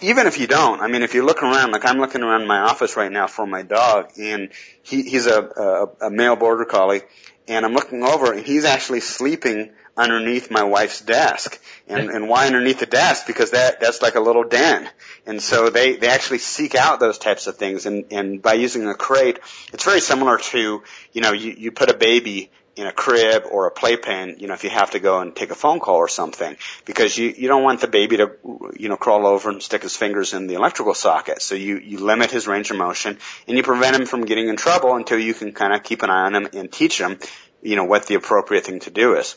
even 0.00 0.26
if 0.26 0.38
you 0.38 0.46
don't, 0.46 0.80
I 0.80 0.88
mean, 0.88 1.02
if 1.02 1.14
you 1.14 1.24
look 1.24 1.42
around, 1.42 1.72
like 1.72 1.84
I'm 1.84 1.98
looking 1.98 2.22
around 2.22 2.46
my 2.46 2.60
office 2.60 2.96
right 2.96 3.12
now 3.12 3.26
for 3.26 3.46
my 3.46 3.62
dog, 3.62 4.12
and 4.18 4.50
he, 4.82 5.02
he's 5.02 5.26
a, 5.26 5.42
a, 5.42 6.06
a 6.06 6.10
male 6.10 6.36
border 6.36 6.64
collie, 6.64 7.02
and 7.48 7.66
I'm 7.66 7.74
looking 7.74 8.02
over, 8.02 8.32
and 8.32 8.46
he's 8.46 8.64
actually 8.64 9.00
sleeping 9.00 9.72
underneath 9.96 10.50
my 10.50 10.64
wife's 10.64 11.00
desk. 11.00 11.60
And, 11.86 12.08
and 12.08 12.28
why 12.28 12.46
underneath 12.46 12.80
the 12.80 12.86
desk? 12.86 13.26
Because 13.26 13.50
that, 13.50 13.78
that's 13.78 14.00
like 14.00 14.14
a 14.14 14.20
little 14.20 14.44
den. 14.44 14.88
And 15.26 15.42
so 15.42 15.68
they, 15.68 15.96
they 15.96 16.08
actually 16.08 16.38
seek 16.38 16.74
out 16.74 16.98
those 16.98 17.18
types 17.18 17.46
of 17.46 17.56
things. 17.56 17.84
And, 17.84 18.06
and 18.10 18.40
by 18.40 18.54
using 18.54 18.88
a 18.88 18.94
crate, 18.94 19.38
it's 19.72 19.84
very 19.84 20.00
similar 20.00 20.38
to, 20.38 20.82
you 21.12 21.20
know, 21.20 21.32
you, 21.32 21.52
you 21.52 21.72
put 21.72 21.90
a 21.90 21.96
baby 21.96 22.50
in 22.76 22.86
a 22.86 22.92
crib 22.92 23.44
or 23.50 23.66
a 23.66 23.70
playpen, 23.70 24.36
you 24.38 24.48
know, 24.48 24.54
if 24.54 24.64
you 24.64 24.70
have 24.70 24.90
to 24.92 24.98
go 24.98 25.20
and 25.20 25.36
take 25.36 25.50
a 25.50 25.54
phone 25.54 25.78
call 25.78 25.96
or 25.96 26.08
something, 26.08 26.56
because 26.84 27.16
you, 27.16 27.32
you 27.36 27.46
don't 27.48 27.62
want 27.62 27.80
the 27.80 27.86
baby 27.86 28.16
to, 28.16 28.32
you 28.76 28.88
know, 28.88 28.96
crawl 28.96 29.26
over 29.26 29.50
and 29.50 29.62
stick 29.62 29.82
his 29.82 29.96
fingers 29.96 30.32
in 30.34 30.46
the 30.46 30.54
electrical 30.54 30.94
socket. 30.94 31.40
So 31.40 31.54
you, 31.54 31.78
you 31.78 32.00
limit 32.00 32.30
his 32.30 32.46
range 32.48 32.70
of 32.70 32.76
motion 32.76 33.18
and 33.46 33.56
you 33.56 33.62
prevent 33.62 33.94
him 33.94 34.06
from 34.06 34.24
getting 34.24 34.48
in 34.48 34.56
trouble 34.56 34.96
until 34.96 35.18
you 35.18 35.34
can 35.34 35.52
kind 35.52 35.72
of 35.72 35.82
keep 35.82 36.02
an 36.02 36.10
eye 36.10 36.24
on 36.24 36.34
him 36.34 36.48
and 36.52 36.72
teach 36.72 37.00
him, 37.00 37.18
you 37.62 37.76
know, 37.76 37.84
what 37.84 38.06
the 38.06 38.14
appropriate 38.14 38.64
thing 38.64 38.80
to 38.80 38.90
do 38.90 39.16
is. 39.16 39.36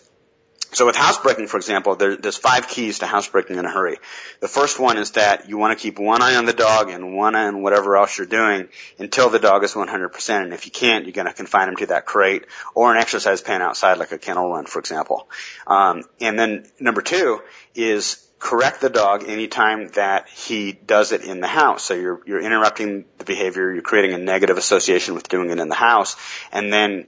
So 0.74 0.86
with 0.86 0.96
housebreaking, 0.96 1.48
for 1.48 1.58
example, 1.58 1.96
there, 1.96 2.18
there's 2.18 2.38
five 2.38 2.68
keys 2.68 3.00
to 3.00 3.08
housebreaking 3.08 3.58
in 3.58 3.66
a 3.66 3.72
hurry. 3.72 3.98
The 4.42 4.48
first 4.48 4.80
one 4.80 4.98
is 4.98 5.12
that 5.12 5.48
you 5.48 5.58
want 5.58 5.78
to 5.78 5.82
keep 5.82 5.98
one 5.98 6.22
eye 6.22 6.36
on 6.36 6.46
the 6.46 6.54
dog 6.54 6.90
and 6.90 7.16
one 7.16 7.36
eye 7.36 7.48
on 7.48 7.64
whatever 7.64 7.96
else 7.96 8.18
you're 8.18 8.28
doing 8.28 8.68
until 9.00 9.30
the 9.30 9.40
dog 9.40 9.64
is 9.64 9.74
100%. 9.74 10.44
And 10.44 10.54
if 10.54 10.66
you 10.66 10.72
can't, 10.72 11.06
you're 11.06 11.14
going 11.14 11.28
to 11.28 11.34
confine 11.34 11.70
him 11.70 11.78
to 11.78 11.86
that 11.88 12.06
crate 12.06 12.46
or 12.76 12.94
an 12.94 13.00
exercise 13.00 13.42
pen 13.42 13.62
outside, 13.62 13.98
like 13.98 14.12
a 14.12 14.18
kennel 14.18 14.50
run, 14.52 14.66
for 14.66 14.80
example. 14.80 15.30
Um, 15.66 16.04
and 16.20 16.38
then 16.38 16.66
number 16.80 17.02
two 17.02 17.42
is 17.74 18.28
correct 18.40 18.82
the 18.82 18.90
dog 18.90 19.24
anytime 19.28 19.88
that 19.90 20.30
he 20.30 20.72
does 20.72 21.12
it 21.12 21.22
in 21.24 21.40
the 21.40 21.48
house. 21.48 21.84
So 21.84 21.94
you're 21.94 22.22
you're 22.26 22.42
interrupting 22.42 23.06
the 23.18 23.26
behavior, 23.26 23.74
you're 23.74 23.82
creating 23.82 24.14
a 24.14 24.18
negative 24.18 24.58
association 24.58 25.16
with 25.16 25.28
doing 25.28 25.50
it 25.50 25.60
in 25.60 25.70
the 25.70 25.76
house, 25.76 26.16
and 26.52 26.72
then 26.72 27.08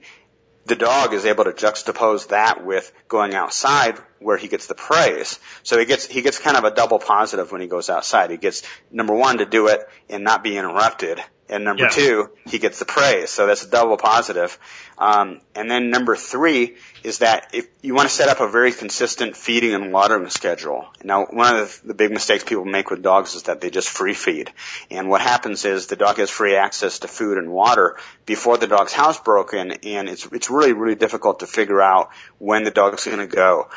the 0.66 0.76
dog 0.76 1.14
is 1.14 1.24
able 1.24 1.44
to 1.44 1.52
juxtapose 1.52 2.28
that 2.28 2.64
with 2.64 2.92
going 3.08 3.34
outside 3.34 3.98
where 4.18 4.36
he 4.36 4.46
gets 4.48 4.66
the 4.66 4.74
praise. 4.74 5.38
So 5.62 5.78
he 5.78 5.84
gets 5.86 6.06
he 6.06 6.22
gets 6.22 6.38
kind 6.38 6.56
of 6.56 6.64
a 6.64 6.70
double 6.70 6.98
positive 6.98 7.50
when 7.50 7.60
he 7.60 7.66
goes 7.66 7.88
outside. 7.88 8.30
He 8.30 8.36
gets 8.36 8.62
number 8.90 9.14
one 9.14 9.38
to 9.38 9.46
do 9.46 9.68
it 9.68 9.88
and 10.08 10.22
not 10.22 10.42
be 10.42 10.56
interrupted, 10.58 11.20
and 11.48 11.64
number 11.64 11.84
Yeah. 11.84 11.88
two 11.88 12.30
he 12.46 12.58
gets 12.58 12.78
the 12.78 12.84
praise. 12.84 13.30
So 13.30 13.46
that's 13.46 13.64
a 13.64 13.70
double 13.70 13.96
positive. 13.96 14.58
Um, 14.98 15.40
and 15.54 15.70
then 15.70 15.90
number 15.90 16.14
three 16.14 16.76
is 17.02 17.18
that 17.18 17.50
if 17.52 17.66
you 17.82 17.94
want 17.94 18.08
to 18.08 18.14
set 18.14 18.28
up 18.28 18.40
a 18.40 18.48
very 18.48 18.72
consistent 18.72 19.36
feeding 19.36 19.74
and 19.74 19.92
watering 19.92 20.28
schedule. 20.28 20.86
Now, 21.02 21.26
one 21.26 21.56
of 21.56 21.80
the, 21.84 21.94
big 21.94 22.10
mistakes 22.10 22.44
people 22.44 22.64
make 22.64 22.90
with 22.90 23.02
dogs 23.02 23.34
is 23.34 23.44
that 23.44 23.60
they 23.60 23.70
just 23.70 23.88
free 23.88 24.14
feed. 24.14 24.52
And 24.90 25.08
what 25.08 25.20
happens 25.20 25.64
is 25.64 25.86
the 25.86 25.96
dog 25.96 26.18
has 26.18 26.30
free 26.30 26.56
access 26.56 27.00
to 27.00 27.08
food 27.08 27.38
and 27.38 27.50
water 27.50 27.98
before 28.26 28.58
the 28.58 28.66
dog's 28.66 28.92
housebroken, 28.92 29.86
and 29.86 30.08
it's 30.08 30.26
it's 30.26 30.50
really 30.50 30.72
really 30.72 30.94
difficult 30.94 31.40
to 31.40 31.46
figure 31.46 31.80
out 31.80 32.10
when 32.38 32.64
the 32.64 32.70
dog's 32.70 33.04
going 33.04 33.18
to 33.18 33.26
go. 33.26 33.68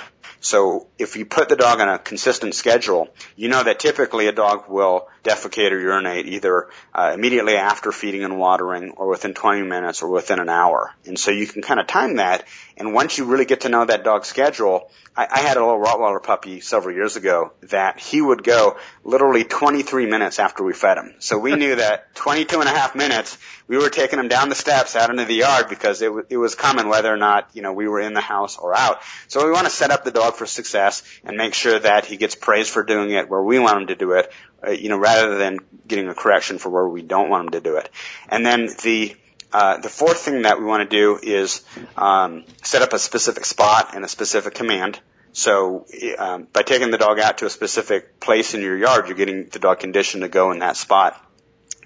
So 0.44 0.88
if 1.00 1.16
you 1.16 1.26
put 1.26 1.48
the 1.48 1.56
dog 1.56 1.80
on 1.80 1.88
a 1.88 1.98
consistent 1.98 2.54
schedule, 2.54 3.08
you 3.38 3.48
know 3.48 3.64
that 3.64 3.80
typically 3.80 4.28
a 4.28 4.34
dog 4.34 4.66
will 4.68 5.08
defecate 5.24 5.72
or 5.72 5.80
urinate 5.80 6.26
either 6.26 6.68
uh, 6.94 7.12
immediately 7.14 7.56
after 7.56 7.94
feeding 7.94 8.26
and 8.26 8.38
watering 8.38 8.92
or 8.98 9.08
within 9.08 9.34
20 9.34 9.62
minutes 9.62 10.02
or 10.02 10.10
within 10.10 10.40
an 10.40 10.50
hour. 10.50 10.94
And 11.06 11.18
so 11.18 11.32
you 11.32 11.48
can 11.48 11.62
kind 11.62 11.80
of 11.80 11.88
time 11.88 12.18
that. 12.18 12.46
And 12.76 12.94
once 12.94 13.13
you 13.18 13.26
really 13.26 13.46
get 13.46 13.62
to 13.62 13.70
know 13.70 13.86
that 13.86 14.04
dog's 14.04 14.28
schedule, 14.28 14.90
I, 15.16 15.28
I 15.30 15.40
had 15.40 15.58
a 15.58 15.66
little 15.66 15.80
Rottweiler 15.82 16.22
puppy 16.22 16.60
several 16.60 16.96
years 16.96 17.16
ago 17.16 17.54
that 17.64 18.00
he 18.00 18.22
would 18.22 18.44
go 18.44 18.78
literally 19.04 19.44
23 19.44 20.06
minutes 20.08 20.40
after 20.40 20.64
we 20.64 20.74
fed 20.74 20.98
him. 20.98 21.14
So 21.20 21.38
we 21.38 21.56
knew 21.56 21.76
that 21.76 22.16
22 22.16 22.60
and 22.60 22.70
a 22.70 22.72
half 22.72 22.96
minutes, 22.96 23.38
we 23.68 23.78
were 23.78 23.90
taking 23.90 24.20
him 24.20 24.28
down 24.28 24.50
the 24.50 24.56
steps 24.56 24.96
out 24.96 25.10
into 25.10 25.26
the 25.26 25.36
yard 25.36 25.70
because 25.70 26.02
it, 26.02 26.08
w- 26.08 26.26
it 26.30 26.38
was 26.38 26.56
common 26.56 26.90
whether 26.90 27.14
or 27.14 27.18
not, 27.18 27.50
you 27.54 27.62
know, 27.62 27.74
we 27.74 27.88
were 27.88 28.00
in 28.00 28.14
the 28.14 28.22
house 28.22 28.58
or 28.58 28.76
out. 28.76 29.02
So 29.28 29.46
we 29.46 29.52
want 29.52 29.66
to 29.66 29.72
set 29.72 29.92
up 29.92 30.04
the 30.04 30.12
dog 30.12 30.36
for 30.36 30.46
success 30.46 31.04
and 31.24 31.38
make 31.38 31.54
sure 31.54 31.78
that 31.80 32.06
he 32.06 32.18
gets 32.18 32.36
praise 32.36 32.70
for 32.70 32.84
doing 32.84 33.12
it 33.12 33.30
where 33.30 33.42
we 33.42 33.60
want 33.60 33.82
him 33.82 33.88
to 33.88 33.96
do 33.96 34.12
it, 34.14 34.32
uh, 34.66 34.72
you 34.72 34.90
know, 34.90 34.98
rather 34.98 35.38
than 35.38 35.60
getting 35.88 36.08
a 36.08 36.16
correction 36.16 36.58
for 36.58 36.70
where 36.70 36.88
we 36.88 37.02
don't 37.02 37.30
want 37.30 37.46
him 37.46 37.52
to 37.52 37.62
do 37.62 37.78
it. 37.78 37.90
And 38.30 38.46
then 38.46 38.70
the, 38.84 39.16
uh, 39.54 39.78
the 39.78 39.90
fourth 39.90 40.20
thing 40.20 40.42
that 40.42 40.60
we 40.60 40.66
want 40.66 40.90
to 40.90 40.96
do 40.96 41.20
is 41.22 41.64
um, 41.96 42.44
set 42.64 42.82
up 42.82 42.94
a 42.94 43.00
specific 43.00 43.46
spot 43.46 43.96
and 43.96 44.04
a 44.04 44.08
specific 44.08 44.54
command 44.56 45.00
So 45.34 45.86
um, 46.20 46.48
by 46.54 46.62
taking 46.62 46.92
the 46.92 46.98
dog 46.98 47.20
out 47.20 47.40
to 47.40 47.48
a 47.48 47.50
specific 47.50 48.20
place 48.20 48.54
in 48.54 48.62
your 48.62 48.78
yard, 48.78 49.08
you're 49.08 49.18
getting 49.18 49.48
the 49.48 49.60
dog 49.60 49.80
conditioned 49.80 50.22
to 50.22 50.30
go 50.30 50.52
in 50.52 50.60
that 50.60 50.78
spot. 50.78 51.20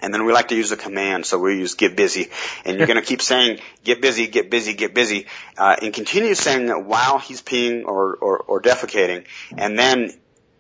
And 0.02 0.14
then 0.14 0.26
we 0.26 0.34
like 0.34 0.50
to 0.50 0.56
use 0.56 0.72
a 0.72 0.78
command, 0.78 1.26
so 1.26 1.40
we 1.40 1.58
use 1.58 1.74
get 1.74 1.96
busy. 1.96 2.30
And 2.66 2.78
you're 2.78 2.86
going 2.86 3.00
to 3.00 3.06
keep 3.06 3.22
saying 3.22 3.60
get 3.84 4.00
busy, 4.02 4.28
get 4.28 4.52
busy, 4.52 4.74
get 4.74 4.94
busy, 4.94 5.26
uh, 5.58 5.78
and 5.82 5.94
continue 5.94 6.36
saying 6.36 6.68
that 6.68 6.86
while 6.86 7.18
he's 7.18 7.42
peeing 7.42 7.86
or, 7.86 8.16
or, 8.16 8.38
or 8.38 8.62
defecating. 8.62 9.26
And 9.58 9.80
then 9.80 10.12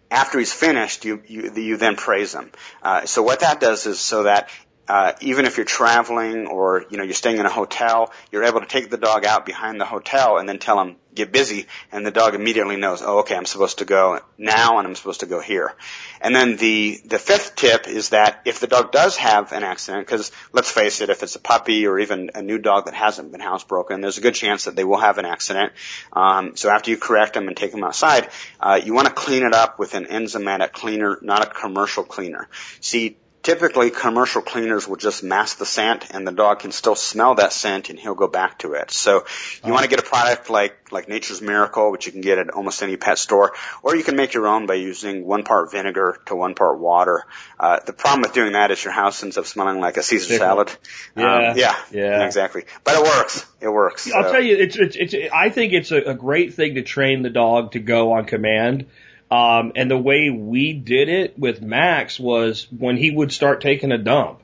after 0.10 0.40
he's 0.40 0.54
finished, 0.54 1.06
you, 1.06 1.22
you, 1.28 1.54
you 1.54 1.78
then 1.78 1.98
praise 1.98 2.34
him. 2.34 2.52
Uh, 2.82 3.06
so 3.06 3.22
what 3.22 3.42
that 3.42 3.60
does 3.60 3.86
is 3.86 4.00
so 4.00 4.24
that 4.24 4.50
uh, 4.88 5.14
even 5.22 5.46
if 5.46 5.58
you're 5.58 5.66
traveling 5.66 6.48
or 6.48 6.86
you 6.90 6.98
know 6.98 7.04
you're 7.04 7.14
staying 7.14 7.38
in 7.38 7.46
a 7.46 7.52
hotel, 7.52 8.12
you're 8.32 8.44
able 8.44 8.62
to 8.62 8.68
take 8.68 8.90
the 8.90 8.98
dog 8.98 9.26
out 9.26 9.46
behind 9.46 9.80
the 9.80 9.86
hotel 9.86 10.38
and 10.38 10.48
then 10.48 10.60
tell 10.60 10.80
him 10.80 10.96
get 11.18 11.32
busy, 11.32 11.66
and 11.92 12.06
the 12.06 12.12
dog 12.12 12.36
immediately 12.36 12.78
knows, 12.78 13.02
oh, 13.02 13.20
okay, 13.20 13.36
I'm 13.36 13.46
supposed 13.46 13.80
to 13.80 13.86
go 13.86 14.22
now 14.38 14.78
and 14.78 14.88
I'm 14.88 14.96
supposed 14.96 15.22
to 15.22 15.26
go 15.26 15.42
here. 15.42 15.74
And 16.22 16.34
then 16.34 16.56
the 16.56 17.02
the 17.04 17.20
fifth 17.20 17.56
tip 17.56 17.88
is 17.88 18.10
that 18.10 18.42
if 18.46 18.60
the 18.62 18.68
dog 18.68 18.92
does 18.92 19.18
have 19.18 19.52
an 19.52 19.64
accident, 19.64 20.06
because 20.06 20.32
let's 20.54 20.72
face 20.72 21.02
it, 21.02 21.10
if 21.10 21.24
it's 21.24 21.36
a 21.36 21.40
puppy 21.40 21.86
or 21.86 22.00
even 22.00 22.32
a 22.36 22.42
new 22.42 22.58
dog 22.58 22.86
that 22.86 22.94
hasn't 22.94 23.32
been 23.32 23.42
housebroken, 23.42 24.02
there's 24.02 24.18
a 24.18 24.22
good 24.22 24.36
chance 24.36 24.66
that 24.66 24.76
they 24.76 24.86
will 24.86 25.00
have 25.00 25.18
an 25.18 25.26
accident. 25.26 25.74
Um, 26.14 26.56
so 26.56 26.70
after 26.70 26.92
you 26.92 26.98
correct 26.98 27.34
them 27.34 27.48
and 27.48 27.58
take 27.58 27.72
them 27.72 27.84
outside, 27.84 28.30
uh, 28.60 28.80
you 28.82 28.94
want 28.94 29.08
to 29.08 29.14
clean 29.14 29.44
it 29.44 29.54
up 29.54 29.80
with 29.80 29.96
an 29.96 30.06
enzymatic 30.06 30.72
cleaner, 30.72 31.18
not 31.22 31.46
a 31.46 31.50
commercial 31.50 32.04
cleaner. 32.04 32.48
See 32.80 33.18
Typically, 33.48 33.92
commercial 33.92 34.42
cleaners 34.42 34.90
will 34.90 34.98
just 34.98 35.24
mask 35.24 35.58
the 35.58 35.66
scent, 35.66 36.12
and 36.12 36.28
the 36.28 36.34
dog 36.34 36.60
can 36.60 36.74
still 36.74 36.96
smell 36.96 37.36
that 37.36 37.54
scent, 37.54 37.90
and 37.90 37.98
he'll 37.98 38.14
go 38.14 38.28
back 38.28 38.60
to 38.60 38.74
it. 38.74 38.92
So, 38.92 39.24
you 39.64 39.72
want 39.72 39.84
to 39.84 39.90
get 39.90 40.00
a 40.00 40.04
product 40.04 40.50
like 40.50 40.92
like 40.92 41.08
Nature's 41.08 41.42
Miracle, 41.42 41.90
which 41.94 42.06
you 42.06 42.12
can 42.12 42.20
get 42.20 42.40
at 42.40 42.50
almost 42.50 42.84
any 42.84 42.98
pet 42.98 43.18
store, 43.18 43.54
or 43.84 43.96
you 43.96 44.04
can 44.04 44.18
make 44.18 44.34
your 44.34 44.48
own 44.48 44.66
by 44.66 44.74
using 44.74 45.26
one 45.26 45.44
part 45.44 45.72
vinegar 45.72 46.20
to 46.26 46.36
one 46.36 46.56
part 46.56 46.78
water. 46.78 47.24
Uh, 47.58 47.80
the 47.86 47.94
problem 47.94 48.24
with 48.24 48.34
doing 48.34 48.52
that 48.52 48.70
is 48.70 48.84
your 48.84 48.92
house 48.92 49.24
ends 49.24 49.38
up 49.38 49.46
smelling 49.46 49.80
like 49.80 49.96
a 49.96 50.04
Caesar 50.04 50.38
salad. 50.38 50.70
Yeah, 51.16 51.52
um, 51.52 51.58
yeah, 51.58 51.76
yeah, 51.90 52.26
exactly. 52.26 52.66
But 52.84 52.96
it 52.96 53.04
works. 53.04 53.46
It 53.62 53.70
works. 53.70 54.12
I'll 54.12 54.24
so. 54.24 54.32
tell 54.34 54.44
you, 54.44 54.58
it's 54.58 54.76
it's 54.76 54.98
it's. 54.98 55.34
I 55.34 55.52
think 55.52 55.72
it's 55.72 55.92
a, 55.92 56.02
a 56.02 56.14
great 56.16 56.54
thing 56.54 56.76
to 56.76 56.82
train 56.82 57.22
the 57.22 57.30
dog 57.30 57.72
to 57.72 57.80
go 57.80 58.12
on 58.12 58.26
command 58.26 58.88
um, 59.30 59.74
and 59.76 59.92
the 59.92 59.98
way 59.98 60.30
we 60.30 60.74
did 60.74 61.10
it 61.10 61.38
with 61.38 61.62
Max 61.62 62.20
was 62.20 62.68
when 62.72 62.96
he 62.96 63.12
would 63.12 63.32
start 63.32 63.62
taking 63.62 63.92
a 63.92 63.98
dump, 63.98 64.40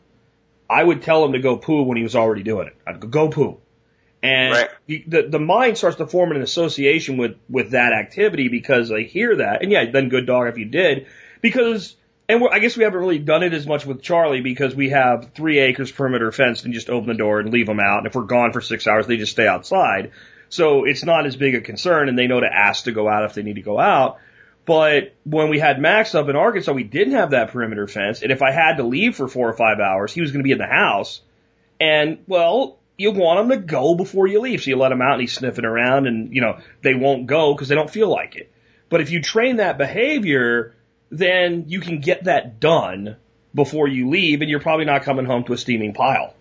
I 0.70 0.84
would 0.84 1.04
tell 1.04 1.24
him 1.24 1.34
to 1.34 1.40
go 1.40 1.56
poo 1.58 1.84
when 1.84 1.98
he 1.98 2.04
was 2.04 2.16
already 2.16 2.44
doing 2.44 2.68
it. 2.68 2.76
I'd 2.86 3.00
go, 3.00 3.08
go 3.08 3.30
poo. 3.30 3.58
And 4.22 4.54
right. 4.54 4.70
he, 4.88 5.04
the, 5.06 5.24
the 5.24 5.40
mind 5.40 5.78
starts 5.78 5.98
to 5.98 6.08
form 6.08 6.32
an 6.32 6.42
association 6.42 7.18
with, 7.18 7.36
with 7.50 7.72
that 7.72 7.94
activity 7.94 8.48
because 8.48 8.90
they 8.90 9.04
hear 9.04 9.38
that. 9.38 9.62
And 9.62 9.72
yeah, 9.72 9.92
then 9.92 10.10
good 10.10 10.26
dog 10.26 10.48
if 10.48 10.58
you 10.58 10.66
did. 10.66 11.08
Because, 11.42 11.96
and 12.28 12.42
I 12.50 12.60
guess 12.60 12.78
we 12.78 12.86
haven't 12.86 13.00
really 13.00 13.20
done 13.20 13.44
it 13.44 13.54
as 13.54 13.68
much 13.68 13.86
with 13.86 14.02
Charlie 14.02 14.40
because 14.40 14.74
we 14.76 14.90
have 14.90 15.32
three 15.34 15.60
acres 15.60 15.92
perimeter 15.92 16.32
fenced 16.32 16.64
and 16.64 16.74
just 16.74 16.90
open 16.90 17.10
the 17.10 17.16
door 17.16 17.42
and 17.42 17.52
leave 17.52 17.68
them 17.68 17.82
out. 17.82 18.00
And 18.00 18.08
if 18.08 18.16
we're 18.16 18.24
gone 18.24 18.54
for 18.54 18.62
six 18.62 18.88
hours, 18.88 19.08
they 19.08 19.18
just 19.18 19.34
stay 19.34 19.48
outside. 19.48 20.12
So 20.48 20.86
it's 20.86 21.04
not 21.04 21.26
as 21.26 21.36
big 21.36 21.56
a 21.56 21.62
concern 21.62 22.08
and 22.08 22.18
they 22.18 22.28
know 22.28 22.40
to 22.40 22.48
ask 22.52 22.86
to 22.86 22.94
go 22.94 23.10
out 23.10 23.26
if 23.26 23.34
they 23.34 23.44
need 23.44 23.56
to 23.56 23.62
go 23.62 23.80
out. 23.80 24.20
But 24.66 25.14
when 25.26 25.50
we 25.50 25.60
had 25.60 25.80
Max 25.80 26.16
up 26.16 26.30
in 26.30 26.36
Arkansas, 26.36 26.72
we 26.72 26.84
didn't 26.84 27.16
have 27.16 27.32
that 27.32 27.52
perimeter 27.52 27.88
fence. 27.88 28.22
And 28.22 28.32
if 28.32 28.42
I 28.42 28.52
had 28.52 28.78
to 28.78 28.84
leave 28.84 29.16
for 29.16 29.28
four 29.28 29.50
or 29.50 29.54
five 29.54 29.80
hours, 29.80 30.14
he 30.14 30.22
was 30.22 30.32
going 30.32 30.40
to 30.40 30.48
be 30.48 30.54
in 30.54 30.58
the 30.58 30.66
house. 30.66 31.22
And 31.82 32.20
well, 32.28 32.78
you 32.98 33.12
want 33.12 33.42
him 33.42 33.50
to 33.50 33.58
go 33.58 33.96
before 33.96 34.28
you 34.28 34.40
leave. 34.40 34.64
So 34.64 34.70
you 34.70 34.78
let 34.78 34.92
him 34.92 35.02
out 35.02 35.14
and 35.14 35.22
he's 35.22 35.34
sniffing 35.34 35.66
around 35.66 36.08
and, 36.08 36.34
you 36.34 36.42
know, 36.42 36.60
they 36.82 36.94
won't 36.94 37.28
go 37.28 37.54
because 37.54 37.68
they 37.68 37.76
don't 37.76 37.90
feel 37.90 38.10
like 38.10 38.36
it. 38.36 38.52
But 38.90 39.02
if 39.02 39.12
you 39.12 39.22
train 39.22 39.58
that 39.58 39.78
behavior, 39.78 40.76
then 41.10 41.66
you 41.68 41.82
can 41.82 42.00
get 42.00 42.26
that 42.26 42.60
done 42.60 43.18
before 43.54 43.88
you 43.88 44.10
leave 44.10 44.42
and 44.42 44.50
you're 44.50 44.60
probably 44.60 44.86
not 44.86 45.04
coming 45.04 45.26
home 45.26 45.44
to 45.46 45.54
a 45.54 45.58
steaming 45.58 45.94
pile. 45.94 46.34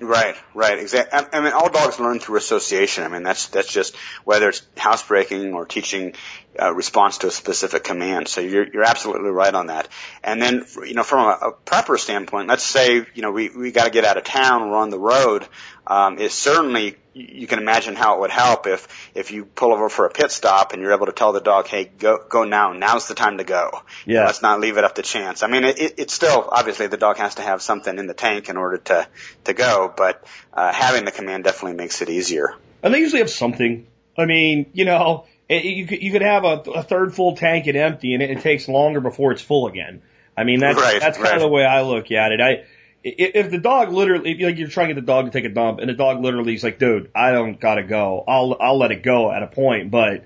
Right, 0.00 0.34
right, 0.54 0.78
exactly. 0.78 1.18
I, 1.18 1.38
I 1.38 1.40
mean, 1.40 1.52
all 1.52 1.70
dogs 1.70 2.00
learn 2.00 2.18
through 2.18 2.38
association. 2.38 3.04
I 3.04 3.08
mean, 3.08 3.22
that's 3.22 3.46
that's 3.48 3.72
just 3.72 3.94
whether 4.24 4.48
it's 4.48 4.62
housebreaking 4.76 5.54
or 5.54 5.66
teaching 5.66 6.14
uh, 6.60 6.72
response 6.72 7.18
to 7.18 7.28
a 7.28 7.30
specific 7.30 7.84
command. 7.84 8.28
So 8.28 8.40
you're 8.40 8.66
you're 8.66 8.84
absolutely 8.84 9.30
right 9.30 9.54
on 9.54 9.68
that. 9.68 9.88
And 10.22 10.40
then, 10.40 10.64
you 10.84 10.94
know, 10.94 11.02
from 11.02 11.26
a, 11.26 11.48
a 11.48 11.52
prepper 11.52 11.98
standpoint, 11.98 12.48
let's 12.48 12.64
say 12.64 13.06
you 13.14 13.22
know 13.22 13.30
we 13.30 13.48
we 13.48 13.72
got 13.72 13.84
to 13.84 13.90
get 13.90 14.04
out 14.04 14.16
of 14.16 14.24
town, 14.24 14.70
we're 14.70 14.76
on 14.76 14.90
the 14.90 14.98
road. 14.98 15.46
Um, 15.86 16.18
it 16.18 16.32
certainly 16.32 16.96
you 17.12 17.46
can 17.46 17.58
imagine 17.58 17.94
how 17.94 18.16
it 18.16 18.20
would 18.20 18.30
help 18.30 18.66
if 18.66 19.10
if 19.14 19.30
you 19.30 19.44
pull 19.44 19.72
over 19.72 19.88
for 19.88 20.06
a 20.06 20.10
pit 20.10 20.30
stop 20.30 20.72
and 20.72 20.82
you're 20.82 20.92
able 20.92 21.06
to 21.06 21.12
tell 21.12 21.32
the 21.32 21.40
dog, 21.40 21.68
hey, 21.68 21.84
go 21.84 22.18
go 22.28 22.44
now. 22.44 22.72
Now's 22.72 23.08
the 23.08 23.14
time 23.14 23.38
to 23.38 23.44
go. 23.44 23.82
Yeah. 24.06 24.24
Let's 24.24 24.42
not 24.42 24.60
leave 24.60 24.76
it 24.76 24.84
up 24.84 24.96
to 24.96 25.02
chance. 25.02 25.42
I 25.42 25.46
mean, 25.46 25.64
it, 25.64 25.78
it, 25.78 25.94
it's 25.98 26.14
still 26.14 26.48
obviously 26.50 26.86
the 26.86 26.96
dog 26.96 27.18
has 27.18 27.36
to 27.36 27.42
have 27.42 27.62
something 27.62 27.98
in 27.98 28.06
the 28.06 28.14
tank 28.14 28.48
in 28.48 28.56
order 28.56 28.78
to 28.78 29.06
to 29.44 29.52
go, 29.52 29.92
but 29.94 30.24
uh, 30.52 30.72
having 30.72 31.04
the 31.04 31.12
command 31.12 31.44
definitely 31.44 31.76
makes 31.76 32.02
it 32.02 32.08
easier. 32.08 32.54
And 32.82 32.92
they 32.92 32.98
usually 32.98 33.20
have 33.20 33.30
something. 33.30 33.86
I 34.16 34.26
mean, 34.26 34.66
you 34.72 34.84
know, 34.84 35.26
it, 35.48 35.64
you 35.64 35.86
could 35.86 36.02
you 36.02 36.12
could 36.12 36.22
have 36.22 36.44
a, 36.44 36.62
a 36.70 36.82
third 36.82 37.14
full 37.14 37.36
tank 37.36 37.66
and 37.66 37.76
empty, 37.76 38.14
and 38.14 38.22
it, 38.22 38.30
it 38.30 38.40
takes 38.40 38.68
longer 38.68 39.00
before 39.00 39.32
it's 39.32 39.42
full 39.42 39.66
again. 39.66 40.02
I 40.36 40.44
mean, 40.44 40.60
that's 40.60 40.80
right, 40.80 41.00
that's 41.00 41.18
kind 41.18 41.34
of 41.34 41.42
the 41.42 41.48
way 41.48 41.64
I 41.64 41.82
look 41.82 42.10
at 42.10 42.32
it. 42.32 42.40
I 42.40 42.64
if 43.04 43.50
the 43.50 43.58
dog 43.58 43.92
literally, 43.92 44.32
if 44.32 44.40
like 44.40 44.56
you're 44.56 44.68
trying 44.68 44.88
to 44.88 44.94
get 44.94 45.00
the 45.00 45.06
dog 45.06 45.26
to 45.26 45.30
take 45.30 45.44
a 45.44 45.52
dump, 45.52 45.78
and 45.78 45.90
the 45.90 45.94
dog 45.94 46.22
literally 46.22 46.54
is 46.54 46.64
like, 46.64 46.78
"Dude, 46.78 47.10
I 47.14 47.32
don't 47.32 47.60
gotta 47.60 47.82
go. 47.82 48.24
I'll 48.26 48.56
I'll 48.58 48.78
let 48.78 48.92
it 48.92 49.02
go 49.02 49.30
at 49.30 49.42
a 49.42 49.46
point." 49.46 49.90
But 49.90 50.24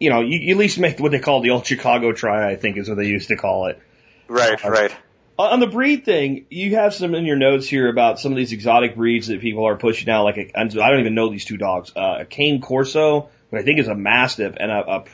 you 0.00 0.10
know, 0.10 0.20
you, 0.20 0.38
you 0.38 0.54
at 0.54 0.58
least 0.58 0.78
make 0.78 0.98
what 0.98 1.12
they 1.12 1.20
call 1.20 1.40
the 1.40 1.50
old 1.50 1.64
Chicago 1.64 2.12
try. 2.12 2.50
I 2.50 2.56
think 2.56 2.76
is 2.76 2.88
what 2.88 2.98
they 2.98 3.06
used 3.06 3.28
to 3.28 3.36
call 3.36 3.66
it. 3.66 3.80
Right, 4.26 4.62
uh, 4.64 4.70
right. 4.70 4.94
On 5.38 5.60
the 5.60 5.66
breed 5.66 6.04
thing, 6.04 6.46
you 6.48 6.74
have 6.76 6.94
some 6.94 7.14
in 7.14 7.26
your 7.26 7.36
notes 7.36 7.68
here 7.68 7.88
about 7.88 8.18
some 8.18 8.32
of 8.32 8.36
these 8.36 8.52
exotic 8.52 8.96
breeds 8.96 9.28
that 9.28 9.40
people 9.40 9.66
are 9.66 9.76
pushing 9.76 10.08
out. 10.08 10.24
Like 10.24 10.38
a, 10.38 10.58
I 10.58 10.64
don't 10.64 11.00
even 11.00 11.14
know 11.14 11.30
these 11.30 11.44
two 11.44 11.58
dogs. 11.58 11.92
Uh, 11.94 12.18
a 12.20 12.24
Cane 12.24 12.60
Corso, 12.60 13.28
what 13.50 13.60
I 13.60 13.64
think 13.64 13.78
is 13.78 13.88
a 13.88 13.94
Mastiff, 13.94 14.56
and 14.58 14.70
a, 14.70 14.96
a 14.96 15.04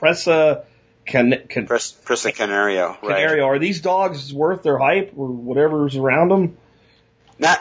Presa 0.00 0.64
Can, 1.06 1.44
can, 1.48 1.66
Presa 1.66 2.34
Canario. 2.34 2.96
Canario. 3.00 3.44
Right. 3.44 3.56
Are 3.56 3.58
these 3.58 3.80
dogs 3.80 4.32
worth 4.32 4.62
their 4.62 4.78
hype 4.78 5.12
or 5.16 5.28
whatever's 5.28 5.96
around 5.96 6.28
them? 6.28 6.56
Not, 7.40 7.60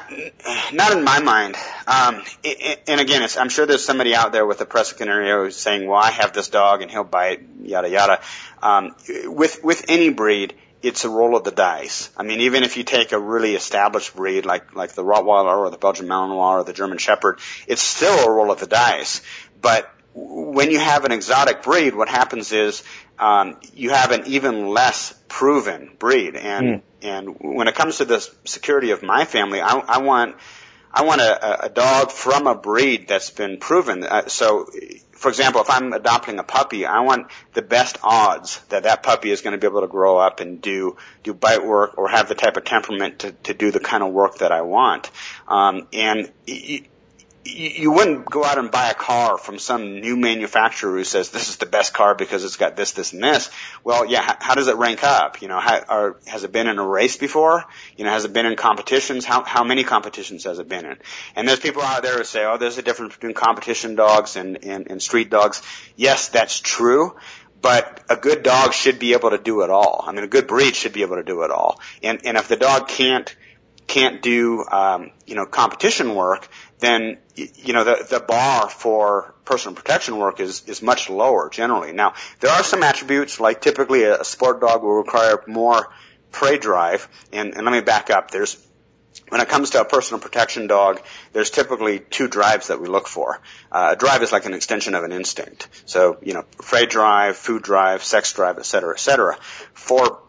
not 0.74 0.98
in 0.98 1.04
my 1.04 1.20
mind. 1.20 1.56
Um, 1.86 2.24
it, 2.44 2.58
it, 2.62 2.84
and 2.88 3.00
again, 3.00 3.22
it's, 3.22 3.38
I'm 3.38 3.50
sure 3.50 3.68
there's 3.68 3.86
somebody 3.86 4.16
out 4.16 4.32
there 4.32 4.46
with 4.46 4.60
a 4.60 4.66
Presa 4.66 4.98
Canario 4.98 5.44
who's 5.44 5.56
saying, 5.56 5.88
"Well, 5.88 6.02
I 6.02 6.10
have 6.10 6.34
this 6.34 6.50
dog 6.50 6.82
and 6.82 6.90
he'll 6.90 7.04
bite," 7.04 7.46
yada 7.62 7.88
yada. 7.88 8.20
Um, 8.62 8.96
with 9.26 9.64
with 9.64 9.86
any 9.88 10.10
breed, 10.10 10.56
it's 10.82 11.06
a 11.06 11.10
roll 11.10 11.36
of 11.36 11.44
the 11.44 11.52
dice. 11.52 12.10
I 12.18 12.24
mean, 12.24 12.42
even 12.42 12.64
if 12.64 12.76
you 12.76 12.84
take 12.84 13.12
a 13.12 13.20
really 13.20 13.54
established 13.54 14.16
breed 14.16 14.46
like 14.46 14.76
like 14.76 14.94
the 14.94 15.04
Rottweiler 15.04 15.58
or 15.58 15.70
the 15.70 15.78
Belgian 15.78 16.08
Malinois 16.08 16.60
or 16.60 16.64
the 16.64 16.74
German 16.74 16.98
Shepherd, 16.98 17.40
it's 17.68 17.84
still 17.84 18.28
a 18.28 18.32
roll 18.32 18.52
of 18.52 18.60
the 18.60 18.68
dice. 18.68 19.22
But 19.62 19.88
when 20.20 20.72
you 20.72 20.80
have 20.80 21.06
an 21.06 21.12
exotic 21.12 21.62
breed, 21.62 21.94
what 21.94 22.10
happens 22.10 22.52
is 22.52 22.84
um, 23.20 23.58
you 23.76 23.92
have 23.92 24.12
an 24.12 24.24
even 24.26 24.68
less 24.68 25.14
proven 25.28 25.92
breed. 26.00 26.36
And 26.36 26.68
Mm. 26.68 26.82
and 27.04 27.36
when 27.40 27.68
it 27.68 27.76
comes 27.76 27.98
to 27.98 28.06
the 28.06 28.28
security 28.46 28.90
of 28.90 29.04
my 29.04 29.26
family, 29.26 29.62
I, 29.62 29.74
I 29.78 29.98
want 30.00 30.36
I 30.92 31.04
want 31.04 31.22
a, 31.22 31.66
a 31.66 31.70
dog 31.70 32.12
from 32.12 32.48
a 32.48 32.56
breed 32.56 33.08
that's 33.08 33.30
been 33.30 33.58
proven. 33.60 34.04
Uh, 34.04 34.28
so, 34.28 34.68
for 35.12 35.30
example, 35.30 35.62
if 35.62 35.70
I'm 35.70 35.94
adopting 35.94 36.40
a 36.40 36.44
puppy, 36.44 36.88
I 36.88 37.02
want 37.02 37.28
the 37.54 37.62
best 37.62 38.00
odds 38.02 38.60
that 38.70 38.84
that 38.84 39.04
puppy 39.04 39.30
is 39.30 39.42
going 39.42 39.52
to 39.52 39.60
be 39.60 39.68
able 39.68 39.82
to 39.82 39.88
grow 39.88 40.18
up 40.18 40.40
and 40.40 40.60
do 40.60 40.98
do 41.22 41.36
bite 41.36 41.64
work 41.64 42.00
or 42.00 42.08
have 42.10 42.28
the 42.28 42.36
type 42.36 42.58
of 42.58 42.64
temperament 42.64 43.20
to, 43.20 43.32
to 43.44 43.54
do 43.54 43.70
the 43.70 43.80
kind 43.80 44.02
of 44.02 44.12
work 44.12 44.40
that 44.40 44.52
I 44.52 44.62
want. 44.62 45.12
Um, 45.48 45.88
and 45.94 46.32
you, 47.48 47.92
wouldn't 47.92 48.26
go 48.26 48.44
out 48.44 48.58
and 48.58 48.70
buy 48.72 48.90
a 48.90 48.94
car 48.94 49.38
from 49.38 49.60
some 49.60 50.00
new 50.02 50.16
manufacturer 50.16 50.96
who 50.96 51.04
says 51.04 51.30
this 51.30 51.50
is 51.50 51.58
the 51.58 51.66
best 51.66 51.94
car 51.94 52.16
because 52.16 52.44
it's 52.44 52.58
got 52.58 52.76
this, 52.76 52.92
this, 52.92 53.14
and 53.14 53.24
this. 53.24 53.50
Well, 53.84 54.06
yeah, 54.06 54.36
how, 54.40 54.56
does 54.56 54.68
it 54.68 54.76
rank 54.76 55.04
up? 55.04 55.42
You 55.42 55.48
know, 55.48 55.60
how, 55.60 55.84
are, 55.88 56.18
has 56.28 56.44
it 56.44 56.52
been 56.52 56.68
in 56.68 56.80
a 56.80 56.86
race 56.86 57.18
before? 57.18 57.64
You 57.96 58.06
know, 58.06 58.12
has 58.12 58.26
it 58.26 58.34
been 58.34 58.46
in 58.46 58.56
competitions? 58.56 59.26
How, 59.26 59.44
how 59.44 59.64
many 59.64 59.84
competitions 59.84 60.44
has 60.44 60.60
it 60.60 60.68
been 60.68 60.86
in? 60.86 60.98
And 61.36 61.48
there's 61.48 61.60
people 61.60 61.82
out 61.82 62.04
there 62.04 62.18
who 62.18 62.24
say, 62.24 62.46
oh, 62.46 62.58
there's 62.58 62.78
a 62.78 62.84
difference 62.84 63.16
between 63.16 63.34
competition 63.34 63.96
dogs 63.96 64.36
and, 64.36 64.64
and, 64.64 64.90
and 64.90 65.02
street 65.02 65.30
dogs. 65.30 65.62
Yes, 65.96 66.30
that's 66.30 66.60
true. 66.60 67.16
But 67.62 68.04
a 68.10 68.16
good 68.16 68.44
dog 68.44 68.74
should 68.74 69.00
be 69.00 69.14
able 69.14 69.32
to 69.32 69.38
do 69.38 69.62
it 69.62 69.70
all. 69.70 70.04
I 70.06 70.12
mean, 70.12 70.24
a 70.24 70.28
good 70.28 70.48
breed 70.48 70.76
should 70.76 70.94
be 70.94 71.02
able 71.02 71.16
to 71.16 71.24
do 71.24 71.42
it 71.44 71.52
all. 71.52 71.80
And, 72.04 72.24
and 72.26 72.38
if 72.38 72.48
the 72.48 72.56
dog 72.56 72.88
can't, 72.88 73.36
can't 73.88 74.22
do, 74.22 74.64
um, 74.70 75.12
you 75.26 75.36
know, 75.36 75.46
competition 75.46 76.14
work, 76.14 76.48
then 76.80 77.18
you 77.36 77.74
know 77.74 77.84
the 77.84 78.06
the 78.10 78.20
bar 78.20 78.70
for 78.70 79.34
personal 79.46 79.76
protection 79.76 80.18
work 80.18 80.40
is 80.40 80.64
is 80.68 80.82
much 80.82 81.10
lower 81.10 81.50
generally. 81.50 81.92
Now 81.92 82.14
there 82.40 82.52
are 82.52 82.64
some 82.64 82.84
attributes 82.84 83.40
like 83.40 83.62
typically 83.62 84.04
a, 84.04 84.24
sport 84.24 84.62
dog 84.62 84.84
will 84.84 84.94
require 84.94 85.44
more 85.48 85.90
prey 86.32 86.58
drive, 86.58 87.08
and, 87.34 87.56
and 87.56 87.66
let 87.66 87.72
me 87.72 87.82
back 87.82 88.10
up. 88.10 88.32
There's 88.32 88.64
when 89.30 89.42
it 89.42 89.50
comes 89.50 89.72
to 89.72 89.82
a 89.82 89.86
personal 89.86 90.22
protection 90.22 90.68
dog, 90.68 91.02
there's 91.34 91.50
typically 91.50 92.00
two 92.00 92.28
drives 92.28 92.68
that 92.68 92.80
we 92.80 92.88
look 92.88 93.08
for. 93.08 93.42
Uh, 93.72 93.90
a 93.94 93.96
drive 93.96 94.22
is 94.22 94.32
like 94.32 94.46
an 94.46 94.54
extension 94.54 94.94
of 94.94 95.04
an 95.04 95.12
instinct. 95.12 95.68
So, 95.86 96.18
you 96.22 96.34
know, 96.34 96.44
prey 96.60 96.86
drive, 96.86 97.36
food 97.36 97.64
drive, 97.64 98.04
sex 98.04 98.32
drive, 98.34 98.58
et 98.58 98.66
cetera, 98.66 98.94
et 98.94 99.00
cetera. 99.00 99.38
For 99.74 100.20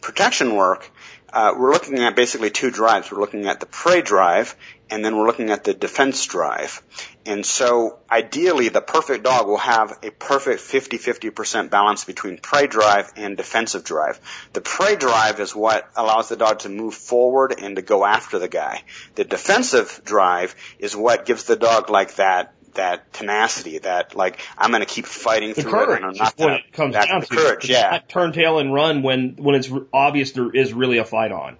protection 0.00 0.54
work, 0.54 0.90
uh, 1.32 1.54
we're 1.58 1.72
looking 1.72 1.98
at 1.98 2.16
basically 2.16 2.50
two 2.50 2.70
drives. 2.70 3.10
We're 3.10 3.20
looking 3.20 3.46
at 3.46 3.60
the 3.60 3.66
prey 3.66 4.00
drive 4.00 4.56
and 4.90 5.04
then 5.04 5.16
we're 5.16 5.26
looking 5.26 5.50
at 5.50 5.64
the 5.64 5.74
defense 5.74 6.24
drive. 6.26 6.82
And 7.24 7.44
so 7.44 7.98
ideally 8.10 8.68
the 8.68 8.80
perfect 8.80 9.24
dog 9.24 9.46
will 9.46 9.56
have 9.56 9.98
a 10.02 10.10
perfect 10.10 10.60
50-50% 10.60 11.70
balance 11.70 12.04
between 12.04 12.38
prey 12.38 12.66
drive 12.66 13.12
and 13.16 13.36
defensive 13.36 13.84
drive. 13.84 14.20
The 14.52 14.60
prey 14.60 14.96
drive 14.96 15.40
is 15.40 15.54
what 15.54 15.88
allows 15.96 16.28
the 16.28 16.36
dog 16.36 16.60
to 16.60 16.68
move 16.68 16.94
forward 16.94 17.54
and 17.60 17.76
to 17.76 17.82
go 17.82 18.04
after 18.04 18.38
the 18.38 18.48
guy. 18.48 18.82
The 19.16 19.24
defensive 19.24 20.02
drive 20.04 20.54
is 20.78 20.94
what 20.94 21.26
gives 21.26 21.44
the 21.44 21.56
dog 21.56 21.90
like 21.90 22.16
that 22.16 22.52
that 22.74 23.12
tenacity, 23.12 23.78
that 23.78 24.14
like 24.14 24.38
I'm 24.56 24.70
going 24.70 24.82
to 24.82 24.86
keep 24.86 25.06
fighting 25.06 25.54
the 25.54 25.62
through 25.62 25.72
courage 25.72 26.00
it, 26.00 26.04
and 26.04 26.04
I'm 26.04 26.16
not 26.16 26.36
going 26.36 26.54
it 26.54 26.72
comes 26.72 26.94
that's 26.94 27.06
down 27.06 27.20
the 27.20 27.26
to 27.26 27.34
courage, 27.34 27.68
yeah. 27.70 27.98
Turn 28.06 28.32
tail 28.32 28.58
and 28.58 28.72
run 28.72 29.02
when 29.02 29.36
when 29.36 29.54
it's 29.54 29.70
obvious 29.92 30.32
there 30.32 30.54
is 30.54 30.72
really 30.72 30.98
a 30.98 31.04
fight 31.04 31.32
on. 31.32 31.56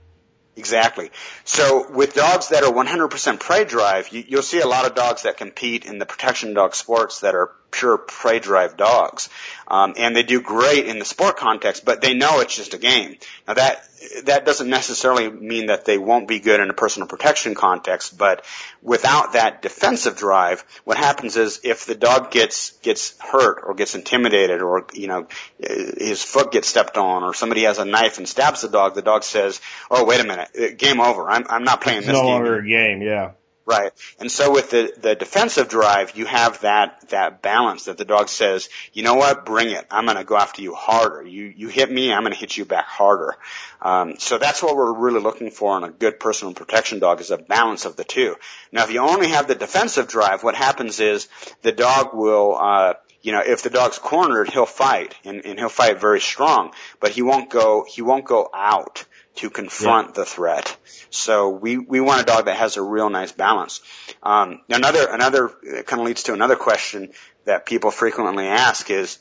Exactly. 0.57 1.11
So 1.45 1.87
with 1.91 2.15
dogs 2.15 2.49
that 2.49 2.65
are 2.65 2.73
100% 2.73 3.41
prey 3.41 3.65
drive, 3.65 4.09
you, 4.09 4.25
you'll 4.27 4.43
see 4.43 4.61
a 4.61 4.67
lot 4.67 4.87
of 4.87 4.95
dogs 4.95 5.23
that 5.23 5.37
compete 5.37 5.85
in 5.85 5.99
the 5.99 6.07
protection 6.07 6.55
dog 6.55 6.75
sports 6.75 7.21
that 7.21 7.35
are 7.35 7.51
pure 7.77 7.99
prey 7.99 8.39
drive 8.39 8.77
dogs, 8.77 9.29
um, 9.69 9.95
and 9.99 10.17
they 10.17 10.23
do 10.23 10.41
great 10.41 10.87
in 10.87 10.99
the 10.99 11.05
sport 11.05 11.37
context, 11.37 11.85
but 11.85 12.01
they 12.01 12.15
know 12.15 12.41
it's 12.41 12.57
just 12.57 12.75
a 12.75 12.79
game. 12.79 13.17
Now 13.47 13.55
that 13.55 13.87
that 14.25 14.45
doesn't 14.45 14.69
necessarily 14.69 15.31
mean 15.31 15.67
that 15.67 15.85
they 15.85 15.99
won't 15.99 16.29
be 16.29 16.39
good 16.39 16.61
in 16.61 16.71
a 16.71 16.75
personal 16.75 17.09
protection 17.09 17.55
context, 17.55 18.17
but 18.17 18.45
without 18.83 19.35
that 19.35 19.63
defensive 19.63 20.17
drive, 20.17 20.65
what 20.85 20.97
happens 20.97 21.37
is 21.37 21.61
if 21.65 21.87
the 21.87 21.95
dog 21.95 22.31
gets 22.31 22.73
gets 22.79 23.19
hurt 23.21 23.63
or 23.67 23.75
gets 23.75 23.95
intimidated 23.95 24.63
or 24.63 24.87
you 24.95 25.09
know 25.09 25.27
his 25.59 26.23
foot 26.23 26.53
gets 26.53 26.69
stepped 26.69 26.97
on 26.97 27.23
or 27.23 27.35
somebody 27.35 27.63
has 27.63 27.79
a 27.79 27.85
knife 27.85 28.19
and 28.19 28.29
stabs 28.29 28.63
the 28.63 28.69
dog, 28.69 28.95
the 28.95 29.03
dog 29.03 29.23
says, 29.23 29.61
"Oh, 29.91 30.05
wait 30.05 30.21
a 30.21 30.25
minute, 30.25 30.79
game 30.79 31.01
over. 31.01 31.29
I'm 31.29 31.45
I'm 31.49 31.65
not 31.65 31.81
playing 31.81 32.01
this 32.01 32.09
no 32.09 32.23
game." 32.23 32.33
longer 32.33 32.59
a 32.59 32.67
game, 32.67 33.03
yeah. 33.03 33.33
Right. 33.67 33.91
And 34.21 34.31
so 34.31 34.53
with 34.53 34.71
the, 34.71 34.93
the 34.97 35.17
defensive 35.17 35.69
drive, 35.69 36.17
you 36.17 36.25
have 36.25 36.61
that, 36.61 37.09
that 37.09 37.43
balance 37.43 37.87
that 37.87 37.99
the 37.99 38.05
dog 38.05 38.29
says, 38.29 38.69
you 38.93 39.03
know 39.03 39.15
what, 39.15 39.45
bring 39.45 39.71
it. 39.71 39.85
I'm 39.91 40.05
going 40.05 40.17
to 40.17 40.23
go 40.23 40.37
after 40.37 40.63
you 40.63 40.73
harder. 40.73 41.27
You, 41.27 41.53
you 41.55 41.67
hit 41.67 41.91
me, 41.91 42.13
I'm 42.13 42.23
going 42.23 42.33
to 42.33 42.39
hit 42.39 42.57
you 42.57 42.65
back 42.65 42.87
harder. 42.87 43.35
Um, 43.83 44.21
so 44.21 44.39
that's 44.39 44.63
what 44.63 44.77
we're 44.77 44.93
really 44.93 45.19
looking 45.19 45.51
for 45.51 45.77
in 45.77 45.83
a 45.83 45.91
good 45.91 46.21
personal 46.21 46.55
protection 46.55 47.01
dog 47.01 47.21
is 47.21 47.33
a 47.33 47.39
balance 47.39 47.87
of 47.87 47.97
the 47.97 48.05
two. 48.05 48.37
Now 48.71 48.85
if 48.85 48.93
you 48.93 49.01
only 49.01 49.29
have 49.31 49.49
the 49.49 49.57
defensive 49.57 50.07
drive, 50.07 50.45
what 50.45 50.55
happens 50.55 51.01
is 51.01 51.29
the 51.63 51.73
dog 51.73 52.15
will, 52.15 52.57
uh, 52.57 52.95
you 53.23 53.33
know, 53.33 53.43
if 53.45 53.65
the 53.65 53.71
dog's 53.71 53.99
cornered, 53.99 54.49
he'll 54.49 54.65
fight 54.65 55.17
and, 55.25 55.45
and 55.45 55.59
he'll 55.59 55.69
fight 55.69 56.01
very 56.01 56.21
strong, 56.21 56.71
but 57.01 57.11
he 57.11 57.23
won't 57.23 57.51
go, 57.51 57.85
he 57.89 58.01
won't 58.01 58.27
go 58.27 58.49
out 58.55 59.05
to 59.37 59.51
confront 59.51 60.15
the 60.15 60.25
threat. 60.25 60.77
So 61.11 61.51
we, 61.51 61.79
we 61.79 62.01
want 62.01 62.23
a 62.23 62.25
dog 62.25 62.47
that 62.47 62.57
has 62.57 62.77
a 62.77 62.83
real 62.83 63.11
nice 63.11 63.33
balance. 63.33 63.81
Um, 64.23 64.61
another 64.69 65.07
another 65.11 65.49
kind 65.85 66.01
of 66.01 66.07
leads 66.07 66.25
to 66.25 66.33
another 66.33 66.57
question 66.57 67.13
that 67.45 67.65
people 67.67 67.91
frequently 67.91 68.47
ask 68.47 68.91
is, 68.91 69.19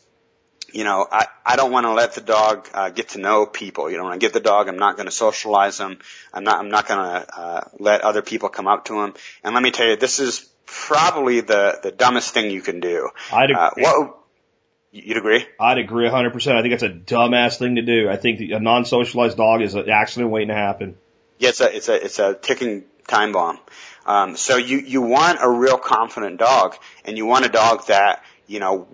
you 0.74 0.84
know, 0.84 1.06
I, 1.10 1.28
I 1.46 1.56
don't 1.56 1.72
want 1.72 1.86
to 1.86 1.94
let 1.94 2.16
the 2.16 2.22
dog 2.22 2.68
uh, 2.74 2.90
get 2.90 3.10
to 3.10 3.20
know 3.20 3.46
people. 3.46 3.90
You 3.90 3.98
know, 3.98 4.06
when 4.06 4.14
I 4.14 4.18
get 4.18 4.34
the 4.34 4.40
dog, 4.40 4.68
I'm 4.68 4.80
not 4.80 4.96
going 4.98 5.06
to 5.06 5.12
socialize 5.12 5.78
them. 5.78 6.00
I'm 6.34 6.44
not 6.44 6.60
I'm 6.60 6.70
not 6.70 6.88
going 6.88 7.00
to 7.00 7.40
uh, 7.40 7.62
let 7.80 8.02
other 8.02 8.22
people 8.22 8.50
come 8.50 8.68
up 8.68 8.86
to 8.86 9.02
him. 9.02 9.14
And 9.44 9.54
let 9.54 9.64
me 9.64 9.72
tell 9.72 9.88
you, 9.88 9.96
this 9.96 10.20
is 10.20 10.50
probably 10.66 11.42
the 11.42 11.80
the 11.84 11.92
dumbest 11.92 12.34
thing 12.34 12.52
you 12.52 12.62
can 12.62 12.80
do. 12.80 13.10
I'd 13.32 13.52
Uh, 13.52 13.70
agree. 13.72 13.84
what 13.84 14.18
you'd 14.96 15.18
agree? 15.18 15.46
I'd 15.60 15.78
agree 15.78 16.08
100%. 16.08 16.56
I 16.56 16.62
think 16.62 16.72
that's 16.72 16.84
a 16.84 16.90
dumbass 16.90 17.58
thing 17.58 17.76
to 17.76 17.82
do. 17.82 18.10
I 18.10 18.18
think 18.18 18.40
a 18.40 18.60
non-socialized 18.60 19.38
dog 19.38 19.62
is 19.62 19.76
an 19.76 19.90
accident 19.90 20.32
waiting 20.32 20.50
to 20.50 20.56
happen. 20.56 20.98
Yeah, 21.38 21.50
it's 21.50 21.60
a 21.60 21.76
it's 21.76 21.90
a 21.90 22.06
it's 22.06 22.20
a 22.20 22.34
ticking 22.34 22.86
time 23.08 23.34
bomb. 23.34 23.60
Um, 24.06 24.38
so 24.38 24.56
you 24.56 24.78
you 24.78 25.02
want 25.02 25.40
a 25.42 25.50
real 25.50 25.78
confident 25.78 26.40
dog, 26.40 26.78
and 27.04 27.18
you 27.18 27.26
want 27.26 27.46
a 27.46 27.50
dog 27.50 27.88
that 27.88 28.24
you 28.48 28.60
know 28.60 28.88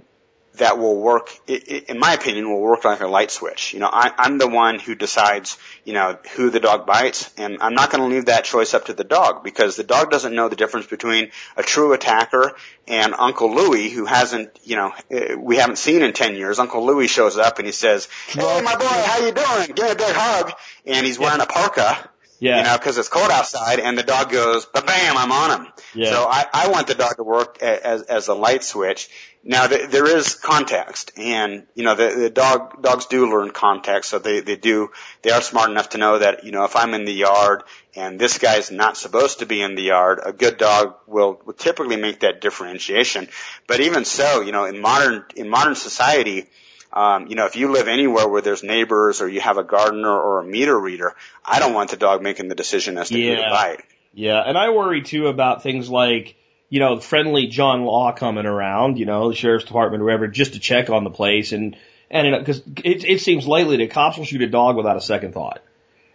that 0.56 0.78
will 0.78 1.00
work. 1.00 1.30
in 1.48 1.98
my 1.98 2.14
opinion, 2.14 2.50
will 2.50 2.62
work 2.62 2.84
like 2.84 3.00
a 3.00 3.08
light 3.08 3.32
switch. 3.32 3.74
You 3.74 3.80
know, 3.80 3.90
I, 3.92 4.12
I'm 4.18 4.38
the 4.38 4.48
one 4.48 4.80
who 4.80 4.96
decides 4.96 5.58
you 5.86 5.94
know 5.94 6.18
who 6.36 6.50
the 6.50 6.60
dog 6.60 6.86
bites, 6.86 7.32
and 7.38 7.58
I'm 7.62 7.74
not 7.74 7.90
going 7.92 8.04
to 8.04 8.14
leave 8.14 8.26
that 8.26 8.44
choice 8.44 8.74
up 8.74 8.86
to 8.86 8.94
the 8.94 9.04
dog 9.04 9.44
because 9.44 9.76
the 9.76 9.84
dog 9.84 10.12
doesn't 10.12 10.36
know 10.36 10.50
the 10.50 10.56
difference 10.56 10.88
between 10.88 11.32
a 11.56 11.64
true 11.64 11.94
attacker 11.94 12.54
and 12.88 13.14
Uncle 13.18 13.54
Louie, 13.56 13.90
who 13.90 14.06
hasn't 14.06 14.60
you 14.64 14.76
know 14.76 14.94
eh, 15.10 15.36
we 15.36 15.58
haven't 15.58 15.78
seen 15.78 16.02
in 16.02 16.14
ten 16.14 16.36
years. 16.36 16.60
Uncle 16.60 16.86
Louie 16.86 17.08
shows 17.08 17.38
up 17.38 17.58
and 17.60 17.66
he 17.66 17.72
says, 17.72 18.08
"Hey, 18.28 18.62
my 18.62 18.76
boy, 18.76 18.86
how 18.86 19.20
you 19.26 19.32
doing? 19.32 19.76
Give 19.76 19.86
me 19.86 19.92
a 19.92 19.96
big 19.96 20.16
hug." 20.16 20.52
And 20.86 21.06
he's 21.06 21.18
wearing 21.20 21.42
a 21.42 21.46
parka 21.46 22.10
Yeah. 22.40 22.58
you 22.58 22.64
know, 22.64 22.76
because 22.78 22.98
it's 22.98 23.08
cold 23.08 23.30
outside, 23.30 23.80
and 23.80 23.96
the 23.98 24.04
dog 24.04 24.32
goes, 24.32 24.66
ba 24.66 24.82
bam, 24.82 25.16
I'm 25.16 25.32
on 25.32 25.62
him. 25.62 25.71
Yeah. 25.94 26.12
So 26.12 26.26
I, 26.30 26.46
I 26.54 26.70
want 26.70 26.88
the 26.88 26.96
dog 26.96 27.18
to 27.18 27.24
work 27.24 27.62
as 27.62 28.04
as 28.04 28.28
a 28.28 28.34
light 28.34 28.64
switch. 28.64 29.10
Now 29.44 29.68
th- 29.68 29.90
there 29.90 30.06
is 30.06 30.36
context, 30.36 31.12
and 31.18 31.66
you 31.76 31.84
know 31.84 31.96
the, 31.96 32.16
the 32.16 32.30
dog 32.30 32.82
dogs 32.82 33.08
do 33.08 33.30
learn 33.30 33.52
context, 33.52 34.10
so 34.10 34.20
they 34.20 34.40
they 34.40 34.56
do 34.56 34.92
they 35.22 35.32
are 35.32 35.42
smart 35.42 35.70
enough 35.70 35.90
to 35.90 35.98
know 35.98 36.20
that 36.20 36.44
you 36.44 36.52
know 36.52 36.64
if 36.64 36.76
I'm 36.76 36.94
in 36.94 37.06
the 37.06 37.14
yard 37.14 37.64
and 37.96 38.20
this 38.20 38.38
guy's 38.38 38.72
not 38.72 38.98
supposed 38.98 39.40
to 39.40 39.46
be 39.46 39.62
in 39.62 39.76
the 39.76 39.82
yard, 39.82 40.20
a 40.24 40.32
good 40.32 40.58
dog 40.58 40.96
will, 41.08 41.42
will 41.46 41.54
typically 41.54 41.98
make 41.98 42.22
that 42.22 42.40
differentiation. 42.40 43.28
But 43.68 43.82
even 43.82 44.06
so, 44.06 44.42
you 44.42 44.52
know, 44.52 44.66
in 44.66 44.80
modern 44.80 45.26
in 45.36 45.50
modern 45.50 45.76
society, 45.76 46.48
um, 46.94 47.28
you 47.28 47.36
know, 47.36 47.46
if 47.46 47.56
you 47.56 47.72
live 47.72 47.88
anywhere 47.88 48.28
where 48.28 48.42
there's 48.42 48.64
neighbors 48.64 49.22
or 49.22 49.28
you 49.28 49.42
have 49.42 49.58
a 49.58 49.64
gardener 49.64 50.12
or 50.12 50.40
a 50.40 50.44
meter 50.46 50.78
reader, 50.80 51.16
I 51.44 51.60
don't 51.60 51.74
want 51.74 51.90
the 51.92 51.98
dog 51.98 52.22
making 52.22 52.48
the 52.48 52.56
decision 52.56 52.98
as 52.98 53.10
to 53.10 53.16
who 53.16 53.36
to 53.36 53.50
bite. 53.50 53.84
Yeah, 54.14 54.42
and 54.46 54.58
I 54.58 54.70
worry 54.70 55.02
too 55.02 55.28
about 55.28 55.64
things 55.64 55.90
like, 55.90 56.36
you 56.70 56.80
know, 56.80 57.00
friendly 57.00 57.48
John 57.48 57.84
Law 57.84 58.12
coming 58.12 58.46
around, 58.46 59.00
you 59.00 59.06
know, 59.06 59.30
the 59.30 59.36
sheriff's 59.36 59.66
department 59.66 60.02
or 60.02 60.06
whatever, 60.06 60.28
just 60.28 60.54
to 60.54 60.60
check 60.60 60.90
on 60.90 61.04
the 61.04 61.10
place 61.10 61.52
and, 61.52 61.78
and 62.10 62.26
you 62.26 62.32
know 62.32 62.40
because 62.40 62.62
it, 62.84 63.06
it 63.06 63.22
seems 63.22 63.48
lately 63.48 63.78
that 63.78 63.92
cops 63.92 64.18
will 64.18 64.26
shoot 64.26 64.42
a 64.42 64.48
dog 64.48 64.76
without 64.76 64.98
a 64.98 65.02
second 65.02 65.34
thought. 65.34 65.62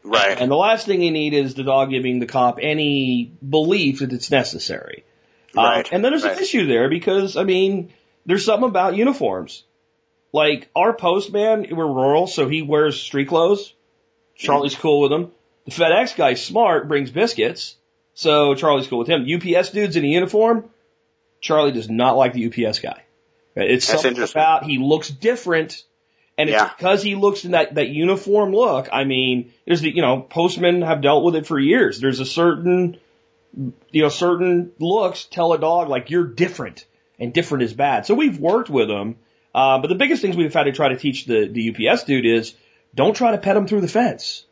Right. 0.05 0.41
And 0.41 0.51
the 0.51 0.57
last 0.57 0.87
thing 0.87 1.03
you 1.03 1.11
need 1.11 1.35
is 1.35 1.55
the 1.55 1.65
dog 1.65 1.91
giving 1.91 2.21
the 2.21 2.27
cop 2.27 2.59
any 2.63 3.33
belief 3.49 3.99
that 4.01 4.13
it's 4.13 4.31
necessary. 4.31 5.05
Um, 5.57 5.65
Right, 5.65 5.89
and 5.91 6.05
then 6.05 6.13
there's 6.13 6.23
right. 6.23 6.37
an 6.37 6.43
issue 6.43 6.67
there 6.67 6.89
because, 6.89 7.37
I 7.37 7.45
mean, 7.45 7.93
there's 8.25 8.45
something 8.45 8.69
about 8.69 8.95
uniforms. 8.95 9.65
Like 10.33 10.69
our 10.77 10.93
postman, 10.93 11.67
we're 11.71 11.87
rural, 11.87 12.27
so 12.27 12.47
he 12.49 12.63
wears 12.63 13.01
street 13.01 13.29
clothes. 13.29 13.73
Charlie's 14.35 14.75
cool 14.75 15.01
with 15.01 15.13
him. 15.13 15.31
The 15.65 15.71
FedEx 15.73 16.15
guy's 16.15 16.45
smart, 16.45 16.89
brings 16.89 17.11
biscuits, 17.11 17.77
so 18.17 18.55
Charlie's 18.55 18.89
cool 18.89 18.99
with 18.99 19.09
him. 19.09 19.27
UPS 19.31 19.71
dude's 19.71 19.95
in 19.95 20.03
a 20.05 20.09
uniform. 20.09 20.71
Charlie 21.43 21.71
does 21.71 21.91
not 21.91 22.17
like 22.17 22.33
the 22.33 22.47
UPS 22.47 22.81
guy. 22.81 23.03
It's 23.55 23.87
That's 23.87 24.03
something 24.03 24.23
about 24.23 24.65
he 24.65 24.79
looks 24.79 25.09
different, 25.11 25.85
and 26.37 26.49
it's 26.49 26.57
Yeah. 26.57 26.71
because 26.77 27.03
he 27.03 27.15
looks 27.15 27.45
in 27.45 27.53
that 27.53 27.75
that 27.75 27.89
uniform 27.89 28.53
look. 28.55 28.89
I 28.91 29.05
mean, 29.05 29.53
there's 29.67 29.83
the 29.83 29.95
you 29.95 30.01
know 30.03 30.23
postmen 30.23 30.81
have 30.83 31.03
dealt 31.03 31.25
with 31.25 31.37
it 31.37 31.47
for 31.47 31.59
years. 31.59 32.01
There's 32.01 32.21
a 32.21 32.27
certain 32.27 32.97
you 33.93 34.03
know 34.03 34.09
certain 34.09 34.73
looks 34.79 35.25
tell 35.27 35.53
a 35.53 35.59
dog 35.59 35.89
like 35.91 36.09
you're 36.11 36.27
different, 36.27 36.87
and 37.19 37.35
different 37.35 37.65
is 37.65 37.75
bad. 37.75 38.07
So 38.07 38.15
we've 38.15 38.39
worked 38.39 38.71
with 38.71 38.89
them, 38.89 39.17
uh, 39.55 39.79
but 39.79 39.89
the 39.89 39.95
biggest 39.95 40.23
things 40.23 40.37
we've 40.37 40.53
had 40.53 40.65
to 40.65 40.73
try 40.73 40.89
to 40.89 40.97
teach 40.97 41.27
the 41.27 41.49
the 41.49 41.69
UPS 41.71 42.05
dude 42.05 42.25
is 42.25 42.55
don't 42.95 43.15
try 43.15 43.33
to 43.33 43.39
pet 43.39 43.57
him 43.59 43.67
through 43.67 43.83
the 43.83 43.89
fence. 43.89 44.46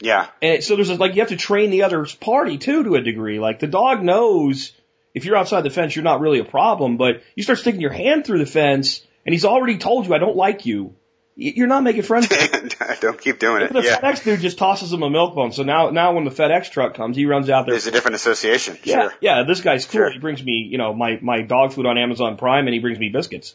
Yeah. 0.00 0.28
And 0.42 0.62
so 0.64 0.76
there's 0.76 0.90
a, 0.90 0.94
like 0.96 1.14
you 1.14 1.20
have 1.20 1.28
to 1.30 1.36
train 1.36 1.70
the 1.70 1.82
other 1.84 2.06
party 2.20 2.58
too 2.58 2.84
to 2.84 2.94
a 2.96 3.00
degree. 3.02 3.38
Like 3.38 3.58
the 3.60 3.66
dog 3.66 4.02
knows 4.02 4.72
if 5.14 5.24
you're 5.24 5.36
outside 5.36 5.62
the 5.62 5.70
fence, 5.70 5.94
you're 5.94 6.04
not 6.04 6.20
really 6.20 6.38
a 6.38 6.44
problem, 6.44 6.96
but 6.96 7.22
you 7.34 7.42
start 7.42 7.58
sticking 7.58 7.80
your 7.80 7.92
hand 7.92 8.24
through 8.24 8.38
the 8.38 8.46
fence, 8.46 9.04
and 9.26 9.32
he's 9.32 9.44
already 9.44 9.78
told 9.78 10.06
you 10.06 10.14
I 10.14 10.18
don't 10.18 10.36
like 10.36 10.66
you. 10.66 10.94
You're 11.36 11.68
not 11.68 11.82
making 11.82 12.02
friends. 12.02 12.28
don't 13.00 13.18
keep 13.18 13.38
doing 13.38 13.62
it. 13.62 13.72
the 13.72 13.80
Yeah. 13.80 13.98
FedEx 13.98 14.24
dude 14.24 14.40
just 14.40 14.58
tosses 14.58 14.92
him 14.92 15.02
a 15.02 15.08
milk 15.08 15.34
bone. 15.34 15.52
So 15.52 15.62
now, 15.62 15.88
now 15.88 16.12
when 16.12 16.24
the 16.24 16.30
FedEx 16.30 16.70
truck 16.70 16.94
comes, 16.94 17.16
he 17.16 17.24
runs 17.24 17.48
out 17.48 17.64
there. 17.64 17.72
There's 17.74 17.86
a 17.86 17.90
different 17.90 18.16
association. 18.16 18.76
yeah, 18.84 19.02
Sure. 19.02 19.14
yeah, 19.20 19.42
this 19.44 19.62
guy's 19.62 19.86
cool. 19.86 19.92
Sure. 19.92 20.10
He 20.12 20.18
brings 20.18 20.42
me, 20.44 20.68
you 20.70 20.76
know, 20.76 20.92
my 20.92 21.18
my 21.22 21.40
dog 21.42 21.72
food 21.72 21.86
on 21.86 21.96
Amazon 21.96 22.36
Prime, 22.36 22.66
and 22.66 22.74
he 22.74 22.80
brings 22.80 22.98
me 22.98 23.08
biscuits. 23.08 23.54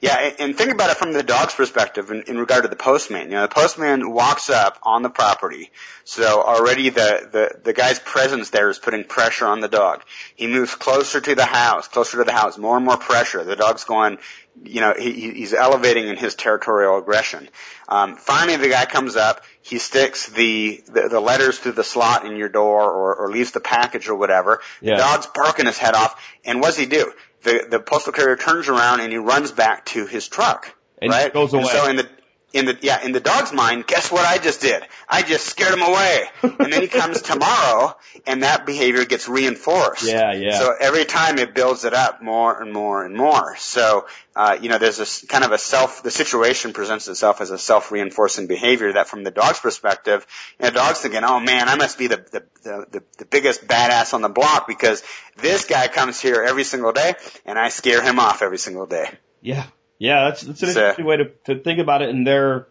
Yeah, 0.00 0.16
and- 0.18 0.34
and 0.40 0.58
think 0.58 0.70
about 0.72 0.90
it 0.90 0.96
from 0.96 1.12
the 1.12 1.22
dog's 1.22 1.54
perspective 1.54 2.10
in, 2.10 2.22
in 2.22 2.38
regard 2.38 2.62
to 2.64 2.68
the 2.68 2.76
postman. 2.76 3.28
You 3.30 3.36
know, 3.36 3.42
the 3.42 3.48
postman 3.54 4.10
walks 4.10 4.50
up 4.50 4.78
on 4.82 5.02
the 5.02 5.10
property, 5.10 5.70
so 6.04 6.42
already 6.42 6.90
the, 6.90 7.28
the, 7.32 7.60
the 7.64 7.72
guy's 7.72 7.98
presence 7.98 8.50
there 8.50 8.68
is 8.68 8.78
putting 8.78 9.04
pressure 9.04 9.46
on 9.46 9.60
the 9.60 9.68
dog. 9.68 10.02
He 10.34 10.46
moves 10.46 10.74
closer 10.74 11.20
to 11.20 11.34
the 11.34 11.44
house, 11.46 11.88
closer 11.88 12.18
to 12.18 12.24
the 12.24 12.32
house, 12.32 12.58
more 12.58 12.76
and 12.76 12.84
more 12.84 12.96
pressure. 12.98 13.42
The 13.44 13.56
dog's 13.56 13.84
going, 13.84 14.18
you 14.64 14.80
know, 14.80 14.94
he, 14.98 15.12
he- 15.12 15.32
he's 15.32 15.54
elevating 15.54 16.08
in 16.08 16.16
his 16.16 16.34
territorial 16.34 16.98
aggression. 16.98 17.48
Um, 17.88 18.16
finally, 18.16 18.56
the 18.56 18.68
guy 18.68 18.84
comes 18.84 19.16
up. 19.16 19.42
He 19.62 19.78
sticks 19.78 20.28
the, 20.28 20.82
the 20.86 21.08
the 21.08 21.20
letters 21.20 21.58
through 21.58 21.72
the 21.72 21.82
slot 21.84 22.24
in 22.24 22.36
your 22.36 22.48
door, 22.48 22.82
or, 22.90 23.14
or 23.16 23.30
leaves 23.30 23.50
the 23.52 23.60
package 23.60 24.08
or 24.08 24.14
whatever. 24.14 24.60
Yeah. 24.80 24.96
The 24.96 25.02
dog's 25.02 25.26
barking 25.26 25.66
his 25.66 25.76
head 25.78 25.94
off, 25.94 26.20
and 26.44 26.60
what 26.60 26.68
does 26.68 26.76
he 26.78 26.86
do? 26.86 27.12
The 27.46 27.66
the 27.70 27.78
postal 27.78 28.12
carrier 28.12 28.36
turns 28.36 28.68
around 28.68 29.00
and 29.00 29.12
he 29.12 29.18
runs 29.18 29.52
back 29.52 29.84
to 29.86 30.06
his 30.06 30.26
truck. 30.26 30.74
And 31.00 31.12
right? 31.12 31.32
goes 31.32 31.52
away. 31.52 31.62
And 31.62 31.70
so 31.70 31.88
in 31.88 31.96
the 31.96 32.08
in 32.56 32.64
the 32.64 32.78
yeah 32.80 33.04
in 33.04 33.12
the 33.12 33.20
dog's 33.20 33.52
mind, 33.52 33.86
guess 33.86 34.10
what 34.10 34.24
I 34.24 34.38
just 34.38 34.60
did? 34.60 34.82
I 35.08 35.22
just 35.22 35.46
scared 35.46 35.74
him 35.74 35.82
away. 35.82 36.24
and 36.42 36.72
then 36.72 36.80
he 36.80 36.88
comes 36.88 37.20
tomorrow, 37.32 37.96
and 38.26 38.42
that 38.42 38.64
behavior 38.64 39.04
gets 39.04 39.28
reinforced. 39.28 40.06
Yeah, 40.06 40.32
yeah. 40.32 40.58
So 40.58 40.74
every 40.78 41.04
time 41.04 41.38
it 41.38 41.54
builds 41.54 41.84
it 41.84 41.92
up 41.92 42.22
more 42.22 42.60
and 42.60 42.72
more 42.72 43.04
and 43.04 43.14
more. 43.14 43.56
So, 43.56 44.06
uh, 44.34 44.58
you 44.60 44.68
know, 44.68 44.78
there's 44.78 44.96
this 44.96 45.24
kind 45.26 45.44
of 45.44 45.52
a 45.52 45.58
self, 45.58 46.02
the 46.02 46.10
situation 46.10 46.72
presents 46.72 47.08
itself 47.08 47.40
as 47.40 47.50
a 47.50 47.58
self-reinforcing 47.58 48.46
behavior 48.46 48.92
that 48.92 49.08
from 49.08 49.22
the 49.22 49.30
dog's 49.30 49.60
perspective, 49.60 50.26
you 50.58 50.64
know, 50.64 50.70
the 50.70 50.76
dog's 50.76 51.00
thinking, 51.00 51.22
oh 51.24 51.40
man, 51.40 51.68
I 51.68 51.76
must 51.76 51.98
be 51.98 52.06
the, 52.06 52.16
the, 52.16 52.42
the, 52.62 52.86
the, 52.90 53.02
the 53.18 53.24
biggest 53.26 53.66
badass 53.66 54.14
on 54.14 54.22
the 54.22 54.28
block 54.28 54.66
because 54.66 55.02
this 55.36 55.66
guy 55.66 55.88
comes 55.88 56.20
here 56.20 56.42
every 56.42 56.64
single 56.64 56.92
day 56.92 57.14
and 57.44 57.58
I 57.58 57.68
scare 57.68 58.02
him 58.02 58.18
off 58.18 58.42
every 58.42 58.58
single 58.58 58.86
day. 58.86 59.10
Yeah. 59.42 59.66
Yeah, 59.98 60.24
that's 60.26 60.42
that's 60.42 60.62
an 60.62 60.68
So- 60.70 60.80
interesting 60.80 61.04
way 61.06 61.16
to, 61.18 61.24
to 61.46 61.58
think 61.60 61.78
about 61.78 62.02
it 62.02 62.10
in 62.10 62.24
their 62.24 62.66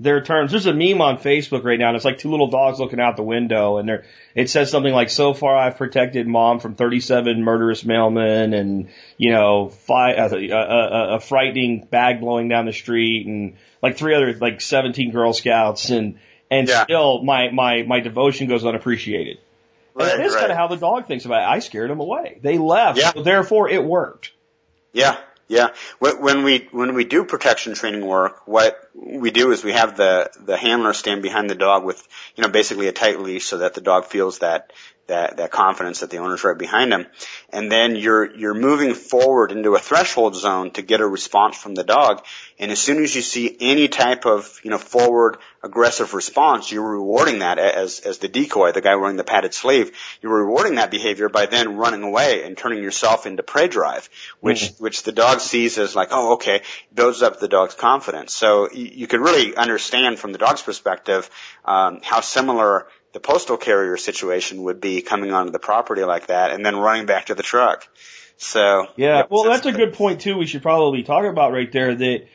their 0.00 0.20
terms. 0.22 0.52
There's 0.52 0.66
a 0.66 0.72
meme 0.72 1.00
on 1.00 1.18
Facebook 1.18 1.64
right 1.64 1.76
now, 1.78 1.88
and 1.88 1.96
it's 1.96 2.04
like 2.04 2.18
two 2.18 2.30
little 2.30 2.46
dogs 2.46 2.78
looking 2.78 3.00
out 3.00 3.16
the 3.16 3.24
window, 3.24 3.78
and 3.78 3.88
they're 3.88 4.04
it 4.36 4.48
says 4.48 4.70
something 4.70 4.92
like, 4.92 5.10
"So 5.10 5.34
far, 5.34 5.56
I've 5.56 5.76
protected 5.76 6.28
mom 6.28 6.60
from 6.60 6.76
37 6.76 7.42
murderous 7.42 7.82
mailmen, 7.82 8.54
and 8.56 8.90
you 9.16 9.32
know, 9.32 9.70
five, 9.70 10.32
uh, 10.32 10.36
a, 10.36 10.48
a, 10.50 10.56
a, 10.56 11.14
a 11.16 11.20
frightening 11.20 11.84
bag 11.90 12.20
blowing 12.20 12.48
down 12.48 12.64
the 12.66 12.72
street, 12.72 13.26
and 13.26 13.54
like 13.82 13.96
three 13.96 14.14
other 14.14 14.32
like 14.34 14.60
17 14.60 15.10
Girl 15.10 15.32
Scouts, 15.32 15.90
and 15.90 16.20
and 16.48 16.68
Yeah. 16.68 16.84
still 16.84 17.24
my 17.24 17.50
my 17.50 17.82
my 17.82 17.98
devotion 17.98 18.46
goes 18.46 18.64
unappreciated." 18.64 19.38
And 19.98 20.06
that 20.08 20.20
is 20.20 20.36
kind 20.36 20.52
of 20.52 20.56
how 20.56 20.68
the 20.68 20.76
dog 20.76 21.08
thinks 21.08 21.24
about 21.24 21.42
it. 21.42 21.46
I 21.52 21.58
scared 21.58 21.90
them 21.90 21.98
away. 21.98 22.38
They 22.40 22.56
left, 22.56 23.00
Yeah. 23.00 23.10
so 23.14 23.24
therefore 23.24 23.68
it 23.68 23.82
worked. 23.82 24.30
Yeah, 24.92 25.16
yeah. 25.48 25.68
When 25.98 26.44
we 26.44 26.68
when 26.70 26.94
we 26.94 27.04
do 27.04 27.24
protection 27.24 27.74
training 27.74 28.04
work, 28.06 28.46
what 28.46 28.87
we 29.00 29.30
do 29.30 29.52
is 29.52 29.62
we 29.62 29.72
have 29.72 29.96
the 29.96 30.30
the 30.40 30.56
handler 30.56 30.92
stand 30.92 31.22
behind 31.22 31.48
the 31.48 31.54
dog 31.54 31.84
with 31.84 32.06
you 32.36 32.42
know 32.42 32.50
basically 32.50 32.88
a 32.88 32.92
tight 32.92 33.20
leash 33.20 33.46
so 33.46 33.58
that 33.58 33.74
the 33.74 33.80
dog 33.80 34.06
feels 34.06 34.38
that 34.38 34.72
that 35.08 35.38
that 35.38 35.50
confidence 35.50 36.00
that 36.00 36.10
the 36.10 36.18
owner's 36.18 36.44
right 36.44 36.56
behind 36.56 36.92
him, 36.92 37.06
and 37.50 37.72
then 37.72 37.96
you're 37.96 38.36
you're 38.36 38.54
moving 38.54 38.94
forward 38.94 39.50
into 39.50 39.74
a 39.74 39.78
threshold 39.78 40.36
zone 40.36 40.70
to 40.72 40.82
get 40.82 41.00
a 41.00 41.06
response 41.06 41.56
from 41.56 41.74
the 41.74 41.82
dog, 41.82 42.24
and 42.58 42.70
as 42.70 42.78
soon 42.78 43.02
as 43.02 43.14
you 43.16 43.22
see 43.22 43.56
any 43.60 43.88
type 43.88 44.26
of 44.26 44.60
you 44.62 44.70
know 44.70 44.78
forward 44.78 45.38
aggressive 45.62 46.14
response, 46.14 46.70
you're 46.70 46.92
rewarding 46.92 47.40
that 47.40 47.58
as 47.58 48.00
as 48.00 48.18
the 48.18 48.28
decoy, 48.28 48.72
the 48.72 48.80
guy 48.80 48.94
wearing 48.96 49.16
the 49.16 49.24
padded 49.24 49.54
sleeve. 49.54 49.90
You're 50.22 50.44
rewarding 50.44 50.76
that 50.76 50.90
behavior 50.90 51.28
by 51.28 51.46
then 51.46 51.76
running 51.76 52.02
away 52.02 52.44
and 52.44 52.56
turning 52.56 52.82
yourself 52.82 53.26
into 53.26 53.42
prey 53.42 53.68
drive, 53.68 54.08
which 54.40 54.64
mm-hmm. 54.64 54.84
which 54.84 55.02
the 55.02 55.12
dog 55.12 55.40
sees 55.40 55.78
as 55.78 55.96
like, 55.96 56.08
oh, 56.10 56.34
okay, 56.34 56.62
builds 56.94 57.22
up 57.22 57.40
the 57.40 57.48
dog's 57.48 57.74
confidence. 57.74 58.34
So 58.34 58.68
you, 58.94 59.06
could 59.06 59.20
really 59.20 59.54
understand 59.56 60.18
from 60.18 60.32
the 60.32 60.38
dog's 60.38 60.62
perspective 60.62 61.30
um, 61.64 62.00
how 62.02 62.20
similar 62.20 62.86
the 63.12 63.20
postal 63.20 63.56
carrier 63.56 63.96
situation 63.96 64.62
would 64.64 64.80
be 64.80 65.02
coming 65.02 65.32
onto 65.32 65.50
the 65.50 65.58
property 65.58 66.04
like 66.04 66.26
that 66.26 66.50
and 66.50 66.64
then 66.64 66.76
running 66.76 67.06
back 67.06 67.26
to 67.26 67.34
the 67.34 67.42
truck. 67.42 67.86
So 68.36 68.86
Yeah, 68.96 69.24
well, 69.28 69.44
that's 69.44 69.66
a 69.66 69.72
good 69.72 69.94
point 69.94 70.20
too. 70.20 70.36
We 70.36 70.46
should 70.46 70.62
probably 70.62 71.02
talk 71.02 71.24
about 71.24 71.52
right 71.52 71.70
there 71.70 71.94
that 71.94 72.26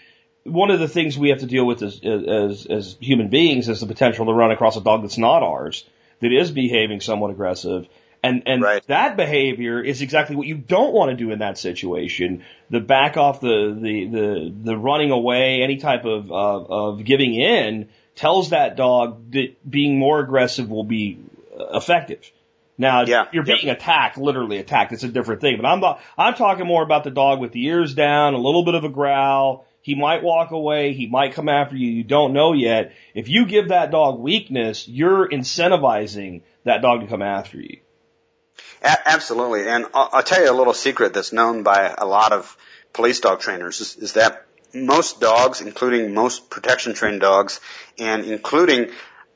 one 0.44 0.72
of 0.72 0.80
the 0.80 0.88
things 0.88 1.18
we 1.18 1.30
have 1.30 1.40
to 1.40 1.46
deal 1.46 1.66
with 1.66 1.82
as 1.82 2.02
as 2.04 2.66
as 2.66 2.98
human 3.00 3.30
beings 3.30 3.70
is 3.70 3.80
the 3.80 3.88
potential 3.88 4.26
to 4.26 4.34
run 4.34 4.52
across 4.52 4.76
a 4.76 4.82
dog 4.82 5.02
that's 5.02 5.18
not 5.18 5.44
ours, 5.44 5.86
that 6.20 6.32
is 6.32 6.52
behaving 6.52 7.00
somewhat 7.00 7.32
aggressive. 7.32 7.88
And 8.24 8.44
and 8.46 8.62
Right. 8.62 8.82
that 8.88 9.18
behavior 9.18 9.82
is 9.82 10.02
exactly 10.02 10.36
what 10.38 10.48
you 10.48 10.56
don't 10.56 10.94
want 10.94 11.12
to 11.12 11.18
do 11.18 11.32
in 11.32 11.40
that 11.40 11.58
situation. 11.58 12.44
The 12.70 12.80
back 12.80 13.18
off, 13.18 13.42
the 13.42 13.78
the 13.78 14.06
the 14.06 14.54
the 14.64 14.78
running 14.78 15.12
away, 15.12 15.62
any 15.62 15.76
type 15.78 16.06
of 16.06 16.32
of, 16.32 16.72
of 16.72 17.04
giving 17.04 17.36
in 17.36 17.90
tells 18.16 18.52
that 18.52 18.78
dog 18.78 19.32
that 19.34 19.70
being 19.70 20.00
more 20.00 20.20
aggressive 20.22 20.70
will 20.70 20.86
be 20.86 21.20
uh, 21.60 21.78
effective. 21.78 22.32
Now, 22.78 23.04
Yeah. 23.06 23.26
you're 23.32 23.44
being 23.44 23.70
attacked, 23.70 24.18
literally 24.18 24.58
attacked. 24.58 24.94
It's 24.94 25.04
a 25.04 25.08
different 25.08 25.42
thing. 25.42 25.58
But 25.58 25.68
I'm 25.68 25.80
not, 25.80 26.02
I'm 26.18 26.34
talking 26.34 26.66
more 26.66 26.82
about 26.82 27.04
the 27.04 27.12
dog 27.12 27.40
with 27.40 27.52
the 27.52 27.64
ears 27.66 27.94
down, 27.94 28.34
a 28.34 28.38
little 28.38 28.64
bit 28.66 28.74
of 28.74 28.84
a 28.84 28.90
growl. 28.90 29.66
He 29.82 29.96
might 29.96 30.24
walk 30.24 30.52
away. 30.52 30.94
He 30.94 31.08
might 31.08 31.34
come 31.34 31.50
after 31.50 31.76
you. 31.76 31.90
You 31.90 32.04
don't 32.04 32.34
know 32.34 32.54
yet. 32.54 32.94
If 33.14 33.30
you 33.30 33.46
give 33.46 33.68
that 33.70 33.92
dog 33.92 34.20
weakness, 34.20 34.88
you're 34.88 35.28
incentivizing 35.30 36.42
that 36.64 36.82
dog 36.82 37.02
to 37.02 37.08
come 37.08 37.22
after 37.22 37.60
you. 37.60 37.78
A- 38.82 39.10
absolutely. 39.10 39.68
And 39.68 39.86
I'll, 39.94 40.10
I'll 40.14 40.24
tell 40.24 40.42
you 40.42 40.52
a 40.52 40.54
little 40.54 40.74
secret 40.74 41.14
that's 41.14 41.34
known 41.34 41.64
by 41.64 41.94
a 41.98 42.06
lot 42.06 42.32
of 42.34 42.58
police 42.94 43.20
dog 43.20 43.40
trainers 43.40 43.82
is, 43.82 43.96
is 43.98 44.14
that 44.14 44.46
most 44.74 45.20
dogs, 45.20 45.62
including 45.62 46.14
most 46.14 46.50
protection 46.50 46.94
trained 46.94 47.22
dogs, 47.22 47.60
and 48.00 48.26
including 48.26 48.90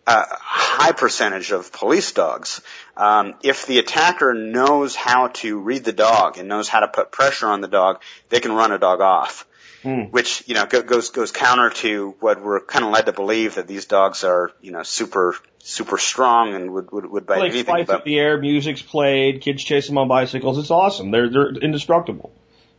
a 0.08 0.26
high 0.40 0.94
percentage 0.94 1.52
of 1.52 1.72
police 1.72 2.12
dogs, 2.14 2.62
um, 2.95 3.36
if 3.44 3.66
the 3.66 3.78
attacker 3.78 4.34
knows 4.34 4.95
how 4.95 5.28
to 5.28 5.60
read 5.60 5.84
the 5.84 5.94
dog 5.94 6.38
and 6.38 6.48
knows 6.48 6.70
how 6.70 6.80
to 6.80 6.88
put 6.88 7.12
pressure 7.12 7.48
on 7.48 7.62
the 7.62 7.68
dog, 7.68 8.02
they 8.30 8.40
can 8.40 8.54
run 8.54 8.72
a 8.72 8.80
dog 8.80 9.02
off. 9.02 9.45
Hmm. 9.84 10.04
Which 10.06 10.44
you 10.48 10.56
know 10.56 10.66
go, 10.66 10.82
goes 10.82 11.12
goes 11.12 11.32
counter 11.32 11.70
to 11.70 12.16
what 12.20 12.41
we're 12.41 12.62
kind 12.62 12.84
of 12.84 12.91
led 12.91 13.06
to 13.06 13.14
believe 13.14 13.56
that 13.56 13.68
these 13.68 13.86
dogs 13.86 14.24
are 14.24 14.52
you 14.62 14.72
know 14.72 14.84
super 14.84 15.36
super 15.60 15.98
strong 15.98 16.56
and 16.56 16.72
would 16.74 16.91
would, 16.91 17.06
would 17.06 17.26
bite 17.28 17.40
Like 17.40 17.52
anything. 17.52 17.86
But 17.86 17.95
up 17.98 18.04
the 18.04 18.18
air, 18.18 18.40
music's 18.40 18.82
played, 18.82 19.41
kids 19.41 19.64
chase 19.64 19.88
them 19.88 19.98
on 19.98 20.08
bicycles. 20.08 20.58
It's 20.58 20.72
awesome. 20.72 21.12
They're 21.12 21.30
they're 21.30 21.49
indestructible. 21.49 22.34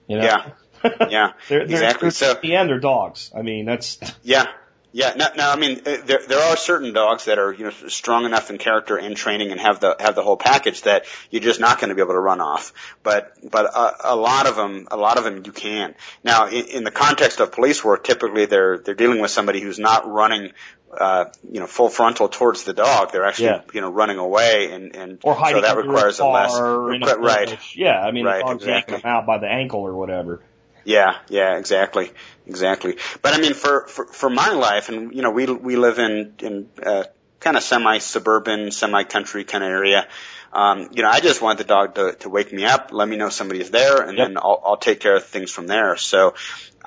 You 0.08 0.18
know? 0.18 0.24
yeah, 0.24 0.50
yeah, 1.08 1.32
They're, 1.48 1.66
they're, 1.66 1.82
exactly. 1.82 2.10
So 2.10 2.30
at 2.30 2.42
the 2.42 2.56
end, 2.56 2.68
they're 2.68 2.80
dogs. 2.80 3.30
I 3.36 3.42
mean, 3.42 3.66
that's 3.66 3.98
Yeah, 4.22 4.46
yeah. 4.92 5.14
No, 5.16 5.26
no. 5.36 5.50
I 5.50 5.56
mean, 5.56 5.80
uh, 5.86 5.96
there 6.04 6.20
there 6.26 6.40
are 6.40 6.56
certain 6.56 6.92
dogs 6.92 7.26
that 7.26 7.38
are 7.38 7.52
you 7.52 7.64
know 7.64 7.70
strong 7.88 8.24
enough 8.24 8.50
in 8.50 8.58
character 8.58 8.96
and 8.96 9.16
training 9.16 9.52
and 9.52 9.60
have 9.60 9.80
the 9.80 9.96
have 10.00 10.14
the 10.14 10.22
whole 10.22 10.36
package 10.36 10.82
that 10.82 11.04
you're 11.30 11.42
just 11.42 11.60
not 11.60 11.78
going 11.80 11.90
to 11.90 11.94
be 11.94 12.02
able 12.02 12.14
to 12.14 12.20
run 12.20 12.40
off. 12.40 12.72
But 13.02 13.32
but 13.48 13.66
a, 13.66 14.12
a 14.14 14.16
lot 14.16 14.46
of 14.46 14.56
them, 14.56 14.88
a 14.90 14.96
lot 14.96 15.18
of 15.18 15.24
them 15.24 15.42
you 15.44 15.52
can. 15.52 15.94
Now, 16.24 16.46
in, 16.48 16.66
in 16.66 16.84
the 16.84 16.90
context 16.90 17.40
of 17.40 17.52
police 17.52 17.84
work, 17.84 18.04
typically 18.04 18.46
they're 18.46 18.78
they're 18.78 18.94
dealing 18.94 19.20
with 19.20 19.30
somebody 19.30 19.60
who's 19.60 19.78
not 19.78 20.08
running. 20.10 20.52
Uh, 20.90 21.26
you 21.52 21.60
know, 21.60 21.66
full 21.66 21.90
frontal 21.90 22.30
towards 22.30 22.64
the 22.64 22.72
dog. 22.72 23.12
They're 23.12 23.26
actually, 23.26 23.48
Yeah. 23.48 23.60
you 23.74 23.82
know, 23.82 23.90
running 23.92 24.16
away, 24.16 24.72
and 24.72 24.96
and 24.96 25.18
or 25.22 25.34
hiding 25.34 25.60
so 25.62 25.68
that 25.68 25.76
requires 25.76 26.18
a 26.18 26.24
less. 26.26 26.54
a 26.54 26.64
Right, 26.64 27.20
right. 27.20 27.58
Yeah, 27.76 28.00
I 28.00 28.10
mean, 28.10 28.24
Right, 28.24 28.38
the 28.38 28.52
dog's 28.52 28.64
exactly. 28.64 28.96
them 28.96 29.02
out 29.04 29.26
by 29.26 29.36
the 29.36 29.48
ankle 29.48 29.80
or 29.80 29.94
whatever. 29.94 30.40
Yeah, 30.84 31.16
yeah, 31.28 31.58
exactly, 31.58 32.10
exactly. 32.48 32.96
But 33.22 33.34
I 33.34 33.38
mean, 33.38 33.54
for 33.54 33.86
for, 33.86 34.06
for 34.06 34.30
my 34.30 34.50
life, 34.50 34.88
and 34.88 35.14
you 35.14 35.22
know, 35.22 35.30
we 35.30 35.46
we 35.46 35.76
live 35.76 35.98
in 35.98 36.34
in 36.40 36.68
uh, 36.84 37.04
kind 37.40 37.56
of 37.56 37.62
semi 37.62 37.98
suburban, 37.98 38.70
semi 38.70 39.04
country 39.04 39.44
kind 39.44 39.62
of 39.62 39.70
area. 39.70 40.08
Um, 40.50 40.88
you 40.92 41.02
know, 41.02 41.10
I 41.10 41.20
just 41.20 41.42
want 41.42 41.58
the 41.58 41.64
dog 41.64 41.94
to 41.96 42.12
to 42.20 42.28
wake 42.30 42.52
me 42.52 42.64
up, 42.64 42.88
let 42.90 43.06
me 43.06 43.16
know 43.16 43.28
somebody's 43.28 43.70
there, 43.70 44.00
and 44.02 44.16
Yep. 44.16 44.26
then 44.28 44.36
I'll 44.38 44.62
I'll 44.64 44.76
take 44.78 45.00
care 45.00 45.16
of 45.16 45.24
things 45.24 45.50
from 45.52 45.66
there. 45.66 45.96
So. 45.96 46.34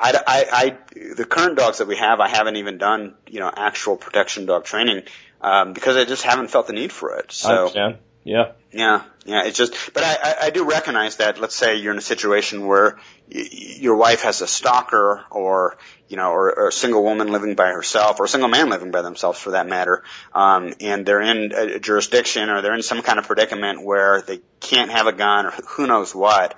I, 0.04 0.14
I, 0.26 0.46
I, 0.64 0.78
the 1.16 1.26
current 1.26 1.58
dogs 1.58 1.78
that 1.80 1.88
we 1.88 1.98
have, 1.98 2.22
I 2.22 2.30
haven't 2.30 2.56
even 2.56 2.78
done, 2.80 3.14
you 3.28 3.40
know, 3.42 3.52
actual 3.56 3.98
protection 3.98 4.46
dog 4.48 4.64
training, 4.64 5.04
um, 5.42 5.74
because 5.74 5.96
I 5.98 6.06
just 6.06 6.24
haven't 6.24 6.48
felt 6.50 6.66
the 6.68 6.74
need 6.74 6.92
for 6.92 7.18
it. 7.20 7.26
I 7.30 7.34
So, 7.34 7.50
understand. 7.50 7.98
Yeah. 8.24 8.52
yeah, 8.72 9.04
yeah. 9.26 9.46
It's 9.46 9.58
just, 9.58 9.94
but 9.94 10.04
I, 10.04 10.36
I, 10.44 10.50
do 10.52 10.70
recognize 10.70 11.16
that. 11.16 11.40
Let's 11.40 11.56
say 11.56 11.78
you're 11.78 11.92
in 11.92 11.98
a 11.98 12.02
situation 12.02 12.68
where 12.68 13.00
y- 13.34 13.48
your 13.52 13.96
wife 13.96 14.22
has 14.22 14.42
a 14.42 14.48
stalker, 14.48 15.26
or 15.32 15.78
you 16.08 16.18
know, 16.18 16.30
or, 16.30 16.54
or 16.54 16.68
a 16.68 16.72
single 16.72 17.04
woman 17.04 17.32
living 17.32 17.56
by 17.56 17.70
herself, 17.70 18.20
or 18.20 18.26
a 18.26 18.30
single 18.30 18.50
man 18.50 18.70
living 18.70 18.92
by 18.92 19.02
themselves, 19.02 19.40
for 19.40 19.52
that 19.52 19.68
matter, 19.68 20.04
um, 20.34 20.74
and 20.80 21.06
they're 21.06 21.22
in 21.22 21.52
a 21.52 21.80
jurisdiction 21.80 22.50
or 22.50 22.62
they're 22.62 22.76
in 22.76 22.84
some 22.84 23.02
kind 23.02 23.18
of 23.18 23.26
predicament 23.26 23.84
where 23.84 24.22
they 24.22 24.40
can't 24.60 24.92
have 24.92 25.08
a 25.08 25.14
gun, 25.14 25.48
or 25.48 25.52
who 25.70 25.88
knows 25.88 26.14
what. 26.14 26.58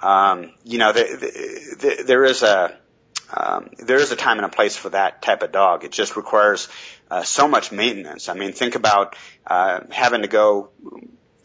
Um, 0.00 0.52
you 0.64 0.78
know, 0.78 0.92
the, 0.92 1.02
the, 1.02 1.86
the, 1.96 2.04
there 2.04 2.24
is 2.24 2.42
a 2.42 2.76
um, 3.34 3.70
there 3.78 3.96
is 3.96 4.12
a 4.12 4.16
time 4.16 4.38
and 4.38 4.46
a 4.46 4.50
place 4.50 4.76
for 4.76 4.90
that 4.90 5.22
type 5.22 5.42
of 5.42 5.52
dog. 5.52 5.84
It 5.84 5.92
just 5.92 6.16
requires 6.16 6.68
uh, 7.12 7.22
so 7.22 7.46
much 7.46 7.72
maintenance. 7.72 8.28
I 8.28 8.34
mean, 8.34 8.52
think 8.52 8.74
about 8.74 9.16
uh, 9.46 9.80
having 9.90 10.22
to 10.22 10.28
go 10.28 10.70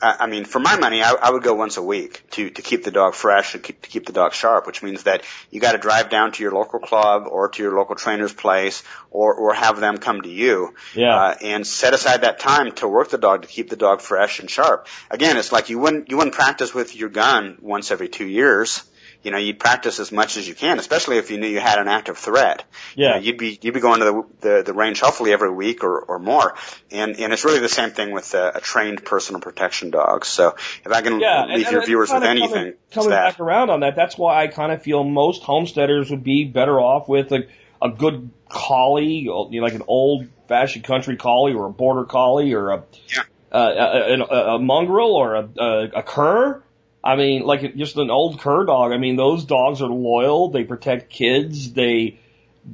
I 0.01 0.15
I 0.19 0.27
mean, 0.27 0.45
for 0.45 0.59
my 0.59 0.75
money, 0.77 1.01
I, 1.01 1.11
I 1.11 1.31
would 1.31 1.43
go 1.43 1.53
once 1.55 1.77
a 1.77 1.81
week 1.83 2.23
to 2.31 2.49
to 2.57 2.61
keep 2.61 2.83
the 2.83 2.91
dog 2.91 3.13
fresh 3.15 3.55
and 3.55 3.63
keep, 3.63 3.81
to 3.81 3.89
keep 3.89 4.05
the 4.05 4.13
dog 4.13 4.33
sharp, 4.33 4.67
which 4.67 4.83
means 4.83 5.03
that 5.03 5.23
you 5.51 5.59
got 5.59 5.71
to 5.73 5.77
drive 5.77 6.09
down 6.09 6.31
to 6.33 6.43
your 6.43 6.51
local 6.51 6.79
club 6.79 7.23
or 7.29 7.49
to 7.49 7.63
your 7.63 7.73
local 7.75 7.95
trainer's 7.95 8.33
place, 8.33 8.83
or 9.11 9.33
or 9.33 9.53
have 9.53 9.79
them 9.79 9.97
come 9.97 10.21
to 10.21 10.29
you, 10.29 10.73
Yeah. 10.95 11.15
uh, 11.15 11.35
and 11.41 11.65
set 11.65 11.93
aside 11.93 12.21
that 12.21 12.39
time 12.39 12.71
to 12.73 12.87
work 12.87 13.09
the 13.09 13.17
dog 13.17 13.41
to 13.41 13.47
keep 13.47 13.69
the 13.69 13.75
dog 13.75 14.01
fresh 14.01 14.39
and 14.39 14.49
sharp. 14.49 14.87
Again, 15.09 15.37
it's 15.37 15.51
like 15.51 15.69
you 15.69 15.79
wouldn't 15.79 16.09
you 16.09 16.17
wouldn't 16.17 16.35
practice 16.35 16.73
with 16.73 16.95
your 16.95 17.09
gun 17.09 17.57
once 17.61 17.91
every 17.91 18.09
two 18.09 18.27
years. 18.27 18.83
You 19.23 19.31
know, 19.31 19.37
you'd 19.37 19.59
practice 19.59 19.99
as 19.99 20.11
much 20.11 20.37
as 20.37 20.47
you 20.47 20.55
can, 20.55 20.79
especially 20.79 21.17
if 21.17 21.31
you 21.31 21.37
knew 21.37 21.47
you 21.47 21.59
had 21.59 21.79
an 21.79 21.87
active 21.87 22.17
threat. 22.17 22.63
You 22.95 23.05
Yeah. 23.05 23.11
know, 23.11 23.17
you'd 23.17 23.37
be 23.37 23.59
you'd 23.61 23.73
be 23.73 23.79
going 23.79 23.99
to 23.99 24.05
the 24.05 24.23
the, 24.41 24.63
the 24.63 24.73
range 24.73 25.01
hopefully 25.01 25.33
every 25.33 25.51
week 25.51 25.83
or, 25.83 25.99
or 25.99 26.19
more, 26.19 26.55
and 26.91 27.17
and 27.19 27.33
it's 27.33 27.43
really 27.43 27.59
the 27.59 27.69
same 27.69 27.91
thing 27.91 28.11
with 28.13 28.33
a, 28.33 28.53
a 28.55 28.61
trained 28.61 29.03
personal 29.03 29.41
protection 29.41 29.89
dog. 29.91 30.25
So 30.25 30.55
if 30.85 30.91
I 30.91 31.01
can 31.01 31.19
Yeah, 31.19 31.45
leave 31.45 31.65
and 31.65 31.71
your 31.71 31.79
it's 31.79 31.87
viewers 31.87 32.11
with 32.11 32.23
anything, 32.23 32.49
Coming, 32.49 32.73
coming 32.91 33.09
back 33.09 33.39
around 33.39 33.69
on 33.69 33.79
that, 33.81 33.95
that's 33.95 34.17
why 34.17 34.43
I 34.43 34.47
kind 34.47 34.71
of 34.71 34.81
feel 34.81 35.03
most 35.03 35.43
homesteaders 35.43 36.09
would 36.11 36.23
be 36.23 36.45
better 36.45 36.79
off 36.79 37.09
with 37.09 37.31
a, 37.31 37.47
a 37.81 37.89
good 37.89 38.31
collie, 38.49 39.05
you 39.05 39.29
know, 39.29 39.49
like 39.63 39.73
an 39.73 39.83
old 39.87 40.27
fashioned 40.47 40.85
country 40.85 41.17
collie 41.17 41.53
or 41.53 41.65
a 41.65 41.71
border 41.71 42.05
collie 42.05 42.53
or 42.53 42.69
a, 42.71 42.83
Yeah. 43.09 43.23
uh, 43.51 43.57
a, 43.57 44.13
a, 44.21 44.55
a 44.55 44.59
mongrel 44.59 45.13
or 45.13 45.35
a, 45.35 45.49
a, 45.57 45.83
a 45.95 46.03
cur. 46.03 46.63
I 47.07 47.15
mean, 47.15 47.43
like 47.43 47.77
just 47.77 47.95
an 47.95 48.11
old 48.11 48.41
cur 48.41 48.65
dog. 48.65 48.91
I 48.91 48.97
mean, 48.97 49.15
those 49.15 49.45
dogs 49.45 49.81
are 49.81 49.87
loyal. 49.87 50.49
They 50.49 50.65
protect 50.65 51.09
kids. 51.09 51.71
They, 51.71 52.19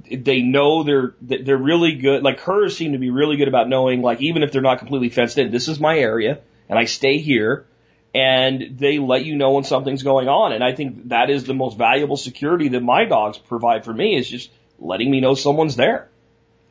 they 0.09 0.41
know 0.41 0.81
they're 0.81 1.13
they're 1.21 1.55
really 1.55 1.93
good. 1.97 2.23
Like 2.23 2.39
curs 2.39 2.75
seem 2.75 2.93
to 2.93 2.97
be 2.97 3.11
really 3.11 3.37
good 3.37 3.47
about 3.47 3.69
knowing, 3.69 4.01
like 4.01 4.21
even 4.21 4.41
if 4.41 4.51
they're 4.51 4.63
not 4.63 4.79
completely 4.79 5.09
fenced 5.09 5.37
in, 5.37 5.51
this 5.51 5.67
is 5.67 5.79
my 5.79 5.99
area 5.99 6.39
and 6.67 6.79
I 6.79 6.85
stay 6.85 7.19
here. 7.19 7.67
And 8.15 8.79
they 8.79 8.97
let 8.97 9.23
you 9.23 9.35
know 9.35 9.51
when 9.51 9.65
something's 9.65 10.01
going 10.01 10.27
on. 10.27 10.51
And 10.51 10.63
I 10.63 10.73
think 10.73 11.09
that 11.09 11.29
is 11.29 11.43
the 11.43 11.53
most 11.53 11.77
valuable 11.77 12.17
security 12.17 12.69
that 12.69 12.81
my 12.81 13.05
dogs 13.05 13.37
provide 13.37 13.85
for 13.85 13.93
me 13.93 14.15
is 14.15 14.27
just 14.27 14.51
letting 14.79 15.11
me 15.11 15.21
know 15.21 15.35
someone's 15.35 15.75
there. 15.75 16.09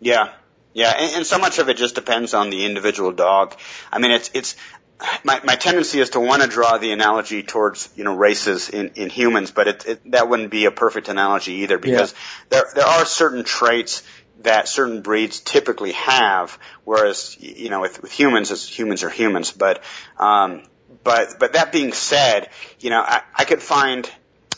Yeah, 0.00 0.32
yeah, 0.74 0.92
and, 0.96 1.16
and 1.16 1.26
so 1.26 1.38
much 1.38 1.58
of 1.58 1.68
it 1.68 1.76
just 1.76 1.94
depends 1.94 2.32
on 2.32 2.50
the 2.50 2.64
individual 2.64 3.12
dog. 3.12 3.54
I 3.92 3.98
mean, 3.98 4.10
it's 4.12 4.30
it's 4.32 4.56
my 5.24 5.40
my 5.44 5.56
tendency 5.56 6.00
is 6.00 6.10
to 6.10 6.20
want 6.20 6.42
to 6.42 6.48
draw 6.48 6.78
the 6.78 6.92
analogy 6.92 7.42
towards 7.42 7.90
you 7.96 8.04
know 8.04 8.14
races 8.14 8.68
in 8.68 8.90
in 8.94 9.10
humans, 9.10 9.50
but 9.50 9.68
it, 9.68 9.86
it 9.86 10.12
that 10.12 10.28
wouldn't 10.28 10.50
be 10.50 10.64
a 10.66 10.70
perfect 10.70 11.08
analogy 11.08 11.52
either 11.62 11.78
because 11.78 12.14
there 12.50 12.64
there 12.74 12.86
are 12.86 13.04
certain 13.04 13.44
traits 13.44 14.02
that 14.42 14.68
certain 14.68 15.02
breeds 15.02 15.40
typically 15.40 15.92
have, 15.92 16.58
whereas 16.84 17.36
you 17.40 17.68
know 17.68 17.80
with 17.80 18.02
with 18.02 18.12
humans, 18.12 18.50
as 18.50 18.66
humans 18.66 19.02
are 19.02 19.10
humans, 19.10 19.50
but 19.52 19.82
um, 20.18 20.62
but 21.04 21.38
but 21.38 21.54
that 21.54 21.72
being 21.72 21.92
said, 21.92 22.48
you 22.80 22.90
know 22.90 23.00
I, 23.00 23.22
I 23.34 23.44
could 23.44 23.62
find 23.62 24.10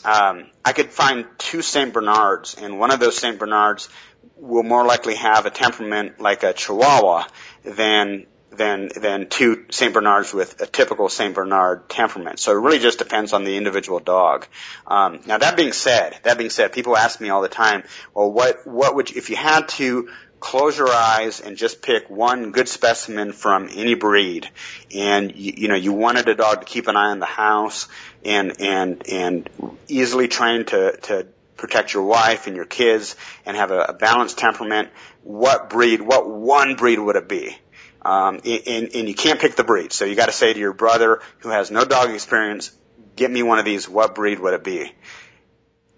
um, 0.03 0.47
I 0.63 0.73
could 0.73 0.91
find 0.91 1.25
two 1.37 1.61
Saint 1.61 1.93
Bernards, 1.93 2.55
and 2.55 2.79
one 2.79 2.91
of 2.91 2.99
those 2.99 3.17
Saint 3.17 3.39
Bernards 3.39 3.89
will 4.35 4.63
more 4.63 4.85
likely 4.85 5.15
have 5.15 5.45
a 5.45 5.49
temperament 5.49 6.19
like 6.19 6.43
a 6.43 6.53
Chihuahua 6.53 7.25
than 7.63 8.25
than 8.57 8.89
than 8.95 9.27
two 9.29 9.65
Saint 9.69 9.93
Bernards 9.93 10.33
with 10.33 10.61
a 10.61 10.67
typical 10.67 11.09
Saint 11.09 11.35
Bernard 11.35 11.89
temperament. 11.89 12.39
So 12.39 12.51
it 12.51 12.61
really 12.61 12.79
just 12.79 12.99
depends 12.99 13.33
on 13.33 13.43
the 13.43 13.57
individual 13.57 13.99
dog. 13.99 14.47
Um, 14.87 15.21
now 15.25 15.37
that 15.37 15.55
being 15.55 15.73
said, 15.73 16.17
that 16.23 16.37
being 16.37 16.49
said, 16.49 16.73
people 16.73 16.95
ask 16.97 17.19
me 17.21 17.29
all 17.29 17.41
the 17.41 17.49
time, 17.49 17.83
well, 18.13 18.31
what 18.31 18.65
what 18.65 18.95
would 18.95 19.09
you, 19.09 19.17
if 19.17 19.29
you 19.29 19.35
had 19.35 19.67
to 19.69 20.09
close 20.39 20.77
your 20.77 20.91
eyes 20.91 21.41
and 21.41 21.57
just 21.57 21.81
pick 21.81 22.09
one 22.09 22.51
good 22.51 22.67
specimen 22.67 23.31
from 23.31 23.67
any 23.73 23.95
breed 23.95 24.47
and 24.93 25.35
you, 25.35 25.53
you 25.57 25.67
know 25.67 25.75
you 25.75 25.91
wanted 25.91 26.27
a 26.27 26.35
dog 26.35 26.59
to 26.59 26.65
keep 26.65 26.87
an 26.87 26.95
eye 26.95 27.09
on 27.09 27.19
the 27.19 27.25
house 27.25 27.87
and 28.23 28.61
and 28.61 29.09
and 29.09 29.49
easily 29.87 30.27
trained 30.27 30.67
to 30.67 30.95
to 30.97 31.25
protect 31.57 31.93
your 31.93 32.03
wife 32.03 32.47
and 32.47 32.55
your 32.55 32.65
kids 32.65 33.15
and 33.45 33.57
have 33.57 33.71
a, 33.71 33.79
a 33.85 33.93
balanced 33.93 34.37
temperament 34.37 34.89
what 35.23 35.69
breed 35.69 36.01
what 36.01 36.29
one 36.29 36.75
breed 36.75 36.99
would 36.99 37.15
it 37.15 37.27
be 37.27 37.57
um, 38.05 38.39
and, 38.45 38.95
and 38.95 39.07
you 39.09 39.15
can't 39.15 39.39
pick 39.39 39.55
the 39.55 39.63
breed. 39.63 39.91
So 39.91 40.05
you 40.05 40.15
got 40.15 40.27
to 40.27 40.31
say 40.31 40.53
to 40.53 40.59
your 40.59 40.73
brother 40.73 41.21
who 41.39 41.49
has 41.49 41.71
no 41.71 41.83
dog 41.83 42.11
experience 42.11 42.71
get 43.15 43.31
me 43.31 43.43
one 43.43 43.59
of 43.59 43.65
these. 43.65 43.87
What 43.89 44.13
breed 44.13 44.39
would 44.39 44.53
it 44.53 44.63
be? 44.63 44.93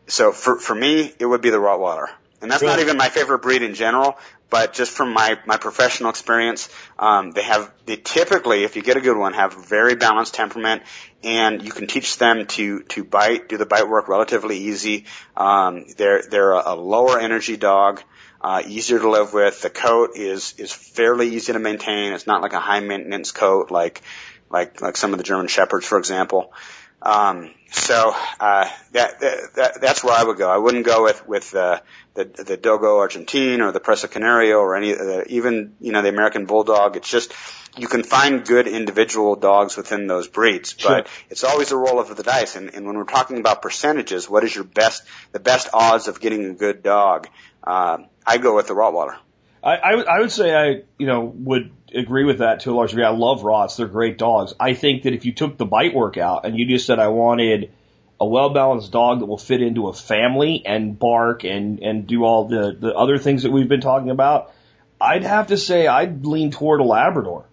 So 0.07 0.31
for 0.31 0.57
for 0.57 0.73
me 0.73 1.13
it 1.19 1.25
would 1.25 1.41
be 1.41 1.49
the 1.49 1.57
rottweiler. 1.57 2.07
And 2.41 2.51
that's 2.51 2.61
not 2.61 2.79
even 2.79 2.97
my 2.97 3.09
favorite 3.09 3.39
breed 3.39 3.61
in 3.61 3.73
general 3.73 4.17
but 4.49 4.73
just 4.73 4.91
from 4.91 5.11
my 5.11 5.37
my 5.45 5.57
professional 5.57 6.09
experience 6.09 6.69
um, 6.97 7.31
they 7.31 7.43
have 7.43 7.71
they 7.85 7.97
typically 7.97 8.63
if 8.63 8.75
you 8.75 8.81
get 8.81 8.97
a 8.97 9.01
good 9.01 9.17
one 9.17 9.33
have 9.33 9.53
very 9.67 9.95
balanced 9.95 10.33
temperament 10.33 10.83
and 11.23 11.63
you 11.63 11.71
can 11.71 11.87
teach 11.87 12.17
them 12.17 12.45
to 12.45 12.83
to 12.83 13.03
bite 13.03 13.49
do 13.49 13.57
the 13.57 13.65
bite 13.65 13.87
work 13.87 14.07
relatively 14.07 14.57
easy. 14.57 15.05
Um, 15.35 15.85
they're 15.97 16.23
they're 16.29 16.51
a, 16.51 16.73
a 16.73 16.75
lower 16.75 17.19
energy 17.19 17.57
dog 17.57 18.01
uh, 18.41 18.61
easier 18.65 18.99
to 18.99 19.09
live 19.09 19.33
with 19.33 19.61
the 19.61 19.69
coat 19.69 20.11
is 20.15 20.53
is 20.57 20.71
fairly 20.71 21.29
easy 21.29 21.53
to 21.53 21.59
maintain 21.59 22.13
it's 22.13 22.27
not 22.27 22.41
like 22.41 22.53
a 22.53 22.59
high 22.59 22.79
maintenance 22.79 23.31
coat 23.31 23.71
like 23.71 24.01
like 24.49 24.81
like 24.81 24.97
some 24.97 25.13
of 25.13 25.17
the 25.17 25.23
German 25.23 25.47
shepherds 25.47 25.85
for 25.85 25.97
example 25.97 26.53
um, 27.01 27.51
so 27.71 28.13
uh, 28.39 28.69
that, 28.93 29.19
that 29.19 29.77
that's 29.81 30.03
where 30.03 30.15
I 30.15 30.23
would 30.23 30.37
go. 30.37 30.49
I 30.49 30.57
wouldn't 30.57 30.85
go 30.85 31.03
with 31.03 31.27
with 31.27 31.53
uh, 31.53 31.79
the 32.15 32.25
the 32.25 32.57
Dogo 32.57 32.97
Argentine 32.97 33.61
or 33.61 33.71
the 33.71 33.79
Presa 33.79 34.09
Canario 34.09 34.57
or 34.57 34.75
any 34.75 34.93
uh, 34.93 35.23
even 35.27 35.75
you 35.79 35.91
know 35.91 36.01
the 36.01 36.09
American 36.09 36.45
Bulldog. 36.45 36.95
It's 36.95 37.09
just 37.09 37.33
you 37.77 37.87
can 37.87 38.03
find 38.03 38.45
good 38.45 38.67
individual 38.67 39.35
dogs 39.35 39.77
within 39.77 40.07
those 40.07 40.27
breeds, 40.27 40.73
but 40.73 41.07
it's 41.29 41.43
always 41.43 41.71
a 41.71 41.77
roll 41.77 41.99
of 41.99 42.15
the 42.15 42.23
dice. 42.23 42.55
And, 42.55 42.73
and 42.73 42.85
when 42.85 42.97
we're 42.97 43.03
talking 43.03 43.37
about 43.39 43.61
percentages, 43.61 44.29
what 44.29 44.43
is 44.43 44.53
your 44.55 44.63
best 44.63 45.03
the 45.31 45.39
best 45.39 45.69
odds 45.73 46.07
of 46.07 46.19
getting 46.19 46.45
a 46.45 46.53
good 46.53 46.83
dog? 46.83 47.27
Uh, 47.63 47.99
I 48.25 48.37
go 48.37 48.55
with 48.55 48.67
the 48.67 48.73
Rottweiler. 48.73 49.17
I, 49.63 49.75
I, 49.77 49.95
would- 49.95 50.05
would 50.19 50.31
say 50.31 50.55
I, 50.55 50.83
you 50.97 51.07
know, 51.07 51.21
would 51.25 51.71
agree 51.93 52.25
with 52.25 52.39
that 52.39 52.61
to 52.61 52.71
a 52.71 52.73
large 52.73 52.91
degree. 52.91 53.05
I 53.05 53.09
love 53.09 53.43
Rots. 53.43 53.77
They're 53.77 53.87
great 53.87 54.17
dogs. 54.17 54.53
I 54.59 54.73
think 54.73 55.03
that 55.03 55.13
if 55.13 55.25
you 55.25 55.33
took 55.33 55.57
the 55.57 55.65
bite 55.65 55.93
work 55.93 56.17
out 56.17 56.45
and 56.45 56.57
you 56.57 56.65
just 56.65 56.85
said 56.85 56.99
I 56.99 57.07
wanted 57.09 57.71
a 58.19 58.25
well-balanced 58.25 58.91
dog 58.91 59.19
that 59.19 59.25
will 59.25 59.37
fit 59.37 59.61
into 59.61 59.87
a 59.87 59.93
family 59.93 60.63
and 60.65 60.97
bark 60.97 61.43
and, 61.43 61.79
and 61.79 62.07
do 62.07 62.23
all 62.23 62.47
the, 62.47 62.75
the 62.79 62.93
other 62.93 63.17
things 63.17 63.43
that 63.43 63.51
we've 63.51 63.69
been 63.69 63.81
talking 63.81 64.09
about, 64.09 64.51
I'd 64.99 65.23
have 65.23 65.47
to 65.47 65.57
say 65.57 65.87
I'd 65.87 66.25
lean 66.25 66.51
toward 66.51 66.79
a 66.79 66.83
Labrador. 66.83 67.45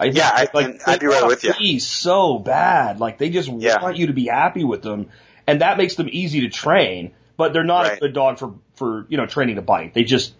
I 0.00 0.04
think, 0.04 0.16
Yeah, 0.16 0.30
I- 0.32 0.48
and 0.62 0.80
I'd 0.86 0.98
be 1.00 1.06
right 1.06 1.26
with 1.26 1.44
you. 1.44 1.78
So 1.80 2.38
bad. 2.38 2.98
Like 3.00 3.18
they 3.18 3.28
just 3.30 3.48
Yeah. 3.50 3.82
want 3.82 3.96
you 3.98 4.06
to 4.08 4.12
be 4.12 4.26
happy 4.26 4.64
with 4.64 4.82
them, 4.82 5.10
and 5.46 5.60
that 5.60 5.76
makes 5.78 5.94
them 5.94 6.08
easy 6.10 6.40
to 6.40 6.48
train. 6.48 7.12
But 7.36 7.52
they're 7.52 7.64
not 7.64 7.86
a 7.92 7.96
good 7.96 8.12
dog 8.14 8.38
for 8.38 8.54
for 8.74 9.06
you 9.08 9.16
know 9.18 9.26
training 9.26 9.56
to 9.56 9.62
bite. 9.62 9.94
They 9.94 10.04
just 10.04 10.32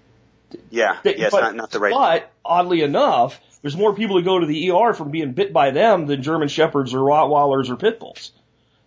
Yeah, 0.70 0.96
they- 1.02 1.16
yeah, 1.16 1.26
it's 1.26 1.30
but, 1.34 1.42
not 1.42 1.54
not 1.56 1.70
the 1.70 1.78
right. 1.78 1.92
But 1.92 2.30
oddly 2.44 2.82
enough, 2.82 3.40
there's 3.62 3.76
more 3.76 3.94
people 3.94 4.16
who 4.16 4.22
go 4.24 4.38
to 4.38 4.46
the 4.46 4.70
ER 4.70 4.94
from 4.94 5.10
being 5.10 5.32
bit 5.32 5.52
by 5.52 5.70
them 5.70 6.06
than 6.06 6.22
German 6.22 6.48
Shepherds 6.48 6.92
or 6.94 6.98
Rottweilers 6.98 7.70
or 7.70 7.76
Pit 7.76 8.00
Bulls, 8.00 8.32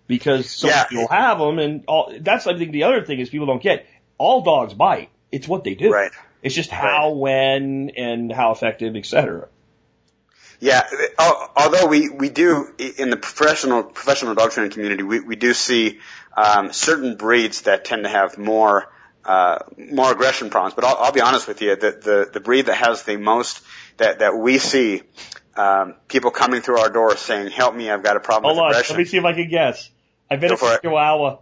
because 0.08 0.50
so 0.50 0.68
Yeah. 0.68 0.84
people 0.86 1.08
have 1.08 1.40
them, 1.40 1.60
and 1.60 1.84
all, 1.88 2.12
that's 2.20 2.48
I 2.48 2.58
think 2.58 2.72
the 2.72 2.84
other 2.84 3.04
thing 3.04 3.20
is 3.20 3.30
people 3.30 3.48
don't 3.48 3.62
get. 3.62 3.86
All 4.18 4.42
dogs 4.42 4.74
bite. 4.74 5.10
It's 5.32 5.48
what 5.48 5.64
they 5.64 5.76
do. 5.76 5.92
Right. 5.92 6.12
It's 6.44 6.54
just 6.56 6.70
how, 6.70 7.12
when, 7.12 7.92
and 7.98 8.32
how 8.32 8.52
effective, 8.52 8.96
et 8.96 9.06
cetera. 9.06 9.48
Yeah, 10.64 10.88
although 11.20 11.88
we, 11.88 12.08
we 12.08 12.30
do 12.30 12.74
in 12.78 13.10
the 13.10 13.18
professional 13.18 13.84
professional 13.84 14.34
dog 14.34 14.52
training 14.52 14.72
community, 14.72 15.04
we, 15.04 15.20
we 15.20 15.36
do 15.36 15.54
see 15.54 16.00
um, 16.38 16.72
certain 16.72 17.18
breeds 17.18 17.64
that 17.64 17.84
tend 17.84 18.04
to 18.04 18.10
have 18.10 18.38
more 18.38 18.90
uh, 19.26 19.60
more 19.78 20.14
aggression 20.14 20.50
problems. 20.50 20.74
But 20.74 20.86
I'll, 20.86 20.96
I'll 20.96 21.12
be 21.12 21.20
honest 21.20 21.50
with 21.50 21.62
you, 21.62 21.76
the, 21.76 21.92
the 21.92 22.30
the 22.36 22.40
breed 22.40 22.68
that 22.68 22.76
has 22.76 23.04
the 23.04 23.18
most 23.18 23.62
that 23.98 24.20
that 24.20 24.38
we 24.38 24.58
see 24.58 25.02
um, 25.58 25.96
people 26.08 26.32
coming 26.32 26.62
through 26.62 26.80
our 26.80 26.90
door 26.90 27.18
saying, 27.18 27.52
"Help 27.52 27.76
me, 27.76 27.92
I've 27.92 28.02
got 28.02 28.16
a 28.16 28.22
problem 28.22 28.56
with 28.56 28.64
aggression. 28.64 28.74
Hold 28.74 28.74
on, 28.74 28.80
with 28.80 28.90
let 28.90 28.98
me 29.00 29.06
see 29.06 29.18
if 29.18 29.26
I 29.26 29.34
can 29.34 29.50
guess. 29.50 29.90
I 30.32 30.38
bet 30.38 30.48
Go 30.48 30.54
it's 30.54 30.64
a 30.64 30.74
it. 30.76 30.82
Chihuahua. 30.84 31.40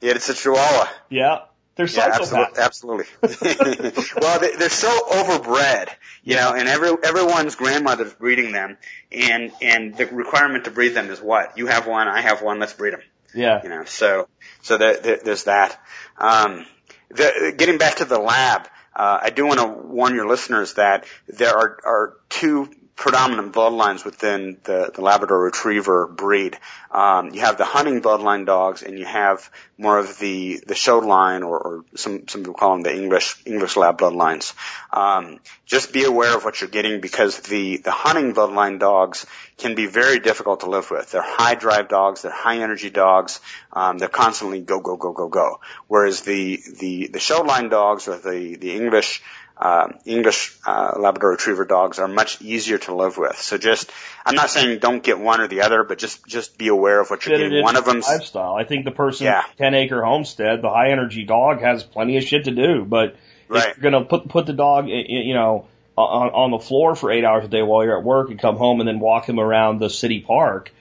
Yeah, 0.00 0.12
it's 0.12 0.28
a 0.28 0.34
Chihuahua. 0.34 0.88
Yeah, 1.08 1.38
they're 1.80 1.88
Yeah, 1.88 2.12
absolutely, 2.14 2.62
absolutely. 2.62 3.06
well, 4.20 4.40
they, 4.40 4.56
they're 4.56 4.68
so 4.68 4.88
overbred, 5.10 5.88
you 6.22 6.36
know, 6.36 6.54
and 6.54 6.68
every 6.68 6.90
everyone's 7.02 7.54
grandmother's 7.54 8.12
breeding 8.14 8.52
them, 8.52 8.76
and 9.10 9.52
and 9.60 9.96
the 9.96 10.06
requirement 10.06 10.64
to 10.64 10.70
breed 10.70 10.90
them 10.90 11.10
is 11.10 11.20
what? 11.20 11.56
You 11.56 11.66
have 11.66 11.86
one, 11.86 12.08
I 12.08 12.20
have 12.20 12.42
one, 12.42 12.58
let's 12.58 12.72
breed 12.72 12.92
them. 12.92 13.02
Yeah. 13.34 13.62
You 13.62 13.68
know, 13.68 13.84
so 13.84 14.28
so 14.62 14.76
there, 14.78 14.96
there, 14.98 15.20
there's 15.24 15.44
that. 15.44 15.80
Um, 16.18 16.66
the, 17.08 17.54
getting 17.56 17.78
back 17.78 17.96
to 17.96 18.04
the 18.04 18.18
lab, 18.18 18.68
uh, 18.94 19.20
I 19.22 19.30
do 19.30 19.46
want 19.46 19.60
to 19.60 19.66
warn 19.66 20.14
your 20.14 20.28
listeners 20.28 20.74
that 20.74 21.06
there 21.28 21.56
are 21.56 21.78
are 21.84 22.16
two 22.28 22.70
predominant 23.00 23.54
bloodlines 23.54 24.04
within 24.04 24.58
the, 24.64 24.90
the 24.94 25.00
Labrador 25.00 25.42
Retriever 25.42 26.06
breed. 26.06 26.58
Um, 26.90 27.30
you 27.32 27.40
have 27.40 27.56
the 27.56 27.64
hunting 27.64 28.02
bloodline 28.02 28.44
dogs, 28.44 28.82
and 28.82 28.98
you 28.98 29.06
have 29.06 29.50
more 29.78 29.98
of 29.98 30.18
the 30.18 30.62
the 30.66 30.74
show 30.74 30.98
line, 30.98 31.42
or, 31.42 31.58
or 31.58 31.84
some 31.94 32.28
some 32.28 32.42
people 32.42 32.52
call 32.52 32.74
them 32.74 32.82
the 32.82 32.94
English 32.94 33.36
English 33.46 33.78
Lab 33.78 33.96
bloodlines. 33.96 34.52
Um, 34.92 35.40
just 35.64 35.94
be 35.94 36.04
aware 36.04 36.36
of 36.36 36.44
what 36.44 36.60
you're 36.60 36.68
getting 36.68 37.00
because 37.00 37.40
the 37.40 37.78
the 37.78 37.90
hunting 37.90 38.34
bloodline 38.34 38.78
dogs 38.78 39.24
can 39.56 39.74
be 39.74 39.86
very 39.86 40.20
difficult 40.20 40.60
to 40.60 40.68
live 40.68 40.90
with. 40.90 41.10
They're 41.10 41.22
high 41.22 41.54
drive 41.54 41.88
dogs, 41.88 42.20
they're 42.20 42.32
high 42.32 42.58
energy 42.58 42.90
dogs, 42.90 43.40
um, 43.72 43.96
they're 43.96 44.08
constantly 44.08 44.60
go 44.60 44.80
go 44.80 44.98
go 44.98 45.12
go 45.12 45.28
go. 45.28 45.60
Whereas 45.88 46.20
the 46.20 46.60
the 46.78 47.06
the 47.06 47.18
show 47.18 47.40
line 47.40 47.70
dogs 47.70 48.08
or 48.08 48.18
the 48.18 48.56
the 48.56 48.72
English 48.72 49.22
uh, 49.60 49.88
English 50.06 50.56
uh, 50.66 50.92
Labrador 50.98 51.32
Retriever 51.32 51.66
dogs 51.66 51.98
are 51.98 52.08
much 52.08 52.40
easier 52.40 52.78
to 52.78 52.94
live 52.94 53.18
with. 53.18 53.36
So 53.36 53.58
just, 53.58 53.92
I'm 54.24 54.34
not 54.34 54.48
saying 54.48 54.78
don't 54.78 55.02
get 55.02 55.18
one 55.18 55.42
or 55.42 55.48
the 55.48 55.60
other, 55.60 55.84
but 55.84 55.98
just 55.98 56.26
just 56.26 56.56
be 56.56 56.68
aware 56.68 56.98
of 56.98 57.10
what 57.10 57.26
you're 57.26 57.36
getting. 57.36 57.62
One 57.62 57.76
of 57.76 57.84
them's 57.84 58.06
lifestyle. 58.08 58.54
I 58.54 58.64
think 58.64 58.86
the 58.86 58.90
person 58.90 59.26
yeah. 59.26 59.42
ten 59.58 59.74
acre 59.74 60.02
homestead, 60.02 60.62
the 60.62 60.70
high 60.70 60.92
energy 60.92 61.24
dog 61.24 61.60
has 61.60 61.84
plenty 61.84 62.16
of 62.16 62.24
shit 62.24 62.44
to 62.44 62.52
do, 62.52 62.86
but 62.86 63.16
right. 63.48 63.68
if 63.68 63.76
you're 63.76 63.90
gonna 63.90 64.06
put 64.06 64.28
put 64.30 64.46
the 64.46 64.54
dog, 64.54 64.88
you 64.88 65.34
know, 65.34 65.66
on 65.94 66.30
on 66.30 66.50
the 66.52 66.58
floor 66.58 66.94
for 66.94 67.10
eight 67.10 67.26
hours 67.26 67.44
a 67.44 67.48
day 67.48 67.62
while 67.62 67.84
you're 67.84 67.98
at 67.98 68.04
work 68.04 68.30
and 68.30 68.40
come 68.40 68.56
home 68.56 68.80
and 68.80 68.88
then 68.88 68.98
walk 68.98 69.28
him 69.28 69.38
around 69.38 69.78
the 69.78 69.90
city 69.90 70.20
park. 70.20 70.72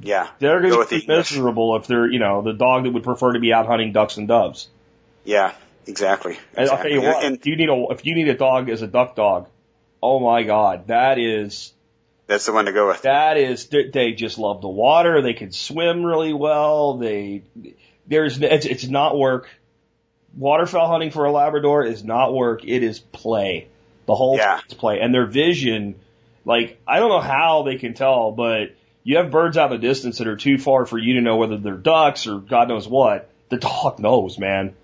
Yeah, 0.00 0.28
they're 0.38 0.62
going 0.62 0.88
to 0.88 0.98
be 0.98 1.06
miserable 1.06 1.76
if 1.76 1.86
they're, 1.86 2.10
you 2.10 2.18
know, 2.18 2.40
the 2.40 2.54
dog 2.54 2.84
that 2.84 2.92
would 2.94 3.04
prefer 3.04 3.34
to 3.34 3.38
be 3.38 3.52
out 3.52 3.66
hunting 3.66 3.92
ducks 3.92 4.16
and 4.16 4.26
doves. 4.26 4.68
Yeah, 5.24 5.52
Exactly. 5.86 6.38
And 6.54 6.68
I'll 6.68 6.78
tell 6.78 6.90
you 6.90 7.02
what, 7.02 7.24
and, 7.24 7.36
if 7.36 7.46
you 7.46 7.56
need 7.56 7.68
a 7.68 7.86
if 7.90 8.04
you 8.06 8.14
need 8.14 8.28
a 8.28 8.36
dog 8.36 8.68
as 8.70 8.82
a 8.82 8.86
duck 8.86 9.16
dog, 9.16 9.48
oh 10.02 10.20
my 10.20 10.42
god, 10.42 10.88
that 10.88 11.18
is 11.18 11.72
that's 12.26 12.46
the 12.46 12.52
one 12.52 12.64
to 12.64 12.72
go 12.72 12.88
with. 12.88 13.02
That 13.02 13.36
is 13.36 13.66
they 13.68 14.12
just 14.12 14.38
love 14.38 14.62
the 14.62 14.68
water. 14.68 15.20
They 15.20 15.34
can 15.34 15.52
swim 15.52 16.04
really 16.04 16.32
well. 16.32 16.96
They 16.96 17.42
there's 18.06 18.40
it's, 18.40 18.66
it's 18.66 18.86
not 18.86 19.16
work. 19.16 19.48
Waterfowl 20.36 20.88
hunting 20.88 21.10
for 21.10 21.26
a 21.26 21.32
Labrador 21.32 21.84
is 21.84 22.02
not 22.02 22.34
work. 22.34 22.64
It 22.64 22.82
is 22.82 22.98
play. 22.98 23.68
The 24.06 24.14
whole 24.14 24.36
yeah. 24.36 24.60
is 24.66 24.74
play, 24.74 25.00
and 25.00 25.14
their 25.14 25.26
vision, 25.26 25.96
like 26.44 26.80
I 26.86 26.98
don't 26.98 27.10
know 27.10 27.20
how 27.20 27.62
they 27.62 27.76
can 27.76 27.94
tell, 27.94 28.32
but 28.32 28.74
you 29.02 29.18
have 29.18 29.30
birds 29.30 29.56
out 29.56 29.72
of 29.72 29.80
the 29.80 29.86
distance 29.86 30.18
that 30.18 30.26
are 30.26 30.36
too 30.36 30.58
far 30.58 30.86
for 30.86 30.98
you 30.98 31.14
to 31.14 31.20
know 31.20 31.36
whether 31.36 31.58
they're 31.58 31.76
ducks 31.76 32.26
or 32.26 32.38
God 32.38 32.68
knows 32.68 32.88
what. 32.88 33.30
The 33.50 33.58
dog 33.58 33.98
knows, 33.98 34.38
man. 34.38 34.74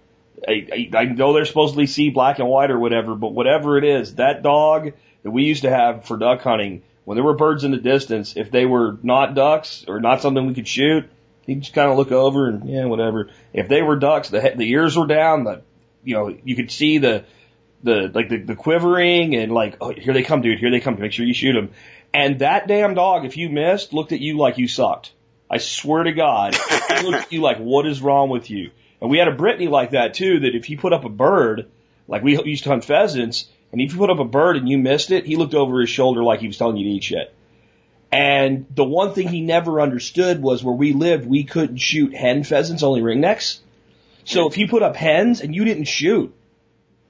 I, 0.46 0.90
I, 0.94 1.04
know 1.04 1.32
they're 1.32 1.44
supposedly 1.44 1.86
see 1.86 2.10
black 2.10 2.38
and 2.38 2.48
white 2.48 2.70
or 2.70 2.78
whatever, 2.78 3.14
but 3.14 3.32
whatever 3.32 3.76
it 3.78 3.84
is, 3.84 4.14
that 4.14 4.42
dog 4.42 4.92
that 5.22 5.30
we 5.30 5.44
used 5.44 5.62
to 5.62 5.70
have 5.70 6.06
for 6.06 6.16
duck 6.16 6.40
hunting, 6.42 6.82
when 7.04 7.16
there 7.16 7.24
were 7.24 7.34
birds 7.34 7.64
in 7.64 7.72
the 7.72 7.78
distance, 7.78 8.36
if 8.36 8.50
they 8.50 8.66
were 8.66 8.98
not 9.02 9.34
ducks 9.34 9.84
or 9.86 10.00
not 10.00 10.22
something 10.22 10.46
we 10.46 10.54
could 10.54 10.68
shoot, 10.68 11.10
he'd 11.46 11.62
just 11.62 11.74
kind 11.74 11.90
of 11.90 11.98
look 11.98 12.12
over 12.12 12.48
and 12.48 12.68
yeah, 12.68 12.84
whatever. 12.86 13.30
If 13.52 13.68
they 13.68 13.82
were 13.82 13.96
ducks, 13.96 14.30
the 14.30 14.52
the 14.56 14.70
ears 14.70 14.96
were 14.96 15.06
down, 15.06 15.44
the 15.44 15.62
you 16.04 16.14
know 16.14 16.34
you 16.44 16.56
could 16.56 16.70
see 16.70 16.98
the 16.98 17.24
the 17.82 18.10
like 18.14 18.28
the, 18.28 18.38
the 18.38 18.56
quivering 18.56 19.34
and 19.34 19.52
like 19.52 19.76
oh 19.80 19.92
here 19.92 20.14
they 20.14 20.22
come, 20.22 20.40
dude, 20.40 20.58
here 20.58 20.70
they 20.70 20.80
come. 20.80 20.98
Make 20.98 21.12
sure 21.12 21.26
you 21.26 21.34
shoot 21.34 21.52
them. 21.52 21.70
And 22.12 22.40
that 22.40 22.66
damn 22.66 22.94
dog, 22.94 23.24
if 23.24 23.36
you 23.36 23.48
missed, 23.50 23.92
looked 23.92 24.12
at 24.12 24.20
you 24.20 24.36
like 24.36 24.58
you 24.58 24.68
sucked. 24.68 25.12
I 25.50 25.58
swear 25.58 26.04
to 26.04 26.12
God, 26.12 26.56
looked 27.02 27.18
at 27.18 27.32
you 27.32 27.40
like 27.40 27.58
what 27.58 27.86
is 27.86 28.00
wrong 28.00 28.30
with 28.30 28.50
you. 28.50 28.70
And 29.00 29.10
we 29.10 29.18
had 29.18 29.28
a 29.28 29.32
Brittany 29.32 29.68
like 29.68 29.90
that 29.90 30.14
too, 30.14 30.40
that 30.40 30.54
if 30.54 30.64
he 30.64 30.76
put 30.76 30.92
up 30.92 31.04
a 31.04 31.08
bird, 31.08 31.66
like 32.06 32.22
we 32.22 32.42
used 32.44 32.64
to 32.64 32.70
hunt 32.70 32.84
pheasants, 32.84 33.48
and 33.72 33.80
if 33.80 33.92
you 33.92 33.98
put 33.98 34.10
up 34.10 34.18
a 34.18 34.24
bird 34.24 34.56
and 34.56 34.68
you 34.68 34.78
missed 34.78 35.10
it, 35.10 35.26
he 35.26 35.36
looked 35.36 35.54
over 35.54 35.80
his 35.80 35.90
shoulder 35.90 36.22
like 36.22 36.40
he 36.40 36.46
was 36.46 36.58
telling 36.58 36.76
you 36.76 36.84
to 36.84 36.90
eat 36.90 37.04
shit. 37.04 37.32
And 38.12 38.66
the 38.74 38.84
one 38.84 39.14
thing 39.14 39.28
he 39.28 39.40
never 39.40 39.80
understood 39.80 40.42
was 40.42 40.64
where 40.64 40.74
we 40.74 40.92
lived, 40.92 41.26
we 41.26 41.44
couldn't 41.44 41.76
shoot 41.76 42.14
hen 42.14 42.42
pheasants, 42.42 42.82
only 42.82 43.02
ringnecks. 43.02 43.60
So 44.24 44.48
if 44.48 44.54
he 44.54 44.66
put 44.66 44.82
up 44.82 44.96
hens 44.96 45.40
and 45.40 45.54
you 45.54 45.64
didn't 45.64 45.84
shoot, 45.84 46.34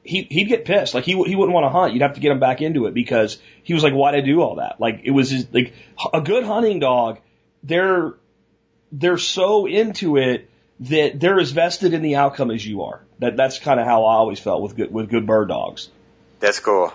he 0.03 0.23
he'd 0.23 0.49
get 0.49 0.65
pissed. 0.65 0.95
Like 0.95 1.05
he 1.05 1.12
he 1.12 1.37
wouldn't 1.37 1.55
want 1.55 1.65
to 1.65 1.71
hunt. 1.71 1.95
You'd 1.95 2.03
have 2.03 2.15
to 2.15 2.21
get 2.21 2.33
him 2.33 2.41
back 2.41 2.61
into 2.61 2.87
it 2.87 2.95
because 2.95 3.39
he 3.62 3.75
was 3.75 3.83
like, 3.83 3.93
"Why'd 3.93 4.15
I 4.15 4.21
do 4.21 4.41
all 4.41 4.57
that?" 4.57 4.81
Like 4.81 5.01
it 5.05 5.11
was 5.11 5.31
his, 5.31 5.47
like 5.53 5.73
a 6.12 6.21
good 6.21 6.45
hunting 6.45 6.81
dog. 6.81 7.21
They're 7.62 8.15
they're 8.93 9.19
so 9.19 9.67
into 9.67 10.17
it 10.17 10.49
that 10.81 11.20
they're 11.20 11.39
as 11.39 11.51
vested 11.51 11.93
in 11.93 12.02
the 12.02 12.16
outcome 12.16 12.51
as 12.51 12.66
you 12.66 12.82
are. 12.82 13.01
That 13.19 13.36
that's 13.36 13.59
kind 13.59 13.78
of 13.78 13.86
how 13.86 14.05
I 14.05 14.15
always 14.15 14.40
felt 14.40 14.62
with 14.62 14.77
good 14.77 14.93
with 14.93 15.11
good 15.11 15.27
bird 15.27 15.48
dogs. 15.48 15.90
That's 16.40 16.59
cool. 16.59 16.93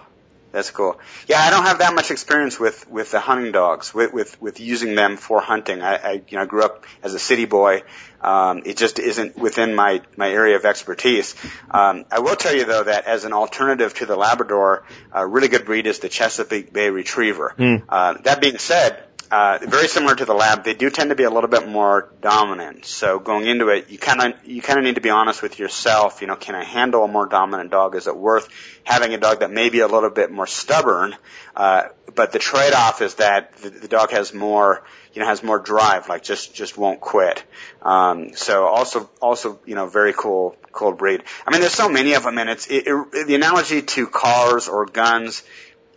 That's 0.56 0.72
cool. 0.72 0.98
Yeah, 1.28 1.42
I 1.42 1.50
don't 1.50 1.66
have 1.66 1.80
that 1.80 1.94
much 1.94 2.12
experience 2.12 2.58
with 2.58 2.90
with 2.90 3.12
the 3.12 3.20
hunting 3.20 3.52
dogs, 3.52 3.94
with 3.94 4.14
with, 4.14 4.42
with 4.42 4.62
using 4.62 4.96
them 4.96 5.18
for 5.18 5.42
hunting. 5.42 5.82
I, 5.82 5.96
I 5.96 6.12
you 6.14 6.38
know 6.38 6.44
I 6.44 6.46
grew 6.46 6.64
up 6.64 6.86
as 7.04 7.14
a 7.14 7.20
city 7.20 7.44
boy. 7.44 7.84
Um, 8.22 8.64
it 8.66 8.78
just 8.78 8.98
isn't 8.98 9.38
within 9.38 9.76
my 9.76 10.02
my 10.16 10.30
area 10.30 10.56
of 10.56 10.64
expertise. 10.64 11.36
Um, 11.70 12.06
I 12.10 12.20
will 12.20 12.38
tell 12.38 12.56
you 12.56 12.64
though 12.64 12.84
that 12.84 13.06
as 13.06 13.26
an 13.26 13.34
alternative 13.34 13.96
to 13.96 14.06
the 14.06 14.16
Labrador, 14.16 14.86
a 15.12 15.28
really 15.28 15.50
good 15.50 15.66
breed 15.66 15.88
is 15.88 16.00
the 16.00 16.08
Chesapeake 16.08 16.72
Bay 16.72 16.90
Retriever. 16.90 17.54
Mm. 17.58 17.84
Uh, 17.90 18.14
that 18.24 18.40
being 18.40 18.58
said, 18.58 19.04
uh, 19.32 19.60
very 19.62 19.88
similar 19.88 20.16
to 20.16 20.26
the 20.26 20.34
lab, 20.34 20.64
they 20.64 20.74
do 20.74 20.90
tend 20.90 21.10
to 21.10 21.16
be 21.16 21.24
a 21.24 21.30
little 21.30 21.50
bit 21.50 21.68
more 21.68 22.14
dominant. 22.22 22.86
So 22.86 23.20
going 23.20 23.48
into 23.48 23.70
it, 23.70 23.90
you 23.90 23.98
kind 23.98 24.22
of 24.22 24.46
you 24.46 24.62
kind 24.62 24.78
of 24.78 24.86
need 24.86 24.96
to 24.96 25.02
be 25.02 25.10
honest 25.10 25.42
with 25.42 25.58
yourself. 25.58 26.22
You 26.22 26.28
know, 26.28 26.36
can 26.36 26.56
I 26.56 26.64
handle 26.64 27.04
a 27.04 27.08
more 27.08 27.26
dominant 27.26 27.72
dog? 27.72 27.96
Is 27.96 28.08
it 28.08 28.16
worth 28.16 28.48
having 28.84 29.14
a 29.14 29.18
dog 29.18 29.40
that 29.40 29.52
may 29.52 29.70
be 29.70 29.80
a 29.80 29.88
little 29.88 30.10
bit 30.10 30.32
more 30.32 30.48
stubborn? 30.48 31.16
Uh, 31.56 31.90
but 32.14 32.32
the 32.32 32.40
trade-off 32.40 33.02
is 33.02 33.16
that 33.16 33.56
the, 33.58 33.70
the 33.70 33.88
dog 33.88 34.12
has 34.12 34.34
more, 34.34 34.84
you 35.14 35.22
know, 35.22 35.28
has 35.28 35.42
more 35.44 35.60
drive, 35.60 36.08
like 36.08 36.24
just 36.24 36.54
just 36.54 36.78
won't 36.78 37.02
quit. 37.02 37.44
Um, 37.82 38.36
so 38.36 38.66
also 38.66 39.10
also 39.22 39.60
you 39.66 39.76
know 39.76 39.88
very 39.88 40.14
cool 40.14 40.56
cool 40.72 40.92
breed. 40.92 41.24
I 41.48 41.52
mean, 41.52 41.62
there's 41.62 41.74
so 41.74 41.90
many 41.90 42.14
of 42.14 42.24
them, 42.24 42.38
and 42.38 42.50
it's 42.50 42.68
it, 42.68 42.86
it, 42.86 43.28
the 43.28 43.36
analogy 43.36 43.82
to 43.82 44.08
cars 44.08 44.68
or 44.68 44.86
guns 44.86 45.44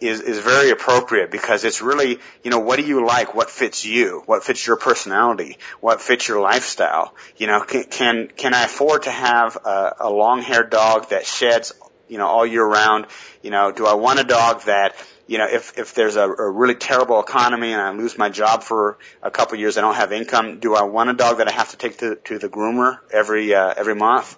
is, 0.00 0.20
is 0.20 0.38
very 0.38 0.70
appropriate 0.70 1.30
because 1.30 1.64
it's 1.64 1.82
really, 1.82 2.18
you 2.42 2.50
know, 2.50 2.60
what 2.60 2.78
do 2.78 2.86
you 2.86 3.04
like? 3.04 3.34
What 3.34 3.50
fits 3.50 3.84
you? 3.84 4.22
What 4.26 4.44
fits 4.44 4.66
your 4.66 4.76
personality? 4.76 5.58
What 5.80 6.00
fits 6.00 6.28
your 6.28 6.40
lifestyle? 6.40 7.14
You 7.36 7.46
know, 7.46 7.60
can, 7.62 7.84
can, 7.84 8.28
can 8.28 8.54
I 8.54 8.64
afford 8.64 9.04
to 9.04 9.10
have 9.10 9.56
a, 9.56 9.96
a 10.00 10.10
long 10.10 10.42
haired 10.42 10.70
dog 10.70 11.10
that 11.10 11.26
sheds, 11.26 11.72
you 12.08 12.18
know, 12.18 12.26
all 12.26 12.46
year 12.46 12.64
round? 12.64 13.06
You 13.42 13.50
know, 13.50 13.72
do 13.72 13.86
I 13.86 13.94
want 13.94 14.20
a 14.20 14.24
dog 14.24 14.62
that, 14.62 14.94
you 15.26 15.38
know, 15.38 15.46
if, 15.46 15.78
if 15.78 15.94
there's 15.94 16.16
a, 16.16 16.28
a 16.28 16.50
really 16.50 16.74
terrible 16.74 17.20
economy 17.20 17.72
and 17.72 17.80
I 17.80 17.90
lose 17.92 18.16
my 18.16 18.28
job 18.28 18.62
for 18.62 18.98
a 19.22 19.30
couple 19.30 19.54
of 19.54 19.60
years, 19.60 19.78
I 19.78 19.80
don't 19.80 19.96
have 19.96 20.12
income, 20.12 20.60
do 20.60 20.74
I 20.74 20.84
want 20.84 21.10
a 21.10 21.14
dog 21.14 21.38
that 21.38 21.48
I 21.48 21.52
have 21.52 21.70
to 21.70 21.76
take 21.76 21.98
to, 21.98 22.16
to 22.24 22.38
the 22.38 22.48
groomer 22.48 22.98
every, 23.12 23.54
uh, 23.54 23.74
every 23.76 23.94
month? 23.94 24.36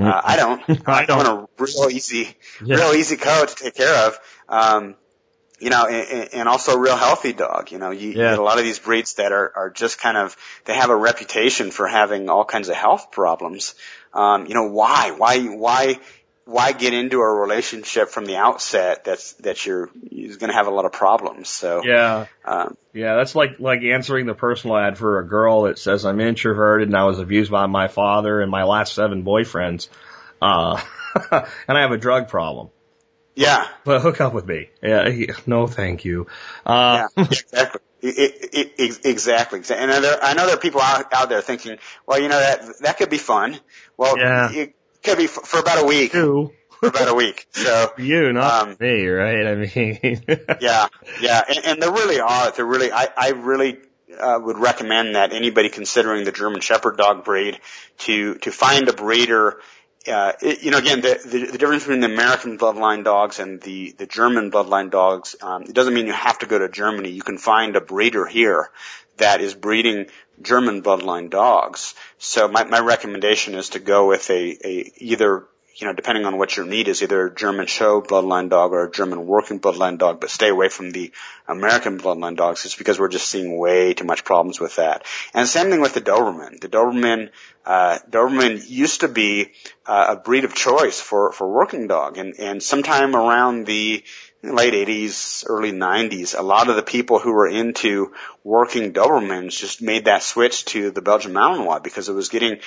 Uh, 0.00 0.20
I 0.24 0.36
don't. 0.36 0.62
I 0.88 1.04
don't. 1.04 1.26
Want 1.26 1.50
a 1.58 1.62
real 1.62 1.90
easy, 1.90 2.34
yeah. 2.64 2.76
real 2.76 2.94
easy 2.94 3.16
coat 3.16 3.48
to 3.50 3.54
take 3.54 3.74
care 3.74 4.06
of. 4.06 4.18
Um, 4.48 4.94
you 5.60 5.68
know, 5.68 5.86
and, 5.86 6.34
and 6.34 6.48
also 6.48 6.72
a 6.72 6.80
real 6.80 6.96
healthy 6.96 7.32
dog. 7.32 7.70
You 7.70 7.78
know, 7.78 7.90
you, 7.90 8.08
yeah. 8.08 8.14
you 8.14 8.14
get 8.14 8.38
a 8.38 8.42
lot 8.42 8.58
of 8.58 8.64
these 8.64 8.78
breeds 8.78 9.14
that 9.14 9.30
are, 9.30 9.52
are 9.54 9.70
just 9.70 10.00
kind 10.00 10.16
of, 10.16 10.36
they 10.64 10.74
have 10.74 10.90
a 10.90 10.96
reputation 10.96 11.70
for 11.70 11.86
having 11.86 12.28
all 12.28 12.44
kinds 12.44 12.68
of 12.68 12.76
health 12.76 13.12
problems. 13.12 13.74
Um, 14.12 14.46
you 14.46 14.54
know, 14.54 14.68
why? 14.70 15.12
Why, 15.16 15.38
why, 15.40 16.00
why 16.46 16.72
get 16.72 16.94
into 16.94 17.20
a 17.20 17.28
relationship 17.28 18.08
from 18.08 18.24
the 18.24 18.36
outset 18.36 19.04
that's, 19.04 19.34
that 19.34 19.66
you're, 19.66 19.90
you're 20.10 20.36
going 20.38 20.50
to 20.50 20.56
have 20.56 20.66
a 20.66 20.70
lot 20.70 20.86
of 20.86 20.92
problems. 20.92 21.50
So, 21.50 21.82
yeah. 21.84 22.26
Um, 22.44 22.76
yeah, 22.94 23.16
that's 23.16 23.34
like, 23.34 23.60
like 23.60 23.82
answering 23.82 24.26
the 24.26 24.34
personal 24.34 24.78
ad 24.78 24.96
for 24.96 25.18
a 25.18 25.28
girl 25.28 25.62
that 25.62 25.78
says 25.78 26.06
I'm 26.06 26.20
introverted 26.20 26.88
and 26.88 26.96
I 26.96 27.04
was 27.04 27.18
abused 27.18 27.50
by 27.50 27.66
my 27.66 27.88
father 27.88 28.40
and 28.40 28.50
my 28.50 28.64
last 28.64 28.94
seven 28.94 29.24
boyfriends. 29.24 29.88
Uh, 30.40 30.80
and 31.30 31.78
I 31.78 31.82
have 31.82 31.92
a 31.92 31.98
drug 31.98 32.28
problem. 32.28 32.70
Yeah. 33.34 33.66
But 33.84 34.02
hook 34.02 34.20
up 34.20 34.34
with 34.34 34.46
me. 34.46 34.70
Yeah. 34.82 35.08
No, 35.46 35.66
thank 35.66 36.04
you. 36.04 36.26
Uh, 36.64 37.08
yeah, 37.16 37.24
exactly. 37.24 37.80
It, 38.02 38.72
it, 38.78 39.04
exactly. 39.04 39.60
And 39.76 39.92
I 39.92 40.00
there, 40.00 40.18
I 40.22 40.32
know 40.32 40.46
there 40.46 40.54
are 40.54 40.58
people 40.58 40.80
out, 40.80 41.12
out 41.12 41.28
there 41.28 41.42
thinking, 41.42 41.76
well, 42.06 42.18
you 42.18 42.28
know, 42.30 42.40
that, 42.40 42.78
that 42.80 42.96
could 42.96 43.10
be 43.10 43.18
fun. 43.18 43.60
Well, 43.98 44.18
yeah. 44.18 44.50
it 44.50 44.74
could 45.02 45.18
be 45.18 45.26
for, 45.26 45.42
for 45.42 45.60
about 45.60 45.84
a 45.84 45.86
week. 45.86 46.12
Two. 46.12 46.50
for 46.80 46.88
about 46.88 47.08
a 47.08 47.14
week. 47.14 47.46
So 47.52 47.92
you, 47.98 48.32
not 48.32 48.68
um, 48.68 48.76
me, 48.80 49.06
right? 49.06 49.46
I 49.46 49.54
mean, 49.54 49.98
yeah, 50.62 50.86
yeah, 51.20 51.42
and, 51.46 51.64
and 51.66 51.82
there 51.82 51.92
really 51.92 52.20
are. 52.20 52.50
There 52.52 52.64
really, 52.64 52.90
I, 52.90 53.08
I 53.14 53.30
really 53.32 53.76
uh, 54.18 54.38
would 54.40 54.58
recommend 54.58 55.14
that 55.14 55.32
anybody 55.32 55.68
considering 55.68 56.24
the 56.24 56.32
German 56.32 56.60
Shepherd 56.60 56.96
dog 56.96 57.24
breed 57.24 57.60
to 57.98 58.36
to 58.36 58.50
find 58.50 58.88
a 58.88 58.94
breeder 58.94 59.60
uh, 60.08 60.32
it, 60.40 60.62
you 60.62 60.70
know, 60.70 60.78
again, 60.78 61.00
the, 61.00 61.20
the, 61.24 61.52
the 61.52 61.58
difference 61.58 61.84
between 61.84 62.00
the 62.00 62.06
American 62.06 62.58
bloodline 62.58 63.04
dogs 63.04 63.38
and 63.38 63.60
the, 63.60 63.92
the 63.92 64.06
German 64.06 64.50
bloodline 64.50 64.90
dogs, 64.90 65.36
um, 65.42 65.62
it 65.62 65.74
doesn't 65.74 65.92
mean 65.92 66.06
you 66.06 66.12
have 66.12 66.38
to 66.38 66.46
go 66.46 66.58
to 66.58 66.68
Germany. 66.68 67.10
You 67.10 67.22
can 67.22 67.38
find 67.38 67.76
a 67.76 67.80
breeder 67.80 68.26
here 68.26 68.70
that 69.18 69.40
is 69.40 69.54
breeding 69.54 70.06
German 70.40 70.82
bloodline 70.82 71.28
dogs. 71.28 71.94
So 72.18 72.48
my, 72.48 72.64
my 72.64 72.80
recommendation 72.80 73.54
is 73.54 73.70
to 73.70 73.78
go 73.78 74.08
with 74.08 74.30
a, 74.30 74.56
a 74.66 74.92
either 74.96 75.44
you 75.76 75.86
know, 75.86 75.92
depending 75.92 76.26
on 76.26 76.36
what 76.36 76.56
your 76.56 76.66
need 76.66 76.88
is, 76.88 77.02
either 77.02 77.26
a 77.26 77.34
German 77.34 77.66
show 77.66 78.02
bloodline 78.02 78.50
dog 78.50 78.72
or 78.72 78.84
a 78.84 78.90
German 78.90 79.26
working 79.26 79.60
bloodline 79.60 79.98
dog, 79.98 80.20
but 80.20 80.30
stay 80.30 80.48
away 80.48 80.68
from 80.68 80.90
the 80.90 81.12
American 81.48 81.98
bloodline 81.98 82.36
dogs. 82.36 82.64
It's 82.64 82.74
because 82.74 82.98
we're 82.98 83.08
just 83.08 83.28
seeing 83.28 83.58
way 83.58 83.94
too 83.94 84.04
much 84.04 84.24
problems 84.24 84.60
with 84.60 84.76
that. 84.76 85.04
And 85.32 85.48
same 85.48 85.70
thing 85.70 85.80
with 85.80 85.94
the 85.94 86.00
Doberman. 86.00 86.60
The 86.60 86.68
Doberman, 86.68 87.30
uh, 87.64 87.98
Doberman 88.10 88.68
used 88.68 89.00
to 89.00 89.08
be 89.08 89.52
uh, 89.86 90.16
a 90.16 90.16
breed 90.16 90.44
of 90.44 90.54
choice 90.54 91.00
for, 91.00 91.32
for 91.32 91.50
working 91.50 91.86
dog. 91.86 92.18
And, 92.18 92.34
and 92.38 92.62
sometime 92.62 93.14
around 93.14 93.66
the 93.66 94.02
late 94.42 94.74
80s, 94.74 95.44
early 95.48 95.72
90s, 95.72 96.38
a 96.38 96.42
lot 96.42 96.68
of 96.70 96.76
the 96.76 96.82
people 96.82 97.18
who 97.18 97.32
were 97.32 97.48
into 97.48 98.12
working 98.42 98.92
Dobermans 98.92 99.58
just 99.58 99.82
made 99.82 100.06
that 100.06 100.22
switch 100.22 100.64
to 100.66 100.90
the 100.90 101.02
Belgian 101.02 101.32
Malinois 101.32 101.82
because 101.82 102.08
it 102.08 102.14
was 102.14 102.28
getting 102.28 102.60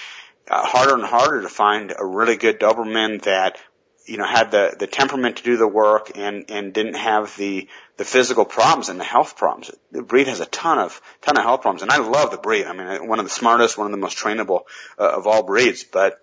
uh, 0.49 0.65
harder 0.65 0.95
and 0.95 1.03
harder 1.03 1.41
to 1.41 1.49
find 1.49 1.93
a 1.97 2.05
really 2.05 2.35
good 2.35 2.59
Doberman 2.59 3.21
that 3.23 3.57
you 4.05 4.17
know 4.17 4.25
had 4.25 4.51
the 4.51 4.75
the 4.77 4.87
temperament 4.87 5.37
to 5.37 5.43
do 5.43 5.57
the 5.57 5.67
work 5.67 6.11
and 6.15 6.45
and 6.49 6.73
didn't 6.73 6.95
have 6.95 7.35
the 7.37 7.67
the 7.97 8.05
physical 8.05 8.45
problems 8.45 8.89
and 8.89 8.99
the 8.99 9.03
health 9.05 9.37
problems. 9.37 9.71
The 9.91 10.01
breed 10.01 10.27
has 10.27 10.39
a 10.39 10.45
ton 10.45 10.79
of 10.79 11.01
ton 11.21 11.37
of 11.37 11.43
health 11.43 11.61
problems, 11.61 11.81
and 11.81 11.91
I 11.91 11.97
love 11.97 12.31
the 12.31 12.37
breed. 12.37 12.65
I 12.65 12.73
mean, 12.73 13.07
one 13.07 13.19
of 13.19 13.25
the 13.25 13.31
smartest, 13.31 13.77
one 13.77 13.87
of 13.87 13.91
the 13.91 13.97
most 13.97 14.17
trainable 14.17 14.63
uh, 14.97 15.09
of 15.17 15.27
all 15.27 15.43
breeds, 15.43 15.83
but 15.83 16.22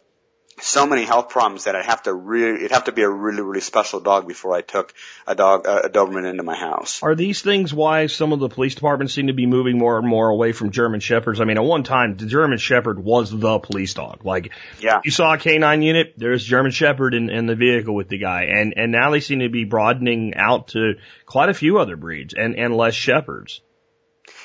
so 0.62 0.86
many 0.86 1.04
health 1.04 1.28
problems 1.28 1.64
that 1.64 1.76
I'd 1.76 1.84
have 1.84 2.02
to 2.04 2.14
really, 2.14 2.56
it'd 2.56 2.72
have 2.72 2.84
to 2.84 2.92
be 2.92 3.02
a 3.02 3.08
really, 3.08 3.42
really 3.42 3.60
special 3.60 4.00
dog 4.00 4.26
before 4.26 4.54
I 4.54 4.62
took 4.62 4.94
a 5.26 5.34
dog, 5.34 5.66
a 5.66 5.88
Doberman 5.88 6.28
into 6.28 6.42
my 6.42 6.56
house. 6.56 7.02
Are 7.02 7.14
these 7.14 7.42
things 7.42 7.72
why 7.72 8.06
some 8.06 8.32
of 8.32 8.40
the 8.40 8.48
police 8.48 8.74
departments 8.74 9.14
seem 9.14 9.28
to 9.28 9.32
be 9.32 9.46
moving 9.46 9.78
more 9.78 9.98
and 9.98 10.06
more 10.06 10.28
away 10.28 10.52
from 10.52 10.70
German 10.70 11.00
Shepherds? 11.00 11.40
I 11.40 11.44
mean, 11.44 11.58
at 11.58 11.64
one 11.64 11.82
time, 11.82 12.16
the 12.16 12.26
German 12.26 12.58
Shepherd 12.58 12.98
was 12.98 13.30
the 13.30 13.58
police 13.58 13.94
dog. 13.94 14.24
Like, 14.24 14.52
yeah. 14.80 15.00
you 15.04 15.10
saw 15.10 15.34
a 15.34 15.38
canine 15.38 15.82
unit, 15.82 16.14
there's 16.16 16.44
German 16.44 16.72
Shepherd 16.72 17.14
in, 17.14 17.30
in 17.30 17.46
the 17.46 17.56
vehicle 17.56 17.94
with 17.94 18.08
the 18.08 18.18
guy. 18.18 18.44
And, 18.44 18.74
and 18.76 18.92
now 18.92 19.10
they 19.10 19.20
seem 19.20 19.40
to 19.40 19.48
be 19.48 19.64
broadening 19.64 20.34
out 20.36 20.68
to 20.68 20.94
quite 21.26 21.48
a 21.48 21.54
few 21.54 21.78
other 21.78 21.96
breeds 21.96 22.34
and, 22.34 22.56
and 22.56 22.76
less 22.76 22.94
Shepherds. 22.94 23.60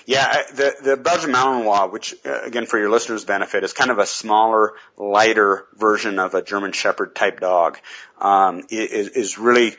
Yeah, 0.05 0.43
the 0.53 0.75
the 0.83 0.97
Belgian 0.97 1.31
Malinois, 1.31 1.91
which 1.91 2.13
uh, 2.25 2.41
again 2.43 2.67
for 2.67 2.77
your 2.77 2.91
listeners' 2.91 3.25
benefit, 3.25 3.63
is 3.63 3.73
kind 3.73 3.89
of 3.89 3.97
a 3.97 4.05
smaller, 4.05 4.73
lighter 4.97 5.65
version 5.75 6.19
of 6.19 6.35
a 6.35 6.43
German 6.43 6.73
Shepherd 6.73 7.15
type 7.15 7.39
dog. 7.39 7.79
Um, 8.19 8.63
is, 8.69 9.09
is 9.09 9.37
really 9.39 9.75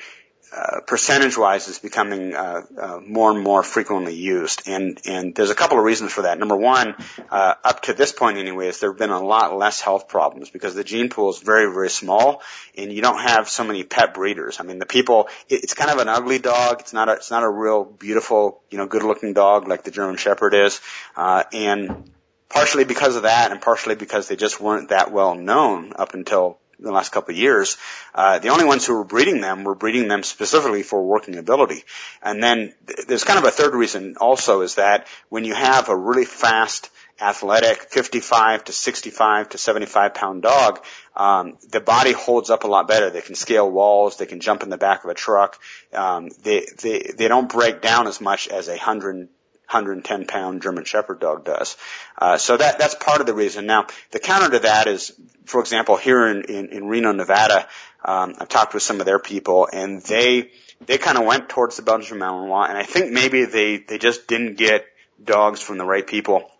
uh, 0.56 0.80
percentage-wise 0.80 1.68
is 1.68 1.78
becoming 1.78 2.34
uh, 2.34 2.62
uh, 2.80 3.00
more 3.06 3.30
and 3.30 3.42
more 3.42 3.62
frequently 3.62 4.14
used, 4.14 4.62
and 4.66 4.98
and 5.04 5.34
there's 5.34 5.50
a 5.50 5.54
couple 5.54 5.78
of 5.78 5.84
reasons 5.84 6.12
for 6.12 6.22
that. 6.22 6.38
Number 6.38 6.56
one, 6.56 6.94
uh, 7.30 7.54
up 7.62 7.82
to 7.82 7.92
this 7.92 8.12
point, 8.12 8.38
anyways, 8.38 8.80
there 8.80 8.90
have 8.90 8.98
been 8.98 9.10
a 9.10 9.22
lot 9.22 9.54
less 9.54 9.82
health 9.82 10.08
problems 10.08 10.48
because 10.48 10.74
the 10.74 10.82
gene 10.82 11.10
pool 11.10 11.28
is 11.28 11.40
very 11.40 11.70
very 11.70 11.90
small, 11.90 12.42
and 12.76 12.90
you 12.90 13.02
don't 13.02 13.20
have 13.20 13.50
so 13.50 13.64
many 13.64 13.84
pet 13.84 14.14
breeders. 14.14 14.58
I 14.58 14.62
mean, 14.62 14.78
the 14.78 14.86
people, 14.86 15.28
it, 15.48 15.62
it's 15.64 15.74
kind 15.74 15.90
of 15.90 15.98
an 15.98 16.08
ugly 16.08 16.38
dog. 16.38 16.80
It's 16.80 16.94
not 16.94 17.10
a 17.10 17.12
it's 17.12 17.30
not 17.30 17.42
a 17.42 17.50
real 17.50 17.84
beautiful, 17.84 18.62
you 18.70 18.78
know, 18.78 18.86
good-looking 18.86 19.34
dog 19.34 19.68
like 19.68 19.84
the 19.84 19.90
German 19.90 20.16
Shepherd 20.16 20.54
is, 20.54 20.80
uh, 21.16 21.44
and 21.52 22.10
partially 22.48 22.84
because 22.84 23.16
of 23.16 23.24
that, 23.24 23.52
and 23.52 23.60
partially 23.60 23.94
because 23.94 24.28
they 24.28 24.36
just 24.36 24.58
weren't 24.58 24.88
that 24.88 25.12
well 25.12 25.34
known 25.34 25.92
up 25.96 26.14
until 26.14 26.58
the 26.78 26.92
last 26.92 27.12
couple 27.12 27.34
of 27.34 27.38
years, 27.38 27.76
uh, 28.14 28.38
the 28.38 28.48
only 28.48 28.64
ones 28.64 28.86
who 28.86 28.94
were 28.94 29.04
breeding 29.04 29.40
them 29.40 29.64
were 29.64 29.74
breeding 29.74 30.08
them 30.08 30.22
specifically 30.22 30.82
for 30.82 31.02
working 31.02 31.36
ability. 31.36 31.84
And 32.22 32.42
then 32.42 32.74
th- 32.86 33.06
there's 33.06 33.24
kind 33.24 33.38
of 33.38 33.44
a 33.44 33.50
third 33.50 33.74
reason 33.74 34.16
also 34.20 34.60
is 34.60 34.74
that 34.76 35.06
when 35.28 35.44
you 35.44 35.54
have 35.54 35.88
a 35.88 35.96
really 35.96 36.24
fast, 36.24 36.90
athletic 37.20 37.78
55 37.90 38.64
to 38.64 38.72
65 38.72 39.48
to 39.50 39.58
75 39.58 40.14
pound 40.14 40.42
dog, 40.42 40.84
um, 41.16 41.56
the 41.70 41.80
body 41.80 42.12
holds 42.12 42.50
up 42.50 42.64
a 42.64 42.66
lot 42.66 42.88
better. 42.88 43.10
They 43.10 43.22
can 43.22 43.34
scale 43.34 43.70
walls. 43.70 44.18
They 44.18 44.26
can 44.26 44.40
jump 44.40 44.62
in 44.62 44.68
the 44.68 44.76
back 44.76 45.04
of 45.04 45.10
a 45.10 45.14
truck. 45.14 45.58
Um, 45.94 46.28
they, 46.42 46.66
they, 46.82 47.12
they 47.16 47.28
don't 47.28 47.48
break 47.48 47.80
down 47.80 48.06
as 48.06 48.20
much 48.20 48.48
as 48.48 48.68
a 48.68 48.76
hundred 48.76 49.28
110 49.68 50.26
pound 50.26 50.62
German 50.62 50.84
Shepherd 50.84 51.20
dog 51.20 51.44
does. 51.44 51.76
Uh, 52.18 52.38
so 52.38 52.56
that 52.56 52.78
that's 52.78 52.94
part 52.94 53.20
of 53.20 53.26
the 53.26 53.34
reason. 53.34 53.66
Now 53.66 53.86
the 54.10 54.18
counter 54.18 54.50
to 54.50 54.58
that 54.60 54.86
is, 54.86 55.12
for 55.44 55.60
example, 55.60 55.96
here 55.96 56.26
in 56.28 56.42
in, 56.44 56.68
in 56.68 56.86
Reno, 56.86 57.12
Nevada, 57.12 57.68
um, 58.04 58.34
I've 58.38 58.48
talked 58.48 58.74
with 58.74 58.82
some 58.82 59.00
of 59.00 59.06
their 59.06 59.18
people, 59.18 59.68
and 59.72 60.00
they 60.02 60.50
they 60.86 60.98
kind 60.98 61.18
of 61.18 61.24
went 61.24 61.48
towards 61.48 61.76
the 61.76 61.82
Belgian 61.82 62.18
Malinois, 62.18 62.68
and 62.68 62.78
I 62.78 62.84
think 62.84 63.12
maybe 63.12 63.44
they 63.44 63.78
they 63.78 63.98
just 63.98 64.28
didn't 64.28 64.56
get 64.56 64.86
dogs 65.22 65.60
from 65.60 65.78
the 65.78 65.84
right 65.84 66.06
people 66.06 66.50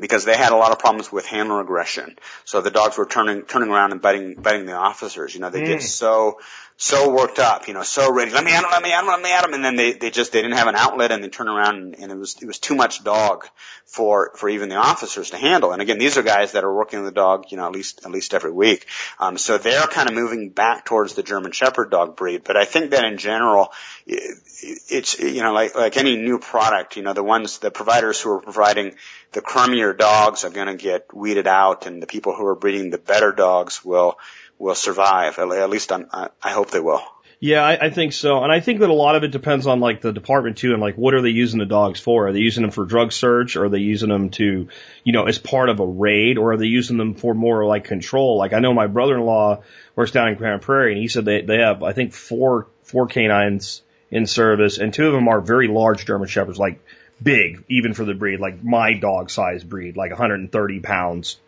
because 0.00 0.24
they 0.24 0.36
had 0.36 0.52
a 0.52 0.56
lot 0.56 0.72
of 0.72 0.78
problems 0.78 1.10
with 1.10 1.26
handler 1.26 1.60
aggression. 1.60 2.16
So 2.44 2.60
the 2.60 2.70
dogs 2.70 2.96
were 2.96 3.06
turning 3.06 3.42
turning 3.42 3.70
around 3.70 3.92
and 3.92 4.00
biting 4.00 4.34
biting 4.34 4.66
the 4.66 4.74
officers. 4.74 5.34
You 5.34 5.40
know, 5.40 5.50
they 5.50 5.62
mm. 5.62 5.66
get 5.66 5.82
so 5.82 6.40
so 6.80 7.12
worked 7.12 7.40
up, 7.40 7.66
you 7.66 7.74
know, 7.74 7.82
so 7.82 8.12
ready. 8.12 8.30
Let 8.30 8.44
me 8.44 8.52
at 8.52 8.62
him, 8.62 8.70
let 8.70 8.80
me 8.80 8.92
at 8.92 9.00
him, 9.00 9.08
let 9.08 9.20
me 9.20 9.32
at 9.32 9.44
him. 9.44 9.52
And 9.52 9.64
then 9.64 9.74
they, 9.74 9.94
they 9.94 10.10
just, 10.10 10.30
they 10.30 10.40
didn't 10.40 10.56
have 10.56 10.68
an 10.68 10.76
outlet 10.76 11.10
and 11.10 11.24
they 11.24 11.28
turn 11.28 11.48
around 11.48 11.74
and, 11.74 11.98
and 11.98 12.12
it 12.12 12.16
was, 12.16 12.36
it 12.40 12.46
was 12.46 12.60
too 12.60 12.76
much 12.76 13.02
dog 13.02 13.48
for, 13.84 14.30
for 14.36 14.48
even 14.48 14.68
the 14.68 14.76
officers 14.76 15.30
to 15.30 15.38
handle. 15.38 15.72
And 15.72 15.82
again, 15.82 15.98
these 15.98 16.16
are 16.16 16.22
guys 16.22 16.52
that 16.52 16.62
are 16.62 16.72
working 16.72 17.04
the 17.04 17.10
dog, 17.10 17.46
you 17.50 17.56
know, 17.56 17.66
at 17.66 17.72
least, 17.72 18.04
at 18.04 18.12
least 18.12 18.32
every 18.32 18.52
week. 18.52 18.86
Um, 19.18 19.38
so 19.38 19.58
they're 19.58 19.88
kind 19.88 20.08
of 20.08 20.14
moving 20.14 20.50
back 20.50 20.84
towards 20.84 21.14
the 21.14 21.24
German 21.24 21.50
Shepherd 21.50 21.90
dog 21.90 22.16
breed. 22.16 22.44
But 22.44 22.56
I 22.56 22.64
think 22.64 22.92
that 22.92 23.04
in 23.04 23.18
general, 23.18 23.72
it's, 24.06 25.18
you 25.18 25.42
know, 25.42 25.52
like, 25.52 25.74
like 25.74 25.96
any 25.96 26.16
new 26.16 26.38
product, 26.38 26.96
you 26.96 27.02
know, 27.02 27.12
the 27.12 27.24
ones, 27.24 27.58
the 27.58 27.72
providers 27.72 28.20
who 28.20 28.30
are 28.30 28.40
providing 28.40 28.94
the 29.32 29.40
crummier 29.40 29.98
dogs 29.98 30.44
are 30.44 30.50
going 30.50 30.68
to 30.68 30.76
get 30.76 31.12
weeded 31.12 31.48
out 31.48 31.88
and 31.88 32.00
the 32.00 32.06
people 32.06 32.36
who 32.36 32.46
are 32.46 32.54
breeding 32.54 32.90
the 32.90 32.98
better 32.98 33.32
dogs 33.32 33.84
will, 33.84 34.16
will 34.58 34.74
survive. 34.74 35.38
At 35.38 35.70
least 35.70 35.92
I'm, 35.92 36.08
I 36.12 36.50
hope 36.50 36.70
they 36.70 36.80
will. 36.80 37.02
Yeah, 37.40 37.64
I, 37.64 37.86
I 37.86 37.90
think 37.90 38.14
so. 38.14 38.42
And 38.42 38.50
I 38.50 38.58
think 38.58 38.80
that 38.80 38.90
a 38.90 38.94
lot 38.94 39.14
of 39.14 39.22
it 39.22 39.30
depends 39.30 39.68
on 39.68 39.78
like 39.78 40.00
the 40.00 40.12
department 40.12 40.58
too 40.58 40.72
and 40.72 40.80
like 40.80 40.96
what 40.96 41.14
are 41.14 41.22
they 41.22 41.28
using 41.28 41.60
the 41.60 41.66
dogs 41.66 42.00
for? 42.00 42.26
Are 42.26 42.32
they 42.32 42.40
using 42.40 42.62
them 42.62 42.72
for 42.72 42.84
drug 42.84 43.12
search? 43.12 43.54
Or 43.54 43.66
are 43.66 43.68
they 43.68 43.78
using 43.78 44.08
them 44.08 44.30
to, 44.30 44.68
you 45.04 45.12
know, 45.12 45.26
as 45.26 45.38
part 45.38 45.68
of 45.68 45.78
a 45.78 45.86
raid? 45.86 46.36
Or 46.36 46.52
are 46.52 46.56
they 46.56 46.66
using 46.66 46.96
them 46.96 47.14
for 47.14 47.34
more 47.34 47.64
like 47.64 47.84
control? 47.84 48.38
Like 48.38 48.52
I 48.52 48.58
know 48.58 48.74
my 48.74 48.88
brother-in-law 48.88 49.62
works 49.94 50.10
down 50.10 50.28
in 50.28 50.34
Grand 50.34 50.62
Prairie 50.62 50.92
and 50.92 51.00
he 51.00 51.06
said 51.06 51.24
they, 51.24 51.42
they 51.42 51.58
have, 51.58 51.84
I 51.84 51.92
think 51.92 52.12
four, 52.12 52.66
four 52.82 53.06
canines 53.06 53.82
in 54.10 54.26
service 54.26 54.78
and 54.78 54.92
two 54.92 55.06
of 55.06 55.12
them 55.12 55.28
are 55.28 55.40
very 55.40 55.68
large 55.68 56.06
German 56.06 56.26
Shepherds, 56.26 56.58
like 56.58 56.80
big, 57.22 57.64
even 57.68 57.94
for 57.94 58.04
the 58.04 58.14
breed, 58.14 58.40
like 58.40 58.64
my 58.64 58.94
dog 58.94 59.30
size 59.30 59.62
breed, 59.62 59.96
like 59.96 60.10
130 60.10 60.80
pounds 60.80 61.38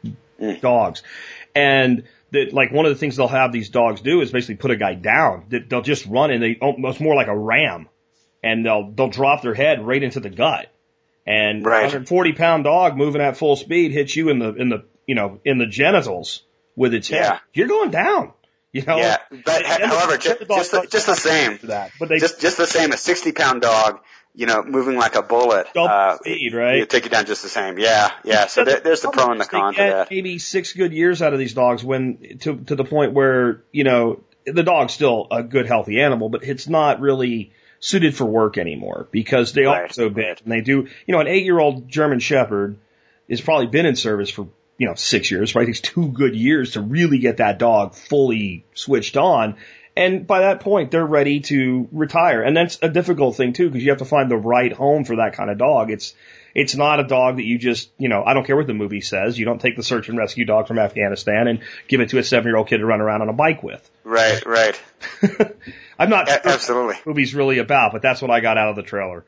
mm. 0.40 0.60
dogs. 0.60 1.02
And 1.52 2.04
that 2.32 2.52
like 2.52 2.72
one 2.72 2.86
of 2.86 2.92
the 2.92 2.98
things 2.98 3.16
they'll 3.16 3.28
have 3.28 3.52
these 3.52 3.70
dogs 3.70 4.00
do 4.00 4.20
is 4.20 4.30
basically 4.30 4.56
put 4.56 4.70
a 4.70 4.76
guy 4.76 4.94
down. 4.94 5.46
That 5.48 5.68
they'll 5.68 5.82
just 5.82 6.06
run 6.06 6.30
and 6.30 6.42
they 6.42 6.58
oh, 6.60 6.72
almost 6.72 7.00
more 7.00 7.14
like 7.14 7.28
a 7.28 7.36
ram, 7.36 7.88
and 8.42 8.64
they'll 8.64 8.90
they'll 8.90 9.08
drop 9.08 9.42
their 9.42 9.54
head 9.54 9.84
right 9.84 10.02
into 10.02 10.20
the 10.20 10.30
gut. 10.30 10.68
And 11.26 11.64
right. 11.64 11.82
140 11.82 12.32
pound 12.32 12.64
dog 12.64 12.96
moving 12.96 13.20
at 13.20 13.36
full 13.36 13.56
speed 13.56 13.92
hits 13.92 14.16
you 14.16 14.30
in 14.30 14.38
the 14.38 14.54
in 14.54 14.68
the 14.68 14.84
you 15.06 15.14
know 15.14 15.40
in 15.44 15.58
the 15.58 15.66
genitals 15.66 16.42
with 16.76 16.94
its 16.94 17.08
head. 17.08 17.22
Yeah. 17.22 17.38
You're 17.52 17.68
going 17.68 17.90
down. 17.90 18.32
You 18.72 18.82
know. 18.82 18.98
Yeah, 18.98 19.16
but 19.44 19.66
however, 19.66 20.16
just, 20.16 20.46
just, 20.46 20.70
the, 20.70 20.86
just 20.88 21.06
the 21.06 21.16
same. 21.16 21.58
That. 21.64 21.90
But 21.98 22.08
they 22.08 22.18
just 22.18 22.40
just 22.40 22.56
the 22.56 22.66
same. 22.66 22.92
A 22.92 22.96
60 22.96 23.32
pound 23.32 23.62
dog 23.62 24.00
you 24.34 24.46
know, 24.46 24.62
moving 24.62 24.96
like 24.96 25.16
a 25.16 25.22
bullet. 25.22 25.66
uh, 25.76 26.16
speed, 26.16 26.54
right? 26.54 26.78
You 26.78 26.86
take 26.86 27.04
you 27.04 27.10
down 27.10 27.26
just 27.26 27.42
the 27.42 27.48
same. 27.48 27.78
Yeah, 27.78 28.10
yeah. 28.24 28.46
So 28.46 28.64
there, 28.64 28.80
there's 28.80 29.02
the 29.02 29.10
pro 29.10 29.30
and 29.30 29.40
the 29.40 29.44
con 29.44 29.74
to 29.74 29.80
that. 29.80 30.10
Maybe 30.10 30.38
six 30.38 30.72
good 30.72 30.92
years 30.92 31.20
out 31.22 31.32
of 31.32 31.38
these 31.38 31.54
dogs 31.54 31.84
when 31.84 32.38
to 32.40 32.56
to 32.56 32.76
the 32.76 32.84
point 32.84 33.12
where 33.12 33.62
you 33.72 33.84
know 33.84 34.20
the 34.46 34.62
dog's 34.62 34.92
still 34.92 35.26
a 35.30 35.42
good 35.42 35.66
healthy 35.66 36.00
animal, 36.00 36.28
but 36.28 36.44
it's 36.44 36.68
not 36.68 37.00
really 37.00 37.52
suited 37.80 38.14
for 38.14 38.24
work 38.24 38.58
anymore 38.58 39.08
because 39.10 39.52
they 39.52 39.64
right. 39.64 39.90
are 39.90 39.92
so 39.92 40.08
big 40.08 40.40
and 40.42 40.52
they 40.52 40.60
do. 40.60 40.86
You 41.06 41.12
know, 41.12 41.20
an 41.20 41.26
eight 41.26 41.44
year 41.44 41.58
old 41.58 41.88
German 41.88 42.20
Shepherd 42.20 42.78
has 43.28 43.40
probably 43.40 43.66
been 43.66 43.86
in 43.86 43.96
service 43.96 44.30
for 44.30 44.48
you 44.78 44.86
know 44.86 44.94
six 44.94 45.30
years. 45.30 45.54
Right, 45.54 45.64
it 45.64 45.66
takes 45.66 45.80
two 45.80 46.08
good 46.08 46.36
years 46.36 46.72
to 46.72 46.80
really 46.80 47.18
get 47.18 47.38
that 47.38 47.58
dog 47.58 47.94
fully 47.94 48.64
switched 48.74 49.16
on. 49.16 49.56
And 49.96 50.26
by 50.26 50.40
that 50.40 50.60
point, 50.60 50.90
they're 50.90 51.04
ready 51.04 51.40
to 51.40 51.88
retire. 51.92 52.42
And 52.42 52.56
that's 52.56 52.78
a 52.80 52.88
difficult 52.88 53.36
thing 53.36 53.52
too, 53.52 53.68
because 53.68 53.82
you 53.82 53.90
have 53.90 53.98
to 53.98 54.04
find 54.04 54.30
the 54.30 54.36
right 54.36 54.72
home 54.72 55.04
for 55.04 55.16
that 55.16 55.34
kind 55.34 55.50
of 55.50 55.58
dog. 55.58 55.90
It's, 55.90 56.14
it's 56.54 56.74
not 56.74 57.00
a 57.00 57.04
dog 57.04 57.36
that 57.36 57.44
you 57.44 57.58
just, 57.58 57.90
you 57.98 58.08
know, 58.08 58.22
I 58.24 58.34
don't 58.34 58.44
care 58.44 58.56
what 58.56 58.66
the 58.66 58.74
movie 58.74 59.00
says. 59.00 59.38
You 59.38 59.44
don't 59.44 59.60
take 59.60 59.76
the 59.76 59.82
search 59.82 60.08
and 60.08 60.16
rescue 60.16 60.44
dog 60.44 60.68
from 60.68 60.78
Afghanistan 60.78 61.48
and 61.48 61.60
give 61.88 62.00
it 62.00 62.10
to 62.10 62.18
a 62.18 62.22
seven 62.22 62.48
year 62.48 62.56
old 62.56 62.68
kid 62.68 62.78
to 62.78 62.86
run 62.86 63.00
around 63.00 63.22
on 63.22 63.28
a 63.28 63.32
bike 63.32 63.62
with. 63.62 63.88
Right, 64.04 64.44
right. 64.46 64.80
I'm 65.98 66.10
not 66.10 66.28
sure 66.28 66.40
absolutely 66.44 66.94
what 66.94 67.04
the 67.04 67.10
movie's 67.10 67.34
really 67.34 67.58
about, 67.58 67.92
but 67.92 68.02
that's 68.02 68.22
what 68.22 68.30
I 68.30 68.40
got 68.40 68.58
out 68.58 68.70
of 68.70 68.76
the 68.76 68.82
trailer. 68.82 69.24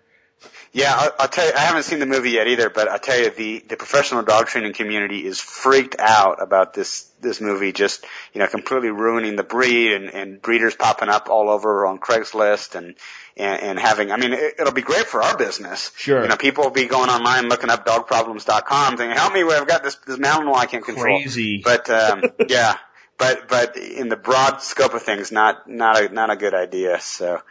Yeah, 0.75 0.95
I'll, 0.97 1.11
I'll 1.21 1.29
tell 1.29 1.47
you, 1.47 1.53
I 1.55 1.61
haven't 1.61 1.83
seen 1.83 1.99
the 1.99 2.07
movie 2.07 2.31
yet 2.31 2.47
either, 2.47 2.71
but 2.71 2.89
I'll 2.89 2.99
tell 2.99 3.19
you, 3.19 3.31
the, 3.31 3.63
the 3.69 3.77
professional 3.77 4.23
dog 4.23 4.47
training 4.47 4.73
community 4.73 5.27
is 5.27 5.39
freaked 5.39 5.97
out 5.99 6.43
about 6.43 6.73
this, 6.73 7.11
this 7.21 7.43
movie 7.43 7.73
just, 7.73 8.07
you 8.33 8.39
know, 8.39 8.47
completely 8.47 8.89
ruining 8.89 9.37
the 9.37 9.43
breed 9.43 9.93
and, 9.93 10.09
and 10.09 10.41
breeders 10.41 10.75
popping 10.75 11.11
up 11.11 11.29
all 11.29 11.51
over 11.51 11.87
on 11.87 11.99
Craigslist 11.99 12.75
and, 12.75 12.95
and, 13.37 13.63
and 13.63 13.79
having, 13.79 14.11
I 14.11 14.17
mean, 14.17 14.33
it, 14.33 14.55
it'll 14.61 14.73
be 14.73 14.83
great 14.83 15.05
for 15.05 15.23
our 15.23 15.37
business. 15.37 15.93
Sure. 15.97 16.23
You 16.23 16.29
know, 16.29 16.37
people 16.37 16.65
will 16.65 16.71
be 16.71 16.87
going 16.87 17.11
online 17.11 17.51
looking 17.51 17.69
up 17.69 17.85
dogproblems.com 17.85 18.97
thinking, 18.97 19.17
help 19.17 19.35
me, 19.35 19.43
I've 19.43 19.69
got 19.69 19.83
this, 19.83 19.97
this 20.07 20.17
Malinois 20.17 20.57
I 20.57 20.67
can't 20.67 20.85
control. 20.85 21.21
Crazy. 21.21 21.61
But, 21.63 21.91
um, 21.91 22.23
yeah. 22.49 22.77
but 23.19 23.47
but 23.47 23.77
in 23.77 24.09
the 24.09 24.17
broad 24.17 24.63
scope 24.63 24.95
of 24.95 25.03
things, 25.03 25.31
not 25.31 25.69
not 25.69 26.01
a 26.01 26.09
not 26.09 26.31
a 26.31 26.37
good 26.37 26.55
idea. 26.55 26.99
So. 26.99 27.43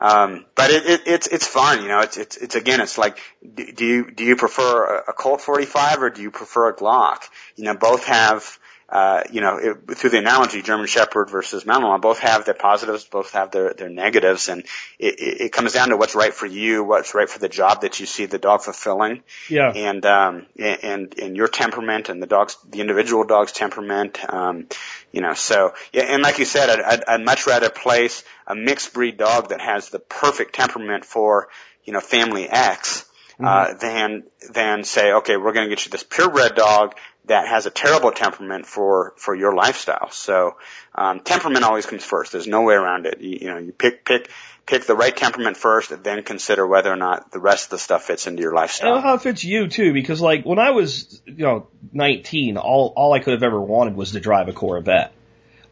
Um, 0.00 0.44
but 0.54 0.70
it, 0.70 0.86
it, 0.86 1.02
it's 1.06 1.26
it's 1.26 1.46
fun, 1.46 1.82
you 1.82 1.88
know. 1.88 2.00
It's 2.00 2.16
it's 2.16 2.36
it's 2.36 2.54
again, 2.54 2.80
it's 2.80 2.98
like, 2.98 3.18
do 3.54 3.84
you 3.84 4.10
do 4.10 4.24
you 4.24 4.36
prefer 4.36 4.98
a, 4.98 5.10
a 5.10 5.12
Colt 5.12 5.40
45 5.40 6.02
or 6.02 6.10
do 6.10 6.22
you 6.22 6.30
prefer 6.30 6.68
a 6.68 6.76
Glock? 6.76 7.22
You 7.56 7.64
know, 7.64 7.74
both 7.74 8.04
have 8.04 8.58
uh, 8.88 9.24
you 9.32 9.40
know, 9.40 9.56
it, 9.56 9.96
through 9.96 10.10
the 10.10 10.18
analogy, 10.18 10.62
German 10.62 10.86
Shepherd 10.86 11.28
versus 11.28 11.64
Malinois, 11.64 12.00
both 12.00 12.20
have 12.20 12.44
their 12.44 12.54
positives, 12.54 13.04
both 13.04 13.32
have 13.32 13.50
their, 13.50 13.74
their 13.74 13.88
negatives, 13.88 14.48
and 14.48 14.62
it, 14.98 15.18
it, 15.18 15.40
it 15.40 15.52
comes 15.52 15.72
down 15.72 15.88
to 15.88 15.96
what's 15.96 16.14
right 16.14 16.32
for 16.32 16.46
you, 16.46 16.84
what's 16.84 17.12
right 17.12 17.28
for 17.28 17.40
the 17.40 17.48
job 17.48 17.80
that 17.80 17.98
you 17.98 18.06
see 18.06 18.26
the 18.26 18.38
dog 18.38 18.62
fulfilling. 18.62 19.24
Yeah. 19.50 19.72
And, 19.72 20.06
um, 20.06 20.46
and, 20.56 21.18
and 21.18 21.36
your 21.36 21.48
temperament 21.48 22.08
and 22.10 22.22
the 22.22 22.28
dog's, 22.28 22.56
the 22.68 22.80
individual 22.80 23.24
dog's 23.24 23.50
temperament, 23.50 24.20
um, 24.32 24.68
you 25.10 25.20
know, 25.20 25.34
so, 25.34 25.74
yeah, 25.92 26.04
and 26.04 26.22
like 26.22 26.38
you 26.38 26.44
said, 26.44 26.70
I'd, 26.70 26.80
I'd, 26.80 27.04
I'd 27.08 27.24
much 27.24 27.48
rather 27.48 27.70
place 27.70 28.22
a 28.46 28.54
mixed 28.54 28.94
breed 28.94 29.16
dog 29.16 29.48
that 29.50 29.60
has 29.60 29.90
the 29.90 29.98
perfect 29.98 30.54
temperament 30.54 31.04
for, 31.04 31.48
you 31.84 31.92
know, 31.92 32.00
family 32.00 32.48
X, 32.48 33.04
uh, 33.38 33.44
mm-hmm. 33.44 33.78
than, 33.78 34.22
than 34.52 34.84
say, 34.84 35.12
okay, 35.12 35.36
we're 35.36 35.52
going 35.52 35.68
to 35.68 35.74
get 35.74 35.84
you 35.84 35.90
this 35.90 36.02
purebred 36.02 36.54
dog 36.54 36.94
that 37.26 37.48
has 37.48 37.66
a 37.66 37.70
terrible 37.70 38.12
temperament 38.12 38.66
for 38.66 39.12
for 39.16 39.34
your 39.34 39.54
lifestyle. 39.54 40.10
So 40.10 40.56
um, 40.94 41.20
temperament 41.20 41.64
always 41.64 41.86
comes 41.86 42.04
first. 42.04 42.32
There's 42.32 42.46
no 42.46 42.62
way 42.62 42.74
around 42.74 43.06
it. 43.06 43.20
You, 43.20 43.38
you 43.42 43.48
know, 43.48 43.58
you 43.58 43.72
pick 43.72 44.04
pick 44.04 44.30
pick 44.64 44.84
the 44.86 44.94
right 44.94 45.16
temperament 45.16 45.56
first, 45.56 45.90
and 45.90 46.02
then 46.02 46.22
consider 46.22 46.66
whether 46.66 46.92
or 46.92 46.96
not 46.96 47.30
the 47.32 47.38
rest 47.38 47.66
of 47.66 47.70
the 47.70 47.78
stuff 47.78 48.04
fits 48.04 48.26
into 48.26 48.42
your 48.42 48.54
lifestyle. 48.54 48.94
And 48.94 49.02
how 49.02 49.14
it 49.14 49.22
fits 49.22 49.44
you 49.44 49.68
too, 49.68 49.92
because 49.92 50.20
like 50.20 50.44
when 50.44 50.58
I 50.58 50.70
was 50.70 51.20
you 51.26 51.44
know 51.44 51.68
19, 51.92 52.56
all 52.56 52.92
all 52.96 53.12
I 53.12 53.18
could 53.18 53.32
have 53.32 53.42
ever 53.42 53.60
wanted 53.60 53.96
was 53.96 54.12
to 54.12 54.20
drive 54.20 54.48
a 54.48 54.52
Corvette. 54.52 55.12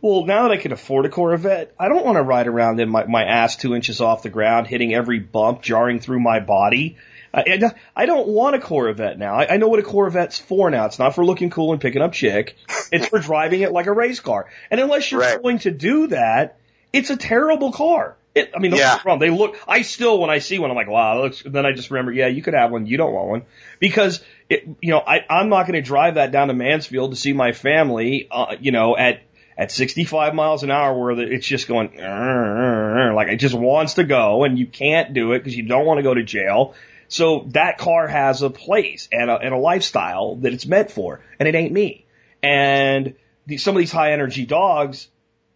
Well, 0.04 0.26
now 0.26 0.42
that 0.42 0.50
I 0.50 0.58
can 0.58 0.70
afford 0.70 1.06
a 1.06 1.08
Corvette, 1.08 1.72
I 1.80 1.88
don't 1.88 2.04
want 2.04 2.16
to 2.16 2.22
ride 2.22 2.46
around 2.46 2.78
in 2.78 2.90
my, 2.90 3.06
my 3.06 3.24
ass 3.24 3.56
two 3.56 3.74
inches 3.74 4.02
off 4.02 4.22
the 4.22 4.28
ground, 4.28 4.66
hitting 4.66 4.92
every 4.92 5.18
bump, 5.18 5.62
jarring 5.62 5.98
through 5.98 6.20
my 6.20 6.40
body. 6.40 6.98
I, 7.32 7.72
I 7.96 8.04
don't 8.04 8.28
want 8.28 8.54
a 8.54 8.60
Corvette 8.60 9.18
now. 9.18 9.36
I, 9.36 9.54
I 9.54 9.56
know 9.56 9.68
what 9.68 9.78
a 9.78 9.82
Corvette's 9.82 10.38
for 10.38 10.70
now. 10.70 10.84
It's 10.84 10.98
not 10.98 11.14
for 11.14 11.24
looking 11.24 11.48
cool 11.48 11.72
and 11.72 11.80
picking 11.80 12.02
up 12.02 12.12
chick. 12.12 12.54
It's 12.92 13.08
for 13.08 13.18
driving 13.18 13.62
it 13.62 13.72
like 13.72 13.86
a 13.86 13.92
race 13.92 14.20
car. 14.20 14.50
And 14.70 14.78
unless 14.78 15.10
you're 15.10 15.22
right. 15.22 15.42
going 15.42 15.60
to 15.60 15.70
do 15.70 16.08
that, 16.08 16.58
it's 16.92 17.08
a 17.08 17.16
terrible 17.16 17.72
car. 17.72 18.18
It, 18.34 18.52
I 18.54 18.58
mean, 18.58 18.72
don't 18.72 18.80
yeah. 18.80 19.00
wrong. 19.06 19.20
They 19.20 19.30
look, 19.30 19.56
I 19.66 19.80
still, 19.80 20.20
when 20.20 20.28
I 20.28 20.40
see 20.40 20.58
one, 20.58 20.68
I'm 20.68 20.76
like, 20.76 20.86
wow, 20.86 21.22
looks, 21.22 21.42
then 21.46 21.64
I 21.64 21.72
just 21.72 21.90
remember, 21.90 22.12
yeah, 22.12 22.26
you 22.26 22.42
could 22.42 22.52
have 22.52 22.70
one. 22.70 22.86
You 22.86 22.98
don't 22.98 23.14
want 23.14 23.28
one. 23.28 23.42
Because, 23.80 24.22
it, 24.50 24.68
you 24.82 24.90
know, 24.90 24.98
I, 24.98 25.24
I'm 25.30 25.48
not 25.48 25.66
going 25.66 25.82
to 25.82 25.82
drive 25.82 26.16
that 26.16 26.30
down 26.30 26.48
to 26.48 26.54
Mansfield 26.54 27.12
to 27.12 27.16
see 27.16 27.32
my 27.32 27.52
family, 27.52 28.28
uh, 28.30 28.56
you 28.60 28.70
know, 28.70 28.98
at, 28.98 29.22
at 29.56 29.70
65 29.70 30.34
miles 30.34 30.62
an 30.62 30.70
hour 30.70 30.98
where 30.98 31.20
it's 31.20 31.46
just 31.46 31.68
going, 31.68 31.96
like 31.96 33.28
it 33.28 33.36
just 33.36 33.54
wants 33.54 33.94
to 33.94 34.04
go 34.04 34.44
and 34.44 34.58
you 34.58 34.66
can't 34.66 35.14
do 35.14 35.32
it 35.32 35.38
because 35.38 35.56
you 35.56 35.64
don't 35.64 35.86
want 35.86 35.98
to 35.98 36.02
go 36.02 36.14
to 36.14 36.22
jail. 36.22 36.74
So 37.08 37.46
that 37.50 37.78
car 37.78 38.08
has 38.08 38.42
a 38.42 38.50
place 38.50 39.08
and 39.12 39.30
a, 39.30 39.36
and 39.36 39.54
a 39.54 39.58
lifestyle 39.58 40.36
that 40.36 40.52
it's 40.52 40.66
meant 40.66 40.90
for, 40.90 41.20
and 41.38 41.48
it 41.48 41.54
ain't 41.54 41.72
me. 41.72 42.06
And 42.42 43.14
the, 43.46 43.58
some 43.58 43.76
of 43.76 43.80
these 43.80 43.92
high 43.92 44.12
energy 44.12 44.46
dogs, 44.46 45.08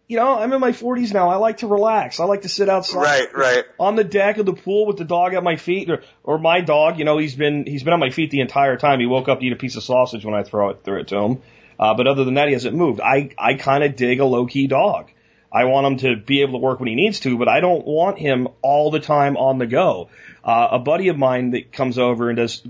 you 0.07 0.17
know, 0.17 0.39
I'm 0.39 0.53
in 0.53 0.61
my 0.61 0.71
40s 0.71 1.13
now. 1.13 1.29
I 1.29 1.35
like 1.35 1.57
to 1.57 1.67
relax. 1.67 2.19
I 2.19 2.25
like 2.25 2.43
to 2.43 2.49
sit 2.49 2.69
outside, 2.69 3.01
right, 3.01 3.35
right, 3.35 3.65
on 3.79 3.95
the 3.95 4.03
deck 4.03 4.37
of 4.37 4.45
the 4.45 4.53
pool 4.53 4.87
with 4.87 4.97
the 4.97 5.05
dog 5.05 5.33
at 5.33 5.43
my 5.43 5.55
feet, 5.55 5.89
or 5.89 6.01
or 6.23 6.39
my 6.39 6.61
dog. 6.61 6.97
You 6.97 7.05
know, 7.05 7.17
he's 7.17 7.35
been 7.35 7.65
he's 7.65 7.83
been 7.83 7.93
on 7.93 7.99
my 7.99 8.09
feet 8.09 8.31
the 8.31 8.41
entire 8.41 8.77
time. 8.77 8.99
He 8.99 9.05
woke 9.05 9.27
up 9.27 9.39
to 9.41 9.45
eat 9.45 9.53
a 9.53 9.57
piece 9.57 9.75
of 9.75 9.83
sausage 9.83 10.25
when 10.25 10.33
I 10.33 10.43
throw 10.43 10.69
it 10.69 10.83
threw 10.83 10.99
it 10.99 11.09
to 11.09 11.17
him. 11.17 11.41
Uh, 11.79 11.93
but 11.93 12.07
other 12.07 12.25
than 12.25 12.33
that, 12.33 12.47
he 12.47 12.53
hasn't 12.53 12.75
moved. 12.75 12.99
I 12.99 13.31
I 13.37 13.53
kind 13.53 13.83
of 13.83 13.95
dig 13.95 14.19
a 14.19 14.25
low 14.25 14.45
key 14.45 14.67
dog. 14.67 15.09
I 15.51 15.65
want 15.65 15.87
him 15.87 15.97
to 16.09 16.21
be 16.23 16.41
able 16.41 16.59
to 16.59 16.63
work 16.63 16.79
when 16.79 16.89
he 16.89 16.95
needs 16.95 17.21
to, 17.21 17.37
but 17.37 17.47
I 17.47 17.59
don't 17.59 17.85
want 17.85 18.19
him 18.19 18.49
all 18.61 18.91
the 18.91 18.99
time 18.99 19.35
on 19.35 19.57
the 19.57 19.65
go. 19.65 20.09
Uh, 20.43 20.69
a 20.73 20.79
buddy 20.79 21.07
of 21.07 21.17
mine 21.17 21.51
that 21.51 21.71
comes 21.71 21.97
over 21.97 22.29
and 22.29 22.37
does 22.37 22.61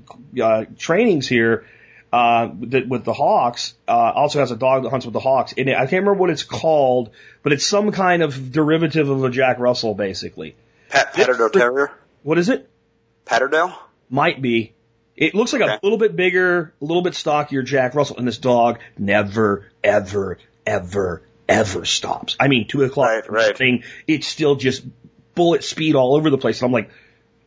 uh, 0.42 0.66
trainings 0.78 1.28
here 1.28 1.66
uh, 2.12 2.50
with, 2.58 2.88
with 2.88 3.04
the 3.04 3.14
Hawks 3.14 3.74
uh, 3.88 3.92
also 3.92 4.40
has 4.40 4.52
a 4.52 4.56
dog 4.56 4.84
that 4.84 4.90
hunts 4.90 5.06
with 5.06 5.14
the 5.14 5.20
Hawks. 5.20 5.54
And 5.58 5.70
I 5.70 5.82
can't 5.82 5.92
remember 5.92 6.14
what 6.14 6.30
it's 6.30 6.44
called, 6.44 7.12
but 7.44 7.52
it's 7.52 7.66
some 7.66 7.92
kind 7.92 8.24
of 8.24 8.52
derivative 8.52 9.10
of 9.10 9.24
a 9.24 9.30
Jack 9.30 9.60
Russell, 9.60 9.94
basically. 9.94 10.56
Pat 10.90 11.14
Patterdale 11.14 11.52
Terrier. 11.52 11.92
What 12.24 12.38
is 12.38 12.50
it? 12.50 12.70
Patterdale. 13.26 13.78
Might 14.10 14.42
be. 14.42 14.74
It 15.20 15.36
looks 15.36 15.52
like 15.52 15.62
okay. 15.62 15.74
a 15.74 15.80
little 15.84 15.98
bit 15.98 16.16
bigger, 16.16 16.74
a 16.82 16.86
little 16.86 17.04
bit 17.04 17.14
stockier 17.14 17.62
Jack 17.62 17.94
Russell, 17.94 18.16
and 18.18 18.26
this 18.26 18.38
dog 18.38 18.80
never, 18.98 19.70
ever, 19.84 20.38
ever, 20.66 21.22
ever 21.46 21.84
stops. 21.84 22.38
I 22.40 22.48
mean, 22.48 22.70
two 22.70 22.84
o'clock 22.84 23.10
right, 23.10 23.30
right. 23.30 23.58
thing, 23.58 23.84
it's 24.08 24.28
still 24.28 24.56
just 24.56 24.82
bullet 25.36 25.66
speed 25.66 25.96
all 25.96 26.16
over 26.16 26.30
the 26.30 26.38
place. 26.38 26.62
And 26.62 26.68
I'm 26.68 26.72
like, 26.72 26.90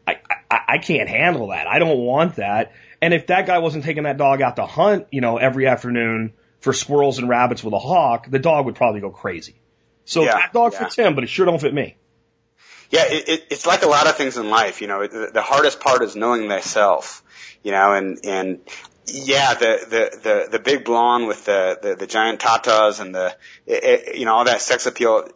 I, 0.07 0.19
I, 0.51 0.59
I 0.69 0.79
can't 0.79 1.09
handle 1.09 1.49
that. 1.49 1.67
I 1.67 1.79
don't 1.79 1.97
want 1.97 2.37
that. 2.37 2.73
And 3.01 3.15
if 3.15 3.29
that 3.29 3.47
guy 3.47 3.59
wasn't 3.61 3.85
taking 3.85 4.03
that 4.03 4.19
dog 4.19 4.43
out 4.43 4.57
to 4.57 4.67
hunt, 4.67 5.07
you 5.11 5.23
know, 5.23 5.39
every 5.39 5.67
afternoon 5.67 6.35
for 6.61 6.75
squirrels 6.75 7.19
and 7.19 7.27
rabbits 7.27 7.65
with 7.65 7.73
a 7.73 7.79
hawk, 7.79 8.31
the 8.31 8.39
dog 8.39 8.67
would 8.67 8.75
probably 8.75 9.01
go 9.01 9.11
crazy. 9.11 9.55
So 10.05 10.25
yeah, 10.25 10.35
that 10.35 10.53
dog 10.53 10.75
yeah. 10.75 10.81
fits 10.81 10.97
him, 10.97 11.15
but 11.15 11.25
it 11.25 11.29
sure 11.29 11.47
don't 11.47 11.59
fit 11.59 11.73
me. 11.73 11.97
Yeah, 12.93 13.07
it, 13.07 13.29
it, 13.29 13.47
it's 13.51 13.67
like 13.67 13.83
a 13.83 13.89
lot 13.89 14.07
of 14.07 14.17
things 14.17 14.37
in 14.37 14.51
life. 14.51 14.83
You 14.83 14.87
know, 14.87 15.07
the, 15.07 15.31
the 15.33 15.43
hardest 15.43 15.81
part 15.81 16.03
is 16.03 16.15
knowing 16.15 16.49
thyself. 16.49 17.23
You 17.65 17.73
know, 17.73 17.95
and 17.95 18.19
and 18.25 18.61
yeah, 19.07 19.55
the 19.55 19.79
the 19.89 20.19
the 20.23 20.49
the 20.53 20.59
big 20.59 20.85
blonde 20.85 21.27
with 21.27 21.47
the 21.47 21.79
the, 21.83 21.95
the 21.97 22.07
giant 22.07 22.41
tatas 22.41 23.01
and 23.01 23.15
the 23.15 23.35
it, 23.67 24.17
you 24.17 24.27
know 24.27 24.35
all 24.35 24.45
that 24.45 24.61
sex 24.61 24.85
appeal. 24.87 25.27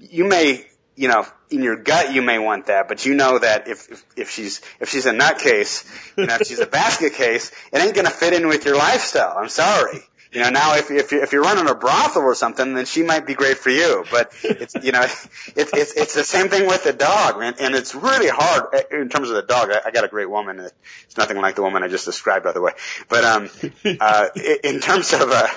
You 0.00 0.24
may 0.24 0.64
you 0.96 1.06
know, 1.06 1.24
in 1.50 1.62
your 1.62 1.76
gut 1.76 2.12
you 2.12 2.22
may 2.22 2.38
want 2.40 2.66
that, 2.66 2.88
but 2.88 3.06
you 3.06 3.14
know 3.14 3.38
that 3.38 3.68
if 3.68 3.88
if, 3.90 4.04
if 4.16 4.30
she's 4.30 4.62
if 4.80 4.88
she's 4.88 5.06
a 5.06 5.12
nutcase, 5.12 5.86
you 6.16 6.26
know, 6.26 6.36
if 6.40 6.48
she's 6.48 6.58
a 6.58 6.66
basket 6.66 7.12
case, 7.14 7.52
it 7.70 7.78
ain't 7.78 7.94
gonna 7.94 8.10
fit 8.10 8.32
in 8.32 8.48
with 8.48 8.64
your 8.64 8.76
lifestyle. 8.76 9.36
I'm 9.38 9.48
sorry. 9.48 10.00
You 10.32 10.42
know, 10.42 10.50
now 10.50 10.76
if 10.76 10.90
if 10.90 11.12
if 11.12 11.32
you're 11.32 11.42
running 11.42 11.68
a 11.68 11.74
brothel 11.74 12.22
or 12.22 12.34
something, 12.34 12.74
then 12.74 12.84
she 12.84 13.02
might 13.02 13.26
be 13.26 13.34
great 13.34 13.56
for 13.56 13.70
you. 13.70 14.04
But 14.10 14.32
it's 14.42 14.74
you 14.74 14.92
know, 14.92 15.00
it's 15.02 15.72
it's 15.72 15.96
it's 15.96 16.14
the 16.14 16.24
same 16.24 16.48
thing 16.48 16.66
with 16.66 16.84
the 16.84 16.92
dog, 16.92 17.38
man. 17.38 17.54
And 17.58 17.74
it's 17.74 17.94
really 17.94 18.28
hard 18.28 18.74
uh, 18.74 18.80
in 18.90 19.08
terms 19.08 19.30
of 19.30 19.36
the 19.36 19.42
dog. 19.42 19.70
I, 19.70 19.80
I 19.86 19.90
got 19.90 20.04
a 20.04 20.08
great 20.08 20.28
woman. 20.28 20.60
It's 20.60 21.16
nothing 21.16 21.38
like 21.38 21.54
the 21.54 21.62
woman 21.62 21.82
I 21.82 21.88
just 21.88 22.04
described, 22.04 22.44
by 22.44 22.52
the 22.52 22.60
way. 22.60 22.72
But 23.08 23.24
um, 23.24 23.50
uh, 24.00 24.28
in 24.62 24.80
terms 24.80 25.12
of 25.14 25.30
uh, 25.30 25.48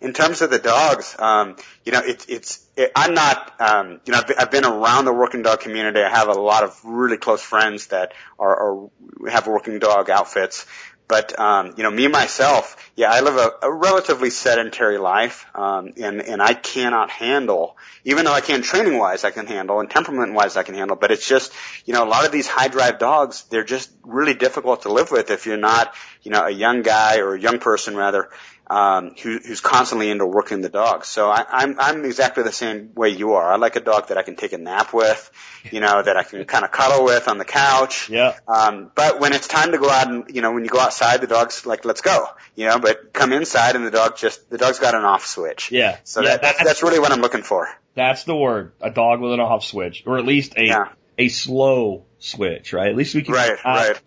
in 0.00 0.12
terms 0.12 0.42
of 0.42 0.50
the 0.50 0.58
dogs, 0.58 1.16
um, 1.18 1.56
you 1.84 1.92
know, 1.92 2.02
it's 2.04 2.26
it's 2.26 2.66
it, 2.76 2.92
I'm 2.94 3.14
not 3.14 3.60
um, 3.60 4.00
you 4.04 4.12
know 4.12 4.20
I've 4.38 4.50
been 4.50 4.66
around 4.66 5.06
the 5.06 5.12
working 5.12 5.42
dog 5.42 5.60
community. 5.60 6.00
I 6.00 6.10
have 6.10 6.28
a 6.28 6.38
lot 6.38 6.64
of 6.64 6.78
really 6.84 7.16
close 7.16 7.40
friends 7.40 7.88
that 7.88 8.12
are, 8.38 8.56
are 8.56 8.90
have 9.30 9.46
working 9.46 9.78
dog 9.78 10.10
outfits. 10.10 10.66
But 11.08 11.38
um, 11.40 11.72
you 11.78 11.82
know, 11.82 11.90
me 11.90 12.06
myself, 12.06 12.76
yeah, 12.94 13.10
I 13.10 13.20
live 13.20 13.36
a, 13.36 13.66
a 13.66 13.72
relatively 13.72 14.28
sedentary 14.28 14.98
life, 14.98 15.46
um, 15.54 15.94
and 15.96 16.20
and 16.20 16.42
I 16.42 16.52
cannot 16.52 17.08
handle, 17.08 17.78
even 18.04 18.26
though 18.26 18.32
I 18.32 18.42
can 18.42 18.60
training 18.60 18.98
wise, 18.98 19.24
I 19.24 19.30
can 19.30 19.46
handle, 19.46 19.80
and 19.80 19.90
temperament 19.90 20.34
wise, 20.34 20.58
I 20.58 20.64
can 20.64 20.74
handle. 20.74 20.96
But 20.96 21.10
it's 21.10 21.26
just, 21.26 21.52
you 21.86 21.94
know, 21.94 22.04
a 22.04 22.10
lot 22.10 22.26
of 22.26 22.32
these 22.32 22.46
high 22.46 22.68
drive 22.68 22.98
dogs, 22.98 23.44
they're 23.44 23.64
just 23.64 23.90
really 24.02 24.34
difficult 24.34 24.82
to 24.82 24.92
live 24.92 25.10
with 25.10 25.30
if 25.30 25.46
you're 25.46 25.56
not, 25.56 25.94
you 26.22 26.30
know, 26.30 26.44
a 26.44 26.50
young 26.50 26.82
guy 26.82 27.20
or 27.20 27.34
a 27.34 27.40
young 27.40 27.58
person 27.58 27.96
rather, 27.96 28.28
um, 28.70 29.14
who, 29.22 29.38
who's 29.38 29.60
constantly 29.60 30.10
into 30.10 30.26
working 30.26 30.60
the 30.60 30.68
dog. 30.68 31.04
So 31.04 31.30
I, 31.30 31.44
I'm 31.48 31.80
I'm 31.80 32.04
exactly 32.04 32.42
the 32.42 32.52
same 32.52 32.92
way 32.94 33.10
you 33.10 33.34
are. 33.34 33.52
I 33.52 33.56
like 33.56 33.76
a 33.76 33.80
dog 33.80 34.08
that 34.08 34.18
I 34.18 34.22
can 34.22 34.36
take 34.36 34.52
a 34.52 34.58
nap 34.58 34.92
with, 34.92 35.30
you 35.70 35.80
know, 35.80 36.02
that 36.02 36.16
I 36.16 36.22
can 36.22 36.44
kind 36.44 36.64
of 36.64 36.70
cuddle 36.70 37.04
with 37.04 37.28
on 37.28 37.38
the 37.38 37.44
couch. 37.44 38.10
Yeah. 38.10 38.36
Um, 38.46 38.90
but 38.94 39.20
when 39.20 39.32
it's 39.32 39.48
time 39.48 39.72
to 39.72 39.78
go 39.78 39.88
out 39.88 40.08
and 40.08 40.24
you 40.34 40.42
know 40.42 40.52
when 40.52 40.64
you 40.64 40.70
go 40.70 40.80
outside, 40.80 41.20
the 41.20 41.26
dog's 41.26 41.64
like, 41.64 41.84
let's 41.84 42.02
go, 42.02 42.26
you 42.56 42.66
know. 42.66 42.78
But 42.78 43.12
come 43.12 43.32
inside 43.32 43.74
and 43.74 43.86
the 43.86 43.90
dog 43.90 44.16
just 44.16 44.50
the 44.50 44.58
dog's 44.58 44.78
got 44.78 44.94
an 44.94 45.04
off 45.04 45.26
switch. 45.26 45.72
Yeah. 45.72 45.98
So 46.04 46.20
yeah, 46.20 46.36
that, 46.36 46.42
that's 46.42 46.64
that's 46.64 46.82
really 46.82 46.98
what 46.98 47.12
I'm 47.12 47.20
looking 47.20 47.42
for. 47.42 47.68
That's 47.94 48.24
the 48.24 48.36
word, 48.36 48.72
a 48.80 48.90
dog 48.90 49.20
with 49.20 49.32
an 49.32 49.40
off 49.40 49.64
switch, 49.64 50.04
or 50.06 50.18
at 50.18 50.24
least 50.24 50.54
a 50.56 50.66
yeah. 50.66 50.88
a 51.16 51.28
slow 51.28 52.04
switch, 52.18 52.72
right? 52.72 52.88
At 52.88 52.96
least 52.96 53.14
we 53.14 53.22
can 53.22 53.34
right, 53.34 53.58
out, 53.64 53.88
right. 53.88 54.00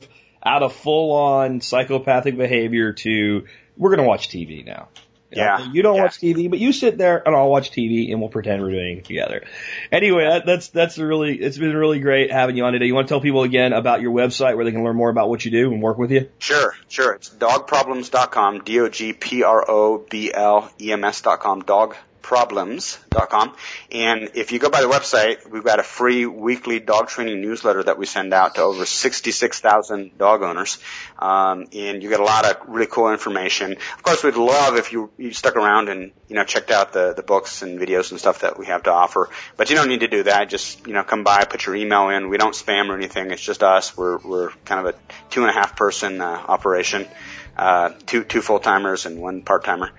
out 0.43 0.63
of 0.63 0.73
full 0.73 1.11
on 1.13 1.61
psychopathic 1.61 2.37
behavior 2.37 2.93
to 2.93 3.47
we're 3.77 3.89
going 3.89 4.03
to 4.03 4.07
watch 4.07 4.29
TV 4.29 4.65
now. 4.65 4.89
Yeah. 5.31 5.71
You 5.71 5.81
don't 5.81 5.95
yeah. 5.95 6.03
watch 6.03 6.19
TV, 6.19 6.49
but 6.49 6.59
you 6.59 6.73
sit 6.73 6.97
there 6.97 7.25
and 7.25 7.33
I'll 7.35 7.49
watch 7.49 7.71
TV 7.71 8.11
and 8.11 8.19
we'll 8.19 8.29
pretend 8.29 8.61
we're 8.61 8.71
doing 8.71 8.97
it 8.97 9.05
together. 9.05 9.45
Anyway, 9.91 10.25
that, 10.25 10.45
that's, 10.45 10.67
that's 10.69 10.97
really, 10.97 11.37
it's 11.37 11.57
been 11.57 11.75
really 11.75 11.99
great 11.99 12.31
having 12.31 12.57
you 12.57 12.65
on 12.65 12.73
today. 12.73 12.85
You 12.85 12.95
want 12.95 13.07
to 13.07 13.13
tell 13.13 13.21
people 13.21 13.43
again 13.43 13.71
about 13.71 14.01
your 14.01 14.11
website 14.11 14.57
where 14.57 14.65
they 14.65 14.71
can 14.71 14.83
learn 14.83 14.97
more 14.97 15.09
about 15.09 15.29
what 15.29 15.45
you 15.45 15.51
do 15.51 15.71
and 15.71 15.81
work 15.81 15.97
with 15.97 16.11
you? 16.11 16.29
Sure, 16.39 16.75
sure. 16.89 17.13
It's 17.13 17.29
dogproblems.com, 17.29 18.63
D-O-G-P-R-O-B-L-E-M-S.com, 18.65 21.61
dogproblems.com. 22.21 23.55
And 23.91 24.31
if 24.35 24.51
you 24.51 24.59
go 24.59 24.69
by 24.69 24.81
the 24.81 24.87
website, 24.87 25.49
we've 25.49 25.63
got 25.63 25.79
a 25.79 25.83
free 25.83 26.25
weekly 26.25 26.79
dog 26.79 27.07
training 27.07 27.41
newsletter 27.41 27.83
that 27.83 27.97
we 27.97 28.05
send 28.05 28.33
out 28.33 28.55
to 28.55 28.61
over 28.61 28.85
66,000 28.85 30.17
dog 30.17 30.43
owners. 30.43 30.77
Um, 31.19 31.67
and 31.73 32.01
you 32.01 32.09
get 32.09 32.19
a 32.19 32.23
lot 32.23 32.45
of 32.45 32.67
really 32.67 32.87
cool 32.87 33.11
information. 33.11 33.73
Of 33.73 34.03
course, 34.03 34.23
we'd 34.23 34.35
love 34.35 34.77
if 34.77 34.91
you, 34.91 35.11
you 35.17 35.33
stuck 35.33 35.55
around 35.55 35.89
and, 35.89 36.11
you 36.27 36.35
know, 36.35 36.43
checked 36.43 36.71
out 36.71 36.93
the, 36.93 37.13
the 37.13 37.23
books 37.23 37.61
and 37.61 37.79
videos 37.79 38.11
and 38.11 38.19
stuff 38.19 38.41
that 38.41 38.57
we 38.57 38.67
have 38.67 38.83
to 38.83 38.91
offer. 38.91 39.29
But 39.57 39.69
you 39.69 39.75
don't 39.75 39.89
need 39.89 40.01
to 40.01 40.07
do 40.07 40.23
that. 40.23 40.49
Just, 40.49 40.87
you 40.87 40.93
know, 40.93 41.03
come 41.03 41.23
by, 41.23 41.45
put 41.45 41.65
your 41.65 41.75
email 41.75 42.09
in. 42.09 42.29
We 42.29 42.37
don't 42.37 42.55
spam 42.55 42.89
or 42.89 42.95
anything. 42.95 43.31
It's 43.31 43.41
just 43.41 43.63
us. 43.63 43.97
We're, 43.97 44.17
we're 44.19 44.49
kind 44.65 44.85
of 44.85 44.95
a 44.95 44.99
two 45.29 45.41
and 45.41 45.49
a 45.49 45.53
half 45.53 45.75
person, 45.75 46.21
uh, 46.21 46.25
operation. 46.47 47.07
Uh, 47.57 47.89
two, 48.05 48.23
two 48.23 48.41
full 48.41 48.59
timers 48.59 49.05
and 49.05 49.19
one 49.21 49.41
part 49.41 49.65
timer 49.65 49.91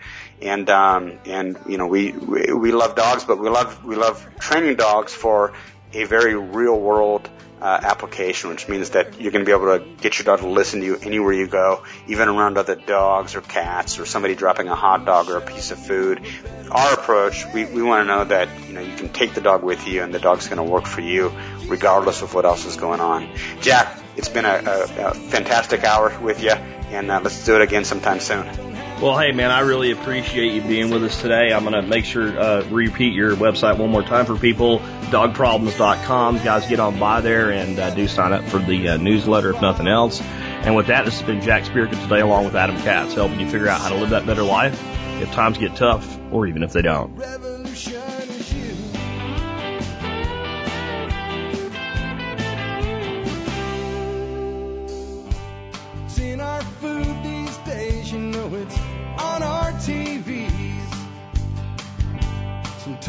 and 0.42 0.68
um, 0.70 1.18
and 1.24 1.58
you 1.66 1.78
know 1.78 1.86
we, 1.86 2.12
we 2.12 2.52
we 2.52 2.72
love 2.72 2.94
dogs, 2.94 3.24
but 3.24 3.38
we 3.38 3.48
love 3.48 3.84
we 3.84 3.96
love 3.96 4.26
training 4.38 4.76
dogs 4.76 5.12
for 5.12 5.52
a 5.92 6.04
very 6.04 6.34
real 6.34 6.78
world 6.78 7.28
uh, 7.60 7.78
application, 7.80 8.50
which 8.50 8.68
means 8.68 8.90
that 8.90 9.20
you're 9.20 9.30
going 9.30 9.44
to 9.44 9.48
be 9.48 9.52
able 9.52 9.78
to 9.78 9.84
get 10.02 10.18
your 10.18 10.24
dog 10.24 10.40
to 10.40 10.48
listen 10.48 10.80
to 10.80 10.86
you 10.86 10.96
anywhere 10.96 11.32
you 11.32 11.46
go, 11.46 11.84
even 12.08 12.28
around 12.28 12.58
other 12.58 12.74
dogs 12.74 13.36
or 13.36 13.40
cats 13.40 14.00
or 14.00 14.06
somebody 14.06 14.34
dropping 14.34 14.68
a 14.68 14.74
hot 14.74 15.04
dog 15.04 15.28
or 15.28 15.36
a 15.36 15.40
piece 15.40 15.70
of 15.70 15.78
food. 15.78 16.26
Our 16.70 16.94
approach, 16.94 17.46
we, 17.54 17.64
we 17.66 17.82
want 17.82 18.02
to 18.02 18.06
know 18.06 18.24
that 18.24 18.48
you 18.66 18.74
know 18.74 18.80
you 18.80 18.96
can 18.96 19.10
take 19.10 19.34
the 19.34 19.40
dog 19.40 19.62
with 19.62 19.86
you 19.86 20.02
and 20.02 20.12
the 20.12 20.18
dog's 20.18 20.48
going 20.48 20.64
to 20.64 20.70
work 20.70 20.86
for 20.86 21.02
you 21.02 21.32
regardless 21.68 22.22
of 22.22 22.34
what 22.34 22.44
else 22.44 22.66
is 22.66 22.76
going 22.76 23.00
on. 23.00 23.30
Jack, 23.60 23.96
it's 24.16 24.28
been 24.28 24.44
a, 24.44 24.48
a, 24.48 25.06
a 25.10 25.14
fantastic 25.14 25.84
hour 25.84 26.18
with 26.20 26.42
you, 26.42 26.50
and 26.50 27.10
uh, 27.10 27.20
let's 27.22 27.44
do 27.46 27.54
it 27.54 27.62
again 27.62 27.84
sometime 27.84 28.18
soon. 28.18 28.71
Well, 29.02 29.18
hey 29.18 29.32
man, 29.32 29.50
I 29.50 29.60
really 29.60 29.90
appreciate 29.90 30.52
you 30.52 30.62
being 30.62 30.90
with 30.90 31.02
us 31.02 31.20
today. 31.20 31.52
I'm 31.52 31.64
going 31.64 31.74
to 31.74 31.82
make 31.82 32.04
sure 32.04 32.38
uh, 32.38 32.62
repeat 32.70 33.14
your 33.14 33.34
website 33.34 33.76
one 33.76 33.90
more 33.90 34.04
time 34.04 34.26
for 34.26 34.36
people. 34.36 34.78
Dogproblems.com. 35.10 36.36
Guys, 36.44 36.68
get 36.68 36.78
on 36.78 37.00
by 37.00 37.20
there 37.20 37.50
and 37.50 37.80
uh, 37.80 37.92
do 37.96 38.06
sign 38.06 38.32
up 38.32 38.44
for 38.44 38.60
the 38.60 38.90
uh, 38.90 38.96
newsletter 38.98 39.50
if 39.50 39.60
nothing 39.60 39.88
else. 39.88 40.20
And 40.20 40.76
with 40.76 40.86
that, 40.86 41.04
this 41.04 41.18
has 41.18 41.26
been 41.26 41.40
Jack 41.40 41.64
Spirko 41.64 42.00
today, 42.00 42.20
along 42.20 42.44
with 42.44 42.54
Adam 42.54 42.76
Katz, 42.76 43.14
helping 43.14 43.40
you 43.40 43.50
figure 43.50 43.66
out 43.66 43.80
how 43.80 43.88
to 43.88 43.96
live 43.96 44.10
that 44.10 44.24
better 44.24 44.44
life 44.44 44.80
if 45.20 45.32
times 45.32 45.58
get 45.58 45.74
tough, 45.74 46.20
or 46.30 46.46
even 46.46 46.62
if 46.62 46.72
they 46.72 46.82
don't. 46.82 47.12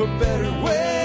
a 0.00 0.06
better 0.18 0.50
way. 0.64 1.01